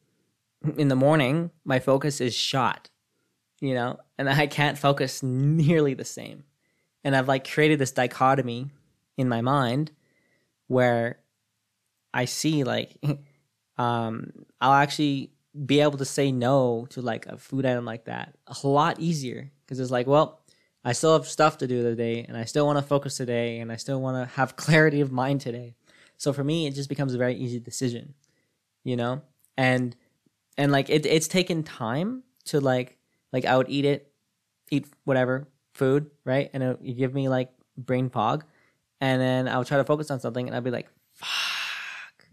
in 0.77 0.89
the 0.89 0.97
morning, 0.97 1.51
my 1.65 1.79
focus 1.79 2.21
is 2.21 2.35
shot, 2.35 2.91
you 3.61 3.75
know, 3.75 3.99
and 4.19 4.29
I 4.29 4.47
can't 4.47 4.79
focus 4.79 5.23
nearly 5.23 5.95
the 5.95 6.05
same. 6.05 6.45
And 7.05 7.15
I've 7.15 7.29
like 7.29 7.49
created 7.51 7.79
this 7.79 7.93
dichotomy 7.93 8.71
in 9.17 9.29
my 9.29 9.41
mind 9.41 9.93
where 10.67 11.19
I 12.13 12.25
see 12.25 12.65
like 12.65 12.97
um 13.79 14.33
I'll 14.61 14.73
actually 14.73 15.33
be 15.67 15.81
able 15.81 15.99
to 15.99 16.05
say 16.05 16.31
no 16.31 16.87
to 16.91 17.03
like 17.03 17.27
a 17.27 17.37
food 17.37 17.67
item 17.67 17.85
like 17.85 18.05
that 18.05 18.37
a 18.47 18.67
lot 18.67 19.01
easier 19.01 19.51
because 19.65 19.81
it's 19.81 19.91
like 19.91 20.07
well 20.07 20.41
I 20.85 20.93
still 20.93 21.13
have 21.15 21.27
stuff 21.27 21.59
to 21.59 21.67
do 21.67 21.83
today 21.83 22.25
and 22.27 22.37
I 22.37 22.45
still 22.45 22.67
want 22.67 22.79
to 22.79 22.85
focus 22.85 23.17
today 23.17 23.59
and 23.59 23.71
I 23.73 23.77
still 23.77 24.01
want 24.01 24.17
to 24.17 24.35
have 24.37 24.57
clarity 24.65 25.01
of 25.01 25.11
mind 25.11 25.41
today. 25.41 25.75
So 26.17 26.33
for 26.33 26.45
me 26.45 26.67
it 26.67 26.75
just 26.75 26.89
becomes 26.89 27.15
a 27.15 27.19
very 27.19 27.35
easy 27.35 27.61
decision, 27.61 28.15
you 28.85 28.97
know? 28.97 29.23
And 29.57 29.97
and 30.59 30.71
like 30.71 30.91
it 30.91 31.07
it's 31.07 31.29
taken 31.29 31.63
time 31.63 32.23
to 32.47 32.61
like 32.61 32.99
like 33.33 33.47
I 33.47 33.57
would 33.57 33.71
eat 33.71 33.85
it 33.87 34.13
eat 34.71 34.87
whatever 35.05 35.49
food, 35.73 36.11
right? 36.25 36.51
And 36.53 36.63
it, 36.63 36.79
you 36.83 36.93
give 36.95 37.15
me 37.15 37.29
like 37.31 37.51
brain 37.79 38.11
fog 38.11 38.45
and 39.01 39.21
then 39.23 39.49
I 39.49 39.57
would 39.57 39.67
try 39.67 39.79
to 39.79 39.85
focus 39.85 40.11
on 40.11 40.21
something 40.21 40.47
and 40.47 40.55
I'd 40.55 40.65
be 40.65 40.71
like 40.71 40.89
fuck. 41.15 42.27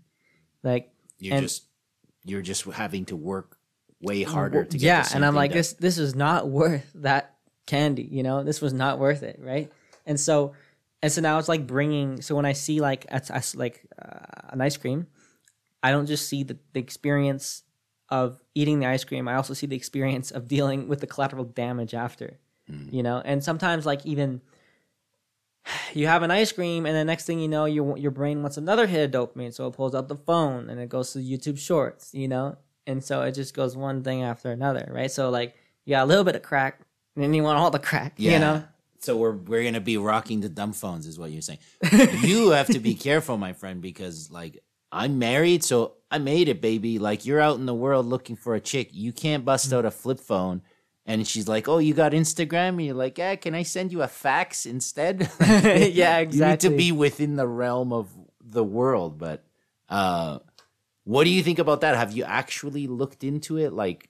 Like 0.64 0.92
You're 1.20 1.36
And- 1.36 1.44
just 1.44 1.64
you're 2.28 2.42
just 2.42 2.66
having 2.66 3.06
to 3.06 3.16
work 3.16 3.58
way 4.02 4.24
harder 4.24 4.66
to 4.66 4.78
get 4.78 4.84
yeah 4.86 5.08
and 5.14 5.24
i'm 5.26 5.34
like 5.36 5.52
done. 5.52 5.58
this 5.58 5.74
this 5.74 5.98
is 5.98 6.16
not 6.16 6.48
worth 6.50 6.92
that 6.96 7.36
candy 7.66 8.04
you 8.04 8.24
know 8.24 8.44
this 8.44 8.62
was 8.62 8.74
not 8.74 9.00
worth 9.00 9.24
it 9.24 9.40
right 9.42 9.72
and 10.06 10.20
so 10.20 10.54
and 11.02 11.12
so 11.12 11.22
now 11.22 11.38
it's 11.40 11.48
like 11.48 11.66
bringing 11.66 12.22
so 12.22 12.36
when 12.36 12.46
i 12.46 12.52
see 12.54 12.82
like 12.82 13.06
at, 13.10 13.32
at 13.32 13.54
like 13.56 13.86
uh, 14.00 14.50
an 14.50 14.60
ice 14.60 14.76
cream 14.76 15.08
i 15.82 15.92
don't 15.92 16.08
just 16.08 16.28
see 16.28 16.44
the, 16.44 16.58
the 16.74 16.80
experience 16.80 17.64
of 18.10 18.40
eating 18.54 18.80
the 18.80 18.86
ice 18.86 19.04
cream 19.04 19.28
i 19.28 19.36
also 19.36 19.54
see 19.54 19.68
the 19.68 19.76
experience 19.76 20.32
of 20.32 20.48
dealing 20.48 20.88
with 20.88 21.00
the 21.00 21.08
collateral 21.08 21.44
damage 21.44 21.94
after 21.94 22.40
mm. 22.70 22.92
you 22.92 23.04
know? 23.04 23.22
And 23.24 23.44
sometimes 23.44 23.86
like 23.86 24.06
even 24.06 24.42
you 25.94 26.08
have 26.08 26.24
an 26.24 26.32
ice 26.32 26.52
cream 26.52 26.86
and 26.86 26.96
the 26.96 27.06
next 27.06 27.26
thing 27.26 27.40
you 27.40 27.48
know 27.48 27.66
your 27.66 27.98
your 27.98 28.12
brain 28.12 28.42
wants 28.42 28.58
another 28.58 28.88
hit 28.88 29.16
of 29.16 29.34
dopamine 29.34 29.54
so 29.54 29.68
it 29.68 29.72
pulls 29.72 29.96
out 29.96 30.08
the 30.08 30.16
phone 30.16 30.70
and 30.70 30.80
it 30.80 30.90
goes 30.90 31.14
to 31.14 31.20
youtube 31.20 31.58
shorts 31.58 32.14
you 32.14 32.28
know? 32.28 32.58
And 32.88 33.04
so 33.04 33.24
it 33.24 33.32
just 33.32 33.56
goes 33.56 33.76
one 33.76 34.04
thing 34.04 34.22
after 34.22 34.52
another 34.52 34.90
right? 34.92 35.12
So 35.12 35.30
like 35.30 35.56
you 35.86 35.92
got 35.92 36.04
a 36.04 36.06
little 36.06 36.24
bit 36.24 36.36
of 36.36 36.44
crack 36.44 36.82
and 37.16 37.24
then 37.24 37.34
you 37.34 37.44
want 37.44 37.58
all 37.58 37.72
the 37.72 37.80
crack 37.80 38.14
yeah. 38.18 38.34
you 38.34 38.40
know? 38.40 38.64
So 39.00 39.16
we're 39.18 39.34
we're 39.34 39.64
gonna 39.64 39.82
be 39.82 39.98
rocking 39.98 40.42
the 40.42 40.50
dumb 40.50 40.74
phones, 40.74 41.06
is 41.06 41.20
what 41.20 41.30
you're 41.30 41.44
saying. 41.44 41.60
you 42.24 42.50
have 42.52 42.66
to 42.68 42.80
be 42.80 42.96
careful, 42.96 43.38
my 43.38 43.54
friend, 43.54 43.80
because 43.80 44.32
like 44.32 44.64
I'm 44.92 45.20
married, 45.20 45.64
so 45.64 45.94
I 46.10 46.18
made 46.20 46.48
it, 46.50 46.62
baby. 46.62 47.00
Like 47.00 47.26
you're 47.26 47.42
out 47.42 47.58
in 47.58 47.66
the 47.66 47.74
world 47.74 48.06
looking 48.06 48.36
for 48.36 48.56
a 48.56 48.60
chick, 48.62 48.90
you 48.94 49.12
can't 49.12 49.44
bust 49.46 49.72
out 49.74 49.86
a 49.86 49.92
flip 49.92 50.20
phone. 50.20 50.62
And 51.08 51.28
she's 51.28 51.48
like, 51.48 51.68
"Oh, 51.68 51.78
you 51.78 51.94
got 51.94 52.14
Instagram?" 52.14 52.70
And 52.70 52.86
you're 52.86 52.96
like, 52.96 53.18
"Yeah, 53.18 53.36
can 53.36 53.54
I 53.54 53.62
send 53.64 53.92
you 53.92 54.02
a 54.02 54.08
fax 54.08 54.66
instead?" 54.66 55.30
yeah 55.42 56.18
exactly. 56.18 56.38
You 56.38 56.46
need 56.46 56.60
to 56.62 56.70
be 56.72 56.92
within 56.92 57.36
the 57.36 57.48
realm 57.48 57.94
of 57.94 58.10
the 58.44 58.64
world. 58.64 59.20
But 59.20 59.46
uh, 59.88 60.40
what 61.04 61.26
do 61.26 61.30
you 61.30 61.44
think 61.44 61.60
about 61.60 61.82
that? 61.82 61.96
Have 61.96 62.14
you 62.14 62.24
actually 62.24 62.88
looked 62.88 63.24
into 63.24 63.58
it? 63.58 63.72
Like 63.74 64.10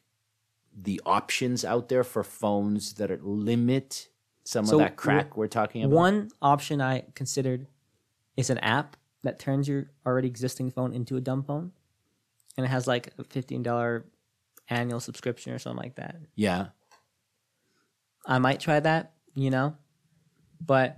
the 0.74 1.02
options 1.06 1.66
out 1.66 1.90
there 1.90 2.04
for 2.04 2.24
phones 2.24 2.94
that 2.94 3.12
are 3.12 3.20
limit 3.22 4.08
some 4.46 4.66
So, 4.66 4.76
of 4.76 4.80
that 4.80 4.96
crack 4.96 5.36
we're 5.36 5.48
talking 5.48 5.84
about? 5.84 5.96
one 5.96 6.30
option 6.42 6.82
i 6.82 7.04
considered 7.16 7.68
is 8.38 8.50
an 8.50 8.58
app 8.60 8.96
that 9.26 9.40
turns 9.40 9.68
your 9.68 9.90
already 10.06 10.28
existing 10.28 10.72
phone 10.72 10.94
into 10.94 11.18
a 11.18 11.22
dumb 11.22 11.44
phone 11.44 11.72
and 12.58 12.66
it 12.66 12.70
has 12.70 12.88
like 12.88 13.12
a 13.18 13.24
$15 13.24 14.04
annual 14.70 15.00
subscription 15.00 15.54
or 15.54 15.60
something 15.60 15.84
like 15.84 15.96
that 15.96 16.16
Yeah. 16.36 16.68
I 18.26 18.40
might 18.40 18.60
try 18.60 18.80
that, 18.80 19.14
you 19.36 19.52
know. 19.52 19.76
But 20.66 20.98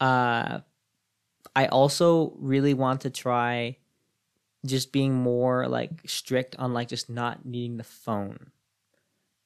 uh 0.00 0.60
I 1.54 1.66
also 1.66 2.34
really 2.38 2.74
want 2.74 3.02
to 3.02 3.10
try 3.10 3.78
just 4.66 4.92
being 4.92 5.14
more 5.14 5.68
like 5.68 5.90
strict 6.06 6.56
on 6.58 6.72
like 6.74 6.88
just 6.88 7.08
not 7.08 7.44
needing 7.44 7.76
the 7.78 7.84
phone. 7.84 8.50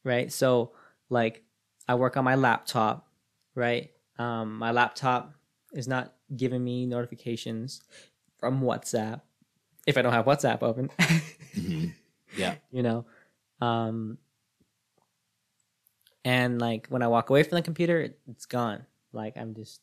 Right? 0.05 0.33
So 0.33 0.73
like 1.09 1.45
I 1.89 1.95
work 1.95 2.17
on 2.17 2.25
my 2.25 2.35
laptop, 2.35 3.09
right? 3.55 3.91
Um 4.19 4.59
my 4.59 4.73
laptop 4.73 5.35
is 5.73 5.87
not 5.87 6.16
giving 6.35 6.65
me 6.65 6.87
notifications 6.87 7.83
from 8.39 8.61
WhatsApp 8.63 9.21
if 9.87 9.97
I 9.97 10.03
don't 10.03 10.13
have 10.13 10.25
WhatsApp 10.25 10.63
open. 10.63 10.89
Mhm. 11.55 11.93
Yeah. 12.37 12.57
you 12.71 12.83
know 12.83 13.07
um 13.63 14.19
and 16.25 16.61
like 16.61 16.87
when 16.89 17.03
i 17.03 17.07
walk 17.09 17.31
away 17.31 17.43
from 17.45 17.57
the 17.57 17.63
computer 17.63 18.01
it, 18.01 18.19
it's 18.29 18.45
gone 18.45 18.85
like 19.13 19.37
i'm 19.39 19.55
just 19.55 19.81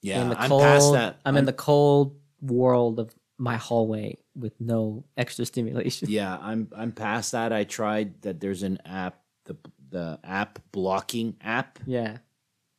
Yeah. 0.00 0.22
in 0.22 0.28
the 0.30 0.40
I'm 0.40 0.50
past 0.50 0.92
that. 0.94 1.20
i'm, 1.24 1.36
in 1.36 1.44
the 1.44 1.52
cold 1.52 2.18
world 2.40 2.98
of 2.98 3.14
my 3.38 3.56
hallway 3.56 4.18
with 4.34 4.54
no 4.60 5.04
extra 5.16 5.44
stimulation. 5.44 6.08
Yeah, 6.10 6.36
I'm 6.40 6.68
I'm 6.76 6.90
past 6.92 7.32
that. 7.32 7.52
I 7.52 7.64
tried 7.64 8.22
that. 8.22 8.40
There's 8.40 8.62
an 8.62 8.78
app, 8.84 9.20
the 9.44 9.56
the 9.90 10.18
app 10.24 10.58
blocking 10.72 11.36
app, 11.40 11.78
Yeah. 11.86 12.18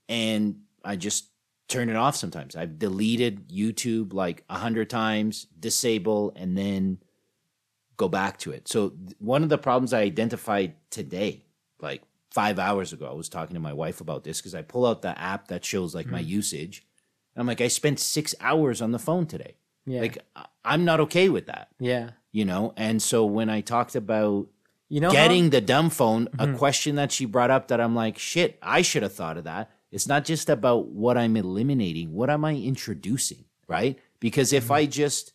and 0.10 0.62
I 0.84 0.95
just 0.95 1.28
turn 1.74 1.90
it 1.90 1.95
off 1.95 2.16
sometimes. 2.16 2.56
I've 2.56 2.78
deleted 2.78 3.50
YouTube 3.50 4.14
like 4.14 4.44
a 4.50 4.58
hundred 4.58 4.90
times, 4.90 5.48
disable, 5.60 6.32
and 6.36 6.58
then 6.58 7.00
go 7.98 8.08
back 8.08 8.38
to 8.40 8.52
it. 8.52 8.68
So 8.68 8.94
one 9.20 9.44
of 9.44 9.50
the 9.50 9.58
problems 9.58 9.94
I 9.94 10.02
identified 10.02 10.76
today, 10.90 11.45
like 11.80 12.02
five 12.32 12.58
hours 12.60 12.94
ago, 12.94 13.08
I 13.08 13.14
was 13.14 13.30
talking 13.30 13.54
to 13.54 13.60
my 13.60 13.74
wife 13.74 14.02
about 14.02 14.24
this 14.24 14.40
because 14.40 14.56
I 14.56 14.62
pull 14.62 14.86
out 14.86 15.02
the 15.02 15.20
app 15.20 15.50
that 15.50 15.64
shows 15.64 15.94
like 15.94 16.08
my 16.08 16.24
mm. 16.24 16.28
usage. 16.28 16.86
And 17.36 17.41
I'm 17.41 17.48
like, 17.48 17.62
I 17.62 17.68
spent 17.68 18.00
six 18.00 18.34
hours 18.40 18.82
on 18.82 18.91
the 18.91 19.00
phone 19.00 19.26
today. 19.28 19.56
Yeah. 19.86 20.02
Like 20.02 20.18
I'm 20.64 20.86
not 20.86 21.00
okay 21.02 21.30
with 21.30 21.48
that, 21.48 21.68
yeah. 21.80 22.12
you 22.32 22.45
know. 22.45 22.74
And 22.78 23.02
so 23.02 23.26
when 23.26 23.50
I 23.50 23.62
talked 23.62 23.95
about 23.95 24.48
You 24.90 25.02
know 25.02 25.10
how- 25.10 25.14
getting 25.14 25.50
the 25.50 25.62
dumb 25.62 25.90
phone, 25.90 26.30
a 26.40 26.48
mm-hmm. 26.48 26.58
question 26.58 26.95
that 26.95 27.12
she 27.12 27.26
brought 27.26 27.52
up 27.52 27.68
that 27.68 27.82
I'm 27.82 27.94
like, 27.94 28.18
shit, 28.18 28.58
I 28.62 28.82
should 28.82 29.04
have 29.04 29.14
thought 29.14 29.38
of 29.38 29.44
that. 29.44 29.70
It's 29.94 30.07
not 30.07 30.26
just 30.26 30.49
about 30.49 30.88
what 30.88 31.18
I'm 31.18 31.38
eliminating, 31.38 32.11
what 32.11 32.30
am 32.30 32.44
I 32.44 32.56
introducing, 32.56 33.45
right? 33.68 33.98
Because 34.20 34.52
if 34.52 34.72
I 34.72 34.86
just 34.86 35.34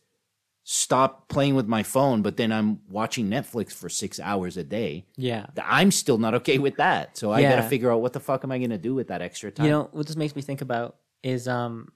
stop 0.64 1.28
playing 1.28 1.54
with 1.54 1.66
my 1.66 1.82
phone, 1.82 2.20
but 2.20 2.36
then 2.36 2.52
I'm 2.52 2.80
watching 2.90 3.30
Netflix 3.30 3.72
for 3.72 3.88
six 3.88 4.20
hours 4.20 4.58
a 4.58 4.64
day, 4.64 5.06
Yeah. 5.16 5.46
I'm 5.64 5.90
still 5.90 6.18
not 6.18 6.34
okay 6.34 6.58
with 6.58 6.76
that. 6.76 7.16
So 7.16 7.32
I 7.32 7.40
got 7.42 7.56
to 7.56 7.62
figure 7.62 7.90
out 7.90 8.02
what 8.02 8.12
the 8.12 8.20
fuck 8.20 8.44
am 8.44 8.52
I 8.52 8.58
going 8.58 8.70
to 8.70 8.78
do 8.78 8.94
with 8.94 9.08
that 9.08 9.22
extra 9.22 9.50
time? 9.50 9.64
You 9.64 9.72
know 9.72 9.88
what 9.92 10.06
this 10.06 10.16
makes 10.16 10.36
me 10.36 10.42
think 10.42 10.60
about 10.60 10.96
is 11.22 11.48
um 11.48 11.90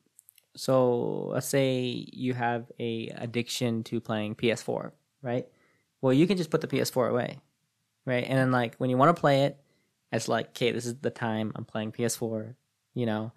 so 0.56 1.28
let's 1.34 1.46
say 1.46 2.06
you 2.12 2.34
have 2.34 2.70
a 2.78 3.08
addiction 3.08 3.82
to 3.84 4.00
playing 4.00 4.34
PS4, 4.36 4.92
right? 5.22 5.46
Well, 6.00 6.12
you 6.12 6.26
can 6.26 6.36
just 6.36 6.50
put 6.50 6.60
the 6.60 6.66
PS4 6.66 7.10
away, 7.10 7.40
right? 8.06 8.24
And 8.26 8.38
then 8.38 8.52
like 8.52 8.76
when 8.76 8.88
you 8.90 8.96
want 8.96 9.14
to 9.14 9.20
play 9.20 9.42
it, 9.44 9.58
it's 10.12 10.28
like, 10.28 10.48
okay, 10.48 10.70
this 10.72 10.86
is 10.86 10.96
the 10.96 11.10
time 11.10 11.52
I'm 11.56 11.64
playing 11.64 11.92
PS4, 11.92 12.54
you 12.94 13.06
know. 13.06 13.32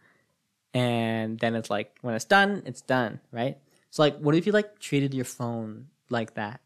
And 0.73 1.39
then 1.39 1.55
it's 1.55 1.69
like 1.69 1.97
when 2.01 2.15
it's 2.15 2.25
done, 2.25 2.63
it's 2.65 2.81
done, 2.81 3.21
right? 3.31 3.57
So 3.91 4.03
like 4.03 4.17
what 4.17 4.35
if 4.35 4.45
you 4.45 4.51
like 4.51 4.79
treated 4.79 5.13
your 5.13 5.25
phone 5.25 5.87
like 6.09 6.33
that? 6.33 6.59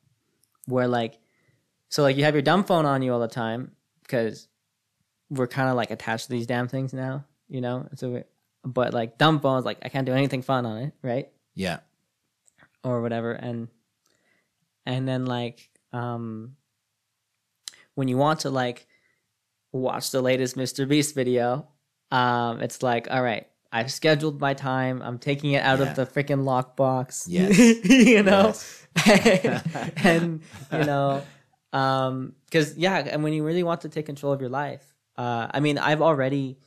Where 0.65 0.87
like 0.87 1.19
so 1.89 2.01
like 2.03 2.17
you 2.17 2.23
have 2.23 2.33
your 2.33 2.41
dumb 2.41 2.63
phone 2.63 2.85
on 2.85 3.01
you 3.01 3.13
all 3.13 3.19
the 3.19 3.27
time 3.27 3.71
because 4.01 4.47
we're 5.29 5.47
kind 5.47 5.69
of 5.69 5.75
like 5.75 5.91
attached 5.91 6.25
to 6.25 6.31
these 6.31 6.47
damn 6.47 6.67
things 6.67 6.91
now, 6.91 7.25
you 7.47 7.61
know. 7.61 7.87
So, 7.95 8.23
but 8.63 8.93
like 8.93 9.19
dumb 9.19 9.39
phones, 9.39 9.63
like 9.63 9.77
I 9.83 9.89
can't 9.89 10.07
do 10.07 10.13
anything 10.13 10.41
fun 10.41 10.65
on 10.65 10.77
it, 10.77 10.93
right? 11.03 11.29
yeah. 11.55 11.79
Or 12.83 13.01
whatever, 13.01 13.33
and 13.33 13.67
and 14.85 15.07
then 15.07 15.25
like 15.25 15.69
um 15.91 16.55
when 17.95 18.07
you 18.07 18.17
want 18.17 18.39
to 18.41 18.49
like 18.49 18.87
watch 19.71 20.11
the 20.11 20.21
latest 20.21 20.55
Mr. 20.57 20.87
Beast 20.87 21.15
video, 21.15 21.67
um, 22.11 22.61
it's 22.61 22.81
like, 22.81 23.07
all 23.11 23.21
right, 23.21 23.47
I've 23.71 23.91
scheduled 23.91 24.41
my 24.41 24.53
time. 24.55 25.01
I'm 25.01 25.19
taking 25.19 25.51
it 25.51 25.63
out 25.63 25.79
Yeah. 25.79 25.89
of 25.91 25.95
the 25.95 26.05
freaking 26.05 26.43
lockbox. 26.43 27.25
Yes. 27.29 27.57
you 27.85 28.23
know, 28.23 28.53
Yes. 29.05 29.63
and 30.03 30.41
you 30.71 30.83
know, 30.85 31.23
um, 31.73 32.33
because 32.45 32.75
yeah, 32.77 32.97
and 32.97 33.23
when 33.23 33.33
you 33.33 33.43
really 33.45 33.63
want 33.63 33.81
to 33.81 33.89
take 33.89 34.05
control 34.07 34.33
of 34.33 34.41
your 34.41 34.49
life, 34.49 34.95
uh, 35.17 35.47
I 35.51 35.59
mean, 35.59 35.77
I've 35.77 36.01
already 36.01 36.57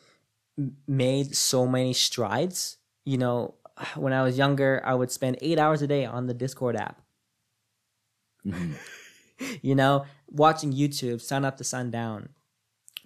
made 0.86 1.34
so 1.34 1.66
many 1.66 1.92
strides. 1.92 2.76
You 3.04 3.18
know, 3.18 3.54
when 3.96 4.12
I 4.12 4.22
was 4.22 4.38
younger, 4.38 4.80
I 4.84 4.94
would 4.94 5.10
spend 5.10 5.38
eight 5.42 5.58
hours 5.58 5.82
a 5.82 5.86
day 5.88 6.04
on 6.04 6.26
the 6.26 6.34
Discord 6.34 6.76
app. 6.76 7.02
Mhm. 8.46 8.74
You 9.60 9.74
know, 9.74 10.04
watching 10.28 10.72
YouTube, 10.72 11.20
sun 11.20 11.44
up 11.44 11.56
to 11.56 11.64
sundown, 11.64 12.28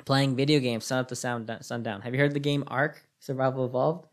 playing 0.07 0.37
video 0.37 0.61
games, 0.61 0.87
sun 0.87 1.01
up 1.01 1.09
to 1.09 1.17
sound 1.17 1.55
sundown. 1.61 2.01
Have 2.01 2.15
you 2.15 2.21
heard 2.21 2.33
the 2.33 2.41
game 2.41 2.65
Ark 2.69 3.03
Survival 3.21 3.67
Evolved? 3.67 4.07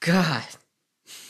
God. 0.00 0.44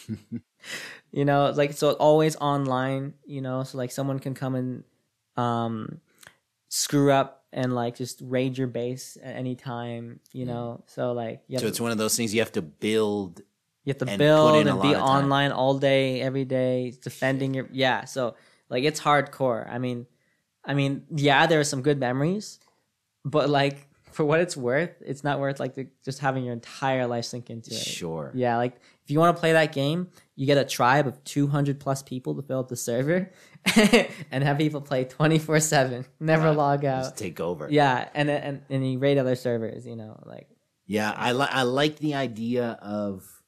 you 1.13 1.25
know, 1.25 1.53
like 1.55 1.75
so 1.75 1.93
always 1.93 2.35
online, 2.37 3.15
you 3.25 3.41
know, 3.41 3.63
so 3.63 3.79
like 3.79 3.93
someone 3.93 4.19
can 4.19 4.35
come 4.35 4.57
and 4.57 4.85
um 5.37 6.01
screw 6.69 7.13
up 7.13 7.45
and 7.53 7.75
like 7.75 7.97
just 7.97 8.21
raid 8.23 8.59
your 8.59 8.67
base 8.67 9.17
at 9.23 9.37
any 9.37 9.55
time, 9.55 10.21
you 10.33 10.45
know. 10.45 10.83
So 10.87 11.13
like 11.13 11.43
So 11.61 11.67
it's 11.67 11.81
one 11.81 11.93
of 11.93 11.99
those 11.99 12.17
things 12.17 12.35
you 12.35 12.41
have 12.41 12.53
to 12.53 12.63
build. 12.63 13.41
you 13.85 13.91
have 13.91 13.99
to 13.99 14.09
and 14.09 14.19
build 14.19 14.57
and 14.57 14.65
be 14.65 14.89
lot 14.89 14.95
of 14.95 15.01
time. 15.01 15.25
online 15.25 15.53
all 15.53 15.79
day, 15.79 16.21
every 16.21 16.45
day, 16.45 16.95
defending 17.03 17.55
your 17.55 17.69
yeah. 17.71 18.05
So 18.05 18.35
like 18.69 18.85
it's 18.85 19.01
hardcore. 19.01 19.69
I 19.71 19.79
mean, 19.79 20.07
I 20.65 20.75
mean, 20.75 21.05
yeah, 21.15 21.47
there 21.47 21.61
are 21.61 21.65
some 21.65 21.83
good 21.83 21.99
memories, 21.99 22.59
but 23.31 23.49
like 23.51 23.87
for 24.13 24.25
what 24.25 24.41
it's 24.41 24.57
worth, 24.57 24.91
it's 25.01 25.23
not 25.23 25.39
worth 25.39 25.61
like 25.61 25.75
the, 25.75 25.87
just 26.05 26.19
having 26.19 26.43
your 26.45 26.53
entire 26.55 27.07
life 27.07 27.25
sink 27.25 27.51
into 27.51 27.71
it. 27.71 27.77
Sure. 27.77 28.33
Yeah, 28.35 28.57
like 28.57 28.75
if 29.05 29.11
you 29.11 29.19
want 29.21 29.37
to 29.37 29.41
play 29.41 29.53
that 29.53 29.73
game, 29.73 30.09
you 30.35 30.47
get 30.47 30.59
a 30.59 30.65
tribe 30.65 31.07
of 31.07 31.23
200 31.25 31.79
plus 31.79 32.03
people 32.03 32.35
to 32.35 32.43
fill 32.43 32.59
up 32.61 32.69
the 32.69 32.77
server 32.77 33.31
and 34.31 34.43
have 34.45 34.59
people 34.59 34.81
play 34.81 35.05
24 35.05 35.61
7, 35.61 36.05
never 36.21 36.49
Wow. 36.49 36.53
log 36.55 36.85
out. 36.85 37.03
Just 37.03 37.17
take 37.19 37.39
over. 37.41 37.69
Yeah, 37.71 38.09
and 38.15 38.29
and 38.31 38.63
and 38.71 38.93
you 38.93 38.99
raid 38.99 39.19
other 39.19 39.37
servers, 39.37 39.87
you 39.87 39.95
know, 39.97 40.19
like 40.25 40.49
Yeah, 40.87 41.13
I 41.15 41.33
like 41.33 41.51
I 41.53 41.63
like 41.63 41.99
the 41.99 42.15
idea 42.15 42.79
of 42.83 43.43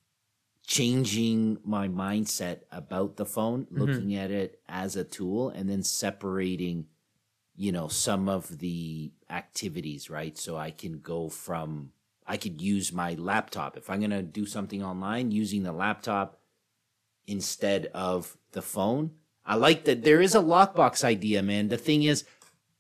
changing 0.66 1.58
my 1.64 1.88
mindset 1.88 2.60
about 2.70 3.16
the 3.16 3.26
phone, 3.26 3.64
Mm-hmm. 3.64 3.80
looking 3.80 4.14
at 4.14 4.30
it 4.30 4.60
as 4.68 4.96
a 4.96 5.04
tool 5.04 5.48
and 5.50 5.68
then 5.68 5.82
separating 5.82 6.86
you 7.56 7.72
know 7.72 7.88
some 7.88 8.28
of 8.28 8.58
the 8.58 9.12
activities, 9.30 10.10
right? 10.10 10.36
So 10.36 10.56
I 10.56 10.70
can 10.70 11.00
go 11.00 11.28
from 11.28 11.92
I 12.26 12.36
could 12.36 12.60
use 12.60 12.92
my 12.92 13.14
laptop 13.14 13.76
if 13.76 13.90
I'm 13.90 13.98
going 13.98 14.10
to 14.10 14.22
do 14.22 14.46
something 14.46 14.84
online 14.84 15.32
using 15.32 15.64
the 15.64 15.72
laptop 15.72 16.38
instead 17.26 17.86
of 17.86 18.36
the 18.52 18.62
phone. 18.62 19.10
I 19.44 19.56
like 19.56 19.84
that 19.84 20.04
there 20.04 20.20
is 20.20 20.36
a 20.36 20.40
lockbox 20.40 21.02
idea, 21.02 21.42
man. 21.42 21.68
The 21.68 21.76
thing 21.76 22.04
is 22.04 22.24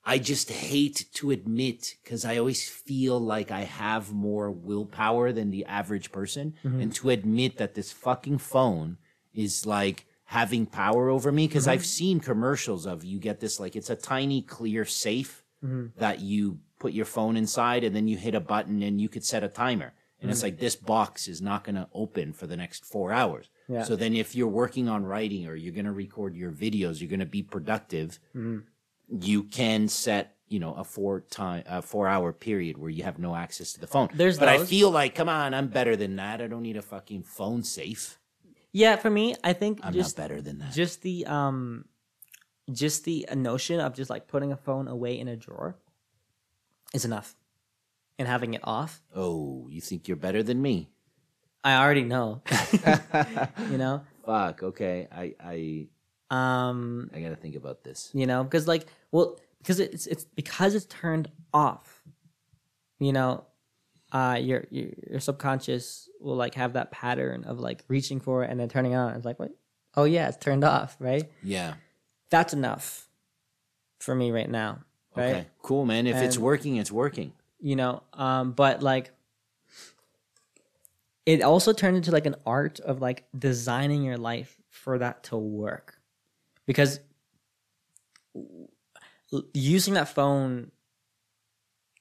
I 0.04 0.18
just 0.18 0.50
hate 0.50 1.06
to 1.14 1.30
admit 1.30 1.96
because 2.02 2.24
I 2.24 2.38
always 2.38 2.68
feel 2.68 3.18
like 3.18 3.50
I 3.50 3.62
have 3.62 4.12
more 4.12 4.50
willpower 4.50 5.32
than 5.32 5.50
the 5.50 5.64
average 5.66 6.12
person. 6.12 6.54
Mm-hmm. 6.64 6.80
And 6.80 6.94
to 6.94 7.10
admit 7.10 7.58
that 7.58 7.74
this 7.74 7.92
fucking 7.92 8.38
phone 8.38 8.98
is 9.34 9.66
like 9.66 10.06
having 10.24 10.64
power 10.64 11.08
over 11.08 11.32
me 11.32 11.48
because 11.48 11.64
mm-hmm. 11.64 11.72
I've 11.72 11.86
seen 11.86 12.20
commercials 12.20 12.86
of 12.86 13.04
you 13.04 13.18
get 13.18 13.40
this 13.40 13.58
like 13.58 13.74
it's 13.74 13.90
a 13.90 13.96
tiny 13.96 14.42
clear 14.42 14.84
safe 14.84 15.42
Mm-hmm. 15.64 15.98
that 15.98 16.20
you 16.20 16.58
put 16.78 16.92
your 16.94 17.04
phone 17.04 17.36
inside 17.36 17.84
and 17.84 17.94
then 17.94 18.08
you 18.08 18.16
hit 18.16 18.34
a 18.34 18.40
button 18.40 18.82
and 18.82 18.98
you 18.98 19.10
could 19.10 19.24
set 19.24 19.44
a 19.44 19.48
timer. 19.48 19.92
And 20.22 20.30
it's 20.30 20.40
mm-hmm. 20.40 20.46
like 20.46 20.58
this 20.58 20.74
box 20.74 21.28
is 21.28 21.40
not 21.40 21.64
going 21.64 21.76
to 21.76 21.88
open 21.94 22.32
for 22.32 22.46
the 22.46 22.56
next 22.56 22.84
four 22.84 23.12
hours. 23.12 23.48
Yeah. 23.68 23.84
So 23.84 23.96
then 23.96 24.14
if 24.14 24.34
you're 24.34 24.48
working 24.48 24.88
on 24.88 25.04
writing 25.04 25.46
or 25.46 25.54
you're 25.54 25.72
going 25.74 25.84
to 25.84 25.92
record 25.92 26.34
your 26.34 26.50
videos, 26.50 27.00
you're 27.00 27.10
going 27.10 27.20
to 27.20 27.26
be 27.26 27.42
productive. 27.42 28.18
Mm-hmm. 28.34 28.60
You 29.22 29.44
can 29.44 29.88
set 29.88 30.36
you 30.50 30.58
know 30.58 30.74
a 30.74 30.84
four 30.84 31.20
time 31.20 31.62
a 31.66 31.80
four 31.80 32.08
hour 32.08 32.32
period 32.32 32.76
where 32.76 32.90
you 32.90 33.04
have 33.04 33.18
no 33.18 33.34
access 33.34 33.72
to 33.72 33.80
the 33.80 33.86
phone. 33.86 34.08
There's 34.12 34.38
but 34.38 34.48
i 34.48 34.62
feel 34.64 34.90
like 34.90 35.14
come 35.14 35.28
on 35.28 35.54
i'm 35.54 35.68
better 35.68 35.96
than 35.96 36.16
that. 36.16 36.42
I 36.42 36.48
don't 36.48 36.62
need 36.62 36.76
a 36.76 36.82
fucking 36.82 37.22
phone 37.22 37.62
safe. 37.62 38.18
Yeah, 38.72 38.96
for 38.96 39.10
me, 39.10 39.36
I 39.42 39.52
think 39.52 39.80
i'm 39.82 39.92
just 39.92 40.18
not 40.18 40.24
better 40.24 40.42
than 40.42 40.58
that. 40.58 40.72
just 40.72 41.02
the 41.02 41.24
um 41.26 41.86
just 42.72 43.04
the 43.04 43.26
notion 43.34 43.80
of 43.80 43.94
just 43.94 44.10
like 44.10 44.28
putting 44.28 44.52
a 44.52 44.56
phone 44.56 44.88
away 44.88 45.18
in 45.18 45.28
a 45.28 45.36
drawer 45.36 45.76
is 46.94 47.04
enough. 47.04 47.34
And 48.18 48.28
having 48.28 48.52
it 48.52 48.60
off. 48.64 49.00
Oh 49.14 49.66
you 49.70 49.80
think 49.80 50.06
you're 50.06 50.16
better 50.16 50.42
than 50.42 50.60
me. 50.60 50.90
I 51.64 51.76
already 51.82 52.04
know. 52.04 52.42
You 53.70 53.78
know? 53.78 54.02
Fuck 54.26 54.62
okay. 54.62 55.08
I 55.10 55.34
i 55.40 55.86
um 56.32 57.10
i 57.12 57.20
gotta 57.20 57.34
think 57.34 57.56
about 57.56 57.82
this. 57.82 58.10
you 58.14 58.24
know 58.26 58.44
because 58.44 58.68
like 58.68 58.86
well 59.10 59.40
because 59.58 59.80
it's 59.80 60.06
it's 60.06 60.24
because 60.24 60.76
it's 60.76 60.84
turned 60.86 61.28
off 61.52 62.02
you 63.00 63.12
know 63.12 63.44
uh 64.12 64.38
your, 64.40 64.64
your 64.70 64.90
your 65.10 65.20
subconscious 65.20 66.08
will 66.20 66.36
like 66.36 66.54
have 66.54 66.74
that 66.74 66.92
pattern 66.92 67.42
of 67.44 67.58
like 67.58 67.84
reaching 67.88 68.20
for 68.20 68.44
it 68.44 68.50
and 68.50 68.60
then 68.60 68.68
turning 68.68 68.94
on. 68.94 69.14
It's 69.16 69.24
like 69.24 69.38
what 69.40 69.50
oh 69.96 70.04
yeah 70.04 70.28
it's 70.28 70.36
turned 70.36 70.62
off 70.64 70.96
right? 71.00 71.30
Yeah 71.42 71.74
that's 72.30 72.52
enough 72.52 73.08
for 74.00 74.14
me 74.14 74.30
right 74.30 74.48
now 74.48 74.80
right? 75.14 75.34
Okay 75.34 75.46
cool 75.62 75.84
man. 75.84 76.06
If 76.06 76.22
it's 76.22 76.38
working 76.38 76.76
it's 76.76 76.92
working. 76.92 77.32
You 77.60 77.76
know 77.76 78.02
um 78.14 78.52
but 78.52 78.82
like 78.82 79.10
it 81.26 81.42
also 81.42 81.72
turned 81.72 81.96
into 81.96 82.10
like 82.10 82.26
an 82.26 82.36
art 82.46 82.80
of 82.80 83.00
like 83.00 83.24
designing 83.38 84.02
your 84.02 84.16
life 84.16 84.56
for 84.70 84.98
that 84.98 85.24
to 85.24 85.36
work. 85.36 86.00
Because 86.66 87.00
using 89.52 89.94
that 89.94 90.08
phone 90.08 90.70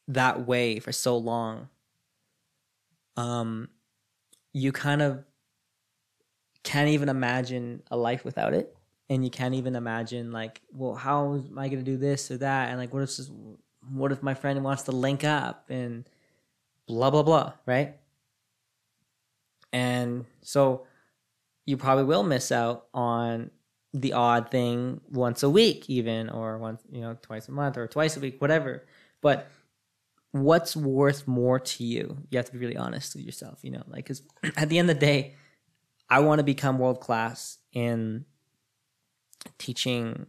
that 0.08 0.48
way 0.48 0.80
for 0.80 0.92
so 0.92 1.18
long 1.18 1.70
um 3.18 3.70
you 4.54 4.72
kind 4.72 5.02
of 5.02 5.24
can't 6.64 6.90
even 6.90 7.10
imagine 7.10 7.84
a 7.92 7.98
life 7.98 8.26
without 8.26 8.54
it 8.54 8.76
and 9.10 9.24
you 9.24 9.32
can't 9.32 9.56
even 9.56 9.76
imagine 9.76 10.32
like 10.32 10.62
well 10.72 10.94
how 10.94 11.34
am 11.34 11.58
i 11.58 11.68
going 11.68 11.84
to 11.84 11.92
do 11.92 11.98
this 11.98 12.30
or 12.32 12.38
that? 12.38 12.70
And 12.70 12.78
like 12.78 12.94
what 12.94 13.04
if 13.04 13.18
this, 13.18 13.30
what 13.92 14.12
if 14.12 14.22
my 14.22 14.34
friend 14.34 14.64
wants 14.64 14.84
to 14.84 14.92
link 14.92 15.24
up 15.24 15.70
and 15.70 16.08
blah 16.88 17.10
blah 17.10 17.24
blah 17.24 17.54
right? 17.66 17.96
And 19.72 20.26
so 20.42 20.86
you 21.66 21.78
probably 21.78 22.06
will 22.06 22.24
miss 22.24 22.52
out 22.52 22.88
on 22.94 23.52
the 23.94 24.14
odd 24.14 24.52
thing 24.52 25.02
once 25.10 25.42
a 25.42 25.50
week 25.50 25.90
even 25.90 26.30
or 26.30 26.60
once 26.60 26.82
you 26.92 27.02
know 27.02 27.18
twice 27.22 27.48
a 27.48 27.52
month 27.52 27.78
or 27.78 27.88
twice 27.88 28.16
a 28.16 28.20
week 28.20 28.40
whatever. 28.40 28.86
But 29.22 29.50
what's 30.32 30.76
worth 30.76 31.28
more 31.28 31.60
to 31.60 31.84
you? 31.84 32.18
You 32.30 32.38
have 32.38 32.46
to 32.46 32.52
be 32.52 32.60
really 32.60 32.78
honest 32.78 33.16
with 33.16 33.26
yourself 33.26 33.60
you 33.64 33.72
know 33.72 33.84
like 33.88 34.06
because 34.06 34.22
at 34.56 34.70
the 34.70 34.78
end 34.78 34.90
of 34.90 35.00
the 35.00 35.06
day 35.06 35.36
i 36.10 36.20
want 36.20 36.38
to 36.40 36.44
become 36.44 36.78
world 36.78 37.00
class 37.00 37.58
in 37.74 38.26
teaching 39.58 40.26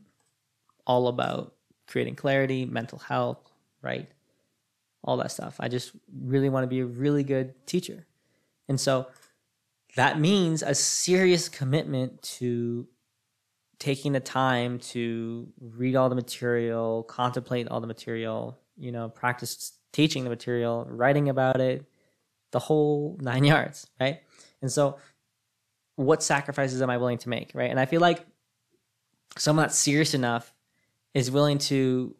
all 0.87 1.09
about 1.09 1.55
creating 1.87 2.15
clarity 2.15 2.65
mental 2.65 2.99
health 2.99 3.51
right 3.83 4.09
all 5.03 5.17
that 5.17 5.31
stuff 5.31 5.57
i 5.61 5.69
just 5.69 5.93
really 6.23 6.49
want 6.49 6.63
to 6.63 6.69
be 6.69 6.81
a 6.81 6.87
really 6.87 7.25
good 7.25 7.55
teacher 7.67 8.07
and 8.69 8.81
so 8.81 9.07
that 9.97 10.21
means 10.21 10.63
a 10.63 10.75
serious 10.75 11.49
commitment 11.49 12.23
to 12.23 12.87
taking 13.81 14.13
the 14.13 14.21
time 14.21 14.79
to 14.79 15.49
read 15.59 15.97
all 15.97 16.09
the 16.09 16.15
material, 16.15 17.03
contemplate 17.05 17.67
all 17.69 17.81
the 17.81 17.87
material, 17.87 18.59
you 18.77 18.93
know, 18.93 19.09
practice 19.09 19.73
teaching 19.93 20.23
the 20.23 20.31
material, 20.31 20.87
writing 20.89 21.29
about 21.29 21.61
it, 21.61 21.85
the 22.53 22.59
whole 22.59 23.19
nine 23.21 23.43
yards, 23.53 23.87
right? 23.99 24.21
And 24.63 24.71
so, 24.71 24.99
what 25.97 26.23
sacrifices 26.23 26.81
am 26.81 26.89
I 26.89 26.97
willing 26.97 27.19
to 27.19 27.29
make, 27.29 27.53
right? 27.55 27.71
And 27.71 27.81
I 27.81 27.85
feel 27.85 28.01
like 28.01 28.25
someone 29.37 29.65
that's 29.65 29.79
serious 29.79 30.15
enough 30.15 30.53
is 31.15 31.31
willing 31.31 31.59
to 31.59 32.15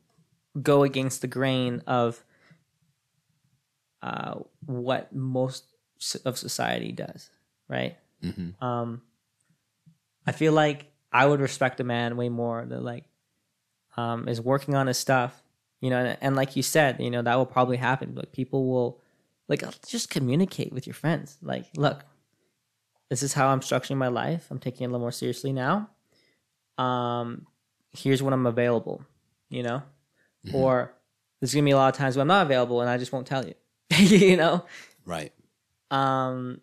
go 0.61 0.83
against 0.83 1.21
the 1.21 1.29
grain 1.29 1.83
of 1.87 2.25
uh, 4.03 4.35
what 4.65 5.15
most 5.15 5.65
of 6.25 6.39
society 6.39 6.93
does, 6.93 7.31
right? 7.69 7.97
Mm-hmm. 8.23 8.63
Um, 8.65 9.03
I 10.27 10.33
feel 10.33 10.53
like 10.53 10.87
I 11.13 11.27
would 11.27 11.41
respect 11.41 11.81
a 11.81 11.85
man 11.85 12.17
way 12.17 12.29
more 12.29 12.65
that 12.65 12.83
like 12.83 13.05
um, 13.97 14.29
is 14.29 14.41
working 14.41 14.75
on 14.75 14.87
his 14.87 14.99
stuff, 14.99 15.43
you 15.81 15.91
know, 15.91 15.99
and, 15.99 16.19
and 16.21 16.37
like 16.37 16.57
you 16.57 16.63
said, 16.63 17.01
you 17.01 17.11
know, 17.11 17.23
that 17.23 17.35
will 17.37 17.47
probably 17.47 17.77
happen. 17.77 18.15
Like 18.15 18.33
people 18.33 18.67
will 18.67 19.01
like 19.49 19.65
just 19.87 20.11
communicate 20.11 20.73
with 20.73 20.87
your 20.87 20.95
friends. 20.95 21.37
Like, 21.43 21.67
look, 21.77 22.05
this 23.09 23.23
is 23.23 23.33
how 23.33 23.49
I'm 23.49 23.61
structuring 23.61 23.97
my 23.97 24.09
life. 24.09 24.47
I'm 24.51 24.61
taking 24.61 24.85
it 24.85 24.89
a 24.89 24.91
little 24.91 25.01
more 25.01 25.13
seriously 25.13 25.53
now. 25.53 25.91
Um, 26.81 27.47
here's 27.93 28.23
when 28.23 28.33
I'm 28.33 28.47
available, 28.47 29.05
you 29.49 29.63
know, 29.63 29.83
Mm-hmm. 30.47 30.57
or 30.57 30.95
there's 31.41 31.53
gonna 31.53 31.65
be 31.67 31.73
a 31.73 31.77
lot 31.77 31.93
of 31.93 31.99
times 31.99 32.17
when 32.17 32.23
I'm 32.23 32.29
not 32.29 32.47
available 32.47 32.81
and 32.81 32.89
I 32.89 32.97
just 32.97 33.13
won't 33.13 33.27
tell 33.27 33.45
you, 33.47 33.55
you 33.99 34.37
know, 34.39 34.65
Right. 35.05 35.33
um, 35.91 36.61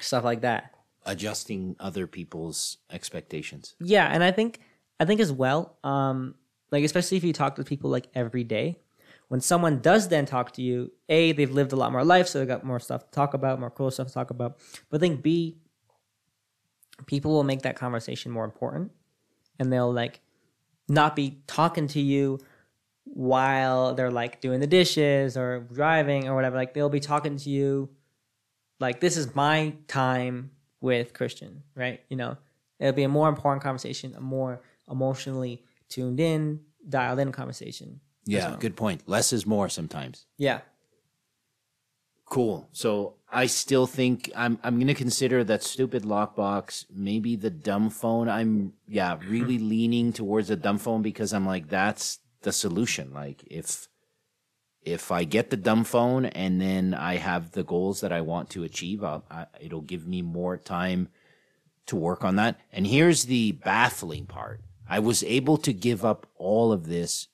stuff 0.00 0.24
like 0.24 0.40
that. 0.40 0.74
Adjusting 1.04 1.76
other 1.78 2.08
people's 2.08 2.78
expectations. 2.90 3.76
Yeah, 3.78 4.08
and 4.12 4.24
I 4.24 4.32
think 4.32 4.60
I 4.98 5.04
think 5.04 5.20
as 5.20 5.30
well, 5.30 5.78
um, 5.84 6.34
like 6.72 6.82
especially 6.82 7.18
if 7.18 7.22
you 7.24 7.32
talk 7.32 7.54
to 7.56 7.62
people 7.64 7.88
like 7.90 8.08
every 8.14 8.42
day, 8.42 8.80
when 9.28 9.40
someone 9.40 9.78
does 9.80 10.08
then 10.08 10.26
talk 10.26 10.52
to 10.54 10.62
you, 10.62 10.90
a 11.08 11.30
they've 11.30 11.50
lived 11.52 11.72
a 11.72 11.76
lot 11.76 11.92
more 11.92 12.04
life, 12.04 12.26
so 12.26 12.40
they 12.40 12.46
got 12.46 12.64
more 12.64 12.80
stuff 12.80 13.04
to 13.04 13.10
talk 13.12 13.34
about, 13.34 13.60
more 13.60 13.70
cool 13.70 13.92
stuff 13.92 14.08
to 14.08 14.14
talk 14.14 14.30
about. 14.30 14.58
But 14.90 14.98
I 14.98 15.00
think 15.00 15.22
b 15.22 15.58
people 17.06 17.30
will 17.30 17.44
make 17.44 17.62
that 17.62 17.76
conversation 17.76 18.32
more 18.32 18.44
important, 18.44 18.90
and 19.58 19.72
they'll 19.72 19.92
like 19.92 20.20
not 20.88 21.16
be 21.16 21.38
talking 21.46 21.88
to 21.88 22.00
you 22.00 22.38
while 23.04 23.94
they're 23.94 24.10
like 24.10 24.40
doing 24.40 24.60
the 24.60 24.66
dishes 24.66 25.36
or 25.36 25.60
driving 25.72 26.28
or 26.28 26.34
whatever. 26.34 26.56
Like 26.56 26.74
they'll 26.74 26.88
be 26.88 27.00
talking 27.00 27.36
to 27.36 27.50
you 27.50 27.88
like 28.80 29.00
this 29.00 29.16
is 29.16 29.34
my 29.34 29.74
time 29.88 30.50
with 30.80 31.12
Christian, 31.14 31.62
right? 31.74 32.00
You 32.08 32.16
know, 32.16 32.36
it'll 32.78 32.92
be 32.92 33.04
a 33.04 33.08
more 33.08 33.28
important 33.28 33.62
conversation, 33.62 34.14
a 34.16 34.20
more 34.20 34.60
emotionally 34.90 35.64
tuned 35.88 36.20
in, 36.20 36.60
dialed 36.88 37.18
in 37.18 37.32
conversation. 37.32 38.00
Yeah, 38.24 38.56
good 38.58 38.76
point. 38.76 39.02
Less 39.06 39.32
is 39.32 39.46
more 39.46 39.68
sometimes. 39.68 40.26
Yeah. 40.36 40.60
Cool. 42.26 42.68
So 42.72 43.14
I 43.30 43.46
still 43.46 43.86
think 43.86 44.30
I'm 44.34 44.58
I'm 44.62 44.78
gonna 44.78 44.94
consider 44.94 45.44
that 45.44 45.62
stupid 45.62 46.02
lockbox, 46.02 46.84
maybe 46.90 47.36
the 47.36 47.50
dumb 47.50 47.88
phone. 47.88 48.28
I'm 48.28 48.72
yeah, 48.88 49.16
mm-hmm. 49.16 49.30
really 49.30 49.58
leaning 49.58 50.12
towards 50.12 50.48
the 50.48 50.56
dumb 50.56 50.78
phone 50.78 51.02
because 51.02 51.32
I'm 51.32 51.46
like, 51.46 51.68
that's 51.68 52.18
the 52.42 52.52
solution. 52.52 53.12
Like 53.12 53.44
if 53.46 53.88
if 54.82 55.12
I 55.12 55.24
get 55.24 55.50
the 55.50 55.56
dumb 55.56 55.84
phone 55.84 56.26
and 56.26 56.60
then 56.60 56.94
I 56.94 57.16
have 57.16 57.52
the 57.52 57.64
goals 57.64 58.00
that 58.00 58.12
I 58.12 58.20
want 58.20 58.50
to 58.50 58.62
achieve, 58.62 59.02
I'll, 59.02 59.24
I, 59.30 59.46
it'll 59.60 59.80
give 59.80 60.06
me 60.06 60.22
more 60.22 60.56
time 60.56 61.08
to 61.86 61.96
work 61.96 62.24
on 62.24 62.36
that. 62.36 62.60
And 62.72 62.86
here's 62.86 63.24
the 63.24 63.52
baffling 63.52 64.26
part: 64.26 64.62
I 64.88 64.98
was 64.98 65.22
able 65.22 65.58
to 65.58 65.72
give 65.72 66.04
up 66.04 66.26
all 66.34 66.72
of 66.72 66.86
this 66.86 67.28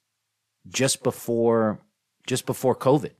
just 0.68 1.02
before 1.02 1.80
just 2.26 2.44
before 2.44 2.76
COVID. 2.76 3.12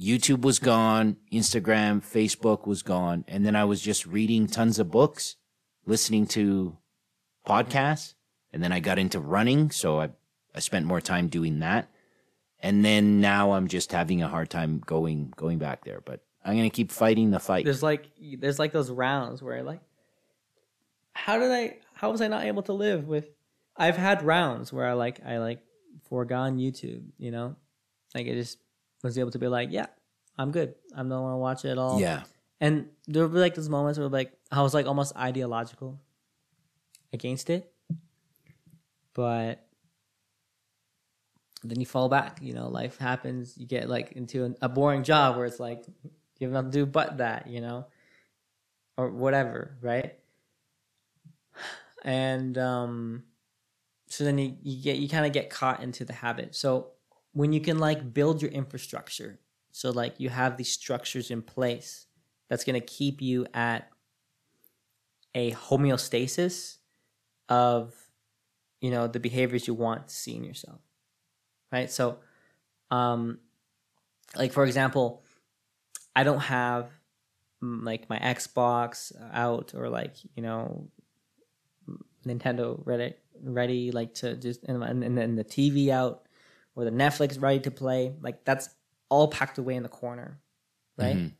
YouTube 0.00 0.42
was 0.42 0.58
gone, 0.58 1.16
Instagram, 1.32 2.02
Facebook 2.02 2.66
was 2.66 2.82
gone, 2.82 3.24
and 3.28 3.46
then 3.46 3.54
I 3.54 3.64
was 3.64 3.80
just 3.80 4.06
reading 4.06 4.46
tons 4.46 4.78
of 4.78 4.90
books, 4.90 5.36
listening 5.86 6.26
to 6.28 6.76
podcasts, 7.46 8.14
and 8.52 8.62
then 8.62 8.72
I 8.72 8.80
got 8.80 8.98
into 8.98 9.20
running, 9.20 9.70
so 9.70 10.00
I 10.00 10.10
I 10.54 10.60
spent 10.60 10.86
more 10.86 11.00
time 11.00 11.28
doing 11.28 11.60
that. 11.60 11.90
And 12.60 12.84
then 12.84 13.20
now 13.20 13.52
I'm 13.52 13.68
just 13.68 13.92
having 13.92 14.22
a 14.22 14.28
hard 14.28 14.48
time 14.48 14.80
going 14.84 15.32
going 15.36 15.58
back 15.58 15.84
there, 15.84 16.00
but 16.04 16.20
I'm 16.44 16.54
going 16.54 16.70
to 16.70 16.74
keep 16.74 16.90
fighting 16.90 17.30
the 17.30 17.40
fight. 17.40 17.64
There's 17.64 17.82
like 17.82 18.06
there's 18.38 18.58
like 18.58 18.72
those 18.72 18.90
rounds 18.90 19.42
where 19.42 19.62
like 19.62 19.80
how 21.12 21.38
did 21.38 21.50
I 21.50 21.76
how 21.94 22.10
was 22.10 22.20
I 22.20 22.28
not 22.28 22.44
able 22.44 22.62
to 22.62 22.72
live 22.72 23.06
with 23.06 23.28
I've 23.76 23.96
had 23.96 24.22
rounds 24.22 24.72
where 24.72 24.86
I 24.86 24.92
like 24.92 25.20
I 25.24 25.38
like 25.38 25.60
foregone 26.08 26.58
YouTube, 26.58 27.02
you 27.18 27.30
know? 27.30 27.56
Like 28.14 28.28
I 28.28 28.32
just 28.32 28.58
was 29.04 29.18
able 29.18 29.30
to 29.30 29.38
be 29.38 29.48
like, 29.48 29.68
yeah, 29.70 29.86
I'm 30.36 30.50
good. 30.50 30.74
I 30.94 30.98
don't 30.98 31.10
want 31.10 31.34
to 31.34 31.38
watch 31.38 31.64
it 31.64 31.70
at 31.70 31.78
all. 31.78 32.00
Yeah. 32.00 32.22
And 32.60 32.88
there 33.06 33.28
be 33.28 33.38
like 33.38 33.54
those 33.54 33.68
moments 33.68 33.98
where 33.98 34.08
like 34.08 34.32
I 34.50 34.62
was 34.62 34.74
like 34.74 34.86
almost 34.86 35.14
ideological 35.16 36.00
against 37.12 37.50
it. 37.50 37.70
But 39.12 39.64
then 41.62 41.78
you 41.78 41.86
fall 41.86 42.08
back, 42.08 42.38
you 42.42 42.52
know, 42.52 42.68
life 42.68 42.98
happens, 42.98 43.56
you 43.56 43.66
get 43.66 43.88
like 43.88 44.12
into 44.12 44.44
an, 44.44 44.56
a 44.60 44.68
boring 44.68 45.04
job 45.04 45.36
where 45.36 45.46
it's 45.46 45.60
like 45.60 45.84
you 46.38 46.46
have 46.46 46.52
nothing 46.52 46.72
to 46.72 46.78
do 46.78 46.86
but 46.86 47.18
that, 47.18 47.46
you 47.46 47.60
know? 47.60 47.86
Or 48.96 49.10
whatever, 49.10 49.76
right? 49.80 50.14
And 52.06 52.58
um 52.58 53.22
so 54.08 54.24
then 54.24 54.36
you, 54.36 54.54
you 54.62 54.82
get 54.82 54.96
you 54.96 55.08
kind 55.08 55.24
of 55.24 55.32
get 55.32 55.48
caught 55.48 55.82
into 55.82 56.04
the 56.04 56.12
habit. 56.12 56.54
So 56.54 56.93
when 57.34 57.52
you 57.52 57.60
can 57.60 57.78
like 57.78 58.14
build 58.14 58.40
your 58.40 58.50
infrastructure, 58.50 59.38
so 59.70 59.90
like 59.90 60.18
you 60.18 60.30
have 60.30 60.56
these 60.56 60.72
structures 60.72 61.30
in 61.30 61.42
place 61.42 62.06
that's 62.48 62.64
going 62.64 62.80
to 62.80 62.86
keep 62.86 63.20
you 63.20 63.46
at 63.52 63.90
a 65.34 65.52
homeostasis 65.52 66.78
of 67.48 67.94
you 68.80 68.90
know 68.90 69.06
the 69.06 69.20
behaviors 69.20 69.66
you 69.66 69.74
want 69.74 70.08
to 70.08 70.14
see 70.14 70.34
in 70.34 70.44
yourself 70.44 70.80
right? 71.72 71.90
So 71.90 72.18
um 72.90 73.38
like 74.36 74.52
for 74.52 74.64
example 74.64 75.22
i 76.14 76.22
don't 76.22 76.40
have 76.40 76.90
mm, 77.62 77.84
like 77.84 78.08
my 78.08 78.18
xbox 78.18 79.12
out 79.32 79.72
or 79.74 79.88
like 79.88 80.14
you 80.36 80.42
know 80.42 80.88
nintendo 82.26 82.80
ready 82.84 83.14
ready 83.42 83.90
like 83.90 84.14
to 84.14 84.36
just 84.36 84.62
and, 84.64 84.82
and 84.82 85.18
then 85.18 85.36
the 85.36 85.44
tv 85.44 85.88
out 85.88 86.23
or 86.74 86.84
the 86.84 86.90
netflix 86.90 87.40
ready 87.40 87.60
to 87.60 87.70
play 87.70 88.14
like 88.20 88.44
that's 88.44 88.68
all 89.08 89.28
packed 89.28 89.58
away 89.58 89.74
in 89.74 89.82
the 89.82 89.88
corner 89.88 90.40
right 90.96 91.16
Mhm. 91.16 91.32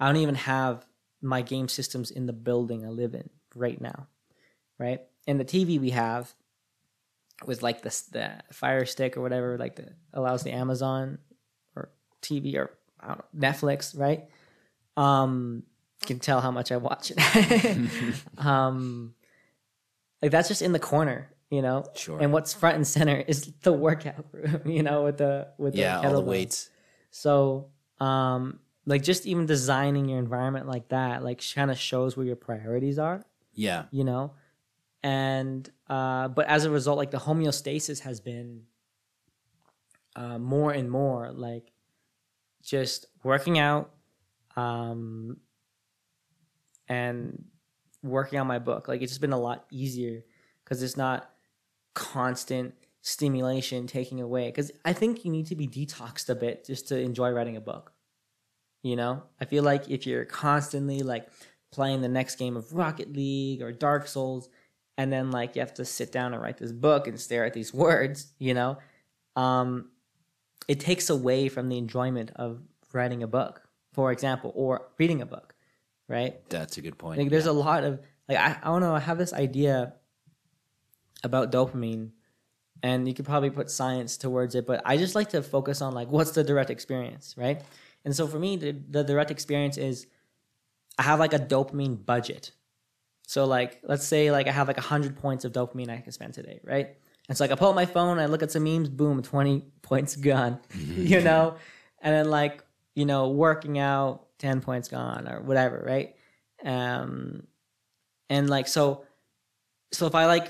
I 0.00 0.06
don't 0.06 0.16
even 0.22 0.34
have 0.34 0.84
my 1.22 1.42
game 1.42 1.68
systems 1.68 2.10
in 2.10 2.26
the 2.26 2.32
building 2.32 2.84
I 2.84 2.88
live 2.88 3.14
in 3.14 3.30
right 3.54 3.80
now, 3.80 4.08
right? 4.78 5.00
And 5.26 5.38
the 5.40 5.44
TV 5.44 5.80
we 5.80 5.90
have 5.90 6.34
with 7.46 7.62
like 7.62 7.82
the 7.82 7.90
the 8.12 8.42
Fire 8.52 8.84
Stick 8.84 9.16
or 9.16 9.22
whatever, 9.22 9.56
like 9.56 9.76
the 9.76 9.94
allows 10.12 10.42
the 10.42 10.50
Amazon 10.50 11.18
or 11.76 11.90
TV 12.22 12.56
or 12.56 12.70
I 13.00 13.08
don't 13.08 13.18
know, 13.18 13.48
Netflix, 13.48 13.98
right? 13.98 14.24
Um, 14.96 15.62
you 16.02 16.06
can 16.08 16.18
tell 16.18 16.40
how 16.40 16.50
much 16.50 16.72
I 16.72 16.76
watch 16.76 17.12
it. 17.16 18.18
um, 18.38 19.14
like 20.20 20.30
that's 20.32 20.48
just 20.48 20.62
in 20.62 20.72
the 20.72 20.78
corner, 20.78 21.30
you 21.54 21.62
know. 21.62 21.84
Sure. 21.94 22.20
And 22.20 22.32
what's 22.32 22.52
front 22.52 22.76
and 22.76 22.86
center 22.86 23.16
is 23.16 23.52
the 23.62 23.72
workout 23.72 24.26
room, 24.32 24.62
you 24.66 24.82
know, 24.82 25.04
with 25.04 25.18
the 25.18 25.48
with 25.58 25.74
yeah, 25.74 26.00
the 26.00 26.08
all 26.08 26.14
the 26.14 26.20
weights. 26.20 26.70
So, 27.10 27.70
um, 28.00 28.58
like 28.86 29.02
just 29.02 29.26
even 29.26 29.46
designing 29.46 30.08
your 30.08 30.18
environment 30.18 30.66
like 30.68 30.88
that 30.88 31.22
like 31.24 31.42
kind 31.54 31.70
of 31.70 31.78
shows 31.78 32.16
where 32.16 32.26
your 32.26 32.36
priorities 32.36 32.98
are 32.98 33.22
Yeah. 33.54 33.84
you 33.90 34.04
know 34.04 34.32
and 35.02 35.68
uh 35.88 36.28
but 36.28 36.46
as 36.48 36.64
a 36.64 36.70
result 36.70 36.98
like 36.98 37.10
the 37.10 37.18
homeostasis 37.18 38.00
has 38.00 38.20
been 38.20 38.64
uh 40.16 40.38
more 40.38 40.72
and 40.72 40.90
more 40.90 41.32
like 41.32 41.72
just 42.62 43.06
working 43.22 43.58
out 43.58 43.90
um 44.56 45.38
and 46.88 47.44
working 48.02 48.38
on 48.38 48.46
my 48.46 48.58
book 48.58 48.88
like 48.88 49.00
it's 49.02 49.12
just 49.12 49.20
been 49.20 49.32
a 49.32 49.40
lot 49.40 49.64
easier 49.70 50.24
because 50.62 50.82
it's 50.82 50.96
not 50.96 51.30
constant 51.94 52.74
stimulation 53.02 53.86
taking 53.86 54.20
away 54.20 54.46
because 54.46 54.70
i 54.84 54.92
think 54.92 55.24
you 55.24 55.30
need 55.30 55.46
to 55.46 55.54
be 55.54 55.68
detoxed 55.68 56.28
a 56.28 56.34
bit 56.34 56.64
just 56.64 56.88
to 56.88 56.98
enjoy 56.98 57.30
writing 57.30 57.56
a 57.56 57.60
book 57.60 57.92
you 58.82 58.96
know 58.96 59.22
i 59.40 59.44
feel 59.44 59.62
like 59.62 59.90
if 59.90 60.06
you're 60.06 60.24
constantly 60.24 61.02
like 61.02 61.28
playing 61.70 62.00
the 62.00 62.08
next 62.08 62.36
game 62.36 62.56
of 62.56 62.72
rocket 62.72 63.12
league 63.12 63.60
or 63.60 63.72
dark 63.72 64.06
souls 64.06 64.48
and 64.96 65.12
then 65.12 65.30
like 65.30 65.54
you 65.54 65.60
have 65.60 65.74
to 65.74 65.84
sit 65.84 66.10
down 66.12 66.32
and 66.32 66.42
write 66.42 66.56
this 66.56 66.72
book 66.72 67.06
and 67.06 67.20
stare 67.20 67.44
at 67.44 67.52
these 67.52 67.74
words 67.84 68.32
you 68.38 68.54
know 68.54 68.78
um 69.36 69.90
it 70.66 70.80
takes 70.80 71.10
away 71.10 71.48
from 71.48 71.68
the 71.68 71.76
enjoyment 71.76 72.30
of 72.36 72.62
writing 72.92 73.22
a 73.22 73.26
book 73.26 73.62
for 73.92 74.12
example 74.12 74.50
or 74.54 74.88
reading 74.98 75.20
a 75.20 75.26
book 75.26 75.54
right 76.08 76.48
That's 76.48 76.78
a 76.78 76.80
good 76.80 76.96
point. 76.96 77.18
like 77.18 77.28
there's 77.28 77.44
yeah. 77.46 77.52
a 77.52 77.52
lot 77.52 77.84
of 77.84 78.00
like 78.28 78.38
I, 78.38 78.56
I 78.62 78.66
don't 78.66 78.80
know, 78.80 78.94
I 78.94 79.00
have 79.00 79.18
this 79.18 79.32
idea 79.32 79.94
about 81.24 81.50
dopamine 81.50 82.10
and 82.82 83.08
you 83.08 83.14
could 83.14 83.24
probably 83.24 83.50
put 83.50 83.70
science 83.70 84.16
towards 84.16 84.54
it, 84.54 84.66
but 84.66 84.82
I 84.84 84.96
just 84.96 85.14
like 85.14 85.30
to 85.30 85.42
focus 85.42 85.80
on 85.80 85.94
like 85.94 86.08
what's 86.08 86.32
the 86.32 86.44
direct 86.44 86.70
experience, 86.70 87.34
right? 87.36 87.62
And 88.04 88.14
so 88.14 88.26
for 88.26 88.38
me, 88.38 88.56
the, 88.56 88.72
the 88.72 89.02
direct 89.02 89.30
experience 89.30 89.78
is 89.78 90.06
I 90.98 91.02
have 91.02 91.18
like 91.18 91.32
a 91.32 91.38
dopamine 91.38 92.04
budget. 92.04 92.52
So 93.26 93.46
like 93.46 93.80
let's 93.82 94.06
say 94.06 94.30
like 94.30 94.48
I 94.48 94.52
have 94.52 94.68
like 94.68 94.78
hundred 94.78 95.16
points 95.16 95.44
of 95.44 95.52
dopamine 95.52 95.88
I 95.88 96.00
can 96.00 96.12
spend 96.12 96.34
today, 96.34 96.60
right? 96.62 96.94
And 97.28 97.36
so 97.36 97.44
like 97.44 97.50
I 97.50 97.54
pull 97.54 97.70
out 97.70 97.74
my 97.74 97.86
phone, 97.86 98.18
I 98.18 98.26
look 98.26 98.42
at 98.42 98.50
some 98.50 98.64
memes, 98.64 98.90
boom, 98.90 99.22
twenty 99.22 99.64
points 99.82 100.16
gone, 100.16 100.60
you 100.74 101.22
know, 101.22 101.56
and 102.02 102.14
then 102.14 102.30
like 102.30 102.62
you 102.94 103.06
know 103.06 103.30
working 103.30 103.78
out, 103.78 104.26
ten 104.38 104.60
points 104.60 104.88
gone 104.88 105.26
or 105.26 105.40
whatever, 105.40 105.82
right? 105.86 106.16
Um, 106.62 107.46
and 108.28 108.50
like 108.50 108.68
so, 108.68 109.04
so 109.92 110.06
if 110.06 110.14
I 110.14 110.26
like 110.26 110.48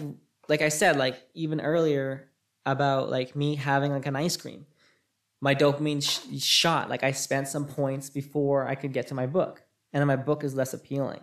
like 0.49 0.63
I 0.63 0.69
said 0.69 0.97
like 0.97 1.17
even 1.35 1.61
earlier 1.61 2.29
about 2.67 3.11
like 3.11 3.37
me 3.37 3.57
having 3.57 3.93
like 3.93 4.07
an 4.07 4.17
ice 4.17 4.37
cream, 4.37 4.67
my 5.41 5.55
dopamine 5.55 6.03
sh- 6.03 6.43
shot 6.43 6.89
like 6.89 7.03
I 7.03 7.13
spent 7.13 7.49
some 7.49 7.67
points 7.67 8.11
before 8.11 8.67
I 8.67 8.75
could 8.75 8.93
get 8.93 9.09
to 9.09 9.15
my 9.15 9.27
book, 9.27 9.63
and 9.93 10.01
then 10.01 10.09
my 10.09 10.17
book 10.17 10.45
is 10.45 10.55
less 10.55 10.75
appealing. 10.75 11.21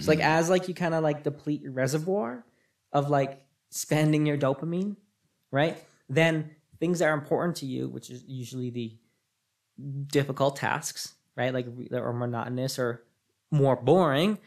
So 0.00 0.10
like 0.10 0.20
mm-hmm. 0.20 0.28
as 0.28 0.48
like 0.48 0.68
you 0.68 0.74
kind 0.74 0.94
of 0.94 1.02
like 1.02 1.22
deplete 1.22 1.60
your 1.60 1.72
reservoir 1.72 2.44
of 2.92 3.10
like 3.10 3.44
spending 3.70 4.24
your 4.26 4.38
dopamine, 4.38 4.96
right? 5.50 5.76
Then 6.08 6.50
things 6.80 6.98
that 7.00 7.06
are 7.06 7.14
important 7.14 7.56
to 7.56 7.66
you, 7.66 7.88
which 7.88 8.10
is 8.10 8.24
usually 8.26 8.70
the 8.70 8.96
difficult 10.06 10.56
tasks, 10.56 11.14
right? 11.36 11.52
Like 11.52 11.66
or 11.92 12.12
monotonous 12.12 12.78
or 12.78 13.02
more 13.50 13.76
boring, 13.76 14.38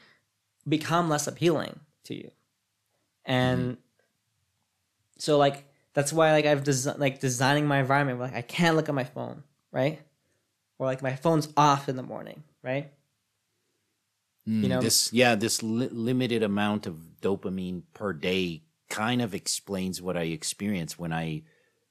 become 0.67 1.09
less 1.09 1.27
appealing 1.27 1.79
to 2.05 2.15
you. 2.15 2.31
And 3.25 3.61
mm-hmm. 3.61 3.81
So 5.17 5.37
like 5.37 5.65
that's 5.93 6.11
why 6.11 6.31
like 6.31 6.45
I've 6.45 6.63
desi- 6.63 6.97
like 6.99 7.19
designing 7.19 7.65
my 7.65 7.79
environment 7.79 8.19
like 8.19 8.35
I 8.35 8.41
can't 8.41 8.75
look 8.75 8.89
at 8.89 8.95
my 8.95 9.03
phone, 9.05 9.43
right? 9.71 9.99
Or 10.77 10.85
like 10.87 11.01
my 11.01 11.15
phone's 11.15 11.47
off 11.55 11.87
in 11.87 11.95
the 11.95 12.03
morning, 12.03 12.43
right? 12.61 12.91
Mm, 14.47 14.67
know- 14.69 14.81
this 14.81 15.11
yeah 15.11 15.35
this 15.35 15.63
li- 15.63 15.89
limited 15.91 16.43
amount 16.43 16.85
of 16.85 16.95
dopamine 17.21 17.81
per 17.93 18.13
day 18.13 18.61
kind 18.89 19.21
of 19.21 19.33
explains 19.33 19.99
what 20.01 20.15
i 20.15 20.21
experienced 20.23 20.99
when 20.99 21.11
i 21.11 21.41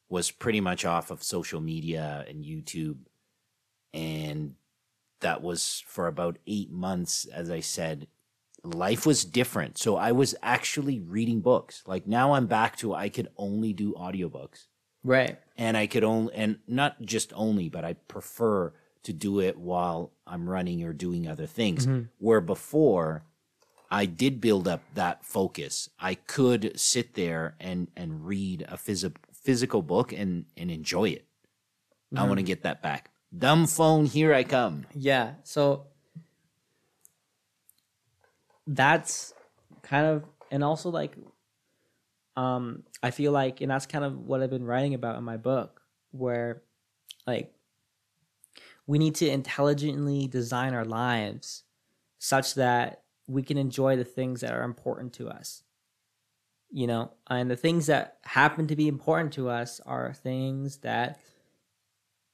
was 0.09 0.31
pretty 0.31 0.61
much 0.61 0.85
off 0.85 1.11
of 1.11 1.25
social 1.25 1.61
media 1.61 2.25
and 2.29 2.45
youtube 2.45 2.99
and 3.93 4.55
that 5.19 5.43
was 5.43 5.83
for 5.89 6.07
about 6.07 6.39
eight 6.47 6.71
months 6.71 7.25
as 7.27 7.51
i 7.51 7.59
said 7.59 8.07
life 8.65 9.07
was 9.07 9.25
different 9.25 9.79
so 9.79 9.97
i 9.97 10.11
was 10.11 10.35
actually 10.43 10.99
reading 10.99 11.41
books 11.41 11.83
like 11.87 12.07
now 12.07 12.33
i'm 12.33 12.47
back 12.47 12.77
to 12.77 12.95
i 12.95 13.09
could 13.09 13.29
only 13.37 13.73
do 13.73 13.93
audiobooks 13.93 14.67
Right. 15.05 15.39
and 15.59 15.77
I 15.77 15.87
could 15.87 16.03
only 16.03 16.35
and 16.35 16.59
not 16.67 17.01
just 17.03 17.33
only, 17.37 17.69
but 17.69 17.85
I 17.85 17.93
prefer 17.93 18.73
to 19.03 19.13
do 19.13 19.39
it 19.39 19.59
while 19.59 20.13
I'm 20.27 20.49
running 20.49 20.83
or 20.83 20.95
doing 20.95 21.29
other 21.29 21.47
things. 21.47 21.87
Mm-hmm. 21.87 22.07
Where 22.19 22.41
before 22.41 23.25
I 23.91 24.07
did 24.07 24.41
build 24.41 24.67
up 24.67 24.83
that 24.95 25.25
focus. 25.25 25.91
I 26.01 26.15
could 26.15 26.81
sit 26.81 27.15
there 27.15 27.55
and 27.61 27.89
and 27.95 28.27
read 28.27 28.63
a 28.63 28.77
phys- 28.77 29.15
physical 29.31 29.83
book 29.83 30.13
and 30.13 30.47
and 30.57 30.71
enjoy 30.71 31.11
it. 31.11 31.27
I 32.17 32.23
want 32.23 32.31
to 32.31 32.37
mm-hmm. 32.37 32.47
get 32.47 32.63
that 32.63 32.81
back. 32.81 33.11
Dumb 33.37 33.67
phone, 33.67 34.07
here 34.07 34.33
I 34.33 34.45
come. 34.45 34.87
Yeah. 34.95 35.33
So 35.43 35.89
that's 38.67 39.35
kind 39.83 40.07
of 40.07 40.25
and 40.51 40.65
also 40.65 40.91
like 40.91 41.17
um 42.37 42.83
I 43.03 43.11
feel 43.11 43.33
like 43.33 43.61
and 43.61 43.71
that's 43.71 43.87
kind 43.87 44.05
of 44.05 44.19
what 44.19 44.43
I've 44.43 44.51
been 44.51 44.65
writing 44.65 44.95
about 44.95 45.17
in 45.17 45.25
my 45.25 45.37
book 45.37 45.83
where 46.11 46.63
like 47.27 47.53
we 48.87 48.99
need 48.99 49.15
to 49.17 49.29
intelligently 49.29 50.27
design 50.27 50.75
our 50.75 50.85
lives 50.85 51.65
such 52.19 52.55
that 52.55 53.03
we 53.27 53.43
can 53.43 53.57
enjoy 53.57 53.97
the 53.97 54.05
things 54.05 54.41
that 54.43 54.53
are 54.53 54.63
important 54.63 55.15
to 55.15 55.29
us. 55.29 55.63
You 56.71 56.87
know, 56.87 57.13
and 57.29 57.51
the 57.51 57.57
things 57.57 57.87
that 57.87 58.19
happen 58.23 58.67
to 58.67 58.77
be 58.77 58.89
important 58.89 59.33
to 59.35 59.49
us 59.49 59.81
are 59.87 60.13
things 60.13 60.79
that 60.79 61.21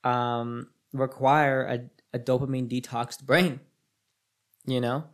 um 0.03 0.71
require 0.93 1.63
a, 1.67 2.17
a 2.17 2.19
dopamine 2.19 2.69
detoxed 2.69 3.23
brain 3.23 3.61
you 4.67 4.81
know 4.81 5.05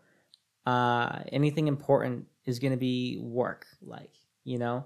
uh 0.67 1.21
anything 1.33 1.69
important 1.69 2.27
is 2.45 2.59
going 2.59 2.73
to 2.73 2.79
be 2.79 3.19
work 3.21 3.67
like 3.83 4.15
you 4.45 4.59
know? 4.59 4.85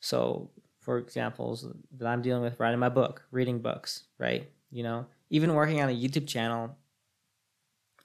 So 0.00 0.50
for 0.80 0.98
examples 0.98 1.66
that 1.98 2.06
i'm 2.06 2.22
dealing 2.22 2.42
with 2.42 2.58
writing 2.58 2.78
my 2.78 2.88
book 2.88 3.24
reading 3.30 3.58
books 3.60 4.04
right? 4.18 4.48
You 4.70 4.82
know? 4.82 5.06
Even 5.30 5.54
working 5.54 5.82
on 5.82 5.88
a 5.88 5.92
youtube 5.92 6.26
channel 6.26 6.76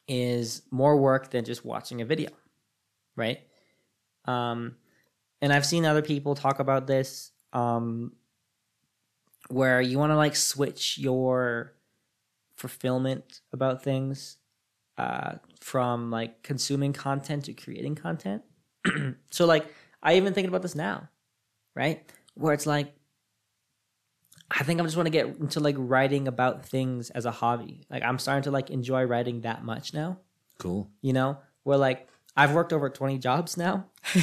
is 0.08 0.64
more 0.70 0.98
work 0.98 1.32
than 1.32 1.46
just 1.46 1.64
watching 1.64 2.02
a 2.02 2.06
video 2.06 2.30
right? 3.16 3.40
Um 4.26 4.76
and 5.42 5.54
i've 5.54 5.66
seen 5.66 5.86
other 5.86 6.02
people 6.02 6.36
talk 6.36 6.60
about 6.60 6.88
this 6.88 7.32
um 7.54 8.14
where 9.50 9.82
you 9.82 10.00
want 10.00 10.12
to 10.12 10.16
like 10.16 10.36
switch 10.36 10.98
your 10.98 11.74
fulfillment 12.56 13.42
about 13.52 13.84
things 13.84 14.38
uh, 14.98 15.34
from 15.60 16.12
like 16.12 16.44
consuming 16.44 16.94
content 16.94 17.46
to 17.46 17.54
creating 17.54 17.96
content. 17.96 18.44
so 19.32 19.46
like 19.46 19.66
I 20.02 20.16
even 20.18 20.34
thinking 20.34 20.50
about 20.50 20.62
this 20.62 20.76
now, 20.76 21.10
right? 21.76 22.04
Where 22.36 22.54
it's 22.54 22.66
like 22.66 22.94
I 24.52 24.64
think 24.64 24.80
I 24.80 24.84
just 24.84 24.96
want 24.96 25.08
to 25.08 25.12
get 25.12 25.26
into 25.40 25.60
like 25.60 25.76
writing 25.78 26.28
about 26.28 26.66
things 26.66 27.10
as 27.12 27.26
a 27.26 27.32
hobby. 27.32 27.86
Like 27.90 28.04
I'm 28.04 28.20
starting 28.20 28.44
to 28.44 28.52
like 28.52 28.70
enjoy 28.70 29.04
writing 29.04 29.42
that 29.42 29.64
much 29.64 29.94
now, 29.94 30.20
Cool. 30.60 30.90
you 31.02 31.14
know? 31.14 31.38
Where 31.64 31.78
like 31.78 32.08
I've 32.36 32.54
worked 32.54 32.74
over 32.74 32.90
20 32.90 33.18
jobs 33.20 33.58
now. 33.58 33.86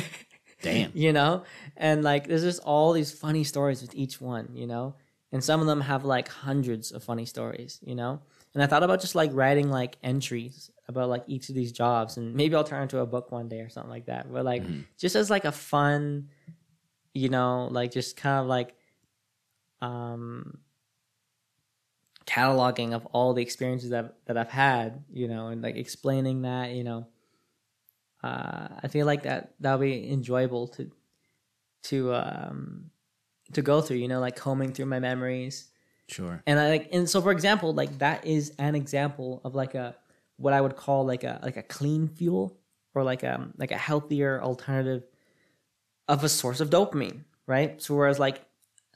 Damn. 0.63 0.91
you 0.93 1.15
know 1.15 1.45
and 1.75 2.05
like 2.05 2.29
there's 2.29 2.43
just 2.43 2.61
all 2.65 2.93
these 2.93 3.11
funny 3.11 3.45
stories 3.45 3.81
with 3.81 3.95
each 3.95 4.21
one 4.21 4.51
you 4.53 4.67
know 4.67 4.95
and 5.33 5.43
some 5.43 5.63
of 5.63 5.67
them 5.67 5.81
have 5.81 6.05
like 6.05 6.29
hundreds 6.29 6.93
of 6.93 7.03
funny 7.03 7.25
stories 7.25 7.79
you 7.83 7.95
know 7.95 8.21
and 8.55 8.63
i 8.63 8.67
thought 8.67 8.83
about 8.83 9.01
just 9.01 9.15
like 9.15 9.31
writing 9.33 9.71
like 9.71 9.97
entries 10.03 10.71
about 10.89 11.09
like 11.09 11.25
each 11.27 11.49
of 11.49 11.55
these 11.55 11.73
jobs 11.73 12.17
and 12.17 12.35
maybe 12.35 12.55
i'll 12.55 12.65
turn 12.65 12.83
into 12.83 12.99
a 12.99 13.07
book 13.07 13.31
one 13.31 13.49
day 13.49 13.61
or 13.61 13.69
something 13.69 13.91
like 13.91 14.07
that 14.07 14.31
but 14.33 14.45
like 14.45 14.63
just 14.99 15.17
as 15.17 15.31
like 15.31 15.45
a 15.45 15.53
fun 15.53 16.29
you 17.15 17.29
know 17.29 17.69
like 17.71 17.93
just 17.93 18.17
kind 18.17 18.41
of 18.41 18.47
like 18.47 18.75
um 19.83 20.59
cataloging 22.31 22.93
of 22.93 23.07
all 23.07 23.35
the 23.35 23.43
experiences 23.43 23.91
that 23.91 24.15
that 24.27 24.37
I've 24.37 24.51
had, 24.51 25.05
you 25.13 25.27
know, 25.27 25.49
and 25.49 25.63
like 25.63 25.77
explaining 25.77 26.43
that, 26.43 26.71
you 26.71 26.85
know, 26.85 27.09
uh, 28.23 28.69
I 28.83 28.89
feel 28.89 29.07
like 29.07 29.25
that 29.25 29.55
that'll 29.59 29.79
be 29.79 30.11
enjoyable 30.13 30.69
to 30.69 30.91
to 31.85 32.15
um 32.15 32.91
to 33.53 33.63
go 33.63 33.81
through, 33.81 33.97
you 33.97 34.09
know, 34.09 34.21
like 34.21 34.37
combing 34.37 34.73
through 34.73 34.87
my 34.87 35.01
memories. 35.01 35.70
Sure. 36.11 36.43
And 36.47 36.59
I 36.59 36.69
like 36.71 36.89
and 36.93 37.09
so 37.09 37.23
for 37.23 37.31
example, 37.31 37.73
like 37.73 37.99
that 37.99 38.27
is 38.27 38.53
an 38.59 38.75
example 38.75 39.41
of 39.45 39.55
like 39.55 39.75
a 39.75 39.97
what 40.37 40.53
I 40.53 40.61
would 40.61 40.77
call 40.77 41.07
like 41.07 41.23
a 41.23 41.39
like 41.43 41.57
a 41.57 41.63
clean 41.63 42.09
fuel 42.09 42.59
or 42.95 43.05
like 43.05 43.23
um 43.23 43.55
like 43.57 43.71
a 43.71 43.77
healthier 43.77 44.43
alternative 44.43 45.05
of 46.09 46.25
a 46.25 46.29
source 46.29 46.61
of 46.61 46.71
dopamine, 46.71 47.25
right? 47.47 47.81
So 47.81 47.95
whereas 47.95 48.19
like 48.19 48.43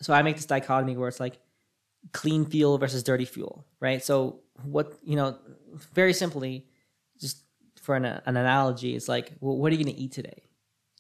so 0.01 0.13
I 0.13 0.23
make 0.23 0.37
this 0.37 0.47
dichotomy 0.47 0.97
where 0.97 1.09
it's 1.09 1.21
like 1.21 1.39
clean 2.13 2.45
fuel 2.47 2.79
versus 2.79 3.03
dirty 3.05 3.25
fuel, 3.25 3.65
right? 3.81 4.03
So 4.03 4.41
what 4.65 4.99
you 5.05 5.15
know, 5.15 5.39
very 5.93 6.13
simply, 6.13 6.67
just 7.21 7.45
for 7.81 7.95
an, 7.95 8.05
an 8.05 8.37
analogy, 8.37 8.97
it's 8.97 9.09
like, 9.09 9.33
well, 9.41 9.57
what 9.57 9.73
are 9.73 9.77
you 9.77 9.85
gonna 9.85 9.97
eat 9.97 10.13
today? 10.13 10.49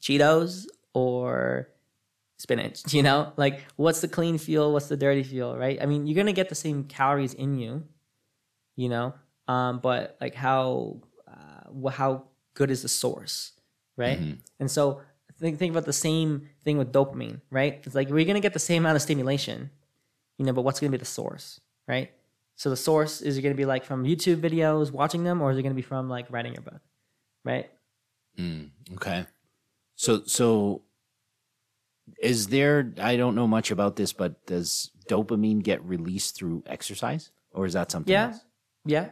Cheetos 0.00 0.66
or 0.92 1.68
spinach? 2.36 2.82
You 2.92 3.02
know, 3.02 3.32
like 3.36 3.64
what's 3.76 4.00
the 4.00 4.08
clean 4.08 4.38
fuel? 4.38 4.72
What's 4.72 4.88
the 4.88 4.96
dirty 4.96 5.22
fuel? 5.22 5.56
Right? 5.56 5.80
I 5.80 5.86
mean, 5.86 6.06
you're 6.06 6.16
gonna 6.16 6.32
get 6.32 6.48
the 6.48 6.54
same 6.54 6.84
calories 6.84 7.34
in 7.34 7.58
you, 7.58 7.84
you 8.76 8.88
know, 8.88 9.14
um, 9.48 9.80
but 9.80 10.16
like 10.20 10.34
how 10.34 11.00
uh, 11.28 11.90
how 11.90 12.24
good 12.54 12.70
is 12.70 12.82
the 12.82 12.88
source, 12.88 13.52
right? 13.96 14.18
Mm-hmm. 14.18 14.38
And 14.60 14.70
so 14.70 15.00
think 15.38 15.58
think 15.58 15.72
about 15.72 15.84
the 15.84 15.92
same 15.92 16.48
thing 16.64 16.78
with 16.78 16.92
dopamine, 16.92 17.40
right? 17.50 17.80
It's 17.84 17.94
like 17.94 18.08
we're 18.08 18.24
gonna 18.24 18.40
get 18.40 18.52
the 18.52 18.58
same 18.58 18.82
amount 18.82 18.96
of 18.96 19.02
stimulation, 19.02 19.70
you 20.38 20.44
know, 20.44 20.52
but 20.52 20.62
what's 20.62 20.80
gonna 20.80 20.90
be 20.90 20.98
the 20.98 21.04
source, 21.04 21.60
right? 21.88 22.10
So 22.56 22.70
the 22.70 22.76
source 22.76 23.20
is 23.20 23.36
it 23.36 23.42
gonna 23.42 23.54
be 23.54 23.64
like 23.64 23.84
from 23.84 24.04
YouTube 24.04 24.36
videos, 24.36 24.92
watching 24.92 25.24
them, 25.24 25.42
or 25.42 25.50
is 25.50 25.58
it 25.58 25.62
gonna 25.62 25.74
be 25.74 25.82
from 25.82 26.08
like 26.08 26.26
writing 26.30 26.54
your 26.54 26.62
book, 26.62 26.80
right? 27.44 27.70
Mm, 28.38 28.70
okay. 28.94 29.26
So 29.96 30.22
so 30.26 30.82
is 32.20 32.48
there 32.48 32.92
I 33.00 33.16
don't 33.16 33.34
know 33.34 33.46
much 33.46 33.70
about 33.70 33.96
this, 33.96 34.12
but 34.12 34.44
does 34.46 34.90
dopamine 35.08 35.62
get 35.62 35.82
released 35.84 36.36
through 36.36 36.62
exercise? 36.66 37.30
Or 37.52 37.66
is 37.66 37.72
that 37.74 37.90
something 37.90 38.12
Yeah. 38.12 38.26
else? 38.28 38.40
Yeah, 38.86 39.08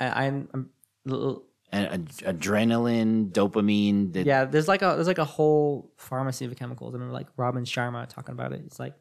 I, 0.00 0.26
I'm, 0.26 0.48
I'm 0.54 0.70
And 1.72 1.86
ad- 1.92 2.40
adrenaline, 2.40 3.30
dopamine, 3.32 4.12
that 4.14 4.24
yeah. 4.26 4.44
There's 4.46 4.68
like 4.68 4.80
a 4.82 4.94
there's 4.94 5.06
like 5.08 5.18
a 5.18 5.24
whole 5.24 5.92
pharmacy 5.96 6.44
of 6.46 6.56
chemicals. 6.56 6.94
I 6.94 6.96
remember 6.96 7.12
like 7.12 7.26
Robin 7.36 7.64
Sharma 7.64 8.08
talking 8.08 8.32
about 8.32 8.52
it. 8.52 8.62
It's 8.64 8.78
like 8.78 8.94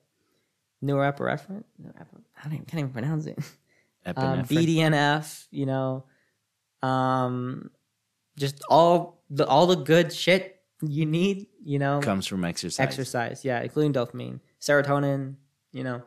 norepinephrine. 0.83 1.63
norepinephrine 1.81 2.23
I 2.37 2.43
don't 2.43 2.53
even, 2.53 2.65
can't 2.65 2.79
even 2.79 2.91
pronounce 2.91 3.25
it. 3.27 3.37
um. 4.15 4.43
BDNF, 4.45 5.47
you 5.51 5.65
know, 5.65 6.05
um, 6.81 7.71
just 8.37 8.61
all 8.69 9.21
the 9.29 9.45
all 9.47 9.67
the 9.67 9.75
good 9.75 10.13
shit 10.13 10.56
you 10.81 11.05
need, 11.05 11.47
you 11.63 11.79
know, 11.79 11.99
comes 12.01 12.27
from 12.27 12.43
exercise. 12.45 12.83
exercise, 12.85 13.43
yeah, 13.45 13.61
including 13.61 13.93
dopamine, 13.93 14.39
serotonin, 14.59 15.35
you 15.71 15.83
know, 15.83 16.03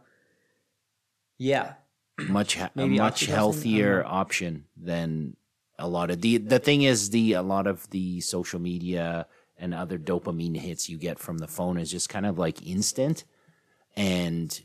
yeah, 1.39 1.75
much 2.19 2.57
ha- 2.57 2.71
a 2.77 2.87
much 2.87 3.27
oxytocin, 3.27 3.29
I 3.29 3.31
don't 3.31 3.35
healthier 3.35 4.05
option 4.05 4.67
than 4.77 5.37
a 5.79 5.89
lot 5.89 6.11
of 6.11 6.21
the 6.21 6.37
the 6.37 6.59
thing 6.59 6.83
is 6.83 7.11
the 7.11 7.33
a 7.33 7.43
lot 7.43 7.67
of 7.67 7.89
the 7.91 8.21
social 8.21 8.61
media 8.61 9.27
and 9.57 9.75
other 9.75 9.99
dopamine 9.99 10.57
hits 10.57 10.89
you 10.89 10.99
get 10.99 11.19
from 11.19 11.39
the 11.39 11.49
phone 11.49 11.79
is 11.79 11.91
just 11.91 12.09
kind 12.09 12.27
of 12.27 12.39
like 12.39 12.67
instant 12.67 13.25
and 13.97 14.63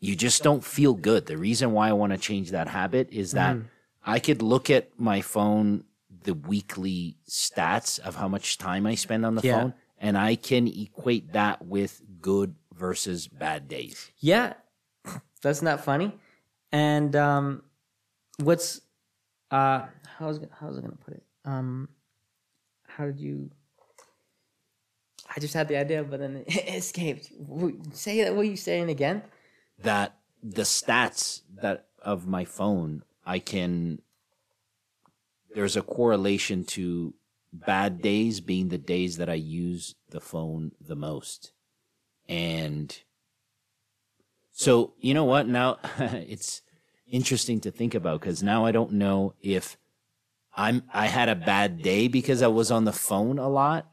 you 0.00 0.14
just 0.16 0.42
don't 0.42 0.64
feel 0.64 0.92
good. 0.94 1.26
The 1.26 1.38
reason 1.38 1.72
why 1.72 1.88
I 1.88 1.92
want 1.92 2.12
to 2.12 2.18
change 2.18 2.50
that 2.50 2.68
habit 2.68 3.08
is 3.10 3.32
that 3.32 3.56
Mm-hmm. 3.56 3.66
I 4.06 4.18
could 4.18 4.42
look 4.42 4.68
at 4.68 4.98
my 4.98 5.22
phone 5.22 5.84
the 6.24 6.34
weekly 6.34 7.16
stats 7.28 7.98
of 8.00 8.16
how 8.16 8.28
much 8.28 8.58
time 8.58 8.86
I 8.86 8.94
spend 8.96 9.24
on 9.24 9.34
the 9.36 9.42
Yeah. 9.42 9.60
phone 9.60 9.74
and 9.98 10.18
I 10.18 10.34
can 10.34 10.66
equate 10.66 11.32
that 11.32 11.64
with 11.64 12.02
good 12.20 12.56
versus 12.74 13.28
bad 13.28 13.68
days. 13.68 14.10
yeah. 14.18 14.54
That's 15.42 15.62
not 15.62 15.84
funny. 15.84 16.12
And 16.72 17.14
um, 17.14 17.62
what's 18.38 18.80
uh, 19.50 19.86
how 20.18 20.26
was 20.28 20.40
how 20.58 20.66
was 20.68 20.78
I 20.78 20.80
gonna 20.80 20.96
put 20.96 21.14
it? 21.14 21.22
Um, 21.44 21.88
how 22.88 23.04
did 23.04 23.20
you? 23.20 23.50
I 25.36 25.40
just 25.40 25.54
had 25.54 25.68
the 25.68 25.76
idea, 25.76 26.02
but 26.02 26.20
then 26.20 26.44
it 26.46 26.74
escaped. 26.74 27.30
Say 27.92 28.22
that. 28.24 28.34
What 28.34 28.42
are 28.42 28.48
you 28.48 28.56
saying 28.56 28.88
again? 28.90 29.22
that 29.80 30.16
the 30.42 30.62
stats 30.62 31.42
that 31.62 31.86
of 32.00 32.26
my 32.26 32.44
phone 32.44 33.02
I 33.26 33.38
can 33.40 34.00
there's 35.54 35.76
a 35.76 35.82
correlation 35.82 36.64
to 36.64 37.14
bad 37.52 38.02
days 38.02 38.40
being 38.40 38.68
the 38.68 38.78
days 38.78 39.16
that 39.16 39.28
I 39.30 39.34
use 39.34 39.94
the 40.10 40.20
phone 40.20 40.72
the 40.80 40.96
most. 40.96 41.52
And 42.28 42.96
so, 44.50 44.94
you 44.98 45.14
know 45.14 45.24
what? 45.24 45.46
Now 45.46 45.78
it's 45.98 46.62
interesting 47.06 47.60
to 47.60 47.70
think 47.70 47.94
about 47.94 48.20
because 48.20 48.42
now 48.42 48.64
I 48.64 48.72
don't 48.72 48.92
know 48.92 49.34
if 49.40 49.76
I'm 50.56 50.82
I 50.92 51.06
had 51.06 51.28
a 51.28 51.36
bad 51.36 51.82
day 51.82 52.08
because 52.08 52.42
I 52.42 52.48
was 52.48 52.70
on 52.70 52.84
the 52.84 52.92
phone 52.92 53.38
a 53.38 53.48
lot 53.48 53.86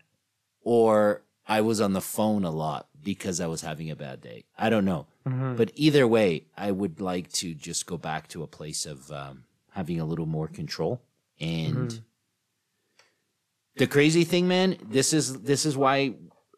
or 0.64 1.24
I 1.48 1.62
was 1.62 1.82
on 1.82 1.94
the 1.94 2.02
phone 2.02 2.44
a 2.44 2.52
lot 2.52 2.88
because 3.04 3.42
I 3.42 3.48
was 3.48 3.62
having 3.62 3.90
a 3.90 3.96
bad 3.96 4.22
day. 4.22 4.46
I 4.58 4.70
don't 4.70 4.86
know. 4.86 5.08
But 5.56 5.72
either 5.76 6.08
way, 6.08 6.46
I 6.58 6.72
would 6.72 7.00
like 7.02 7.32
to 7.34 7.54
just 7.54 7.86
go 7.86 7.98
back 7.98 8.28
to 8.30 8.42
a 8.44 8.48
place 8.48 8.86
of 8.86 9.12
um, 9.12 9.44
having 9.72 10.00
a 10.00 10.06
little 10.06 10.26
more 10.26 10.48
control. 10.48 11.02
And 11.42 11.90
mm-hmm. 11.90 11.98
the 13.76 13.88
crazy 13.88 14.24
thing, 14.24 14.48
man, 14.48 14.78
this 14.88 15.12
is 15.12 15.42
this 15.42 15.66
is 15.66 15.76
why 15.76 16.14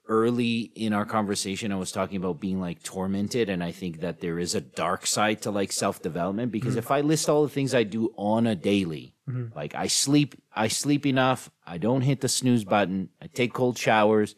early 0.09 0.59
in 0.75 0.91
our 0.91 1.05
conversation 1.05 1.71
I 1.71 1.77
was 1.77 1.91
talking 1.91 2.17
about 2.17 2.41
being 2.41 2.59
like 2.59 2.83
tormented, 2.83 3.49
and 3.49 3.63
I 3.63 3.71
think 3.71 4.01
that 4.01 4.19
there 4.19 4.37
is 4.37 4.53
a 4.53 4.61
dark 4.61 5.07
side 5.07 5.41
to 5.43 5.51
like 5.51 5.71
self 5.71 6.01
development 6.01 6.51
because 6.51 6.71
mm-hmm. 6.71 6.79
if 6.79 6.91
I 6.91 7.01
list 7.01 7.29
all 7.29 7.43
the 7.43 7.49
things 7.49 7.73
I 7.73 7.83
do 7.83 8.13
on 8.17 8.45
a 8.45 8.55
daily, 8.55 9.15
mm-hmm. 9.27 9.55
like 9.57 9.73
I 9.73 9.87
sleep, 9.87 10.35
I 10.53 10.67
sleep 10.67 11.05
enough, 11.05 11.49
I 11.65 11.77
don't 11.77 12.01
hit 12.01 12.21
the 12.21 12.27
snooze 12.27 12.65
button, 12.65 13.09
I 13.21 13.27
take 13.27 13.53
cold 13.53 13.77
showers, 13.77 14.35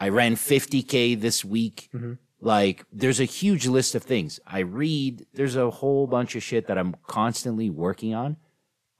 I 0.00 0.08
ran 0.08 0.34
50k 0.34 1.20
this 1.20 1.44
week. 1.44 1.88
Like 2.40 2.84
there's 2.92 3.20
a 3.20 3.24
huge 3.24 3.66
list 3.66 3.94
of 3.94 4.02
things. 4.02 4.40
I 4.46 4.60
read, 4.60 5.26
there's 5.32 5.56
a 5.56 5.70
whole 5.70 6.06
bunch 6.06 6.36
of 6.36 6.42
shit 6.42 6.66
that 6.66 6.76
I'm 6.76 6.94
constantly 7.06 7.70
working 7.70 8.14
on, 8.14 8.36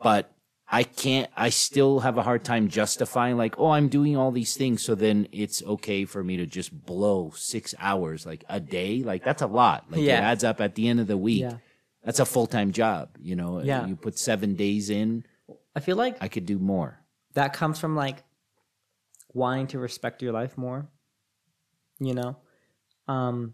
but 0.00 0.32
I 0.68 0.82
can't 0.82 1.30
I 1.36 1.50
still 1.50 2.00
have 2.00 2.18
a 2.18 2.22
hard 2.22 2.44
time 2.44 2.68
justifying 2.68 3.36
like, 3.36 3.58
oh, 3.58 3.70
I'm 3.70 3.88
doing 3.88 4.16
all 4.16 4.32
these 4.32 4.56
things 4.56 4.82
so 4.82 4.94
then 4.94 5.28
it's 5.30 5.62
okay 5.62 6.04
for 6.04 6.24
me 6.24 6.36
to 6.38 6.46
just 6.46 6.72
blow 6.86 7.30
6 7.34 7.74
hours 7.78 8.26
like 8.26 8.44
a 8.48 8.58
day. 8.58 9.02
Like 9.04 9.22
that's 9.24 9.42
a 9.42 9.46
lot. 9.46 9.84
Like 9.90 10.00
it 10.00 10.10
adds 10.10 10.42
up 10.44 10.60
at 10.60 10.74
the 10.74 10.88
end 10.88 11.00
of 11.00 11.06
the 11.06 11.16
week. 11.16 11.42
Yeah. 11.42 11.58
That's 12.04 12.20
a 12.20 12.24
full-time 12.24 12.70
job, 12.72 13.10
you 13.20 13.34
know. 13.34 13.60
Yeah. 13.62 13.86
You 13.86 13.96
put 13.96 14.18
7 14.18 14.54
days 14.54 14.90
in, 14.90 15.24
I 15.74 15.80
feel 15.80 15.96
like 15.96 16.16
I 16.20 16.28
could 16.28 16.46
do 16.46 16.58
more. 16.58 17.00
that 17.34 17.52
comes 17.52 17.78
from 17.78 17.94
like 17.94 18.24
wanting 19.34 19.66
to 19.68 19.78
respect 19.78 20.22
your 20.22 20.32
life 20.32 20.56
more 20.56 20.88
you 22.00 22.14
know 22.14 22.36
um 23.08 23.52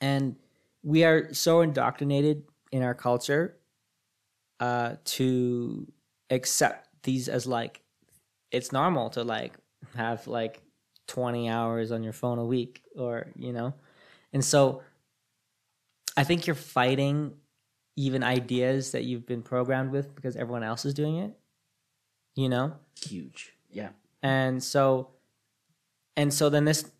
and 0.00 0.36
we 0.82 1.02
are 1.04 1.32
so 1.34 1.60
indoctrinated 1.60 2.44
in 2.70 2.82
our 2.82 2.94
culture 2.94 3.56
uh 4.60 4.94
to 5.04 5.86
accept 6.30 6.88
these 7.02 7.28
as 7.28 7.46
like 7.46 7.80
it's 8.50 8.72
normal 8.72 9.10
to 9.10 9.22
like 9.24 9.54
have 9.96 10.26
like 10.26 10.62
20 11.08 11.48
hours 11.48 11.92
on 11.92 12.02
your 12.02 12.12
phone 12.12 12.38
a 12.38 12.44
week 12.44 12.82
or 12.96 13.26
you 13.36 13.52
know 13.52 13.74
and 14.32 14.44
so 14.44 14.82
i 16.16 16.24
think 16.24 16.46
you're 16.46 16.54
fighting 16.54 17.34
even 17.96 18.22
ideas 18.22 18.92
that 18.92 19.04
you've 19.04 19.26
been 19.26 19.42
programmed 19.42 19.90
with 19.90 20.14
because 20.14 20.36
everyone 20.36 20.62
else 20.62 20.84
is 20.84 20.94
doing 20.94 21.18
it 21.18 21.32
you 22.34 22.48
know 22.48 22.74
Huge. 23.00 23.52
Yeah. 23.70 23.90
and 24.22 24.62
so 24.62 25.10
and 26.16 26.32
so 26.32 26.48
then 26.48 26.64
this 26.64 26.90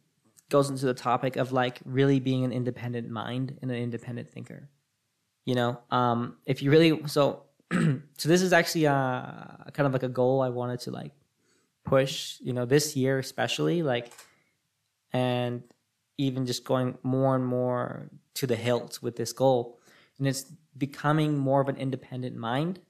goes 0.51 0.68
into 0.70 0.86
the 0.86 0.94
topic 0.94 1.36
of 1.36 1.52
like 1.52 1.81
really 1.85 2.20
being 2.20 2.44
an 2.44 2.52
independent 2.52 3.09
mind 3.09 3.59
and 3.62 3.70
an 3.70 3.76
independent 3.76 4.31
thinker 4.31 4.68
you 5.45 5.55
know 5.55 5.79
um 5.91 6.37
if 6.47 6.62
you 6.62 6.71
really 6.71 7.07
so 7.07 7.43
so 7.73 8.29
this 8.29 8.43
is 8.43 8.53
actually 8.53 8.87
uh 8.87 9.33
kind 9.73 9.87
of 9.87 9.93
like 9.93 10.03
a 10.03 10.09
goal 10.09 10.43
i 10.43 10.49
wanted 10.49 10.81
to 10.81 10.91
like 10.91 11.12
push 11.85 12.39
you 12.41 12.53
know 12.53 12.65
this 12.65 12.97
year 12.97 13.19
especially 13.19 13.83
like 13.83 14.12
and 15.12 15.62
even 16.16 16.47
just 16.47 16.65
going 16.65 16.97
more 17.03 17.35
and 17.35 17.45
more 17.45 18.09
to 18.35 18.47
the 18.47 18.57
hilt 18.57 19.01
with 19.03 19.16
this 19.16 19.33
goal 19.33 19.79
and 20.19 20.27
it's 20.27 20.45
becoming 20.77 21.37
more 21.37 21.61
of 21.61 21.69
an 21.69 21.77
independent 21.77 22.37
mind 22.37 22.81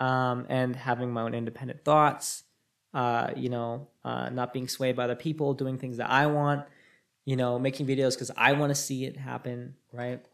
um, 0.00 0.46
and 0.48 0.76
having 0.76 1.10
my 1.10 1.22
own 1.22 1.34
independent 1.34 1.84
thoughts 1.84 2.44
uh, 2.92 3.30
you 3.36 3.48
know, 3.48 3.88
uh, 4.04 4.28
not 4.30 4.52
being 4.52 4.68
swayed 4.68 4.96
by 4.96 5.04
other 5.04 5.14
people, 5.14 5.54
doing 5.54 5.78
things 5.78 5.98
that 5.98 6.10
I 6.10 6.26
want, 6.26 6.66
you 7.24 7.36
know, 7.36 7.58
making 7.58 7.86
videos 7.86 8.14
because 8.14 8.30
I 8.36 8.52
want 8.52 8.70
to 8.70 8.74
see 8.74 9.04
it 9.04 9.16
happen, 9.16 9.74
right? 9.92 10.24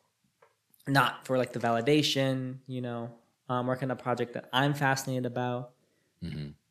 Not 0.88 1.26
for 1.26 1.36
like 1.36 1.52
the 1.52 1.58
validation, 1.58 2.58
you 2.66 2.80
know, 2.80 3.10
um, 3.48 3.66
working 3.66 3.90
on 3.90 3.96
a 3.98 4.02
project 4.02 4.34
that 4.34 4.48
I'm 4.52 4.74
fascinated 4.74 5.26
about. 5.26 5.72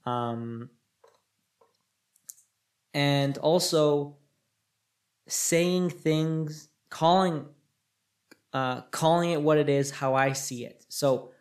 Um, 0.06 0.70
and 2.94 3.38
also 3.40 4.16
saying 5.28 5.90
things, 5.90 6.70
calling, 6.90 7.46
uh, 8.54 8.82
calling 8.92 9.32
it 9.32 9.42
what 9.42 9.58
it 9.58 9.70
is, 9.70 9.92
how 9.92 10.16
I 10.16 10.34
see 10.34 10.66
it. 10.66 10.86
So, 10.90 11.32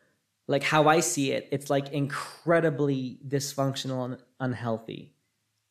like 0.46 0.62
how 0.62 0.88
I 0.88 1.00
see 1.00 1.32
it, 1.32 1.48
it's 1.52 1.70
like 1.70 1.92
incredibly 1.92 3.18
dysfunctional 3.26 4.04
and 4.04 4.18
unhealthy 4.40 5.14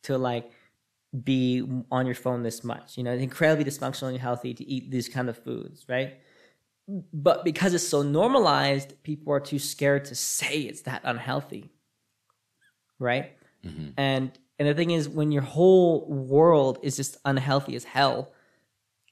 to 0.02 0.18
like 0.18 0.50
be 1.22 1.64
on 1.92 2.06
your 2.06 2.14
phone 2.14 2.42
this 2.42 2.64
much. 2.64 2.96
You 2.96 3.04
know, 3.04 3.12
it's 3.12 3.22
incredibly 3.22 3.64
dysfunctional 3.64 4.08
and 4.08 4.18
healthy 4.18 4.52
to 4.54 4.64
eat 4.64 4.90
these 4.90 5.08
kind 5.08 5.28
of 5.28 5.38
foods, 5.38 5.84
right? 5.88 6.14
But 6.86 7.44
because 7.44 7.72
it's 7.74 7.86
so 7.88 8.02
normalized, 8.02 9.02
people 9.02 9.32
are 9.32 9.40
too 9.40 9.58
scared 9.58 10.04
to 10.06 10.14
say 10.14 10.60
it's 10.60 10.82
that 10.82 11.00
unhealthy, 11.04 11.70
right? 12.98 13.36
Mhm. 13.64 13.94
And 13.96 14.38
and 14.58 14.68
the 14.68 14.74
thing 14.74 14.90
is, 14.92 15.08
when 15.08 15.32
your 15.32 15.42
whole 15.42 16.06
world 16.06 16.78
is 16.82 16.96
just 16.96 17.16
unhealthy 17.24 17.74
as 17.76 17.84
hell, 17.84 18.32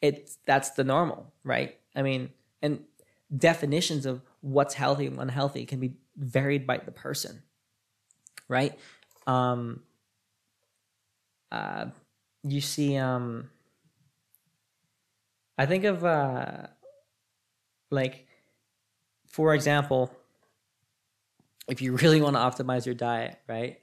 it's 0.02 0.38
that's 0.46 0.70
the 0.72 0.84
normal, 0.84 1.32
right? 1.44 1.78
I 1.96 2.02
mean, 2.02 2.30
and 2.62 2.84
definitions 3.36 4.06
of 4.06 4.22
what's 4.42 4.74
healthy 4.74 5.06
and 5.06 5.18
unhealthy 5.20 5.66
can 5.66 5.80
be 5.80 5.94
varied 6.16 6.66
by 6.66 6.78
the 6.78 6.92
person, 6.92 7.42
right? 8.48 8.78
Um, 9.26 9.82
uh, 11.50 11.86
you 12.42 12.60
see, 12.60 12.96
um, 12.96 13.50
I 15.58 15.66
think 15.66 15.84
of 15.84 16.04
uh, 16.04 16.66
like, 17.92 18.26
for 19.26 19.54
example, 19.54 20.10
if 21.68 21.80
you 21.80 21.96
really 21.96 22.20
want 22.20 22.36
to 22.36 22.40
optimize 22.40 22.86
your 22.86 22.94
diet, 22.94 23.38
right? 23.48 23.78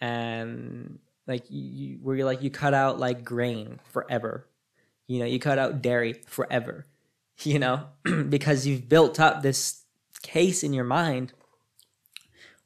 And 0.00 0.98
like 1.26 1.44
you, 1.50 1.62
you 1.62 1.98
where 2.02 2.16
you're 2.16 2.26
like 2.26 2.42
you 2.42 2.50
cut 2.50 2.74
out 2.74 2.98
like 2.98 3.24
grain 3.24 3.78
forever, 3.84 4.46
you 5.06 5.20
know, 5.20 5.26
you 5.26 5.38
cut 5.38 5.58
out 5.58 5.82
dairy 5.82 6.14
forever, 6.26 6.86
you 7.42 7.58
know, 7.58 7.86
because 8.28 8.66
you've 8.66 8.88
built 8.88 9.20
up 9.20 9.42
this 9.42 9.84
case 10.22 10.62
in 10.64 10.72
your 10.72 10.84
mind, 10.84 11.32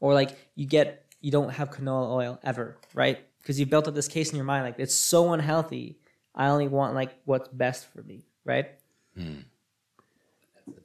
or 0.00 0.14
like 0.14 0.38
you 0.54 0.66
get 0.66 1.04
you 1.20 1.30
don't 1.30 1.50
have 1.50 1.70
canola 1.70 2.10
oil 2.10 2.38
ever, 2.42 2.76
right? 2.94 3.18
Because 3.40 3.58
you 3.60 3.66
built 3.66 3.88
up 3.88 3.94
this 3.94 4.08
case 4.08 4.30
in 4.30 4.36
your 4.36 4.44
mind, 4.44 4.64
like 4.64 4.78
it's 4.78 4.94
so 4.94 5.32
unhealthy. 5.32 5.98
I 6.34 6.48
only 6.48 6.68
want 6.68 6.94
like 6.94 7.14
what's 7.24 7.48
best 7.48 7.86
for 7.92 8.02
me, 8.02 8.24
right? 8.44 8.70
Hmm. 9.16 9.40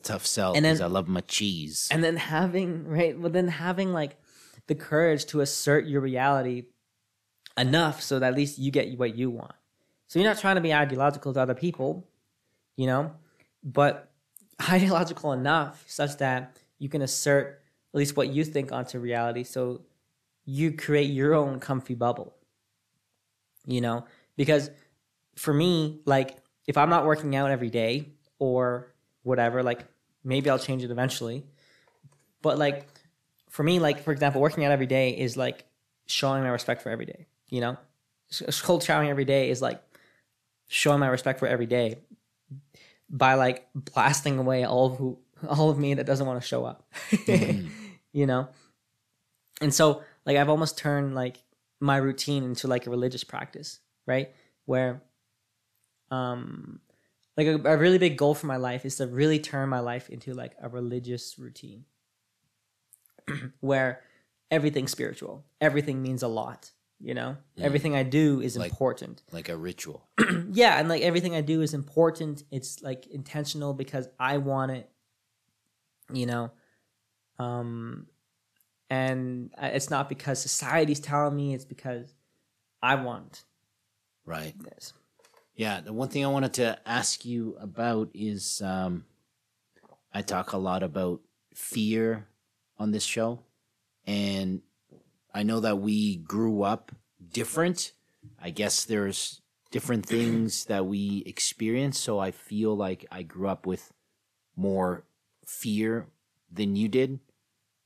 Tough 0.04 0.26
sell 0.26 0.54
And 0.54 0.64
then- 0.66 0.74
because 0.76 0.82
I 0.82 0.88
love 0.88 1.08
my 1.08 1.22
cheese. 1.22 1.88
and 1.92 2.04
then 2.04 2.18
having 2.18 2.86
right 2.88 3.20
but 3.22 3.34
then 3.34 3.48
having 3.48 3.94
like 3.94 4.18
the 4.68 4.76
courage 4.76 5.26
to 5.28 5.42
assert 5.42 5.86
your 5.88 6.02
reality 6.02 6.66
enough 7.58 8.02
so 8.02 8.20
that 8.20 8.28
at 8.34 8.36
least 8.36 8.58
you 8.60 8.72
get 8.72 8.98
what 8.98 9.16
you 9.16 9.30
want 9.30 9.54
so 10.08 10.20
you're 10.20 10.28
not 10.30 10.38
trying 10.40 10.56
to 10.56 10.62
be 10.62 10.74
ideological 10.74 11.34
to 11.34 11.40
other 11.42 11.56
people 11.56 12.08
you 12.78 12.86
know 12.88 13.12
but 13.64 14.12
ideological 14.70 15.32
enough 15.34 15.84
such 15.88 16.18
that 16.18 16.58
you 16.78 16.88
can 16.90 17.02
assert 17.02 17.62
at 17.94 17.98
least 17.98 18.16
what 18.16 18.30
you 18.30 18.44
think 18.46 18.72
onto 18.72 19.00
reality 19.00 19.44
so 19.44 19.82
you 20.46 20.72
create 20.72 21.10
your 21.12 21.34
own 21.34 21.60
comfy 21.60 21.96
bubble 21.96 22.36
you 23.66 23.82
know 23.82 24.06
because 24.38 24.70
for 25.36 25.54
me 25.54 26.02
like 26.06 26.38
if 26.68 26.78
i'm 26.78 26.90
not 26.90 27.06
working 27.06 27.36
out 27.36 27.50
every 27.52 27.70
day 27.70 28.10
or 28.40 28.94
whatever 29.30 29.64
like 29.64 29.86
maybe 30.24 30.50
i'll 30.50 30.60
change 30.60 30.84
it 30.84 30.92
eventually. 30.92 31.46
But 32.42 32.58
like 32.58 32.88
for 33.50 33.64
me 33.64 33.80
like 33.80 34.04
for 34.04 34.12
example 34.12 34.42
working 34.42 34.66
out 34.66 34.72
every 34.72 34.86
day 34.88 35.12
is 35.12 35.38
like 35.38 35.66
showing 36.06 36.44
my 36.44 36.50
respect 36.50 36.82
for 36.82 36.90
every 36.90 37.06
day 37.06 37.28
you 37.50 37.62
know? 37.62 37.78
Cold 38.62 38.84
showering 38.84 39.10
every 39.10 39.26
day 39.26 39.50
is 39.50 39.62
like 39.62 39.82
showing 40.68 41.00
my 41.00 41.08
respect 41.08 41.40
for 41.40 41.48
every 41.48 41.66
day 41.66 41.98
by 43.10 43.34
like 43.34 43.68
blasting 43.74 44.38
away 44.38 44.64
all 44.64 44.86
of 44.88 44.98
who 44.98 45.18
all 45.48 45.70
of 45.70 45.80
me 45.80 45.94
that 45.96 46.06
doesn't 46.06 46.28
want 46.28 46.40
to 46.40 46.48
show 46.48 46.66
up 46.66 46.86
you 48.12 48.26
know? 48.26 48.50
And 49.62 49.74
so 49.74 50.04
like 50.26 50.38
i've 50.38 50.50
almost 50.50 50.78
turned 50.78 51.16
like 51.16 51.38
my 51.80 51.98
routine 51.98 52.44
into 52.44 52.68
like 52.68 52.86
a 52.88 52.90
religious 52.90 53.24
practice 53.24 53.80
right? 54.10 54.32
Where 54.66 55.02
um 56.12 56.80
like 57.38 57.48
a, 57.48 57.56
a 57.74 57.78
really 57.78 57.98
big 57.98 58.18
goal 58.18 58.34
for 58.36 58.48
my 58.48 58.58
life 58.58 58.86
is 58.86 58.96
to 58.98 59.08
really 59.08 59.40
turn 59.40 59.70
my 59.70 59.80
life 59.80 60.10
into 60.10 60.34
like 60.34 60.56
a 60.62 60.68
religious 60.70 61.40
routine 61.40 61.86
where 63.60 64.02
everything's 64.52 64.92
spiritual. 64.92 65.46
Everything 65.62 66.02
means 66.02 66.24
a 66.24 66.28
lot 66.28 66.72
you 67.02 67.14
know? 67.14 67.38
Everything 67.58 67.96
i 67.96 68.04
do 68.04 68.42
is 68.42 68.58
Like- 68.58 68.72
important. 68.72 69.24
like 69.32 69.48
a 69.48 69.56
ritual. 69.56 70.06
yeah 70.52 70.78
and 70.80 70.90
like 70.90 71.02
everything 71.02 71.34
i 71.34 71.40
do 71.40 71.62
is 71.62 71.74
important. 71.74 72.44
It's 72.52 72.82
like 72.84 73.08
intentional 73.08 73.74
because 73.74 74.10
i 74.20 74.38
want 74.38 74.72
it 74.72 74.90
you 76.12 76.26
know? 76.26 76.52
Um 77.38 78.08
and 78.90 79.50
it's 79.62 79.90
not 79.90 80.10
because 80.10 80.42
society's 80.42 81.00
telling 81.00 81.36
me 81.38 81.54
it's 81.54 81.64
because 81.64 82.14
i 82.82 82.96
want 82.96 83.44
Right. 84.26 84.54
this 84.62 84.92
Yeah, 85.60 85.82
the 85.82 85.92
one 85.92 86.08
thing 86.08 86.24
I 86.24 86.30
wanted 86.30 86.54
to 86.54 86.80
ask 86.88 87.26
you 87.26 87.58
about 87.60 88.12
is 88.14 88.62
um, 88.62 89.04
I 90.14 90.22
talk 90.22 90.54
a 90.54 90.58
lot 90.58 90.84
about 90.84 91.20
fear 91.54 92.28
on 92.78 92.92
this 92.92 93.04
show, 93.04 93.42
and 94.08 94.62
I 95.34 95.44
know 95.44 95.60
that 95.60 95.80
we 95.80 96.16
grew 96.16 96.64
up 96.64 96.94
different. 97.34 97.92
I 98.42 98.52
guess 98.52 98.86
there's 98.86 99.42
different 99.70 100.06
things 100.06 100.64
that 100.68 100.86
we 100.86 101.24
experience, 101.26 102.00
so 102.00 102.20
I 102.20 102.32
feel 102.32 102.74
like 102.74 103.06
I 103.12 103.24
grew 103.24 103.50
up 103.50 103.66
with 103.66 103.92
more 104.56 105.04
fear 105.46 106.08
than 106.50 106.78
you 106.78 106.88
did. 106.88 107.20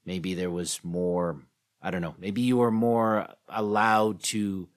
Maybe 0.06 0.36
there 0.36 0.52
was 0.52 0.80
more, 0.84 1.40
I 1.82 1.90
don't 1.90 2.04
know, 2.04 2.14
maybe 2.20 2.42
you 2.42 2.58
were 2.58 2.70
more 2.70 3.30
allowed 3.50 4.22
to 4.26 4.70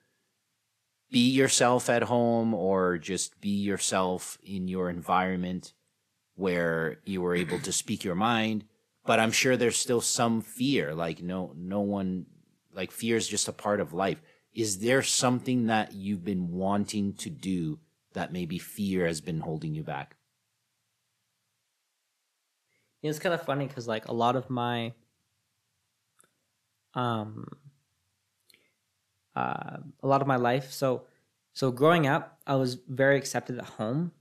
be 1.10 1.30
yourself 1.30 1.88
at 1.88 2.04
home 2.04 2.52
or 2.54 2.98
just 2.98 3.40
be 3.40 3.50
yourself 3.50 4.38
in 4.42 4.68
your 4.68 4.90
environment 4.90 5.72
where 6.34 6.98
you 7.04 7.22
were 7.22 7.34
able 7.34 7.58
to 7.60 7.72
speak 7.72 8.04
your 8.04 8.14
mind. 8.14 8.64
But 9.04 9.20
i'm 9.20 9.30
sure 9.30 9.56
there's 9.56 9.76
still 9.76 10.00
some 10.00 10.40
fear 10.40 10.92
like 10.92 11.22
no 11.22 11.52
no 11.56 11.80
one 11.80 12.26
like 12.74 12.90
fear 12.90 13.16
is 13.16 13.26
just 13.26 13.48
a 13.48 13.52
part 13.52 13.80
of 13.80 13.92
life. 13.92 14.20
Is 14.52 14.78
there 14.78 15.02
something 15.02 15.66
that 15.66 15.92
you've 15.92 16.24
been 16.24 16.52
wanting 16.52 17.14
to 17.14 17.30
do 17.30 17.78
that 18.12 18.32
maybe 18.32 18.58
fear 18.58 19.06
has 19.06 19.20
been 19.20 19.40
holding 19.40 19.74
you 19.74 19.82
back? 19.82 20.16
It's 23.02 23.18
kind 23.18 23.34
of 23.34 23.42
funny 23.42 23.66
because 23.66 23.86
like 23.86 24.08
a 24.08 24.12
lot 24.12 24.36
of 24.36 24.50
my 24.50 24.92
um 26.94 27.46
uh, 29.36 29.76
a 30.02 30.06
lot 30.06 30.20
of 30.22 30.26
my 30.26 30.36
life. 30.36 30.72
So 30.72 31.04
so 31.56 31.70
growing 31.70 32.06
up 32.06 32.38
i 32.46 32.54
was 32.54 32.74
very 32.86 33.16
accepted 33.16 33.58
at 33.58 33.64
home 33.64 34.12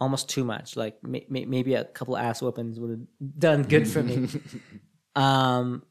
almost 0.00 0.28
too 0.28 0.44
much. 0.44 0.76
Like 0.76 1.02
may, 1.02 1.24
may, 1.28 1.44
maybe 1.44 1.74
a 1.74 1.84
couple 1.84 2.16
ass 2.16 2.40
whoopings 2.40 2.78
would 2.78 2.90
have 2.90 3.38
done 3.38 3.62
good 3.62 3.88
for 3.88 4.02
me. 4.02 4.28
Um 5.16 5.82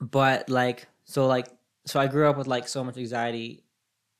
but 0.00 0.50
like 0.50 0.86
so 1.04 1.26
like 1.26 1.46
so 1.86 1.98
i 1.98 2.08
grew 2.08 2.28
up 2.28 2.36
with 2.36 2.46
like 2.46 2.68
so 2.68 2.84
much 2.84 2.98
anxiety 2.98 3.64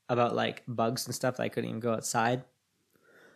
about 0.08 0.34
like 0.34 0.62
bugs 0.66 1.04
and 1.04 1.14
stuff 1.14 1.36
that 1.36 1.42
i 1.42 1.48
couldn't 1.50 1.68
even 1.68 1.80
go 1.80 1.92
outside. 1.92 2.44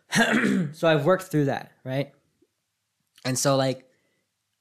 So 0.73 0.87
i've 0.87 1.05
worked 1.05 1.25
through 1.25 1.45
that 1.45 1.73
right? 1.83 2.11
And 3.23 3.37
so 3.37 3.55
like 3.55 3.87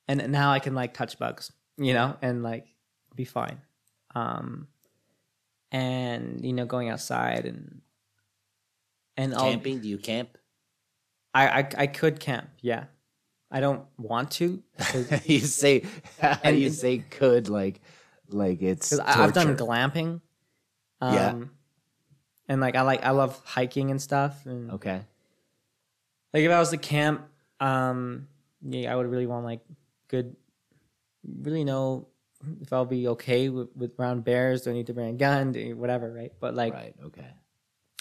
and 0.06 0.30
now 0.30 0.50
i 0.52 0.58
can 0.58 0.74
like 0.74 0.92
touch 0.92 1.18
bugs 1.18 1.50
you 1.78 1.94
know 1.94 2.16
and 2.20 2.42
like 2.42 2.66
be 3.14 3.24
fine 3.24 3.62
um 4.14 4.66
and 5.72 6.44
you 6.44 6.52
know 6.52 6.66
going 6.66 6.88
outside 6.88 7.46
and 7.46 7.80
and 9.16 9.34
camping? 9.34 9.80
Do 9.80 9.88
you 9.88 9.98
camp? 9.98 10.36
I, 11.34 11.60
I 11.60 11.68
i 11.78 11.86
could 11.86 12.18
camp 12.18 12.48
yeah. 12.60 12.84
I 13.52 13.60
don't 13.60 13.84
want 13.98 14.30
to 14.32 14.62
you 15.24 15.40
say 15.40 15.84
And 16.42 16.58
you 16.58 16.70
say 16.70 16.98
could 16.98 17.48
like 17.48 17.80
like 18.28 18.62
it's 18.62 18.96
i've 18.98 19.32
done 19.32 19.56
glamping 19.56 20.20
um 21.00 21.14
Yeah. 21.14 21.34
and 22.48 22.60
like 22.60 22.74
i 22.76 22.82
like 22.82 23.04
i 23.04 23.10
love 23.10 23.40
hiking 23.44 23.90
and 23.90 24.00
stuff 24.00 24.44
and 24.46 24.70
okay. 24.72 25.02
like 26.32 26.42
if 26.44 26.50
i 26.50 26.58
was 26.58 26.70
to 26.70 26.78
camp 26.78 27.22
um 27.60 28.28
yeah 28.62 28.92
i 28.92 28.96
would 28.96 29.06
really 29.06 29.26
want 29.26 29.44
like 29.44 29.60
good 30.08 30.34
really 31.24 31.64
know 31.64 32.06
if 32.60 32.72
i'll 32.72 32.84
be 32.86 33.08
okay 33.08 33.48
with, 33.48 33.68
with 33.76 33.96
brown 33.96 34.20
bears 34.20 34.62
do 34.62 34.70
i 34.70 34.72
need 34.72 34.86
to 34.86 34.94
bring 34.94 35.08
a 35.10 35.12
gun? 35.12 35.52
Do, 35.52 35.76
whatever 35.76 36.12
right? 36.12 36.32
But 36.40 36.54
like 36.54 36.72
right 36.72 36.94
okay. 37.06 37.26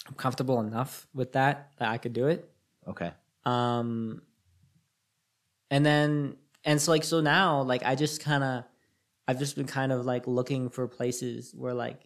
I'm 0.08 0.14
comfortable 0.14 0.60
enough 0.60 1.06
with 1.12 1.32
that 1.32 1.72
that 1.78 1.88
i 1.90 1.98
could 1.98 2.12
do 2.12 2.26
it. 2.28 2.50
Okay. 2.88 3.12
Um 3.44 4.22
and 5.70 5.84
then 5.84 6.36
and 6.64 6.80
so 6.80 6.90
like 6.90 7.04
so 7.04 7.20
now 7.20 7.62
like 7.62 7.82
i 7.84 7.94
just 7.94 8.22
kind 8.22 8.42
of 8.44 8.64
i've 9.28 9.38
just 9.38 9.56
been 9.56 9.66
kind 9.66 9.92
of 9.92 10.04
like 10.04 10.26
looking 10.26 10.68
for 10.68 10.86
places 10.88 11.54
where 11.54 11.74
like 11.74 12.00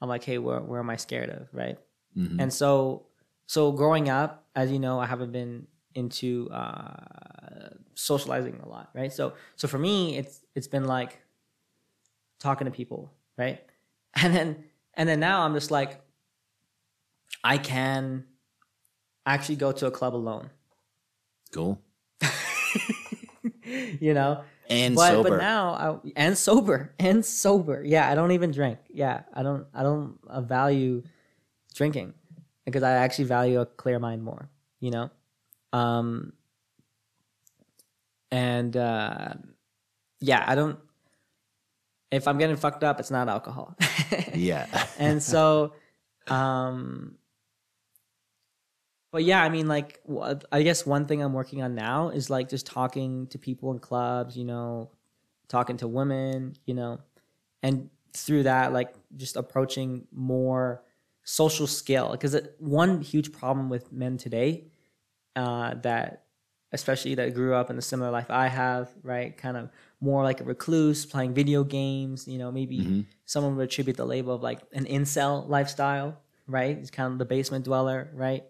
i'm 0.00 0.08
like 0.08 0.24
hey 0.24 0.38
where, 0.38 0.60
where 0.60 0.80
am 0.80 0.90
i 0.90 0.96
scared 0.96 1.30
of 1.30 1.48
right? 1.52 1.78
Mhm. 2.16 2.40
and 2.40 2.52
so 2.52 3.06
so 3.46 3.72
growing 3.72 4.08
up 4.08 4.46
as 4.54 4.70
you 4.70 4.78
know 4.78 4.98
i 5.00 5.06
haven't 5.06 5.32
been 5.32 5.66
into 5.94 6.48
uh 6.50 7.70
socializing 7.94 8.60
a 8.62 8.68
lot 8.68 8.90
right? 8.94 9.12
So 9.12 9.32
so 9.56 9.66
for 9.66 9.78
me 9.78 10.16
it's 10.16 10.44
it's 10.54 10.68
been 10.68 10.84
like 10.84 11.20
talking 12.38 12.64
to 12.66 12.70
people 12.70 13.10
right 13.36 13.64
and 14.22 14.34
then 14.34 14.64
And 14.94 15.08
then 15.08 15.20
now 15.20 15.42
I'm 15.42 15.54
just 15.54 15.70
like, 15.70 16.00
I 17.44 17.56
can 17.58 18.24
actually 19.24 19.56
go 19.56 19.70
to 19.70 19.86
a 19.86 19.90
club 19.92 20.14
alone. 20.16 20.50
Cool. 21.52 21.80
you 24.00 24.12
know, 24.14 24.42
And 24.68 24.96
but 24.96 25.12
sober. 25.12 25.30
but 25.30 25.36
now 25.38 26.00
I, 26.04 26.10
and 26.16 26.36
sober 26.36 26.94
and 26.98 27.24
sober. 27.24 27.82
Yeah, 27.84 28.10
I 28.10 28.14
don't 28.16 28.32
even 28.32 28.50
drink. 28.50 28.78
Yeah, 28.88 29.22
I 29.32 29.42
don't 29.42 29.66
I 29.72 29.82
don't 29.84 30.18
uh, 30.26 30.40
value 30.40 31.02
drinking 31.74 32.14
because 32.64 32.82
I 32.82 32.92
actually 32.92 33.26
value 33.26 33.60
a 33.60 33.66
clear 33.66 33.98
mind 34.00 34.24
more. 34.24 34.50
You 34.80 34.90
know, 34.90 35.10
um, 35.72 36.32
and 38.32 38.76
uh, 38.76 39.34
yeah, 40.20 40.44
I 40.46 40.54
don't. 40.54 40.78
If 42.10 42.26
I'm 42.26 42.38
getting 42.38 42.56
fucked 42.56 42.84
up, 42.84 43.00
it's 43.00 43.10
not 43.10 43.28
alcohol. 43.28 43.76
yeah. 44.34 44.66
and 44.98 45.22
so 45.22 45.72
um 46.28 47.16
but 49.10 49.24
yeah 49.24 49.42
i 49.42 49.48
mean 49.48 49.66
like 49.66 50.00
i 50.52 50.62
guess 50.62 50.84
one 50.84 51.06
thing 51.06 51.22
i'm 51.22 51.32
working 51.32 51.62
on 51.62 51.74
now 51.74 52.10
is 52.10 52.30
like 52.30 52.48
just 52.48 52.66
talking 52.66 53.26
to 53.28 53.38
people 53.38 53.70
in 53.72 53.78
clubs 53.78 54.36
you 54.36 54.44
know 54.44 54.90
talking 55.48 55.76
to 55.76 55.88
women 55.88 56.54
you 56.66 56.74
know 56.74 56.98
and 57.62 57.88
through 58.12 58.42
that 58.42 58.72
like 58.72 58.94
just 59.16 59.36
approaching 59.36 60.06
more 60.12 60.82
social 61.24 61.66
skill 61.66 62.12
because 62.12 62.36
one 62.58 63.00
huge 63.00 63.32
problem 63.32 63.68
with 63.68 63.92
men 63.92 64.16
today 64.16 64.64
uh 65.36 65.74
that 65.74 66.24
especially 66.72 67.14
that 67.14 67.34
grew 67.34 67.54
up 67.54 67.70
in 67.70 67.76
the 67.76 67.82
similar 67.82 68.10
life 68.10 68.30
i 68.30 68.46
have 68.48 68.90
right 69.02 69.36
kind 69.36 69.56
of 69.56 69.70
more 70.00 70.22
like 70.22 70.40
a 70.40 70.44
recluse 70.44 71.04
playing 71.06 71.34
video 71.34 71.64
games 71.64 72.28
you 72.28 72.38
know 72.38 72.50
maybe 72.52 72.78
Mhm. 72.78 73.06
someone 73.24 73.56
would 73.56 73.64
attribute 73.64 73.96
the 73.96 74.04
label 74.06 74.34
of 74.34 74.42
like 74.42 74.60
an 74.72 74.86
incel 74.86 75.46
lifestyle, 75.48 76.18
right? 76.46 76.78
It's 76.78 76.90
kind 76.90 77.12
of 77.12 77.18
the 77.18 77.26
basement 77.26 77.64
dweller, 77.66 78.10
right? 78.14 78.44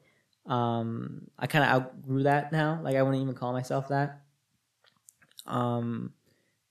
Um, 0.46 1.26
I 1.38 1.46
kind 1.48 1.64
of 1.64 1.70
outgrew 1.70 2.22
that 2.24 2.52
now. 2.52 2.80
Like 2.82 2.94
I 2.96 3.02
wouldn't 3.02 3.20
even 3.22 3.34
call 3.34 3.52
myself 3.52 3.88
that. 3.88 4.22
Um, 5.46 6.12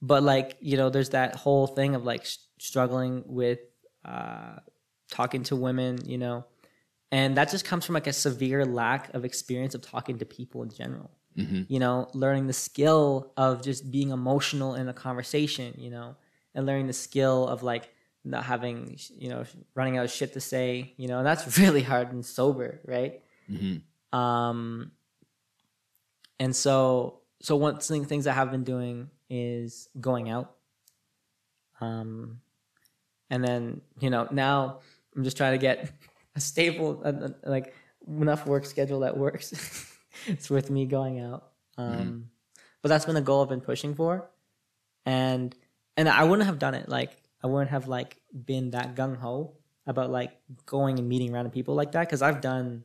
but 0.02 0.24
like 0.24 0.58
you 0.62 0.78
know, 0.78 0.90
there's 0.90 1.10
that 1.10 1.36
whole 1.36 1.68
thing 1.68 1.96
of 1.96 2.04
like 2.06 2.22
s- 2.22 2.40
struggling 2.60 3.24
with 3.26 3.60
uh, 4.06 4.58
talking 5.12 5.44
to 5.44 5.56
women, 5.56 6.00
you 6.06 6.18
know, 6.18 6.46
and 7.12 7.38
that 7.38 7.50
just 7.50 7.66
comes 7.66 7.86
from 7.86 7.94
like 7.96 8.08
a 8.08 8.14
severe 8.14 8.66
lack 8.66 9.14
of 9.14 9.26
experience 9.26 9.76
of 9.76 9.82
talking 9.82 10.20
to 10.20 10.26
people 10.26 10.64
in 10.64 10.70
general 10.70 11.12
hmm 11.38 11.64
you 11.68 11.80
know, 11.80 12.08
learning 12.14 12.48
the 12.48 12.54
skill 12.54 13.34
of 13.38 13.62
just 13.62 13.92
being 13.92 14.12
emotional 14.12 14.76
in 14.76 14.88
a 14.88 14.94
conversation, 14.94 15.74
you 15.78 15.90
know, 15.90 16.16
and 16.56 16.66
learning 16.66 16.88
the 16.88 16.94
skill 16.94 17.48
of 17.48 17.64
like 17.64 17.94
not 18.24 18.44
having, 18.46 18.98
you 19.18 19.30
know, 19.30 19.44
running 19.76 19.98
out 19.98 20.06
of 20.06 20.12
shit 20.12 20.34
to 20.34 20.40
say, 20.42 20.94
you 20.98 21.08
know, 21.08 21.18
and 21.20 21.28
that's 21.28 21.58
really 21.60 21.84
hard 21.84 22.12
and 22.14 22.26
sober, 22.26 22.82
right? 22.86 23.22
hmm 23.50 23.78
Um, 24.18 24.92
and 26.40 26.56
so, 26.56 27.22
so 27.42 27.56
one 27.56 27.80
thing, 27.80 28.06
things 28.06 28.28
I 28.28 28.34
have 28.34 28.52
been 28.52 28.64
doing 28.64 29.10
is 29.30 29.90
going 30.00 30.30
out. 30.30 30.56
Um, 31.80 32.42
and 33.30 33.44
then, 33.44 33.82
you 34.00 34.10
know, 34.10 34.28
now 34.32 34.80
I'm 35.16 35.24
just 35.24 35.38
trying 35.38 35.54
to 35.54 35.58
get 35.58 35.92
a 36.36 36.40
stable, 36.40 37.02
uh, 37.04 37.30
like 37.44 37.74
enough 38.08 38.46
work 38.46 38.66
schedule 38.66 39.02
that 39.02 39.18
works. 39.18 39.94
it's 40.28 40.50
with 40.50 40.70
me 40.70 40.86
going 40.86 41.20
out. 41.20 41.52
Um, 41.78 42.30
but 42.82 42.90
that's 42.90 43.06
been 43.06 43.16
the 43.16 43.22
goal 43.22 43.44
I've 43.44 43.50
been 43.50 43.62
pushing 43.62 43.96
for. 43.96 44.30
And, 45.06 45.56
and 45.96 46.10
I 46.10 46.24
wouldn't 46.24 46.46
have 46.46 46.60
done 46.60 46.74
it. 46.74 46.90
Like, 46.90 47.16
I 47.44 47.48
wouldn't 47.48 47.72
have 47.72 47.88
like 47.88 48.18
been 48.46 48.72
that 48.72 48.96
gung 48.96 49.18
ho 49.18 49.54
about 49.86 50.10
like 50.10 50.32
going 50.66 51.00
and 51.00 51.08
meeting 51.08 51.32
random 51.32 51.52
people 51.52 51.76
like 51.76 51.94
that. 51.94 52.10
Cause 52.10 52.22
I've 52.22 52.42
done, 52.42 52.84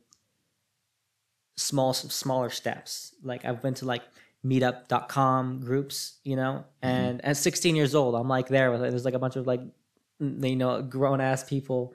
small 1.55 1.93
smaller 1.93 2.49
steps 2.49 3.13
like 3.23 3.45
i've 3.45 3.61
been 3.61 3.73
to 3.73 3.85
like 3.85 4.01
meetup.com 4.45 5.61
groups 5.61 6.17
you 6.23 6.35
know 6.35 6.65
and 6.81 7.23
at 7.23 7.37
16 7.37 7.75
years 7.75 7.93
old 7.93 8.15
i'm 8.15 8.27
like 8.27 8.47
there 8.47 8.71
with 8.71 8.81
it 8.83 8.89
there's 8.89 9.05
like 9.05 9.13
a 9.13 9.19
bunch 9.19 9.35
of 9.35 9.45
like 9.45 9.61
you 10.19 10.55
know 10.55 10.81
grown 10.81 11.21
ass 11.21 11.43
people 11.43 11.93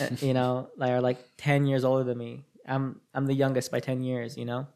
uh, 0.00 0.08
you 0.20 0.34
know 0.34 0.68
that 0.78 0.90
are 0.90 1.00
like 1.00 1.18
10 1.36 1.66
years 1.66 1.84
older 1.84 2.02
than 2.02 2.18
me 2.18 2.44
i'm 2.66 3.00
i'm 3.14 3.26
the 3.26 3.34
youngest 3.34 3.70
by 3.70 3.78
10 3.78 4.02
years 4.02 4.36
you 4.36 4.44
know 4.44 4.66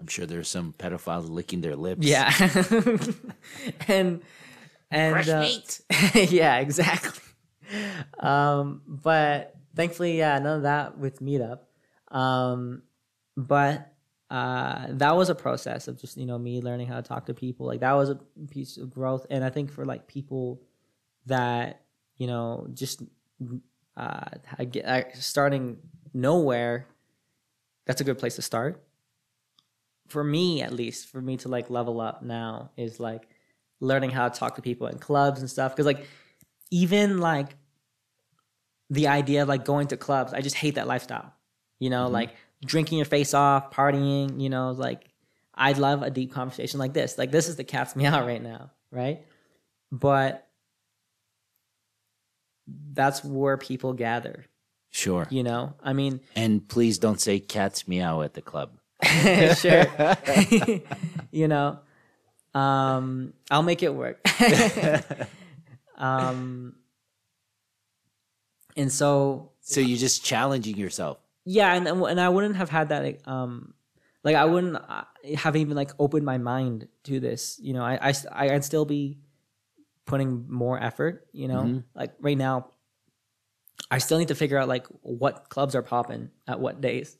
I'm 0.00 0.06
sure 0.06 0.26
there's 0.26 0.48
some 0.48 0.72
pedophiles 0.78 1.28
licking 1.28 1.60
their 1.60 1.76
lips. 1.76 2.06
yeah. 2.06 2.30
And 3.88 4.22
and 4.90 5.12
Fresh 5.12 5.28
uh, 5.28 5.40
meat. 5.40 5.80
yeah 6.32 6.58
exactly. 6.58 7.20
Um 8.20 8.82
but 8.86 9.54
thankfully 9.74 10.16
yeah 10.18 10.38
none 10.38 10.56
of 10.58 10.62
that 10.62 10.98
with 10.98 11.20
meetup. 11.20 11.60
Um 12.10 12.82
but 13.36 13.92
uh 14.30 14.86
that 14.90 15.16
was 15.16 15.30
a 15.30 15.34
process 15.34 15.88
of 15.88 15.98
just 16.00 16.16
you 16.16 16.26
know 16.26 16.38
me 16.38 16.60
learning 16.60 16.86
how 16.86 16.96
to 16.96 17.02
talk 17.02 17.26
to 17.26 17.34
people. 17.34 17.66
Like 17.66 17.80
that 17.80 17.92
was 17.92 18.10
a 18.10 18.18
piece 18.50 18.76
of 18.76 18.90
growth. 18.90 19.26
And 19.30 19.44
i 19.44 19.50
think 19.50 19.70
for 19.72 19.84
like 19.84 20.06
people 20.06 20.62
that 21.26 21.82
you 22.16 22.26
know 22.26 22.66
just 22.72 23.02
uh 23.96 24.24
I 24.58 24.64
get- 24.64 24.84
uh, 24.86 25.02
starting 25.14 25.78
nowhere 26.14 26.86
that's 27.86 28.00
a 28.00 28.04
good 28.04 28.18
place 28.18 28.36
to 28.36 28.42
start 28.42 28.82
for 30.08 30.24
me 30.24 30.62
at 30.62 30.72
least 30.72 31.08
for 31.08 31.20
me 31.20 31.36
to 31.36 31.48
like 31.48 31.70
level 31.70 32.00
up 32.00 32.22
now 32.22 32.70
is 32.76 32.98
like 32.98 33.28
learning 33.80 34.10
how 34.10 34.28
to 34.28 34.38
talk 34.38 34.56
to 34.56 34.62
people 34.62 34.86
in 34.88 34.98
clubs 34.98 35.40
and 35.40 35.48
stuff 35.50 35.72
because 35.72 35.86
like 35.86 36.04
even 36.70 37.18
like 37.18 37.54
the 38.90 39.06
idea 39.08 39.42
of 39.42 39.48
like 39.48 39.64
going 39.64 39.86
to 39.86 39.96
clubs 39.96 40.32
i 40.34 40.40
just 40.40 40.56
hate 40.56 40.74
that 40.76 40.86
lifestyle 40.86 41.32
you 41.78 41.90
know 41.90 42.08
Mhm. 42.08 42.12
like 42.12 42.30
drinking 42.64 42.98
your 42.98 43.04
face 43.04 43.34
off 43.34 43.70
partying 43.70 44.40
you 44.40 44.48
know 44.48 44.72
like 44.72 45.04
I'd 45.54 45.76
love 45.78 46.02
a 46.02 46.10
deep 46.10 46.32
conversation 46.32 46.78
like 46.80 46.92
this 46.92 47.18
like 47.18 47.30
this 47.30 47.48
is 47.48 47.56
the 47.56 47.64
cat's 47.64 47.94
meow 47.96 48.24
right 48.32 48.42
now 48.42 48.70
right 48.90 49.22
but 49.92 50.46
that's 52.92 53.24
where 53.24 53.56
people 53.56 53.92
gather 53.92 54.44
Sure. 54.90 55.26
you 55.30 55.42
know 55.42 55.74
i 55.82 55.92
mean 55.92 56.20
And 56.34 56.66
please 56.66 56.98
don't 56.98 57.20
say 57.20 57.40
cats 57.40 57.86
meow 57.86 58.22
at 58.22 58.34
the 58.34 58.42
club. 58.42 58.77
sure 59.56 59.86
you 61.30 61.48
know 61.48 61.78
um 62.54 63.32
i'll 63.50 63.62
make 63.62 63.82
it 63.82 63.94
work 63.94 64.20
um 65.96 66.74
and 68.76 68.90
so 68.92 69.52
So 69.60 69.80
you're 69.80 69.98
just 69.98 70.24
challenging 70.24 70.76
yourself. 70.76 71.18
yeah 71.44 71.74
and 71.74 71.86
and 71.88 72.20
i 72.20 72.28
wouldn't 72.28 72.56
have 72.56 72.70
had 72.70 72.88
that 72.90 73.02
like, 73.02 73.20
um 73.26 73.74
like 74.24 74.34
i 74.36 74.44
wouldn't 74.44 74.76
uh, 74.76 75.04
have 75.36 75.56
even 75.56 75.76
like 75.76 75.90
opened 75.98 76.24
my 76.24 76.38
mind 76.38 76.88
to 77.04 77.20
this 77.20 77.58
you 77.62 77.72
know 77.74 77.82
i 77.84 78.12
i 78.32 78.50
i'd 78.54 78.64
still 78.64 78.84
be 78.84 79.18
putting 80.06 80.46
more 80.48 80.78
effort 80.82 81.26
you 81.32 81.48
know 81.48 81.62
Mhm. 81.62 81.84
like 81.94 82.12
right 82.20 82.36
now 82.38 82.68
i 83.90 83.98
still 83.98 84.18
need 84.18 84.28
to 84.28 84.34
figure 84.34 84.58
out 84.58 84.68
like 84.68 84.86
what 85.02 85.48
clubs 85.48 85.74
are 85.74 85.82
popping 85.82 86.30
at 86.46 86.60
what 86.60 86.80
days 86.80 87.16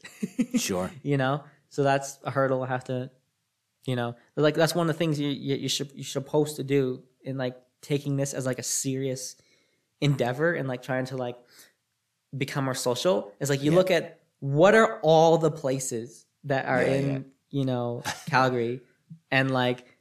Sure. 0.56 0.90
you 1.02 1.16
know 1.16 1.44
so 1.68 1.82
that's 1.82 2.18
a 2.24 2.30
hurdle 2.30 2.62
i 2.62 2.66
have 2.66 2.84
to 2.84 3.10
you 3.84 3.94
know 3.96 4.14
but, 4.34 4.42
like 4.42 4.54
that's 4.54 4.74
one 4.74 4.88
of 4.88 4.94
the 4.94 4.98
things 4.98 5.18
you, 5.20 5.28
you 5.28 5.56
you 5.56 5.68
should 5.68 5.90
you're 5.94 6.04
supposed 6.04 6.56
to 6.56 6.62
do 6.64 7.02
in 7.22 7.36
like 7.38 7.56
taking 7.82 8.16
this 8.16 8.34
as 8.34 8.46
like 8.46 8.58
a 8.58 8.62
serious 8.62 9.36
endeavor 10.00 10.52
and 10.54 10.68
like 10.68 10.82
trying 10.82 11.04
to 11.06 11.16
like 11.16 11.36
become 12.36 12.64
more 12.64 12.74
social 12.74 13.32
is 13.40 13.48
like 13.50 13.62
you 13.62 13.70
Yeah. 13.72 13.76
look 13.78 13.90
at 13.90 14.20
what 14.40 14.74
are 14.74 15.00
all 15.00 15.38
the 15.38 15.50
places 15.50 16.26
that 16.44 16.66
are 16.66 16.82
Yeah, 16.82 16.92
in 16.94 17.06
yeah. 17.08 17.18
you 17.50 17.64
know 17.64 18.02
calgary 18.26 18.80
and 19.30 19.50
like 19.50 19.96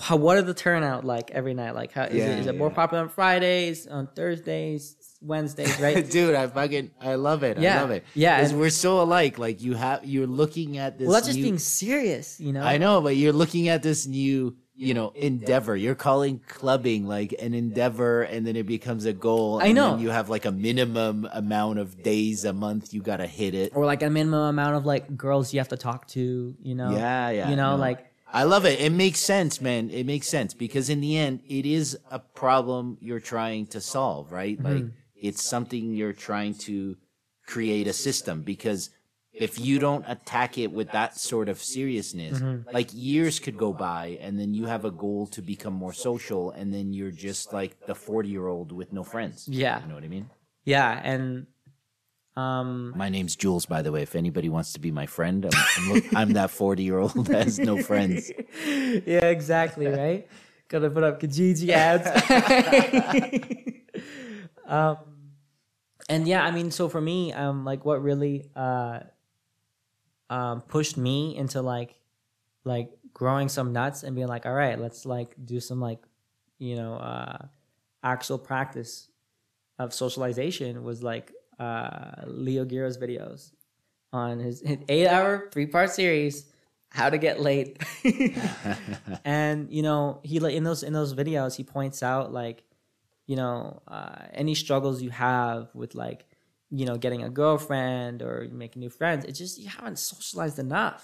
how 0.00 0.16
what 0.16 0.36
are 0.36 0.42
the 0.42 0.52
turnout 0.54 1.04
like 1.04 1.30
every 1.30 1.54
night 1.54 1.74
like 1.74 1.92
how 1.92 2.02
is 2.04 2.22
it 2.24 2.38
is 2.40 2.46
it 2.46 2.56
more 2.56 2.70
popular 2.70 3.02
on 3.02 3.08
fridays 3.08 3.86
on 3.86 4.06
thursdays 4.08 4.96
wednesdays 5.22 5.78
right 5.86 6.08
Dude, 6.10 6.34
I 6.34 6.46
fucking 6.46 6.90
I 7.00 7.14
love 7.16 7.42
it. 7.42 7.58
Yeah. 7.58 7.78
I 7.78 7.80
love 7.82 7.90
it. 7.90 8.04
Yeah, 8.14 8.40
'Cause 8.40 8.50
and- 8.52 8.60
we're 8.60 8.70
so 8.70 9.00
alike. 9.02 9.38
Like 9.38 9.62
you 9.62 9.74
have 9.74 10.04
you're 10.04 10.26
looking 10.26 10.78
at 10.78 10.98
this 10.98 11.06
well 11.06 11.14
that's 11.14 11.26
just 11.26 11.38
being 11.40 11.58
serious 11.58 12.40
you 12.40 12.52
know 12.52 12.62
I 12.62 12.78
know, 12.78 13.00
but 13.00 13.16
you're 13.16 13.32
looking 13.32 13.68
at 13.68 13.82
this 13.82 14.06
new, 14.06 14.56
you 14.74 14.94
know, 14.94 15.10
endeavor. 15.14 15.76
You're 15.76 15.94
calling 15.94 16.40
clubbing 16.48 17.06
like 17.06 17.34
an 17.38 17.52
endeavor, 17.52 18.22
and 18.22 18.46
then 18.46 18.56
it 18.56 18.66
becomes 18.66 19.04
a 19.04 19.12
goal. 19.12 19.60
I 19.62 19.72
know. 19.72 19.90
then 19.90 20.00
you 20.00 20.08
have 20.10 20.30
like 20.30 20.46
a 20.46 20.52
minimum 20.52 21.28
amount 21.32 21.78
of 21.80 22.02
days 22.02 22.46
a 22.46 22.52
month 22.54 22.94
you 22.94 23.02
gotta 23.02 23.26
hit 23.26 23.54
it. 23.54 23.72
or 23.74 23.84
like 23.84 24.02
a 24.02 24.08
minimum 24.08 24.40
amount 24.48 24.76
of 24.76 24.86
like 24.86 25.16
girls 25.18 25.52
you 25.52 25.60
have 25.60 25.68
to 25.68 25.76
talk 25.76 26.06
to 26.08 26.54
you 26.62 26.74
know 26.74 26.90
Yeah, 26.92 27.28
yeah. 27.30 27.50
you 27.50 27.56
know 27.56 27.76
no. 27.76 27.80
like 27.88 28.06
I 28.32 28.44
love 28.44 28.64
it. 28.64 28.80
It 28.80 28.92
makes 28.92 29.18
sense, 29.18 29.60
man. 29.60 29.90
It 29.90 30.06
makes 30.06 30.28
sense 30.28 30.54
because 30.54 30.88
in 30.88 31.00
the 31.00 31.18
end, 31.18 31.40
it 31.48 31.66
is 31.66 31.98
a 32.12 32.20
problem 32.20 32.96
you're 33.00 33.18
trying 33.18 33.66
to 33.74 33.80
solve, 33.80 34.30
right? 34.30 34.56
Mm-hmm. 34.56 34.72
Like 34.72 34.84
it's 35.20 35.42
something 35.42 35.94
you're 35.94 36.12
trying 36.12 36.54
to 36.54 36.96
create 37.46 37.86
a 37.86 37.92
system 37.92 38.42
because 38.42 38.90
if 39.32 39.58
you 39.60 39.78
don't 39.78 40.04
attack 40.08 40.58
it 40.58 40.72
with 40.72 40.90
that 40.92 41.16
sort 41.16 41.48
of 41.48 41.62
seriousness, 41.62 42.40
like 42.72 42.88
years 42.92 43.38
could 43.38 43.56
go 43.56 43.72
by 43.72 44.18
and 44.20 44.38
then 44.40 44.54
you 44.54 44.66
have 44.66 44.84
a 44.84 44.90
goal 44.90 45.26
to 45.28 45.40
become 45.40 45.72
more 45.72 45.92
social 45.92 46.50
and 46.50 46.74
then 46.74 46.92
you're 46.92 47.12
just 47.12 47.52
like 47.52 47.86
the 47.86 47.94
40 47.94 48.28
year 48.28 48.46
old 48.48 48.72
with 48.72 48.92
no 48.92 49.04
friends. 49.04 49.46
yeah 49.48 49.80
You 49.82 49.88
know 49.88 49.94
what 49.94 50.04
I 50.04 50.08
mean? 50.08 50.30
yeah, 50.64 51.00
and 51.02 51.46
um, 52.36 52.92
My 52.96 53.08
name's 53.08 53.34
Jules, 53.36 53.66
by 53.66 53.82
the 53.82 53.90
way. 53.92 54.02
If 54.02 54.14
anybody 54.14 54.48
wants 54.48 54.72
to 54.74 54.80
be 54.80 54.90
my 54.90 55.06
friend, 55.06 55.44
I'm, 55.46 55.52
I'm, 55.78 55.92
look- 55.92 56.14
I'm 56.14 56.32
that 56.34 56.50
40 56.50 56.82
year 56.82 56.98
old 56.98 57.26
that 57.26 57.44
has 57.44 57.58
no 57.58 57.82
friends. 57.82 58.30
yeah, 58.66 59.26
exactly, 59.26 59.86
right? 59.86 60.26
Gotta 60.68 60.90
put 60.90 61.02
up 61.02 61.20
Kijiji 61.20 61.68
ads. 61.70 62.06
um, 64.66 64.96
and 66.10 66.26
yeah, 66.26 66.44
I 66.44 66.50
mean, 66.50 66.72
so 66.72 66.88
for 66.88 67.00
me, 67.00 67.32
um, 67.32 67.64
like 67.64 67.84
what 67.84 68.02
really 68.02 68.50
uh, 68.56 69.00
um, 70.28 70.60
pushed 70.62 70.96
me 70.96 71.36
into 71.36 71.62
like, 71.62 71.94
like 72.64 72.90
growing 73.14 73.48
some 73.48 73.72
nuts 73.72 74.02
and 74.02 74.16
being 74.16 74.26
like, 74.26 74.44
all 74.44 74.52
right, 74.52 74.78
let's 74.78 75.06
like 75.06 75.34
do 75.44 75.60
some 75.60 75.80
like, 75.80 76.00
you 76.58 76.74
know, 76.74 76.94
uh, 76.94 77.46
actual 78.02 78.38
practice 78.38 79.08
of 79.78 79.94
socialization 79.94 80.82
was 80.82 81.00
like 81.00 81.32
uh, 81.60 82.10
Leo 82.26 82.64
Gura's 82.64 82.98
videos 82.98 83.52
on 84.12 84.40
his, 84.40 84.60
his 84.62 84.78
eight 84.88 85.06
hour 85.06 85.48
three 85.52 85.66
part 85.66 85.90
series, 85.90 86.46
How 86.88 87.08
to 87.08 87.18
Get 87.18 87.40
Laid. 87.40 87.78
and 89.24 89.70
you 89.70 89.82
know 89.82 90.20
he 90.24 90.40
like 90.40 90.54
in 90.54 90.64
those 90.64 90.82
in 90.82 90.92
those 90.92 91.14
videos 91.14 91.54
he 91.54 91.62
points 91.62 92.02
out 92.02 92.32
like 92.32 92.64
you 93.30 93.36
know 93.36 93.80
uh, 93.86 94.22
any 94.32 94.54
struggles 94.54 95.00
you 95.00 95.10
have 95.10 95.70
with 95.74 95.94
like 95.94 96.20
you 96.70 96.84
know 96.86 96.96
getting 96.96 97.22
a 97.22 97.30
girlfriend 97.30 98.22
or 98.22 98.48
making 98.50 98.80
new 98.80 98.90
friends 98.90 99.24
it's 99.24 99.38
just 99.38 99.58
you 99.58 99.68
haven't 99.68 99.98
socialized 99.98 100.58
enough. 100.58 101.02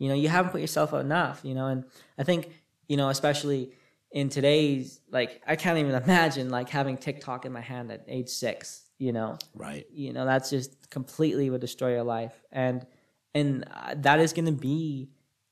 You 0.00 0.08
know 0.08 0.14
you 0.14 0.28
haven't 0.28 0.52
put 0.52 0.60
yourself 0.60 0.94
out 0.94 1.00
enough 1.00 1.40
you 1.42 1.54
know 1.56 1.66
and 1.66 1.84
i 2.20 2.22
think 2.22 2.42
you 2.86 2.96
know 2.96 3.08
especially 3.08 3.72
in 4.12 4.28
today's 4.28 5.00
like 5.10 5.42
i 5.44 5.56
can't 5.56 5.76
even 5.78 5.94
imagine 6.04 6.50
like 6.50 6.68
having 6.68 6.96
tiktok 6.96 7.44
in 7.46 7.52
my 7.52 7.60
hand 7.60 7.90
at 7.90 8.04
age 8.06 8.28
six 8.28 8.88
you 8.98 9.12
know? 9.12 9.38
Right. 9.54 9.86
you 9.92 10.12
know 10.12 10.24
that's 10.24 10.50
just 10.50 10.90
completely 10.90 11.50
would 11.50 11.60
destroy 11.60 11.92
your 11.92 12.04
life. 12.04 12.34
And 12.52 12.86
and 13.34 13.64
uh, 13.72 13.94
that 13.98 14.20
is 14.20 14.32
going 14.32 14.46
to 14.46 14.52
be 14.52 15.10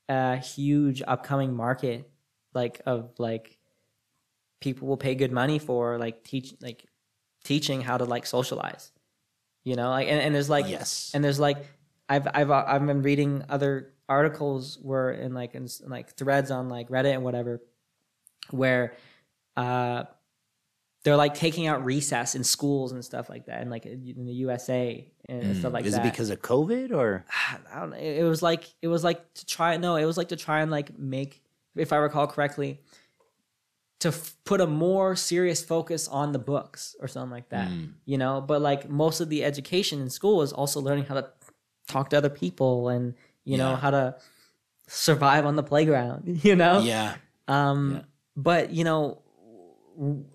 a 0.09 0.37
huge 0.37 1.01
upcoming 1.07 1.55
market 1.55 2.09
like 2.53 2.81
of 2.85 3.11
like 3.17 3.56
people 4.59 4.87
will 4.87 4.97
pay 4.97 5.15
good 5.15 5.31
money 5.31 5.59
for 5.59 5.97
like 5.97 6.23
teach 6.23 6.53
like 6.61 6.85
teaching 7.43 7.81
how 7.81 7.97
to 7.97 8.05
like 8.05 8.25
socialize 8.25 8.91
you 9.63 9.75
know 9.75 9.89
like 9.89 10.07
and, 10.07 10.19
and 10.19 10.35
there's 10.35 10.49
like 10.49 10.67
yes. 10.67 11.11
and 11.13 11.23
there's 11.23 11.39
like 11.39 11.57
I've 12.09 12.27
I've 12.33 12.51
uh, 12.51 12.63
I've 12.67 12.85
been 12.85 13.01
reading 13.01 13.43
other 13.49 13.93
articles 14.09 14.79
where 14.81 15.11
in 15.11 15.33
like 15.33 15.55
in, 15.55 15.67
like 15.85 16.15
threads 16.15 16.51
on 16.51 16.69
like 16.69 16.89
Reddit 16.89 17.13
and 17.13 17.23
whatever 17.23 17.61
where 18.51 18.93
uh 19.57 20.03
they're 21.03 21.15
like 21.15 21.35
taking 21.35 21.67
out 21.67 21.85
recess 21.85 22.35
in 22.35 22.43
schools 22.43 22.91
and 22.91 23.03
stuff 23.03 23.29
like 23.29 23.45
that 23.45 23.61
and 23.61 23.69
like 23.69 23.85
in 23.85 24.25
the 24.25 24.33
USA 24.33 25.07
and 25.29 25.55
stuff 25.55 25.71
like 25.73 25.83
Mm. 25.83 25.87
Is 25.87 25.93
that. 25.93 26.05
it 26.05 26.11
because 26.11 26.29
of 26.29 26.41
COVID 26.41 26.91
or? 26.91 27.25
I 27.73 27.79
don't 27.79 27.91
know. 27.91 27.97
It 27.97 28.23
was 28.23 28.41
like 28.41 28.65
it 28.81 28.87
was 28.87 29.03
like 29.03 29.33
to 29.35 29.45
try 29.45 29.77
no, 29.77 29.95
it 29.95 30.05
was 30.05 30.17
like 30.17 30.29
to 30.29 30.35
try 30.35 30.61
and 30.61 30.71
like 30.71 30.97
make 30.97 31.41
if 31.75 31.93
I 31.93 31.97
recall 31.97 32.27
correctly 32.27 32.81
to 33.99 34.09
f- 34.09 34.35
put 34.45 34.61
a 34.61 34.67
more 34.67 35.15
serious 35.15 35.63
focus 35.63 36.07
on 36.07 36.31
the 36.31 36.39
books 36.39 36.95
or 36.99 37.07
something 37.07 37.31
like 37.31 37.49
that. 37.49 37.67
Mm. 37.69 37.93
You 38.05 38.17
know, 38.17 38.41
but 38.41 38.61
like 38.61 38.89
most 38.89 39.21
of 39.21 39.29
the 39.29 39.43
education 39.43 40.01
in 40.01 40.09
school 40.09 40.41
is 40.43 40.53
also 40.53 40.79
learning 40.79 41.05
how 41.05 41.15
to 41.15 41.27
talk 41.87 42.09
to 42.11 42.17
other 42.17 42.29
people 42.29 42.89
and 42.89 43.15
you 43.43 43.57
know 43.57 43.75
how 43.75 43.89
to 43.91 44.15
survive 44.87 45.45
on 45.45 45.55
the 45.55 45.63
playground, 45.63 46.39
you 46.43 46.55
know? 46.55 46.79
Yeah. 46.79 47.15
Um, 47.47 47.95
Yeah. 47.95 48.01
but 48.35 48.69
you 48.71 48.83
know, 48.83 49.21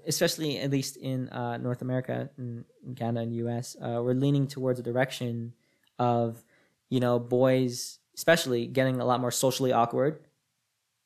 especially 0.07 0.59
at 0.59 0.71
least 0.71 0.97
in 0.97 1.29
uh, 1.29 1.57
North 1.59 1.83
America, 1.83 2.31
in 2.39 2.65
in 2.85 2.95
Canada 2.95 3.21
and 3.21 3.35
U.S., 3.37 3.77
uh, 3.81 4.01
we're 4.03 4.15
leaning 4.15 4.47
towards 4.49 4.81
a 4.81 4.83
direction 4.83 5.53
of 5.99 6.43
you 6.89 7.01
know 7.01 7.19
boys, 7.19 7.99
especially 8.17 8.67
getting 8.67 9.01
a 9.01 9.05
lot 9.05 9.21
more 9.21 9.31
socially 9.31 9.73
awkward. 9.73 10.19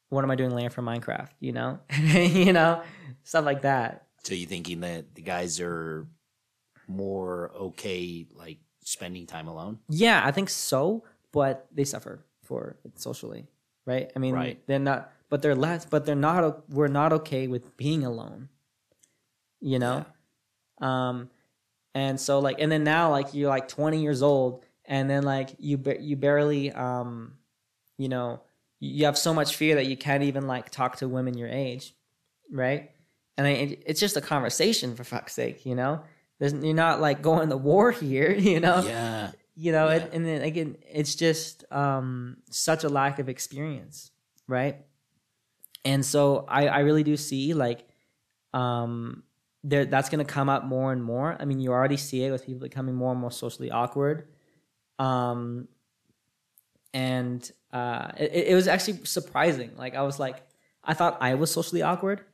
What 0.09 0.25
am 0.25 0.31
I 0.31 0.37
doing 0.37 0.51
laying 0.51 0.71
for 0.71 0.83
Minecraft? 0.83 1.31
You 1.41 1.53
know, 1.53 1.81
you 1.99 2.53
know, 2.53 2.83
stuff 3.25 3.45
like 3.45 3.63
that. 3.63 4.07
So 4.25 4.35
you 4.35 4.47
thinking 4.47 4.81
that 4.81 5.15
the 5.15 5.23
guys 5.23 5.61
are 5.61 6.07
more 6.89 7.51
okay, 7.55 8.27
like 8.35 8.59
spending 8.85 9.27
time 9.27 9.49
alone? 9.49 9.79
Yeah, 9.89 10.23
I 10.25 10.31
think 10.31 10.49
so, 10.51 11.05
but 11.33 11.67
they 11.73 11.85
suffer 11.85 12.25
for 12.45 12.77
it 12.85 12.99
socially, 13.01 13.47
right? 13.85 14.11
I 14.15 14.19
mean, 14.19 14.35
Right. 14.35 14.63
they're 14.67 14.79
not, 14.79 15.13
but 15.29 15.43
they're 15.43 15.55
less, 15.57 15.85
but 15.85 16.07
they're 16.07 16.15
not. 16.15 16.69
We're 16.71 16.87
not 16.89 17.13
okay 17.13 17.49
with 17.49 17.77
being 17.77 18.05
alone. 18.05 18.49
You 19.61 19.79
know, 19.79 20.05
um, 20.81 21.31
and 21.95 22.21
so 22.21 22.39
like, 22.41 22.61
and 22.61 22.71
then 22.71 22.85
now 22.85 23.11
like 23.11 23.33
you're 23.35 23.49
like 23.49 23.69
20 23.69 24.01
years 24.03 24.23
old, 24.23 24.65
and 24.85 25.09
then 25.11 25.23
like 25.25 25.57
you 25.59 25.83
you 25.99 26.15
barely 26.17 26.71
um, 26.73 27.33
you 27.99 28.09
know, 28.09 28.43
you 28.81 29.07
have 29.07 29.17
so 29.17 29.33
much 29.35 29.57
fear 29.57 29.77
that 29.77 29.87
you 29.87 29.97
can't 29.97 30.23
even 30.23 30.47
like 30.47 30.71
talk 30.71 30.97
to 30.97 31.09
women 31.09 31.37
your 31.37 31.49
age, 31.49 31.95
right? 32.51 32.91
And 33.39 33.47
I, 33.47 33.79
it's 33.87 34.01
just 34.01 34.17
a 34.17 34.21
conversation 34.21 34.95
for 34.97 35.05
fuck's 35.05 35.33
sake, 35.35 35.67
you 35.67 35.75
know. 35.75 36.03
There's, 36.39 36.53
you're 36.53 36.75
not 36.75 37.01
like 37.01 37.23
going 37.23 37.49
to 37.51 37.57
war 37.57 37.91
here, 38.05 38.31
you 38.33 38.61
know 38.61 38.83
Yeah. 38.83 39.31
you 39.55 39.73
know 39.73 39.89
Yeah. 39.89 39.97
it, 39.97 40.11
and 40.13 40.25
then 40.27 40.43
again 40.43 40.77
it's 40.91 41.15
just 41.15 41.65
um 41.73 42.37
such 42.51 42.85
a 42.85 42.89
lack 42.91 43.19
of 43.19 43.29
experience 43.31 44.11
right 44.47 44.77
and 45.85 46.05
so 46.05 46.45
i 46.49 46.67
i 46.69 46.81
really 46.81 47.03
do 47.03 47.17
see 47.17 47.55
like 47.55 47.89
um 48.53 49.23
there 49.65 49.87
that's 49.87 50.11
going 50.11 50.25
to 50.25 50.31
come 50.31 50.49
up 50.51 50.65
more 50.65 50.93
and 50.93 51.03
more 51.03 51.37
i 51.41 51.45
mean 51.47 51.59
you 51.59 51.73
already 51.73 51.97
see 51.97 52.23
it 52.23 52.31
with 52.31 52.45
people 52.45 52.61
becoming 52.61 52.95
more 52.95 53.13
and 53.13 53.21
more 53.21 53.31
socially 53.31 53.71
awkward 53.71 54.29
um 54.99 55.67
and 56.95 57.51
uh 57.73 58.11
it, 58.19 58.49
it 58.49 58.55
was 58.55 58.69
actually 58.69 59.05
surprising. 59.05 59.73
Like 59.77 59.95
i 59.95 60.03
was 60.03 60.19
like 60.19 60.43
i 60.85 60.95
thought 60.95 61.19
i 61.21 61.35
was 61.35 61.51
socially 61.51 61.83
awkward. 61.83 62.25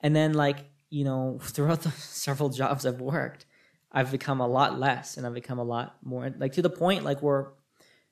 And 0.00 0.14
then 0.16 0.34
like 0.34 0.58
you 0.90 1.04
know 1.04 1.38
throughout 1.42 1.82
the 1.82 1.90
several 1.96 2.48
jobs 2.48 2.84
i've 2.86 3.00
worked 3.00 3.46
I've 3.92 4.10
become 4.10 4.40
a 4.40 4.46
lot 4.48 4.80
less 4.80 5.16
and 5.16 5.26
I've 5.26 5.34
become 5.34 5.58
a 5.58 5.64
lot 5.64 5.96
more 6.02 6.32
like 6.38 6.52
to 6.54 6.62
the 6.62 6.70
point 6.70 7.04
like 7.04 7.22
where 7.22 7.52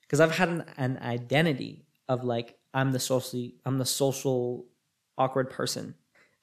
because 0.02 0.20
I've 0.20 0.36
had 0.36 0.48
an, 0.48 0.64
an 0.76 0.98
identity 1.02 1.86
of 2.08 2.22
like 2.22 2.58
I'm 2.74 2.92
the 2.92 3.00
socially 3.00 3.54
I'm 3.64 3.78
the 3.78 3.86
social 3.86 4.66
awkward 5.16 5.50
person, 5.50 5.94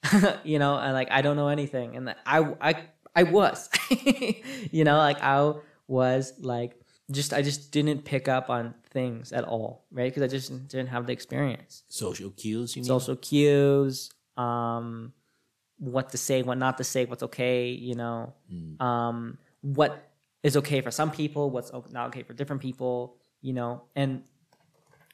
you 0.44 0.58
know, 0.58 0.76
and 0.76 0.92
like 0.92 1.08
I 1.10 1.22
don't 1.22 1.36
know 1.36 1.48
anything, 1.48 1.96
and 1.96 2.14
I 2.26 2.54
I 2.60 2.84
I 3.14 3.22
was, 3.24 3.68
you 4.70 4.84
know, 4.84 4.96
like 4.96 5.22
I 5.22 5.52
was 5.86 6.32
like 6.40 6.77
just 7.10 7.32
I 7.32 7.42
just 7.42 7.72
didn't 7.72 8.04
pick 8.04 8.28
up 8.28 8.50
on 8.50 8.74
things 8.90 9.32
at 9.32 9.44
all, 9.44 9.84
right? 9.90 10.10
Because 10.12 10.22
I 10.22 10.28
just 10.28 10.68
didn't 10.68 10.88
have 10.88 11.06
the 11.06 11.12
experience 11.12 11.82
Social 11.88 12.30
cues, 12.30 12.76
you 12.76 12.82
mean? 12.82 12.86
social 12.86 13.16
cues, 13.16 14.10
um, 14.36 15.12
what 15.78 16.10
to 16.10 16.18
say, 16.18 16.42
what 16.42 16.58
not 16.58 16.76
to 16.78 16.84
say, 16.84 17.04
what's 17.06 17.22
okay, 17.22 17.70
you 17.70 17.94
know, 17.94 18.34
Mm. 18.52 18.80
um, 18.82 19.38
what 19.62 20.10
is 20.42 20.56
okay 20.56 20.80
for 20.80 20.90
some 20.90 21.10
people, 21.10 21.50
what's 21.50 21.72
not 21.92 22.08
okay 22.08 22.22
for 22.22 22.32
different 22.34 22.62
people, 22.62 23.16
you 23.40 23.52
know, 23.52 23.82
and 23.96 24.22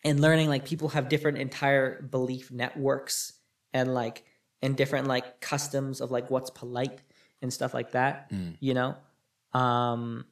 and 0.04 0.20
learning 0.20 0.48
like 0.48 0.64
people 0.66 0.88
have 0.88 1.08
different 1.08 1.38
entire 1.38 2.02
belief 2.02 2.50
networks 2.50 3.32
and 3.72 3.94
like 3.94 4.24
and 4.62 4.76
different 4.76 5.06
like 5.06 5.40
customs 5.40 6.00
of 6.00 6.10
like 6.10 6.30
what's 6.30 6.50
polite 6.50 7.00
and 7.40 7.52
stuff 7.52 7.72
like 7.74 7.92
that, 7.92 8.30
Mm. 8.30 8.56
you 8.60 8.74
know, 8.74 8.96
um, 9.52 10.24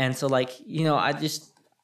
and 0.00 0.16
so 0.16 0.26
like 0.26 0.50
you 0.76 0.84
know 0.84 0.96
I 0.96 1.12
just 1.12 1.40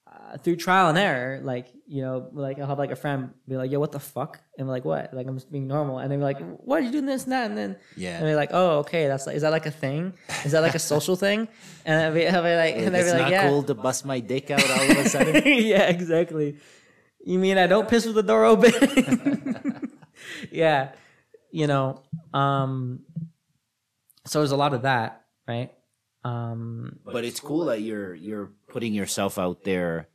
uh, 0.07 0.39
through 0.39 0.57
trial 0.57 0.89
and 0.89 0.99
error, 0.99 1.41
like 1.53 1.67
you 1.87 2.01
know, 2.05 2.15
like 2.33 2.59
I'll 2.59 2.67
have 2.73 2.79
like 2.85 2.91
a 2.99 3.01
friend 3.05 3.21
be 3.47 3.57
like, 3.57 3.71
"Yo, 3.71 3.79
what 3.79 3.93
the 3.93 4.01
fuck?" 4.01 4.41
And 4.57 4.65
I'm 4.65 4.71
like, 4.77 4.85
"What?" 4.93 5.13
Like 5.13 5.27
I'm 5.29 5.37
just 5.37 5.53
being 5.53 5.67
normal, 5.69 5.99
and 6.01 6.11
they're 6.11 6.19
like, 6.31 6.41
"Why 6.69 6.79
are 6.79 6.81
you 6.87 6.91
doing 6.97 7.07
this 7.13 7.25
and 7.25 7.33
that?" 7.33 7.47
And 7.51 7.57
then 7.61 7.77
Yeah. 7.97 8.17
and 8.19 8.27
they're 8.27 8.41
like, 8.45 8.51
"Oh, 8.53 8.71
okay, 8.83 9.07
that's 9.11 9.27
like, 9.27 9.37
is 9.37 9.43
that 9.43 9.53
like 9.59 9.67
a 9.67 9.77
thing? 9.85 10.15
Is 10.47 10.53
that 10.53 10.63
like 10.67 10.75
a 10.75 10.85
social 10.95 11.17
thing?" 11.27 11.49
And 11.85 11.95
I'll 12.01 12.15
be, 12.15 12.27
I'll 12.27 12.43
be 12.43 12.57
like, 12.65 12.75
and 12.77 12.95
they'll 12.95 13.03
it's 13.03 13.13
be 13.13 13.19
not 13.19 13.25
like, 13.25 13.33
"Yeah, 13.37 13.49
cool 13.49 13.63
to 13.65 13.75
bust 13.75 14.07
my 14.13 14.19
dick 14.21 14.51
out 14.51 14.65
all 14.65 14.91
of 14.91 14.99
a 15.05 15.09
sudden. 15.09 15.35
yeah, 15.73 15.87
exactly." 15.97 16.57
You 17.25 17.39
mean 17.39 17.59
I 17.59 17.67
don't 17.67 17.89
piss 17.89 18.07
with 18.07 18.15
the 18.15 18.23
door 18.23 18.45
open? 18.47 18.73
yeah, 20.51 20.93
you 21.51 21.67
know. 21.67 22.03
Um, 22.33 23.01
so 24.25 24.41
there's 24.41 24.53
a 24.53 24.57
lot 24.65 24.75
of 24.75 24.83
that, 24.83 25.25
right? 25.47 25.71
Um, 26.27 26.99
but 27.05 27.25
it's 27.25 27.41
cool 27.41 27.67
that 27.67 27.81
you're 27.83 28.15
you're 28.15 28.51
putting 28.69 28.93
yourself 28.95 29.39
out 29.39 29.63
there 29.65 30.09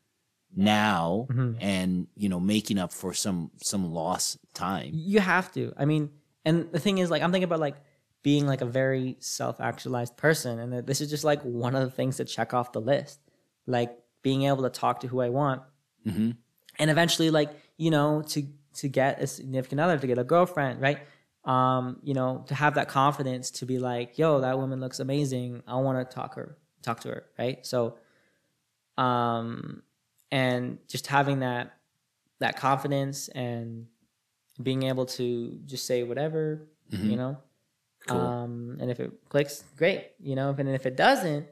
now 0.55 1.27
Mhm. 1.29 1.57
and 1.61 2.07
you 2.15 2.27
know 2.29 2.39
making 2.39 2.77
up 2.77 2.91
for 2.91 3.13
some 3.13 3.51
some 3.61 3.93
lost 3.93 4.37
time. 4.53 4.91
You 4.93 5.19
have 5.21 5.51
to. 5.53 5.73
I 5.77 5.85
mean, 5.85 6.09
and 6.43 6.71
the 6.71 6.79
thing 6.79 6.97
is, 6.97 7.09
like, 7.09 7.21
I'm 7.21 7.31
thinking 7.31 7.45
about 7.45 7.59
like 7.59 7.77
being 8.23 8.45
like 8.45 8.61
a 8.61 8.65
very 8.65 9.17
self-actualized 9.19 10.15
person, 10.17 10.59
and 10.59 10.85
this 10.85 11.01
is 11.01 11.09
just 11.09 11.23
like 11.23 11.41
one 11.43 11.75
of 11.75 11.83
the 11.83 11.91
things 11.91 12.17
to 12.17 12.25
check 12.25 12.53
off 12.53 12.71
the 12.71 12.81
list, 12.81 13.19
like 13.65 13.97
being 14.21 14.43
able 14.43 14.63
to 14.63 14.69
talk 14.69 14.99
to 15.01 15.07
who 15.07 15.21
I 15.21 15.29
want, 15.29 15.61
hmm 16.03 16.31
and 16.79 16.89
eventually, 16.89 17.29
like, 17.29 17.49
you 17.77 17.91
know, 17.91 18.21
to 18.33 18.47
to 18.75 18.87
get 18.87 19.21
a 19.21 19.27
significant 19.27 19.79
other, 19.81 19.97
to 19.97 20.07
get 20.07 20.17
a 20.17 20.23
girlfriend, 20.23 20.81
right? 20.81 20.99
Um, 21.45 21.99
you 22.03 22.13
know, 22.13 22.43
to 22.47 22.55
have 22.55 22.75
that 22.75 22.87
confidence 22.87 23.49
to 23.51 23.65
be 23.65 23.79
like, 23.79 24.17
yo, 24.17 24.41
that 24.41 24.57
woman 24.59 24.79
looks 24.79 24.99
amazing. 24.99 25.63
I 25.67 25.75
want 25.77 25.97
to 26.09 26.15
talk 26.15 26.35
her, 26.35 26.57
talk 26.83 26.99
to 27.01 27.09
her, 27.09 27.23
right? 27.39 27.65
So, 27.65 27.97
um, 28.97 29.81
and 30.31 30.77
just 30.87 31.07
having 31.07 31.39
that 31.39 31.73
that 32.39 32.57
confidence 32.57 33.27
and 33.29 33.87
being 34.61 34.83
able 34.83 35.05
to 35.05 35.59
just 35.65 35.85
say 35.85 36.03
whatever, 36.03 36.67
Mhm. 36.91 37.09
you 37.11 37.15
know. 37.15 37.37
Cool. 38.07 38.19
Um, 38.19 38.77
and 38.79 38.89
if 38.89 38.99
it 38.99 39.11
clicks, 39.29 39.63
great, 39.77 40.11
you 40.19 40.35
know. 40.35 40.53
And 40.57 40.67
if 40.69 40.85
it 40.87 40.95
doesn't, 40.97 41.47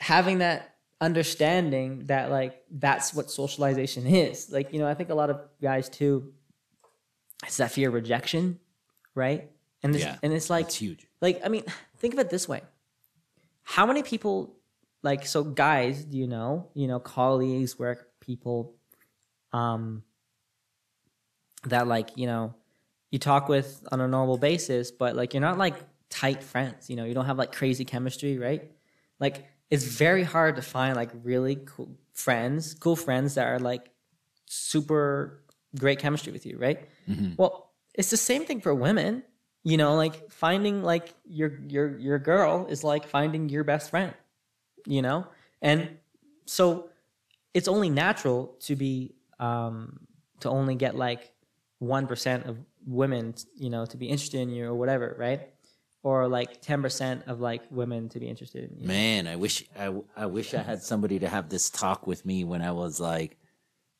having 0.00 0.38
that 0.38 0.76
understanding 1.00 2.04
that 2.06 2.30
like 2.30 2.62
that's 2.70 3.12
what 3.14 3.30
socialization 3.30 4.06
is. 4.06 4.50
Like 4.50 4.72
you 4.72 4.78
know, 4.78 4.86
I 4.88 4.94
think 4.94 5.10
a 5.10 5.14
lot 5.14 5.30
of 5.30 5.40
guys 5.60 5.88
too. 5.88 6.32
It's 7.42 7.56
that 7.58 7.72
fear 7.72 7.88
of 7.88 7.94
rejection, 7.94 8.60
right? 9.14 9.50
And 9.82 9.94
this, 9.94 10.02
Yeah, 10.02 10.16
and 10.22 10.32
it's 10.32 10.48
like 10.48 10.66
it's 10.66 10.76
huge. 10.76 11.06
like 11.20 11.40
I 11.44 11.48
mean, 11.48 11.64
think 11.98 12.14
of 12.14 12.20
it 12.20 12.30
this 12.30 12.48
way: 12.48 12.62
How 13.62 13.86
many 13.86 14.02
people, 14.02 14.56
like, 15.02 15.26
so 15.26 15.42
guys, 15.44 16.04
do 16.04 16.16
you 16.16 16.26
know, 16.26 16.68
you 16.74 16.86
know, 16.86 17.00
colleagues, 17.00 17.78
work 17.78 18.08
people, 18.20 18.74
um, 19.52 20.02
that 21.64 21.86
like 21.86 22.16
you 22.16 22.26
know, 22.26 22.54
you 23.10 23.18
talk 23.18 23.48
with 23.48 23.86
on 23.92 24.00
a 24.00 24.08
normal 24.08 24.38
basis, 24.38 24.90
but 24.90 25.16
like 25.16 25.34
you're 25.34 25.40
not 25.40 25.58
like 25.58 25.74
tight 26.08 26.42
friends. 26.42 26.88
You 26.88 26.96
know, 26.96 27.04
you 27.04 27.14
don't 27.14 27.26
have 27.26 27.38
like 27.38 27.52
crazy 27.52 27.84
chemistry, 27.84 28.38
right? 28.38 28.70
Like 29.20 29.44
it's 29.70 29.84
very 29.84 30.22
hard 30.22 30.56
to 30.56 30.62
find 30.62 30.96
like 30.96 31.10
really 31.22 31.56
cool 31.56 31.96
friends, 32.12 32.74
cool 32.74 32.96
friends 32.96 33.34
that 33.34 33.46
are 33.46 33.58
like 33.58 33.90
super 34.46 35.43
great 35.78 35.98
chemistry 35.98 36.32
with 36.32 36.46
you, 36.46 36.56
right? 36.58 36.88
Mhm. 37.08 37.36
Well, 37.36 37.70
it's 37.94 38.10
the 38.10 38.16
same 38.16 38.44
thing 38.44 38.60
for 38.60 38.74
women. 38.74 39.22
You 39.62 39.76
know, 39.76 39.94
like 39.96 40.30
finding 40.30 40.82
like 40.82 41.14
your 41.24 41.58
your 41.68 41.98
your 41.98 42.18
girl 42.18 42.66
is 42.68 42.84
like 42.84 43.06
finding 43.06 43.48
your 43.48 43.64
best 43.64 43.90
friend. 43.90 44.12
You 44.86 45.00
know, 45.02 45.26
and 45.62 45.96
so 46.46 46.90
it's 47.54 47.68
only 47.68 47.88
natural 47.88 48.54
to 48.60 48.76
be 48.76 49.14
um 49.38 50.00
to 50.40 50.50
only 50.50 50.74
get 50.74 50.94
like 50.96 51.32
one 51.78 52.06
percent 52.06 52.44
of 52.46 52.58
women, 52.86 53.34
you 53.56 53.70
know, 53.70 53.86
to 53.86 53.96
be 53.96 54.06
interested 54.06 54.40
in 54.40 54.50
you 54.50 54.66
or 54.66 54.74
whatever, 54.74 55.16
right? 55.18 55.48
Or 56.02 56.28
like 56.28 56.60
ten 56.60 56.82
percent 56.82 57.24
of 57.26 57.40
like 57.40 57.62
women 57.70 58.10
to 58.10 58.20
be 58.20 58.28
interested 58.28 58.70
in 58.70 58.80
you. 58.80 58.86
Man, 58.86 59.26
I 59.26 59.36
wish 59.36 59.64
I 59.78 59.94
I 60.14 60.26
wish 60.26 60.52
I 60.52 60.60
had 60.60 60.82
somebody 60.82 61.18
to 61.20 61.28
have 61.28 61.48
this 61.48 61.70
talk 61.70 62.06
with 62.06 62.26
me 62.26 62.44
when 62.44 62.60
I 62.60 62.72
was 62.72 63.00
like, 63.00 63.38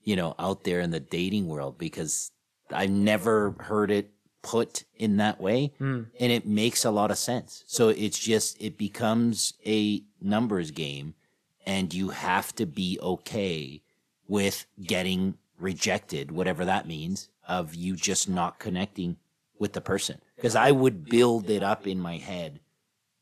you 0.05 0.16
know, 0.16 0.35
out 0.39 0.64
there 0.64 0.81
in 0.81 0.90
the 0.90 1.01
dating 1.01 1.48
world 1.48 1.78
because 1.78 2.31
I've 2.70 2.90
never 2.90 3.55
heard 3.60 3.90
it 3.90 4.10
put 4.43 4.85
in 4.97 5.16
that 5.16 5.40
way 5.40 5.72
Mm. 5.81 6.06
and 6.20 6.31
it 6.32 6.47
makes 6.47 6.85
a 6.85 6.90
lot 6.90 7.10
of 7.10 7.16
sense. 7.18 7.64
So 7.66 7.89
it's 7.89 8.18
just 8.18 8.60
it 8.60 8.76
becomes 8.76 9.55
a 9.66 10.02
numbers 10.20 10.70
game 10.70 11.14
and 11.66 11.94
you 11.94 12.10
have 12.10 12.55
to 12.56 12.66
be 12.66 12.98
okay 13.02 13.81
with 14.28 14.66
getting 14.82 15.35
rejected, 15.59 16.31
whatever 16.31 16.64
that 16.66 16.86
means, 16.86 17.31
of 17.48 17.74
you 17.74 17.97
just 17.97 18.28
not 18.28 18.59
connecting 18.59 19.16
with 19.59 19.72
the 19.72 19.81
person. 19.81 20.20
Because 20.36 20.56
I 20.56 20.72
would 20.72 21.06
build 21.06 21.48
it 21.48 21.62
up 21.62 21.86
in 21.86 21.98
my 21.98 22.18
head 22.18 22.60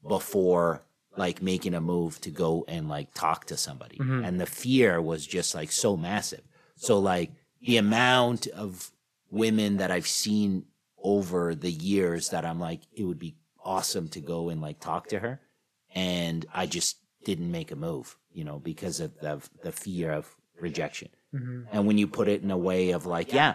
before 0.07 0.83
like 1.17 1.43
making 1.43 1.75
a 1.75 1.81
move 1.81 2.21
to 2.23 2.31
go 2.31 2.65
and 2.67 2.89
like 2.89 3.13
talk 3.15 3.45
to 3.47 3.57
somebody. 3.57 3.99
And 4.01 4.41
the 4.41 4.47
fear 4.47 5.01
was 5.01 5.27
just 5.27 5.55
like 5.55 5.71
so 5.71 5.97
massive. 5.97 6.43
So 6.83 6.99
like 6.99 7.31
the 7.61 7.77
amount 7.77 8.49
of 8.49 8.91
women 9.31 9.77
that 9.77 9.91
I've 9.91 10.07
seen 10.09 10.65
over 11.03 11.55
the 11.55 11.71
years 11.71 12.31
that 12.31 12.45
I'm 12.45 12.59
like, 12.59 12.81
it 12.93 13.05
would 13.05 13.19
be 13.21 13.37
awesome 13.65 14.09
to 14.09 14.21
go 14.21 14.49
and 14.49 14.61
like 14.61 14.81
talk 14.81 15.07
to 15.09 15.21
her. 15.21 15.41
And 15.95 16.45
I 16.53 16.67
just 16.67 16.97
didn't 17.25 17.51
make 17.53 17.71
a 17.71 17.77
move, 17.77 18.17
you 18.33 18.43
know, 18.43 18.59
because 18.59 18.99
of 18.99 19.17
the, 19.21 19.41
the 19.63 19.71
fear 19.73 20.11
of 20.13 20.35
rejection. 20.61 21.09
Mhm. 21.33 21.67
And 21.71 21.87
when 21.87 21.99
you 21.99 22.09
put 22.09 22.29
it 22.29 22.43
in 22.43 22.51
a 22.51 22.59
way 22.59 22.91
of 22.91 23.07
like, 23.07 23.33
yeah, 23.33 23.55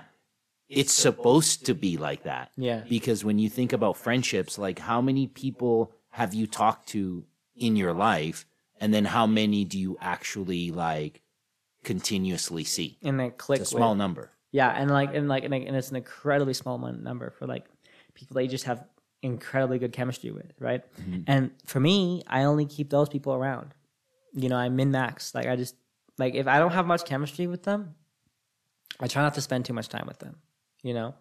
it's 0.69 0.93
supposed 0.93 1.65
to 1.65 1.73
be 1.73 1.97
like 1.97 2.23
that. 2.23 2.51
Yeah. 2.55 2.83
Because 2.87 3.25
when 3.25 3.39
you 3.39 3.49
think 3.49 3.73
about 3.73 3.97
friendships, 3.97 4.57
like 4.57 4.79
how 4.79 5.01
many 5.01 5.27
people 5.27 5.91
have 6.11 6.33
you 6.33 6.47
talked 6.47 6.87
to 6.89 7.25
in 7.55 7.75
your 7.75 7.93
life? 7.93 8.45
And 8.79 8.93
then 8.93 9.05
how 9.05 9.27
many 9.27 9.65
do 9.65 9.77
you 9.77 9.97
actually 9.99 10.71
like 10.71 11.21
continuously 11.83 12.63
see? 12.63 12.97
And 13.03 13.19
then 13.19 13.31
click 13.31 13.61
It's 13.61 13.71
a 13.71 13.75
small 13.75 13.91
with- 13.91 13.97
number. 13.99 14.31
Yeah, 14.51 14.69
and 14.69 14.89
like 14.89 15.13
and 15.13 15.27
like 15.27 15.43
and, 15.43 15.51
like, 15.51 15.65
and 15.67 15.75
it's 15.75 15.89
an 15.89 15.97
incredibly 15.97 16.53
small 16.53 16.77
number 16.77 17.29
for 17.31 17.45
like 17.45 17.65
people 18.13 18.35
they 18.35 18.47
just 18.47 18.63
have 18.63 18.83
incredibly 19.21 19.77
good 19.77 19.91
chemistry 19.91 20.31
with, 20.31 20.53
right? 20.59 20.83
Mhm. 21.01 21.23
And 21.27 21.51
for 21.65 21.79
me, 21.79 22.23
I 22.27 22.43
only 22.43 22.65
keep 22.65 22.89
those 22.89 23.09
people 23.09 23.33
around. 23.33 23.73
You 24.33 24.47
know, 24.49 24.55
I 24.55 24.69
min 24.69 24.89
max. 24.91 25.35
Like 25.35 25.47
I 25.47 25.55
just 25.57 25.75
like 26.17 26.33
if 26.33 26.47
I 26.47 26.59
don't 26.59 26.71
have 26.71 26.87
much 26.87 27.03
chemistry 27.05 27.45
with 27.45 27.63
them, 27.63 27.95
I 28.99 29.07
try 29.07 29.21
not 29.21 29.33
to 29.35 29.41
spend 29.41 29.65
too 29.65 29.73
much 29.73 29.89
time 29.89 30.05
with 30.07 30.19
them. 30.19 30.37
You 30.81 30.93
know, 30.93 31.15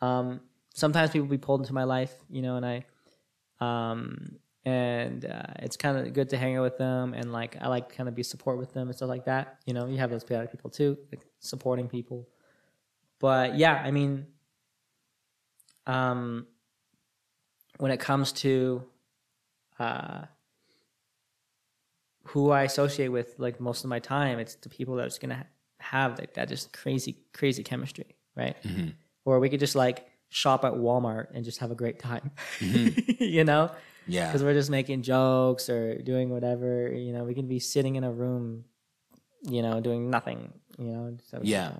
um, 0.00 0.40
sometimes 0.74 1.10
people 1.10 1.28
be 1.28 1.38
pulled 1.38 1.60
into 1.60 1.74
my 1.74 1.84
life, 1.84 2.14
you 2.30 2.40
know, 2.42 2.56
and 2.56 2.64
I, 2.66 2.84
um, 3.60 4.36
and 4.64 5.24
uh, 5.24 5.42
it's 5.58 5.76
kind 5.76 5.98
of 5.98 6.12
good 6.12 6.28
to 6.30 6.36
hang 6.38 6.56
out 6.56 6.62
with 6.62 6.78
them, 6.78 7.14
and 7.14 7.32
like 7.32 7.56
I 7.60 7.68
like 7.68 7.94
kind 7.94 8.08
of 8.08 8.14
be 8.14 8.22
support 8.22 8.58
with 8.58 8.72
them 8.72 8.88
and 8.88 8.96
stuff 8.96 9.08
like 9.08 9.24
that. 9.24 9.58
You 9.66 9.74
know, 9.74 9.86
you 9.86 9.98
have 9.98 10.10
those 10.10 10.24
other 10.24 10.46
people 10.46 10.70
too, 10.70 10.98
like 11.10 11.22
supporting 11.40 11.88
people. 11.88 12.28
But 13.18 13.56
yeah, 13.56 13.80
I 13.84 13.90
mean, 13.90 14.26
um, 15.86 16.46
when 17.78 17.90
it 17.90 18.00
comes 18.00 18.32
to 18.32 18.84
uh, 19.78 20.22
who 22.24 22.50
I 22.50 22.62
associate 22.62 23.08
with, 23.08 23.34
like 23.38 23.60
most 23.60 23.84
of 23.84 23.90
my 23.90 23.98
time, 23.98 24.38
it's 24.38 24.54
the 24.56 24.68
people 24.68 24.96
that 24.96 25.02
are 25.02 25.08
just 25.08 25.20
gonna 25.20 25.36
ha- 25.36 25.46
have 25.80 26.18
like 26.18 26.34
that 26.34 26.48
just 26.48 26.72
crazy, 26.72 27.16
crazy 27.32 27.62
chemistry, 27.64 28.16
right? 28.36 28.56
Mhm. 28.62 28.94
Or 29.24 29.40
we 29.40 29.48
could 29.48 29.60
just 29.60 29.74
like 29.74 30.06
shop 30.28 30.64
at 30.64 30.72
Walmart 30.72 31.28
and 31.34 31.44
just 31.44 31.58
have 31.58 31.70
a 31.70 31.74
great 31.74 31.98
time, 31.98 32.30
you 32.60 33.44
know, 33.44 33.70
Yeah. 34.06 34.26
because 34.26 34.42
we're 34.42 34.54
just 34.54 34.70
making 34.70 35.02
jokes 35.02 35.68
or 35.68 35.98
doing 36.02 36.30
whatever. 36.30 36.92
You 36.92 37.12
know, 37.12 37.24
we 37.24 37.34
can 37.34 37.46
be 37.48 37.58
sitting 37.58 37.96
in 37.96 38.04
a 38.04 38.12
room, 38.12 38.64
you 39.42 39.62
know, 39.62 39.80
doing 39.80 40.10
nothing. 40.10 40.52
You 40.78 40.86
know, 40.86 41.16
so 41.30 41.40
Yeah. 41.42 41.72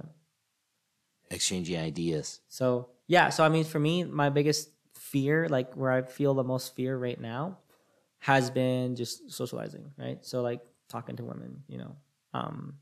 Exchanging 1.30 1.78
ideas. 1.78 2.40
so 2.48 2.88
yeah, 3.08 3.28
so 3.30 3.44
I 3.44 3.48
mean, 3.48 3.64
for 3.64 3.78
me, 3.78 4.04
my 4.04 4.30
biggest 4.30 4.70
fear, 4.94 5.48
like 5.48 5.74
where 5.74 5.90
I 5.90 6.02
feel 6.02 6.34
the 6.34 6.44
most 6.44 6.74
fear 6.76 6.96
right 6.96 7.20
now, 7.20 7.58
has 8.20 8.50
been 8.50 8.96
just 8.96 9.30
socializing, 9.30 9.90
right? 9.98 10.24
So 10.24 10.40
like 10.42 10.60
talking 10.88 11.16
to 11.16 11.24
women, 11.24 11.64
you 11.68 11.78
know. 11.78 11.96
Um, 12.32 12.74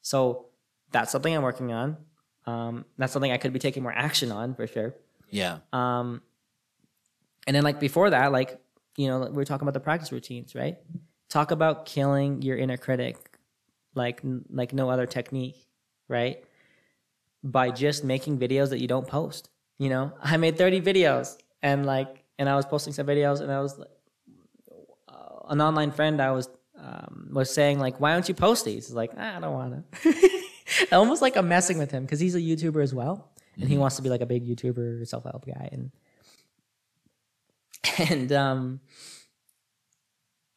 so 0.00 0.46
that's 0.90 1.12
something 1.12 1.34
I'm 1.36 1.42
working 1.42 1.72
on. 1.72 1.96
Um, 2.46 2.84
that's 2.98 3.12
something 3.12 3.30
I 3.30 3.36
could 3.36 3.52
be 3.52 3.58
taking 3.58 3.82
more 3.82 3.92
action 3.92 4.32
on 4.32 4.54
for 4.54 4.66
sure. 4.66 4.94
Yeah. 5.30 5.58
Um, 5.72 6.22
and 7.46 7.54
then 7.54 7.62
like 7.64 7.78
before 7.80 8.10
that, 8.10 8.32
like 8.32 8.60
you 8.96 9.08
know, 9.08 9.20
we 9.30 9.42
are 9.42 9.44
talking 9.44 9.62
about 9.62 9.74
the 9.74 9.80
practice 9.80 10.12
routines, 10.12 10.54
right? 10.54 10.78
Talk 11.28 11.50
about 11.50 11.86
killing 11.86 12.42
your 12.42 12.56
inner 12.56 12.76
critic, 12.76 13.38
like 13.94 14.20
like 14.50 14.72
no 14.72 14.90
other 14.90 15.06
technique, 15.06 15.56
right? 16.08 16.44
By 17.42 17.70
just 17.70 18.04
making 18.04 18.38
videos 18.38 18.70
that 18.70 18.80
you 18.80 18.88
don't 18.88 19.06
post. 19.06 19.48
You 19.78 19.88
know, 19.88 20.12
I 20.22 20.36
made 20.36 20.58
thirty 20.58 20.80
videos, 20.80 21.38
and 21.62 21.86
like, 21.86 22.22
and 22.38 22.48
I 22.48 22.56
was 22.56 22.66
posting 22.66 22.92
some 22.92 23.06
videos, 23.06 23.40
and 23.40 23.50
I 23.50 23.60
was 23.60 23.78
like, 23.78 23.88
an 25.48 25.60
online 25.60 25.90
friend 25.90 26.20
I 26.20 26.32
was 26.32 26.48
um, 26.78 27.28
was 27.32 27.52
saying 27.52 27.78
like, 27.78 28.00
why 28.00 28.12
don't 28.12 28.28
you 28.28 28.34
post 28.34 28.64
these? 28.64 28.88
He's 28.88 28.94
like, 28.94 29.12
ah, 29.16 29.36
I 29.36 29.40
don't 29.40 29.52
want 29.52 29.92
to. 30.02 30.42
Almost 30.92 31.22
like 31.22 31.36
I'm 31.36 31.48
messing 31.48 31.78
with 31.78 31.90
him 31.90 32.04
because 32.04 32.18
he's 32.18 32.34
a 32.34 32.40
YouTuber 32.40 32.82
as 32.82 32.94
well, 32.94 33.30
and 33.60 33.68
he 33.68 33.78
wants 33.78 33.96
to 33.96 34.02
be 34.02 34.08
like 34.08 34.20
a 34.20 34.26
big 34.26 34.46
YouTuber, 34.46 35.06
self 35.06 35.24
help 35.24 35.46
guy, 35.46 35.68
and 35.70 35.90
and 37.98 38.32
um, 38.32 38.80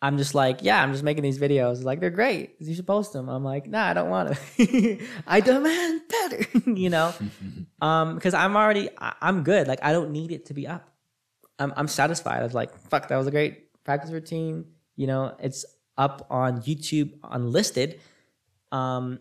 I'm 0.02 0.18
just 0.18 0.36
like, 0.36 0.60
yeah, 0.62 0.82
I'm 0.84 0.92
just 0.92 1.04
making 1.04 1.24
these 1.24 1.40
videos. 1.40 1.84
Like 1.84 2.00
they're 2.00 2.10
great. 2.12 2.56
You 2.60 2.76
should 2.76 2.86
post 2.86 3.14
them. 3.14 3.30
I'm 3.30 3.44
like, 3.44 3.68
nah, 3.68 3.86
I 3.88 3.94
don't 3.94 4.10
want 4.10 4.38
to. 4.58 5.06
I 5.28 5.40
demand 5.40 6.02
better, 6.10 6.46
you 6.72 6.90
know, 6.90 7.14
um, 7.82 8.16
because 8.16 8.34
I'm 8.34 8.56
already, 8.56 8.90
I- 9.00 9.16
I'm 9.22 9.44
good. 9.44 9.68
Like 9.68 9.80
I 9.84 9.92
don't 9.94 10.12
need 10.12 10.32
it 10.32 10.46
to 10.48 10.54
be 10.54 10.68
up. 10.68 10.90
I'm, 11.58 11.74
I'm 11.76 11.88
satisfied. 11.88 12.42
I 12.42 12.44
was 12.44 12.54
like, 12.54 12.78
fuck, 12.78 13.08
that 13.08 13.18
was 13.18 13.28
a 13.28 13.32
great 13.32 13.84
practice 13.84 14.12
routine. 14.12 14.66
You 14.96 15.08
know, 15.08 15.36
it's 15.40 15.66
up 15.98 16.28
on 16.30 16.62
YouTube 16.62 17.14
unlisted. 17.24 18.00
Um, 18.72 19.20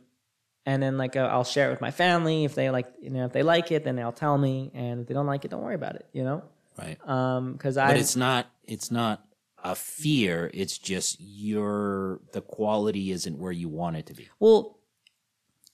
and 0.67 0.83
then 0.83 0.99
like 0.99 1.15
uh, 1.17 1.21
I'll 1.21 1.45
share 1.45 1.69
it 1.69 1.71
with 1.71 1.81
my 1.81 1.91
family 1.91 2.45
if 2.45 2.55
they 2.55 2.71
like, 2.71 2.87
you 3.01 3.11
know, 3.11 3.25
if 3.27 3.33
they 3.33 3.43
like 3.43 3.71
it, 3.71 3.85
then 3.85 3.97
they'll 3.97 4.13
tell 4.13 4.37
me, 4.37 4.71
and 4.75 5.01
if 5.03 5.07
they 5.07 5.15
don't 5.15 5.27
like 5.27 5.45
it, 5.45 5.51
don't 5.51 5.63
worry 5.63 5.75
about 5.75 5.95
it. 5.97 6.07
You 6.13 6.25
know, 6.25 6.43
Right. 6.79 6.99
um, 7.09 7.53
because 7.53 7.77
I 7.77 7.89
But 7.89 7.99
it's 7.99 8.17
not 8.17 8.47
it's 8.65 8.91
not 8.91 9.25
a 9.63 9.75
fear, 9.75 10.51
it's 10.53 10.77
just 10.77 11.17
your 11.21 12.21
the 12.33 12.41
quality 12.41 13.11
isn't 13.13 13.39
where 13.39 13.53
you 13.53 13.69
want 13.69 13.97
it 13.97 14.07
to 14.07 14.15
be. 14.15 14.29
Well, 14.39 14.79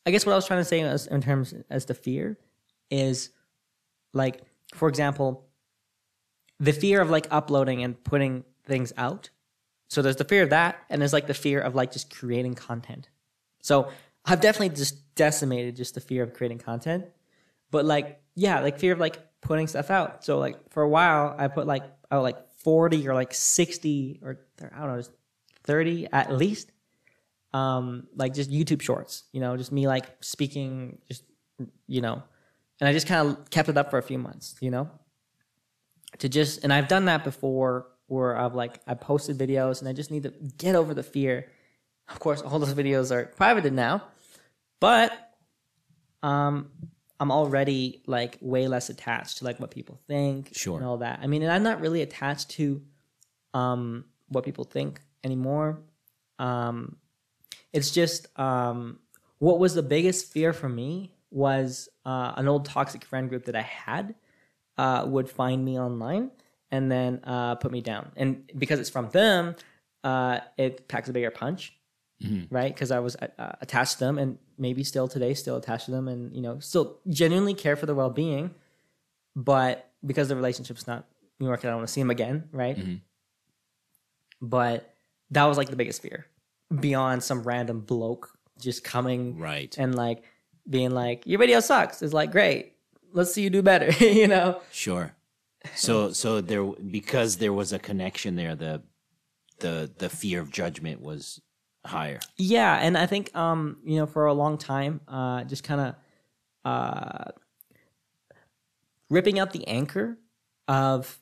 I 0.07 0.11
guess 0.11 0.25
what 0.27 0.33
I 0.33 0.37
was 0.37 0.47
trying 0.47 0.61
to 0.61 0.65
say 0.65 0.81
as, 0.81 1.07
in 1.07 1.21
terms 1.21 1.55
as 1.71 1.87
the 1.87 1.95
fear 1.95 2.39
is 2.91 3.31
like 4.13 4.43
for 4.75 4.89
example, 4.89 5.47
the 6.59 6.73
fear 6.73 7.01
of 7.01 7.11
like 7.11 7.27
uploading 7.31 7.83
and 7.83 8.03
putting 8.05 8.45
things 8.65 8.93
out. 8.97 9.31
So 9.89 10.03
there's 10.03 10.17
the 10.17 10.25
fear 10.25 10.45
of 10.45 10.51
that, 10.51 10.77
and 10.89 11.01
there's 11.01 11.13
like 11.13 11.27
the 11.27 11.35
fear 11.35 11.61
of 11.61 11.75
like 11.75 11.91
just 11.91 12.15
creating 12.15 12.55
content. 12.55 13.09
So 13.63 13.89
I've 14.25 14.41
definitely 14.41 14.77
just 14.77 15.15
decimated 15.17 15.77
just 15.77 15.95
the 15.95 16.01
fear 16.01 16.23
of 16.23 16.33
creating 16.35 16.59
content. 16.59 17.07
But 17.71 17.85
like, 17.85 18.23
yeah, 18.37 18.61
like 18.61 18.79
fear 18.79 18.93
of 18.93 19.01
like 19.01 19.19
putting 19.41 19.67
stuff 19.67 19.91
out. 19.91 20.25
So 20.25 20.39
like 20.39 20.71
for 20.71 20.83
a 20.83 20.89
while, 20.89 21.35
I 21.39 21.49
put 21.49 21.67
like 21.67 21.85
I 22.11 22.17
like 22.19 22.37
40 22.59 23.09
or 23.09 23.15
like 23.15 23.33
60 23.33 24.21
or 24.23 24.41
I 24.61 24.87
don't 24.87 24.97
know, 24.97 25.03
30 25.65 26.09
at 26.13 26.33
least. 26.33 26.73
Um, 27.53 28.07
like 28.15 28.35
just 28.35 28.51
YouTube 28.51 28.81
shorts, 28.81 29.25
you 29.33 29.41
know, 29.41 29.57
just 29.57 29.73
me 29.73 29.89
like 29.89 30.07
speaking, 30.21 30.99
just 31.09 31.25
you 31.89 32.01
know, 32.01 32.23
and 32.79 32.89
I 32.89 32.93
just 32.93 33.07
kind 33.07 33.29
of 33.29 33.51
kept 33.51 33.69
it 33.69 33.77
up 33.77 33.91
for 33.91 33.99
a 33.99 34.03
few 34.03 34.19
months, 34.19 34.55
you 34.61 34.71
know, 34.71 34.89
to 36.19 36.29
just 36.29 36.63
and 36.63 36.73
I've 36.73 36.87
done 36.87 37.07
that 37.07 37.25
before 37.25 37.89
where 38.07 38.37
I've 38.37 38.55
like 38.55 38.81
I 38.87 38.95
posted 38.95 39.37
videos 39.37 39.81
and 39.81 39.89
I 39.89 39.93
just 39.93 40.11
need 40.11 40.23
to 40.25 40.35
get 40.59 40.75
over 40.77 40.95
the 40.95 41.03
fear. 41.03 41.51
Of 42.09 42.21
course, 42.21 42.41
all 42.41 42.59
those 42.59 42.75
videos 42.83 43.11
are 43.11 43.27
privated 43.27 43.73
now, 43.73 44.05
but 44.79 45.13
um, 46.23 46.71
I'm 47.21 47.31
already 47.31 48.03
like 48.07 48.39
way 48.41 48.67
less 48.67 48.89
attached 48.91 49.39
to 49.39 49.45
like 49.45 49.61
what 49.61 49.71
people 49.71 50.01
think 50.09 50.51
Sure. 50.53 50.77
and 50.79 50.87
all 50.87 50.97
that. 50.99 51.21
I 51.23 51.27
mean, 51.27 51.43
and 51.43 51.53
I'm 51.53 51.63
not 51.63 51.81
really 51.81 52.03
attached 52.03 52.51
to 52.53 52.83
um 53.55 54.05
what 54.29 54.45
people 54.45 54.65
think 54.65 55.01
anymore. 55.25 55.81
Um, 56.39 56.97
it's 57.73 57.91
just 57.91 58.27
um, 58.39 58.99
what 59.39 59.59
was 59.59 59.75
the 59.75 59.83
biggest 59.83 60.33
fear 60.33 60.53
for 60.53 60.69
me 60.69 61.13
was 61.31 61.89
uh, 62.05 62.33
an 62.37 62.49
old 62.49 62.65
toxic 62.65 63.05
friend 63.05 63.29
group 63.29 63.45
that 63.45 63.55
I 63.57 63.63
had 63.63 64.15
uh, 64.79 65.05
would 65.07 65.29
find 65.29 65.65
me 65.65 65.79
online 65.79 66.31
and 66.71 66.91
then 66.91 67.21
uh, 67.25 67.57
put 67.57 67.71
me 67.71 67.81
down. 67.81 68.13
And 68.17 68.51
because 68.59 68.79
it's 68.81 68.91
from 68.91 69.11
them, 69.11 69.55
uh, 70.03 70.41
it 70.57 70.89
packs 70.89 71.09
a 71.09 71.13
bigger 71.13 71.31
punch, 71.31 71.77
Mm-hmm. 72.23 72.55
right? 72.55 72.73
Because 72.75 72.91
I 72.91 72.99
was 72.99 73.17
uh, 73.17 73.29
uh, 73.39 73.53
attached 73.63 73.95
to 73.95 74.01
them, 74.01 74.19
and 74.19 74.39
maybe 74.59 74.85
still 74.85 75.09
today, 75.09 75.33
still 75.35 75.57
attached 75.57 75.87
to 75.87 75.91
them, 75.91 76.07
and 76.07 76.35
you 76.35 76.43
know, 76.43 76.59
still 76.59 76.99
genuinely 77.09 77.55
care 77.55 77.77
for 77.77 77.87
their 77.87 77.95
well 77.95 78.11
being. 78.11 78.55
But 79.35 79.89
because 80.05 80.29
the 80.29 80.37
relationship's 80.37 80.87
not 80.87 81.07
working, 81.41 81.69
I 81.69 81.73
don't 81.73 81.79
want 81.79 81.89
to 81.89 81.93
see 81.93 82.01
them 82.03 82.11
again, 82.11 82.49
right? 82.53 82.77
Mm-hmm. 82.77 82.95
But 84.43 84.93
that 85.31 85.45
was 85.45 85.57
like 85.57 85.69
the 85.69 85.77
biggest 85.77 86.03
fear, 86.03 86.27
beyond 86.81 87.23
some 87.23 87.43
random 87.43 87.81
bloke 87.81 88.31
just 88.61 88.85
coming 88.85 89.39
Right. 89.39 89.75
and 89.79 89.95
like 89.95 90.23
being 90.69 90.91
like, 90.91 91.27
"Your 91.27 91.39
video 91.39 91.61
sucks." 91.61 92.03
It's 92.03 92.13
like, 92.13 92.31
great, 92.33 92.75
let's 93.13 93.33
see 93.33 93.43
you 93.43 93.51
do 93.51 93.63
better, 93.63 93.91
you 94.05 94.29
know? 94.29 94.61
Sure. 94.73 95.15
So 95.75 96.13
so 96.13 96.41
there 96.41 96.65
because 96.65 97.37
there 97.37 97.53
was 97.53 97.73
a 97.73 97.79
connection 97.79 98.37
there, 98.37 98.55
the 98.55 98.83
the 99.61 99.91
the 99.99 100.09
fear 100.09 100.41
of 100.41 100.51
judgment 100.51 101.01
was 101.03 101.41
higher. 101.85 102.21
Yeah, 102.37 102.77
and 102.77 102.97
I 102.97 103.07
think 103.07 103.35
um, 103.37 103.79
you 103.85 103.97
know, 103.97 104.07
for 104.07 104.27
a 104.27 104.35
long 104.35 104.59
time, 104.59 105.01
uh, 105.09 105.45
just 105.45 105.65
kind 105.65 105.81
of 105.81 105.95
uh, 106.65 107.31
ripping 109.09 109.39
out 109.39 109.53
the 109.53 109.67
anchor 109.67 110.19
of 110.69 111.19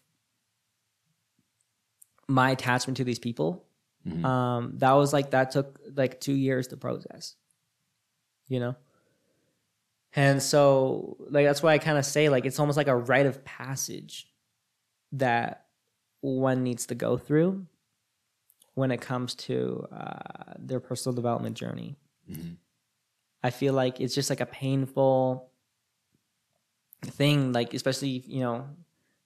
my 2.27 2.51
attachment 2.51 2.97
to 2.99 3.05
these 3.05 3.19
people. 3.19 3.65
Mhm. 4.07 4.25
Um, 4.25 4.73
that 4.79 4.93
was 4.93 5.13
like 5.13 5.31
that 5.31 5.51
took 5.51 5.79
like 5.95 6.21
two 6.21 6.35
years 6.35 6.69
to 6.69 6.77
process. 6.77 7.35
You 8.49 8.61
know, 8.61 8.77
and 10.15 10.43
so 10.43 11.19
like 11.29 11.45
that's 11.45 11.63
why 11.63 11.75
I 11.75 11.79
kind 11.79 11.99
of 11.99 12.07
say 12.07 12.29
like 12.31 12.47
it's 12.47 12.59
almost 12.59 12.77
like 12.79 12.89
a 12.89 12.97
rite 12.97 13.27
of 13.27 13.45
passage 13.45 14.31
that 15.13 15.67
one 16.21 16.63
needs 16.63 16.87
to 16.87 16.95
go 16.95 17.17
through 17.19 17.67
when 18.79 18.91
it 18.93 19.01
comes 19.01 19.35
to 19.35 19.87
uh, 19.93 20.55
their 20.59 20.79
personal 20.79 21.15
development 21.15 21.57
journey. 21.57 21.97
Mhm. 22.31 22.57
I 23.43 23.51
feel 23.51 23.75
like 23.75 24.01
it's 24.01 24.15
just 24.15 24.31
like 24.31 24.41
a 24.41 24.47
painful 24.47 25.51
thing, 27.03 27.53
like 27.53 27.75
especially 27.75 28.23
you 28.27 28.41
know, 28.41 28.67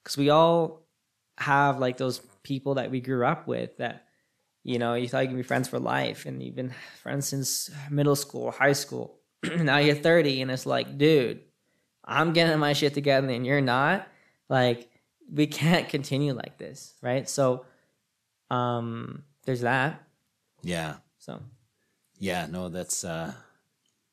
because 0.03 0.17
we 0.17 0.31
all 0.31 0.87
have 1.39 1.79
like 1.79 1.97
those 1.97 2.21
people 2.43 2.75
that 2.75 2.91
we 2.91 3.01
grew 3.01 3.25
up 3.27 3.47
with 3.47 3.77
that 3.79 4.07
you 4.65 4.79
know 4.79 4.95
you 4.95 5.09
thought 5.09 5.23
you 5.25 5.29
could 5.29 5.37
be 5.37 5.43
friends 5.53 5.69
for 5.69 5.79
life, 5.79 6.25
and 6.27 6.43
you've 6.43 6.57
been 6.57 6.75
friends 7.03 7.27
since 7.29 7.71
middle 7.91 8.17
school, 8.17 8.45
or 8.45 8.53
high 8.53 8.73
school. 8.75 9.19
now 9.59 9.79
you're 9.79 9.95
30, 9.97 10.43
and 10.43 10.51
it's 10.51 10.67
like, 10.67 10.97
dude, 10.99 11.41
I'm 12.05 12.33
getting 12.33 12.59
my 12.59 12.73
shit 12.75 12.95
together, 12.95 13.29
and 13.29 13.45
you're 13.47 13.61
not. 13.61 14.07
Like, 14.49 14.89
we 15.31 15.47
can't 15.47 15.89
continue 15.89 16.33
like 16.35 16.59
this, 16.59 16.95
right? 17.03 17.29
So, 17.29 17.65
um, 18.51 19.25
there's 19.45 19.63
that. 19.63 20.03
Yeah. 20.63 20.97
So. 21.19 21.41
Yeah, 22.19 22.47
no, 22.47 22.69
that's 22.69 23.05
uh 23.05 23.33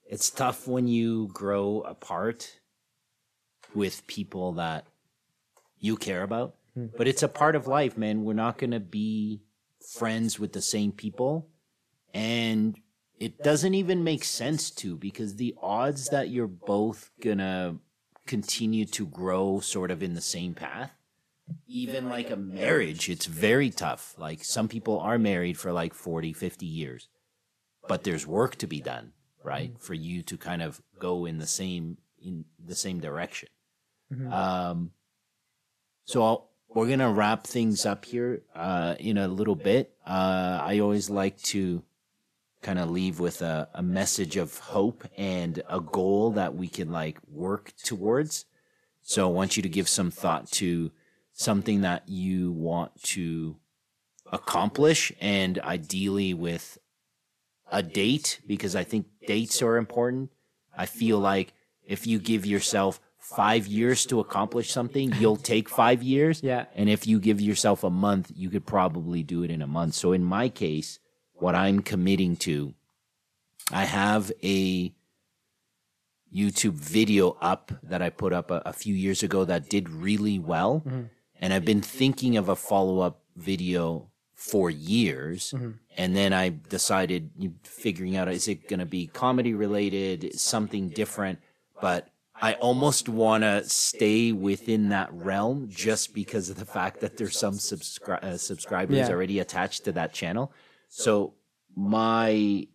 it's 0.06 0.30
tough 0.31 0.68
when 0.68 0.88
you 0.88 1.30
grow 1.34 1.81
apart 1.81 2.60
with 3.76 4.07
people 4.07 4.53
that 4.53 4.88
you 5.80 5.95
care 5.95 6.23
about. 6.23 6.56
But 6.97 7.07
it's 7.07 7.23
a 7.23 7.27
part 7.27 7.56
of 7.56 7.68
life, 7.68 7.97
man. 7.97 8.23
We're 8.23 8.34
not 8.34 8.57
going 8.57 8.72
to 8.72 8.80
be 8.80 9.41
friends 9.81 10.39
with 10.39 10.53
the 10.53 10.61
same 10.61 10.91
people 10.91 11.49
and 12.14 12.80
it 13.19 13.43
doesn't 13.43 13.73
even 13.73 14.03
make 14.03 14.23
sense 14.23 14.72
to 14.72 14.95
because 14.95 15.35
the 15.35 15.56
odds 15.61 16.10
that 16.10 16.30
you're 16.30 16.47
both 16.47 17.11
going 17.22 17.39
to 17.39 17.76
continue 18.26 18.85
to 18.85 19.06
grow 19.06 19.60
sort 19.60 19.91
of 19.91 20.01
in 20.01 20.14
the 20.14 20.22
same 20.22 20.53
path 20.53 20.91
even 21.68 22.10
like 22.10 22.30
a 22.30 22.36
marriage 22.36 23.10
it's 23.10 23.26
very 23.26 23.70
tough. 23.70 24.16
like 24.18 24.44
some 24.44 24.68
people 24.68 25.00
are 25.00 25.18
married 25.18 25.58
for 25.58 25.72
like 25.72 25.94
40 25.94 26.34
50 26.34 26.66
years 26.66 27.08
but 27.88 28.04
there's 28.04 28.26
work 28.28 28.56
to 28.58 28.68
be 28.68 28.82
done 28.82 29.14
right 29.44 29.74
for 29.80 29.94
you 29.94 30.22
to 30.24 30.38
kind 30.38 30.62
of 30.62 30.82
go 31.00 31.26
in 31.26 31.38
the 31.38 31.48
same 31.48 31.98
in 32.22 32.46
the 32.64 32.76
same 32.76 33.00
direction. 33.00 33.50
Um 34.32 34.92
so 36.06 36.24
I'll, 36.24 36.50
we're 36.68 36.90
gonna 36.90 37.12
wrap 37.12 37.46
things 37.48 37.86
up 37.86 38.06
here 38.06 38.42
uh 38.56 38.96
in 39.00 39.18
a 39.18 39.28
little 39.28 39.56
bit. 39.56 39.96
Uh 40.06 40.60
i 40.62 40.80
always 40.80 41.10
like 41.10 41.38
to 41.44 41.84
kind 42.62 42.78
of 42.78 42.90
leave 42.92 43.20
with 43.20 43.42
a, 43.42 43.70
a 43.74 43.82
message 43.82 44.36
of 44.36 44.58
hope 44.60 45.08
and 45.18 45.64
a 45.70 45.80
goal 45.80 46.32
that 46.32 46.54
we 46.56 46.68
can 46.68 46.92
like 46.92 47.18
work 47.32 47.72
towards. 47.84 48.46
So 49.02 49.28
i 49.30 49.32
want 49.32 49.56
you 49.56 49.64
to 49.64 49.70
give 49.70 49.88
some 49.88 50.12
thought 50.12 50.52
to 50.54 50.92
something 51.40 51.82
that 51.82 52.03
you 52.10 52.52
want 52.52 52.91
to 53.02 53.56
accomplish 54.30 55.10
and 55.22 55.57
ideally 55.60 56.34
with 56.34 56.78
a 57.72 57.82
date 57.82 58.41
because 58.45 58.76
I 58.76 58.84
think 58.84 59.06
dates 59.26 59.61
are 59.61 59.78
important. 59.78 60.32
I 60.78 60.86
feel 60.86 61.18
like 61.18 61.53
if 61.88 62.06
you 62.06 62.20
give 62.20 62.45
yourself 62.45 62.99
five 63.18 63.68
years 63.68 64.06
to 64.07 64.20
accomplish 64.20 64.70
something, 64.70 65.14
you'll 65.20 65.38
take 65.38 65.70
five 65.70 66.03
years. 66.03 66.44
Yeah. 66.44 66.66
And 66.76 66.90
if 66.90 67.07
you 67.07 67.22
give 67.22 67.40
yourself 67.40 67.86
a 67.86 67.90
month, 67.90 68.34
you 68.36 68.49
could 68.49 68.66
probably 68.66 69.24
do 69.24 69.41
it 69.44 69.49
in 69.49 69.61
a 69.61 69.68
month. 69.68 69.94
So 69.94 70.11
in 70.11 70.26
my 70.26 70.49
case, 70.49 70.99
what 71.36 71.56
I'm 71.56 71.82
committing 71.82 72.36
to, 72.48 72.74
I 73.72 73.86
have 73.86 74.30
a 74.44 74.94
YouTube 76.36 76.74
video 76.74 77.38
up 77.40 77.72
that 77.82 78.02
I 78.02 78.10
put 78.10 78.34
up 78.34 78.52
a, 78.52 78.61
a 78.66 78.74
few 78.74 78.94
years 78.94 79.24
ago 79.24 79.45
that 79.45 79.70
did 79.70 79.90
really 79.90 80.38
well. 80.38 80.84
Mm-hmm. 80.86 81.03
And 81.40 81.53
I've 81.53 81.66
been 81.66 81.82
thinking 81.82 82.38
of 82.38 82.49
a 82.49 82.56
follow 82.56 82.99
up 82.99 83.22
video 83.36 84.10
for 84.34 84.70
years. 84.70 85.53
And 85.98 86.16
then 86.16 86.34
I 86.34 86.49
decided 86.70 87.32
figuring 87.64 88.16
out 88.16 88.28
is 88.30 88.48
it 88.48 88.68
going 88.70 88.80
to 88.80 88.86
be 88.86 89.07
comedy 89.07 89.53
related, 89.53 90.40
something 90.40 90.90
different, 90.90 91.40
but 91.82 92.10
I 92.41 92.53
almost 92.53 93.10
want 93.10 93.44
to 93.44 93.68
stay 93.68 94.32
within 94.32 94.90
that 94.90 95.10
realm 95.14 95.68
just 95.70 96.14
because 96.14 96.49
of 96.49 96.56
the 96.57 96.66
fact 96.66 97.02
that 97.02 97.18
there's 97.18 97.38
some 97.38 97.56
subscri- 97.56 98.24
uh, 98.24 98.38
subscribers 98.38 98.98
Yeah. 98.98 99.10
already 99.10 99.40
attached 99.40 99.84
to 99.86 99.91
that 99.94 100.14
channel. 100.14 100.53
So 100.88 101.34
my 101.76 102.68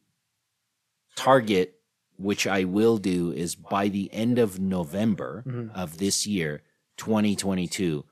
target, 1.16 1.80
which 2.18 2.46
I 2.46 2.64
will 2.64 2.98
do, 2.98 3.32
is 3.32 3.54
by 3.54 3.88
the 3.88 4.12
end 4.12 4.38
of 4.38 4.60
November 4.60 5.70
of 5.74 5.96
this 5.98 6.26
year, 6.26 6.62
2022, 6.98 8.04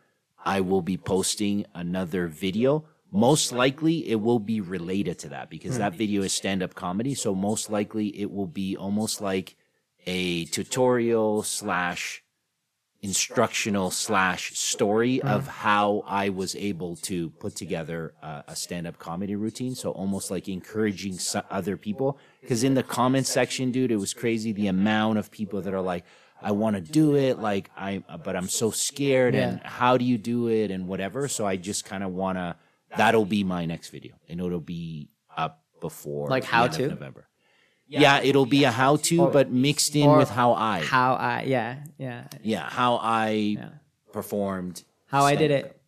I 0.45 0.61
will 0.61 0.83
be 0.83 0.97
posting 0.97 1.67
another 1.75 2.27
video. 2.29 2.85
Most 3.11 3.53
likely 3.53 4.09
it 4.09 4.21
will 4.21 4.39
be 4.39 4.61
related 4.61 5.19
to 5.21 5.29
that 5.31 5.51
because 5.51 5.77
that 5.79 5.95
video 5.95 6.23
is 6.23 6.33
stand 6.33 6.63
up 6.63 6.75
comedy. 6.75 7.15
So 7.15 7.35
most 7.35 7.71
likely 7.71 8.09
it 8.21 8.31
will 8.31 8.47
be 8.47 8.77
almost 8.77 9.21
like 9.21 9.57
a 10.07 10.47
tutorial 10.47 11.43
slash 11.43 12.23
instructional 13.03 13.91
slash 13.91 14.55
story 14.57 15.19
Mm-hmm. 15.19 15.29
of 15.29 15.49
how 15.49 16.05
I 16.07 16.29
was 16.31 16.55
able 16.57 16.97
to 16.97 17.31
put 17.31 17.57
together 17.57 18.15
uh, 18.23 18.43
a 18.47 18.57
stand 18.57 18.87
up 18.87 18.99
comedy 18.99 19.35
routine. 19.37 19.75
So 19.75 19.91
almost 19.91 20.31
like 20.31 20.49
encouraging 20.49 21.19
other 21.51 21.77
people. 21.77 22.19
Because 22.41 22.63
in 22.65 22.75
the 22.75 22.83
comment 22.83 23.27
section, 23.27 23.73
dude, 23.73 23.91
it 23.91 23.97
was 23.97 24.15
crazy 24.15 24.53
the 24.53 24.69
amount 24.69 25.19
of 25.19 25.31
people 25.31 25.61
that 25.63 25.75
are 25.75 25.83
like, 25.83 26.05
I 26.43 26.51
want 26.53 26.77
to 26.77 26.83
do 26.83 27.17
it, 27.17 27.39
like 27.39 27.71
I, 27.77 28.03
but 28.25 28.37
I'm 28.37 28.49
so 28.49 28.71
scared, 28.71 29.35
and 29.35 29.61
how 29.63 29.97
do 29.97 30.05
you 30.05 30.19
do 30.19 30.49
it, 30.49 30.71
and 30.71 30.87
whatever. 30.89 31.29
So 31.29 31.47
I 31.47 31.57
just 31.57 31.85
kind 31.85 32.03
of 32.05 32.13
want 32.13 32.39
to. 32.39 32.57
That'll 32.97 33.25
be 33.25 33.43
my 33.45 33.65
next 33.65 33.89
video, 33.89 34.15
and 34.29 34.39
it'll 34.41 34.61
be 34.61 35.09
up 35.37 35.63
before 35.81 36.29
Like 36.29 36.43
the 36.45 36.49
how 36.51 36.65
end 36.65 36.73
of 36.75 36.79
to? 36.79 36.89
November. 36.89 37.29
Yeah, 37.89 38.21
it'll 38.23 38.47
be 38.47 38.65
a 38.65 38.71
how 38.71 38.97
to, 38.97 39.29
but 39.31 39.51
mixed 39.51 39.95
in 39.97 40.11
with 40.17 40.31
how 40.31 40.53
I, 40.55 40.81
How 40.81 41.15
I 41.15 41.43
yeah 41.47 41.85
yeah 41.99 42.27
yeah, 42.43 42.69
how 42.69 42.97
I 42.97 43.29
yeah 43.31 43.69
performed. 44.13 44.83
how 45.07 45.25
I 45.25 45.35
did 45.37 45.51
it. 45.51 45.79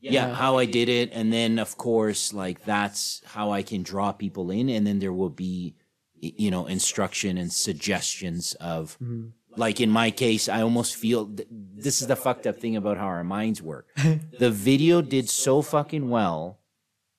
Yeah, 0.00 0.12
Yeah. 0.12 0.34
how 0.34 0.58
I 0.58 0.66
did 0.66 0.88
it, 0.88 1.10
and 1.12 1.32
then 1.32 1.58
of 1.58 1.76
course, 1.78 2.32
like 2.32 2.64
that's 2.64 3.22
how 3.24 3.50
I 3.50 3.62
can 3.62 3.82
draw 3.82 4.12
people 4.12 4.50
in, 4.50 4.68
and 4.68 4.86
then 4.86 4.98
there 4.98 5.12
will 5.12 5.30
be, 5.30 5.74
you 6.20 6.50
know, 6.50 6.66
instruction 6.66 7.38
and 7.38 7.52
suggestions 7.52 8.54
of, 8.54 8.96
Mm-hmm. 9.02 9.28
Like 9.56 9.80
in 9.80 9.90
my 9.90 10.10
case, 10.10 10.48
I 10.48 10.62
almost 10.62 10.96
feel 10.96 11.26
th- 11.26 11.48
this 11.50 12.00
is 12.00 12.08
the 12.08 12.16
fucked 12.16 12.46
up 12.46 12.58
thing 12.60 12.76
about 12.76 12.96
how 12.98 13.06
our 13.06 13.24
minds 13.24 13.62
work. 13.62 13.86
the 14.38 14.50
video 14.50 15.02
did 15.02 15.28
so 15.28 15.62
fucking 15.62 16.08
well, 16.10 16.58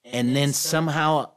and 0.06 0.36
then 0.36 0.54
somehow 0.54 1.32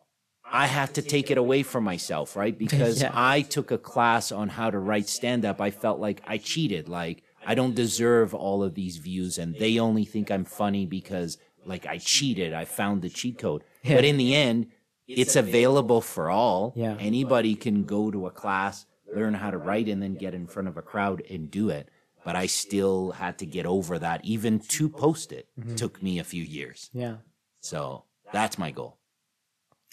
I 0.44 0.66
have 0.66 0.92
to 0.94 1.02
take 1.02 1.30
it 1.30 1.38
away 1.38 1.62
from 1.62 1.84
myself, 1.84 2.36
right? 2.36 2.56
Because 2.64 3.02
Yeah. 3.02 3.12
I 3.14 3.42
took 3.42 3.70
a 3.70 3.78
class 3.78 4.32
on 4.32 4.48
how 4.48 4.70
to 4.70 4.78
write 4.78 5.08
stand 5.08 5.44
up. 5.44 5.60
I 5.60 5.70
felt 5.70 6.00
like 6.00 6.22
I 6.26 6.38
cheated. 6.38 6.88
Like 6.88 7.22
I 7.46 7.54
don't 7.54 7.74
deserve 7.74 8.34
all 8.34 8.62
of 8.62 8.74
these 8.74 8.96
views 8.98 9.38
and 9.38 9.54
they 9.54 9.78
only 9.78 10.04
think 10.04 10.30
I'm 10.30 10.44
funny 10.44 10.86
because 10.86 11.38
like 11.64 11.86
I 11.86 11.98
cheated. 11.98 12.52
I 12.52 12.64
found 12.64 13.02
the 13.02 13.08
cheat 13.08 13.38
code. 13.38 13.62
Yeah. 13.84 13.94
But 13.96 14.04
in 14.04 14.16
the 14.16 14.34
end, 14.34 14.66
it's 15.06 15.36
available 15.36 16.00
for 16.00 16.30
all. 16.30 16.72
Yeah. 16.76 16.96
Anybody 16.98 17.54
can 17.54 17.84
go 17.84 18.10
to 18.10 18.26
a 18.26 18.30
class, 18.30 18.86
learn 19.14 19.34
how 19.34 19.50
to 19.50 19.58
write 19.58 19.88
and 19.88 20.02
then 20.02 20.14
get 20.14 20.34
in 20.34 20.46
front 20.46 20.68
of 20.68 20.76
a 20.76 20.82
crowd 20.82 21.22
and 21.30 21.50
do 21.50 21.68
it. 21.70 21.88
But 22.24 22.36
I 22.36 22.46
still 22.46 23.12
had 23.12 23.38
to 23.38 23.46
get 23.46 23.64
over 23.66 23.98
that. 23.98 24.24
Even 24.24 24.58
to 24.60 24.88
post 24.88 25.32
it 25.32 25.48
Mm-hmm. 25.58 25.74
took 25.76 26.02
me 26.02 26.18
a 26.18 26.24
few 26.24 26.42
years. 26.44 26.90
Yeah, 26.92 27.16
So 27.60 28.04
that's 28.32 28.58
my 28.58 28.70
goal. 28.70 28.98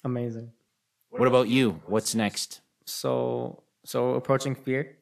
amazing. 0.04 0.52
What 1.10 1.28
about 1.28 1.48
you? 1.48 1.82
What's 1.88 2.14
next? 2.16 2.62
So 2.86 3.64
so 3.86 4.14
approaching 4.16 4.56
fear. 4.56 4.98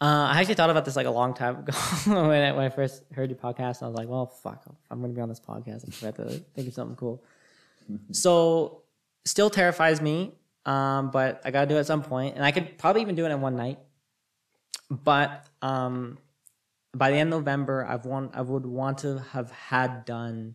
Uh, 0.00 0.28
I 0.30 0.40
actually 0.40 0.54
thought 0.56 0.68
about 0.68 0.84
this 0.84 0.94
like 0.96 1.06
a 1.06 1.10
long 1.10 1.32
time 1.32 1.56
ago 1.60 1.72
when 2.06 2.42
I, 2.42 2.52
when 2.52 2.66
I 2.66 2.68
first 2.68 3.02
heard 3.14 3.30
your 3.30 3.38
podcast. 3.38 3.82
I 3.82 3.86
was 3.86 3.96
like, 3.96 4.08
well, 4.08 4.26
fuck, 4.26 4.62
I'm 4.90 5.00
gonna 5.00 5.14
be 5.14 5.20
on 5.22 5.28
this 5.30 5.40
podcast. 5.40 5.84
I 6.02 6.06
have 6.06 6.16
to 6.16 6.38
think 6.54 6.68
of 6.68 6.74
something 6.74 6.96
cool. 6.96 7.22
so, 8.12 8.82
still 9.24 9.48
terrifies 9.48 10.02
me, 10.02 10.32
um, 10.66 11.10
but 11.10 11.40
I 11.44 11.50
gotta 11.50 11.66
do 11.66 11.76
it 11.76 11.80
at 11.80 11.86
some 11.86 12.02
point, 12.02 12.34
and 12.36 12.44
I 12.44 12.50
could 12.52 12.76
probably 12.76 13.00
even 13.02 13.14
do 13.14 13.24
it 13.24 13.30
in 13.30 13.40
one 13.40 13.56
night. 13.56 13.78
But 14.90 15.46
um, 15.62 16.18
by 16.94 17.10
the 17.10 17.16
end 17.16 17.32
of 17.32 17.40
November, 17.40 17.84
I've 17.88 18.04
want 18.04 18.32
I 18.34 18.42
would 18.42 18.66
want 18.66 18.98
to 18.98 19.18
have 19.32 19.50
had 19.50 20.04
done 20.04 20.54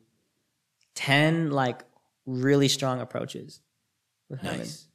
ten 0.96 1.50
like 1.52 1.82
really 2.26 2.68
strong 2.68 3.02
approaches. 3.02 3.62
with 4.30 4.42
women. 4.44 4.60
Nice. 4.60 4.88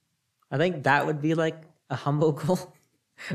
I 0.51 0.59
think 0.59 0.85
that 0.85 1.07
would 1.07 1.21
be 1.21 1.35
like 1.35 1.57
a 1.91 1.97
humble 1.97 2.33
goal. 2.45 2.59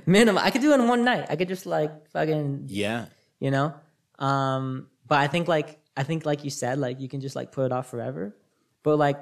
Minimum. 0.06 0.42
I 0.44 0.52
could 0.52 0.62
do 0.62 0.72
it 0.72 0.80
in 0.80 0.88
one 0.88 1.04
night. 1.04 1.26
I 1.30 1.36
could 1.36 1.48
just 1.48 1.66
like 1.66 2.08
fucking, 2.10 2.66
Yeah. 2.68 3.06
you 3.40 3.50
know. 3.52 3.74
Um, 4.20 4.88
but 5.08 5.20
I 5.20 5.28
think 5.28 5.48
like 5.48 5.80
I 5.98 6.04
think 6.04 6.26
like 6.26 6.44
you 6.44 6.50
said, 6.52 6.78
like 6.80 7.00
you 7.02 7.10
can 7.10 7.20
just 7.22 7.36
like 7.36 7.52
put 7.52 7.66
it 7.66 7.72
off 7.72 7.90
forever. 7.90 8.36
But 8.84 8.98
like 8.98 9.18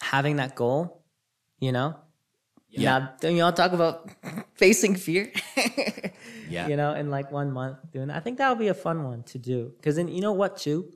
having 0.00 0.36
that 0.36 0.54
goal, 0.54 1.02
you 1.58 1.72
know. 1.72 1.96
Yeah. 2.70 3.08
Now, 3.22 3.28
you 3.28 3.42
all 3.42 3.52
talk 3.52 3.72
about 3.72 4.10
facing 4.54 4.94
fear. 4.96 5.32
Yeah. 6.50 6.66
You 6.66 6.76
know, 6.76 6.94
in 6.94 7.10
like 7.10 7.30
one 7.30 7.52
month 7.52 7.76
doing 7.92 8.08
that. 8.08 8.16
I 8.16 8.20
think 8.20 8.38
that 8.38 8.48
would 8.48 8.58
be 8.58 8.68
a 8.68 8.74
fun 8.74 9.04
one 9.04 9.22
to 9.24 9.38
do. 9.38 9.70
Because 9.76 9.96
then 9.96 10.08
you 10.08 10.22
know 10.22 10.32
what 10.32 10.56
too? 10.56 10.90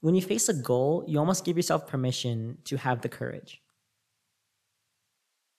When 0.00 0.14
you 0.14 0.22
face 0.22 0.48
a 0.48 0.54
goal, 0.54 1.02
you 1.08 1.18
almost 1.18 1.44
give 1.44 1.56
yourself 1.56 1.88
permission 1.88 2.58
to 2.66 2.76
have 2.76 3.00
the 3.00 3.08
courage. 3.08 3.60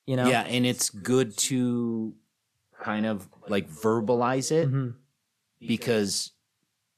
You 0.05 0.15
know? 0.15 0.27
Yeah, 0.29 0.43
and 0.43 0.65
it's 0.65 0.89
good 0.89 1.35
to 1.49 2.13
kind 2.81 3.05
of 3.05 3.27
like 3.49 3.69
verbalize 3.69 4.49
it 4.51 4.69
Mhm. 4.71 4.95
because 5.59 6.31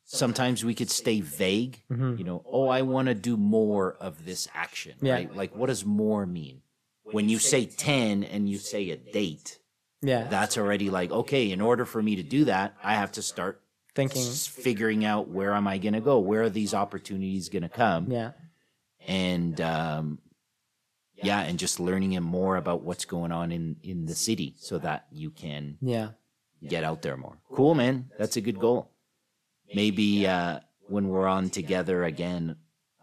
sometimes 0.06 0.64
we 0.64 0.74
could 0.74 0.90
stay 0.90 1.20
vague. 1.22 1.84
Mhm. 1.92 2.18
You 2.18 2.24
know, 2.24 2.44
oh, 2.50 2.68
I 2.70 2.82
want 2.84 3.08
to 3.08 3.16
do 3.16 3.36
more 3.38 3.94
of 3.96 4.24
this 4.26 4.48
action. 4.54 4.94
Yeah. 5.02 5.14
Right? 5.16 5.36
Like, 5.36 5.56
what 5.56 5.68
does 5.68 5.84
more 5.86 6.26
mean? 6.26 6.62
When 7.04 7.28
you 7.30 7.38
say 7.40 7.66
10 7.66 8.24
and 8.24 8.50
you 8.50 8.58
say 8.58 8.90
a 8.92 8.98
date, 8.98 9.60
Yeah. 10.02 10.28
that's 10.28 10.58
already 10.58 10.90
like, 10.90 11.12
okay, 11.12 11.52
in 11.52 11.62
order 11.62 11.86
for 11.86 12.02
me 12.02 12.16
to 12.16 12.24
do 12.24 12.46
that, 12.46 12.76
I 12.84 12.96
have 12.96 13.12
to 13.14 13.22
start 13.22 13.62
Thinking. 13.94 14.22
s- 14.22 14.48
figuring 14.48 15.06
out 15.06 15.28
where 15.30 15.54
am 15.54 15.68
I 15.68 15.78
going 15.78 15.94
to 15.94 16.02
go? 16.02 16.20
Where 16.20 16.44
are 16.44 16.50
these 16.50 16.74
opportunities 16.74 17.50
going 17.50 17.64
to 17.64 17.70
come? 17.70 18.12
Yeah. 18.12 18.32
and 19.08 19.62
um, 19.62 20.18
yeah, 21.22 21.42
and 21.42 21.60
just 21.60 21.80
learning 21.80 22.20
more 22.24 22.56
about 22.58 22.82
what's 22.82 23.06
going 23.06 23.32
on 23.32 23.52
in 23.52 23.76
in 23.84 24.06
the 24.08 24.16
city, 24.16 24.56
so 24.58 24.80
that 24.80 25.06
you 25.12 25.30
can 25.30 25.78
Yeah. 25.80 26.10
get 26.68 26.84
out 26.84 27.04
there 27.04 27.16
more. 27.16 27.38
Cool, 27.52 27.76
man. 27.76 28.10
That's 28.18 28.36
a 28.36 28.42
good 28.42 28.60
goal. 28.60 28.90
Maybe 29.74 30.28
uh, 30.28 30.60
when 30.88 31.10
we're 31.10 31.28
on 31.28 31.50
together 31.50 32.04
again 32.04 32.56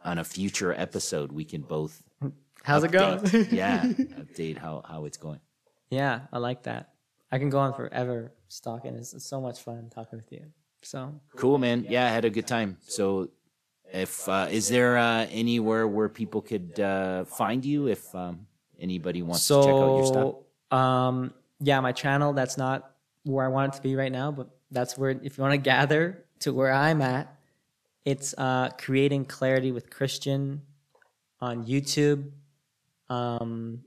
on 0.05 0.19
a 0.19 0.25
future 0.25 0.73
episode, 0.73 1.33
we 1.33 1.45
can 1.45 1.63
both 1.63 2.03
How's 2.63 2.85
it 2.85 2.93
going? 2.93 3.21
yeah, 3.51 3.83
update 3.87 4.59
how 4.59 4.83
how 4.89 5.05
it's 5.05 5.17
going. 5.17 5.41
yeah, 5.91 6.21
I 6.33 6.39
like 6.39 6.65
that. 6.65 6.91
I 7.31 7.39
can 7.39 7.51
go 7.51 7.59
on 7.59 7.73
forever 7.75 8.33
stalking. 8.49 8.95
It's, 8.95 9.15
it's 9.15 9.25
so 9.25 9.41
much 9.41 9.61
fun 9.61 9.91
talking 9.93 10.19
with 10.19 10.31
you. 10.31 10.45
So 10.83 11.15
Cool, 11.37 11.59
man. 11.59 11.87
Yeah, 11.89 12.07
I 12.07 12.11
had 12.11 12.25
a 12.25 12.31
good 12.31 12.47
time. 12.47 12.77
So, 12.87 13.31
if 13.93 14.29
uh, 14.29 14.49
is 14.51 14.69
there 14.69 14.99
uh, 14.99 15.27
anywhere 15.31 15.87
where 15.89 16.09
people 16.09 16.43
could 16.43 16.79
uh, 16.79 17.25
find 17.25 17.65
you 17.65 17.89
if 17.89 18.15
um, 18.15 18.47
anybody 18.79 19.23
wants 19.23 19.47
to 19.49 19.63
check 19.63 19.73
out 19.73 19.97
your 19.97 20.07
stuff? 20.07 20.35
Um, 20.79 21.33
yeah, 21.61 21.81
my 21.81 21.93
channel. 21.93 22.33
That's 22.33 22.59
not 22.59 22.91
where 23.25 23.45
I 23.45 23.49
want 23.49 23.75
it 23.75 23.77
to 23.77 23.83
be 23.83 23.97
right 23.97 24.13
now, 24.13 24.31
but 24.33 24.51
that's 24.71 24.99
where 24.99 25.11
if 25.11 25.39
you 25.39 25.43
want 25.43 25.53
to 25.53 25.59
gather 25.59 26.25
to 26.43 26.53
where 26.53 26.73
I'm 26.73 27.03
at, 27.03 27.35
it's 28.05 28.35
uh, 28.37 28.71
creating 28.79 29.25
clarity 29.27 29.73
with 29.73 29.91
Christian 29.91 30.63
on 31.41 31.65
YouTube. 31.67 32.31
Um, 33.09 33.85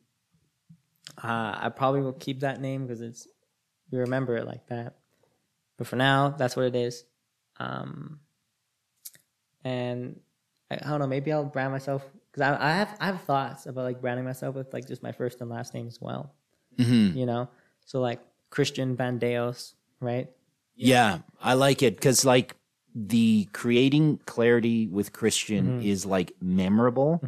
uh, 1.21 1.55
I 1.59 1.69
probably 1.75 2.01
will 2.01 2.13
keep 2.13 2.41
that 2.41 2.59
name 2.61 2.85
because 2.85 3.01
it's 3.01 3.27
you 3.91 3.99
remember 3.99 4.35
it 4.37 4.45
like 4.45 4.67
that. 4.67 4.95
But 5.77 5.87
for 5.87 5.95
now, 5.95 6.29
that's 6.29 6.55
what 6.55 6.65
it 6.65 6.75
is. 6.75 7.03
Um, 7.57 8.19
and 9.63 10.19
I, 10.71 10.75
I 10.75 10.89
don't 10.89 10.99
know. 10.99 11.07
Maybe 11.07 11.31
I'll 11.31 11.45
brand 11.45 11.71
myself 11.71 12.05
because 12.31 12.41
I, 12.41 12.71
I 12.71 12.71
have 12.73 12.97
I 12.99 13.05
have 13.07 13.21
thoughts 13.21 13.65
about 13.65 13.83
like 13.83 14.01
branding 14.01 14.25
myself 14.25 14.55
with 14.55 14.73
like 14.73 14.87
just 14.87 15.03
my 15.03 15.11
first 15.11 15.41
and 15.41 15.49
last 15.49 15.73
name 15.73 15.87
as 15.87 15.99
well. 16.01 16.33
Mm-hmm. 16.77 17.17
You 17.17 17.25
know, 17.25 17.49
so 17.85 17.99
like 17.99 18.21
Christian 18.49 18.95
Vandaos, 18.95 19.73
right? 19.99 20.29
Yeah, 20.75 21.19
I 21.41 21.53
like 21.53 21.81
it 21.83 21.95
because 21.95 22.25
like 22.25 22.55
the 22.93 23.47
creating 23.53 24.19
clarity 24.25 24.87
with 24.87 25.13
Christian 25.13 25.65
Mm-hmm. 25.79 25.87
is 25.87 26.05
like 26.05 26.33
memorable, 26.41 27.21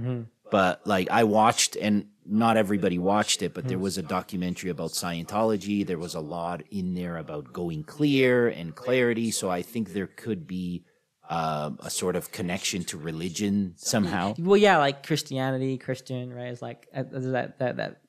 but 0.51 0.85
like 0.85 1.09
I 1.11 1.23
watched 1.23 1.75
and 1.75 2.05
not 2.25 2.57
everybody 2.57 2.97
watched 2.99 3.41
it, 3.41 3.53
but 3.53 3.61
Mm-hmm. 3.63 3.69
there 3.69 3.79
was 3.79 3.97
a 3.97 4.03
documentary 4.03 4.69
about 4.69 4.91
Scientology. 4.91 5.85
There 5.85 5.97
was 5.97 6.13
a 6.15 6.19
lot 6.19 6.61
in 6.71 6.93
there 6.93 7.17
about 7.17 7.53
going 7.53 7.83
clear 7.83 8.47
and 8.49 8.75
clarity. 8.75 9.31
So 9.31 9.49
I 9.49 9.61
think 9.61 9.93
there 9.93 10.07
could 10.07 10.45
be 10.47 10.83
um, 11.29 11.77
a 11.81 11.89
sort 11.89 12.15
of 12.15 12.31
connection 12.31 12.83
to 12.85 12.97
religion 12.97 13.73
somehow. 13.75 14.35
Well, 14.39 14.55
yeah, 14.57 14.77
like 14.77 15.05
Christianity, 15.05 15.77
Christian, 15.77 16.33
right? 16.33 16.47
It's 16.51 16.61
like 16.61 16.87
uh, 16.95 17.03
that 17.11 17.59
that 17.59 17.75
that 17.77 18.01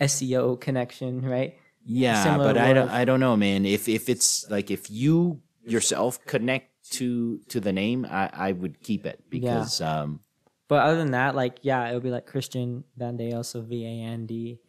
SEO 0.00 0.60
connection, 0.60 1.22
right? 1.22 1.54
Yeah, 1.86 2.36
but 2.38 2.56
I 2.56 2.72
don't, 2.72 2.88
I 2.90 3.04
don't 3.04 3.20
know, 3.20 3.36
man. 3.36 3.66
If 3.66 3.88
if 3.88 4.08
it's 4.08 4.48
like 4.50 4.70
if 4.70 4.90
you 4.90 5.40
yourself 5.64 6.24
connect 6.26 6.70
to 6.92 7.38
to 7.48 7.60
the 7.60 7.72
name, 7.72 8.06
I 8.08 8.30
I 8.32 8.52
would 8.52 8.80
keep 8.80 9.06
it 9.06 9.22
because 9.30 9.80
um 9.80 10.20
But 10.68 10.82
other 10.84 10.96
than 10.96 11.12
that, 11.12 11.34
like 11.34 11.58
yeah, 11.62 11.88
it 11.88 11.94
would 11.94 12.02
be 12.02 12.10
like 12.10 12.26
Christian 12.26 12.84
Vandaos, 12.98 13.46
so 13.46 13.60
V 13.60 13.84
A 13.84 13.94
N 14.08 14.26
D 14.26 14.60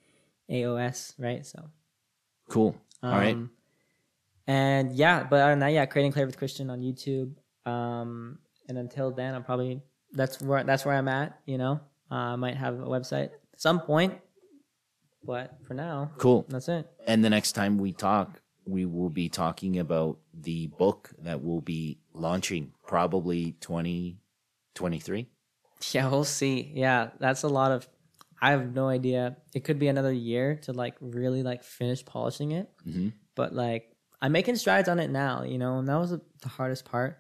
A 0.50 0.66
O 0.66 0.76
S, 0.76 1.14
right? 1.18 1.46
So 1.46 1.70
cool. 2.50 2.76
All 3.02 3.12
right. 3.12 3.36
Um, 3.36 3.52
And 4.48 4.92
yeah, 4.94 5.24
but 5.24 5.42
other 5.42 5.52
than 5.54 5.60
that, 5.60 5.74
yeah, 5.74 5.86
creating 5.86 6.12
Clear 6.12 6.26
with 6.26 6.38
Christian 6.38 6.70
on 6.70 6.80
YouTube. 6.82 7.34
Um, 7.66 8.38
and 8.70 8.78
until 8.78 9.12
then, 9.12 9.34
I'm 9.34 9.44
probably 9.44 9.82
that's 10.14 10.42
where 10.42 10.64
that's 10.64 10.86
where 10.86 10.96
I'm 10.96 11.08
at. 11.08 11.40
You 11.46 11.58
know, 11.58 11.80
uh, 12.12 12.34
I 12.34 12.36
might 12.36 12.56
have 12.58 12.80
a 12.80 12.86
website 12.86 13.32
at 13.34 13.60
some 13.60 13.80
point, 13.80 14.14
but 15.26 15.58
for 15.68 15.74
now, 15.74 16.12
Cool. 16.18 16.46
that's 16.50 16.70
it. 16.70 16.88
And 17.08 17.24
the 17.24 17.30
next 17.30 17.54
time 17.54 17.78
we 17.78 17.92
talk, 17.94 18.42
we 18.66 18.86
will 18.86 19.10
be 19.10 19.30
talking 19.30 19.78
about 19.80 20.18
the 20.34 20.68
book 20.68 21.12
that 21.20 21.42
we'll 21.42 21.62
be 21.62 22.00
launching 22.14 22.72
probably 22.88 23.54
2023. 23.62 25.28
Yeah, 25.92 26.10
we'll 26.10 26.24
see. 26.24 26.72
Yeah, 26.74 27.10
that's 27.20 27.44
a 27.44 27.48
lot 27.48 27.72
of. 27.72 27.88
I 28.42 28.52
have 28.52 28.74
no 28.74 28.88
idea. 28.90 29.38
It 29.54 29.64
could 29.64 29.80
be 29.80 29.88
another 29.88 30.12
year 30.12 30.56
to 30.64 30.74
like 30.74 30.96
really 31.00 31.42
like 31.44 31.64
finish 31.64 32.04
polishing 32.06 32.52
it. 32.52 32.70
Mhm. 32.88 33.14
But 33.36 33.54
like 33.54 33.92
I'm 34.22 34.32
making 34.32 34.56
strides 34.58 34.90
on 34.90 35.00
it 35.00 35.10
now, 35.10 35.44
you 35.44 35.58
know, 35.58 35.78
and 35.80 35.88
that 35.88 35.96
was 35.98 36.12
the 36.12 36.50
hardest 36.50 36.86
part 36.86 37.20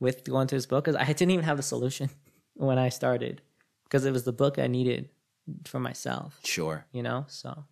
with 0.00 0.24
going 0.24 0.48
through 0.48 0.58
this 0.58 0.66
book 0.66 0.84
because 0.84 0.96
I 0.96 1.04
didn't 1.12 1.30
even 1.30 1.44
have 1.44 1.56
the 1.56 1.62
solution 1.62 2.10
when 2.54 2.78
I 2.78 2.88
started 2.90 3.40
because 3.84 4.04
it 4.04 4.12
was 4.12 4.24
the 4.24 4.32
book 4.32 4.58
I 4.58 4.66
needed 4.66 5.08
for 5.64 5.80
myself, 5.80 6.44
Sure. 6.44 6.86
you 6.92 7.02
know. 7.02 7.24
So 7.28 7.64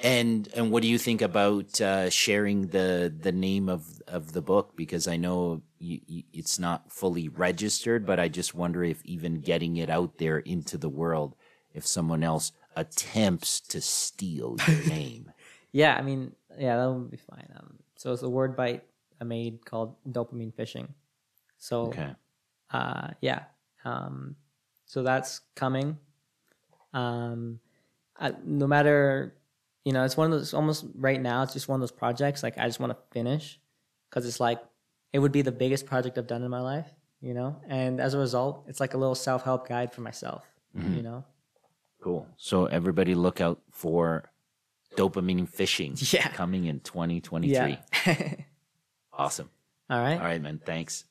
And 0.00 0.48
and 0.54 0.70
what 0.70 0.82
do 0.82 0.88
you 0.88 0.98
think 0.98 1.20
about 1.22 1.80
uh, 1.80 2.08
sharing 2.08 2.68
the 2.68 3.12
the 3.20 3.32
name 3.32 3.68
of 3.68 4.00
of 4.06 4.32
the 4.32 4.40
book? 4.42 4.76
Because 4.76 5.08
I 5.08 5.16
know 5.16 5.62
you, 5.78 6.00
you, 6.06 6.22
it's 6.32 6.58
not 6.58 6.92
fully 6.92 7.28
registered, 7.28 8.06
but 8.06 8.20
I 8.20 8.28
just 8.28 8.54
wonder 8.54 8.84
if 8.84 9.04
even 9.04 9.40
getting 9.40 9.76
it 9.76 9.90
out 9.90 10.18
there 10.18 10.38
into 10.38 10.78
the 10.78 10.88
world, 10.88 11.34
if 11.74 11.84
someone 11.84 12.22
else 12.22 12.52
attempts 12.76 13.60
to 13.60 13.80
steal 13.80 14.56
your 14.60 14.82
name. 14.84 15.32
yeah, 15.72 15.94
I 15.96 16.02
mean, 16.02 16.32
yeah, 16.58 16.76
that 16.76 16.90
would 16.90 17.10
be 17.10 17.16
fine. 17.16 17.46
Um, 17.56 17.78
so 17.96 18.12
it's 18.12 18.22
a 18.22 18.28
word 18.28 18.56
bite 18.56 18.84
I 19.20 19.24
made 19.24 19.64
called 19.64 19.96
dopamine 20.08 20.54
fishing. 20.54 20.94
So 21.58 21.88
Okay. 21.88 22.14
uh 22.70 23.08
yeah 23.22 23.44
um 23.84 24.36
so 24.86 25.02
that's 25.02 25.40
coming 25.56 25.98
um 26.92 27.60
I, 28.18 28.32
no 28.44 28.66
matter 28.66 29.34
you 29.84 29.92
know 29.92 30.04
it's 30.04 30.16
one 30.16 30.32
of 30.32 30.38
those 30.38 30.54
almost 30.54 30.84
right 30.94 31.20
now 31.20 31.42
it's 31.42 31.52
just 31.52 31.68
one 31.68 31.76
of 31.76 31.80
those 31.80 31.92
projects 31.92 32.42
like 32.42 32.58
i 32.58 32.66
just 32.66 32.80
want 32.80 32.92
to 32.92 32.98
finish 33.12 33.60
because 34.08 34.26
it's 34.26 34.40
like 34.40 34.60
it 35.12 35.18
would 35.20 35.32
be 35.32 35.42
the 35.42 35.52
biggest 35.52 35.86
project 35.86 36.18
i've 36.18 36.26
done 36.26 36.42
in 36.42 36.50
my 36.50 36.60
life 36.60 36.88
you 37.20 37.34
know 37.34 37.60
and 37.68 38.00
as 38.00 38.14
a 38.14 38.18
result 38.18 38.64
it's 38.68 38.80
like 38.80 38.94
a 38.94 38.98
little 38.98 39.14
self-help 39.14 39.68
guide 39.68 39.92
for 39.92 40.00
myself 40.02 40.44
you 40.74 41.02
know 41.02 41.24
Cool. 42.00 42.28
So 42.36 42.66
everybody 42.66 43.16
look 43.16 43.40
out 43.40 43.60
for 43.72 44.30
dopamine 44.96 45.48
fishing 45.48 45.94
Yeah. 46.12 46.28
coming 46.28 46.66
in 46.66 46.78
2023. 46.80 47.50
yeah 47.52 47.76
Awesome. 49.12 49.50
all 49.90 49.98
right 50.00 50.14
All 50.14 50.20
right, 50.24 50.40
man. 50.40 50.60
Thanks. 50.64 51.04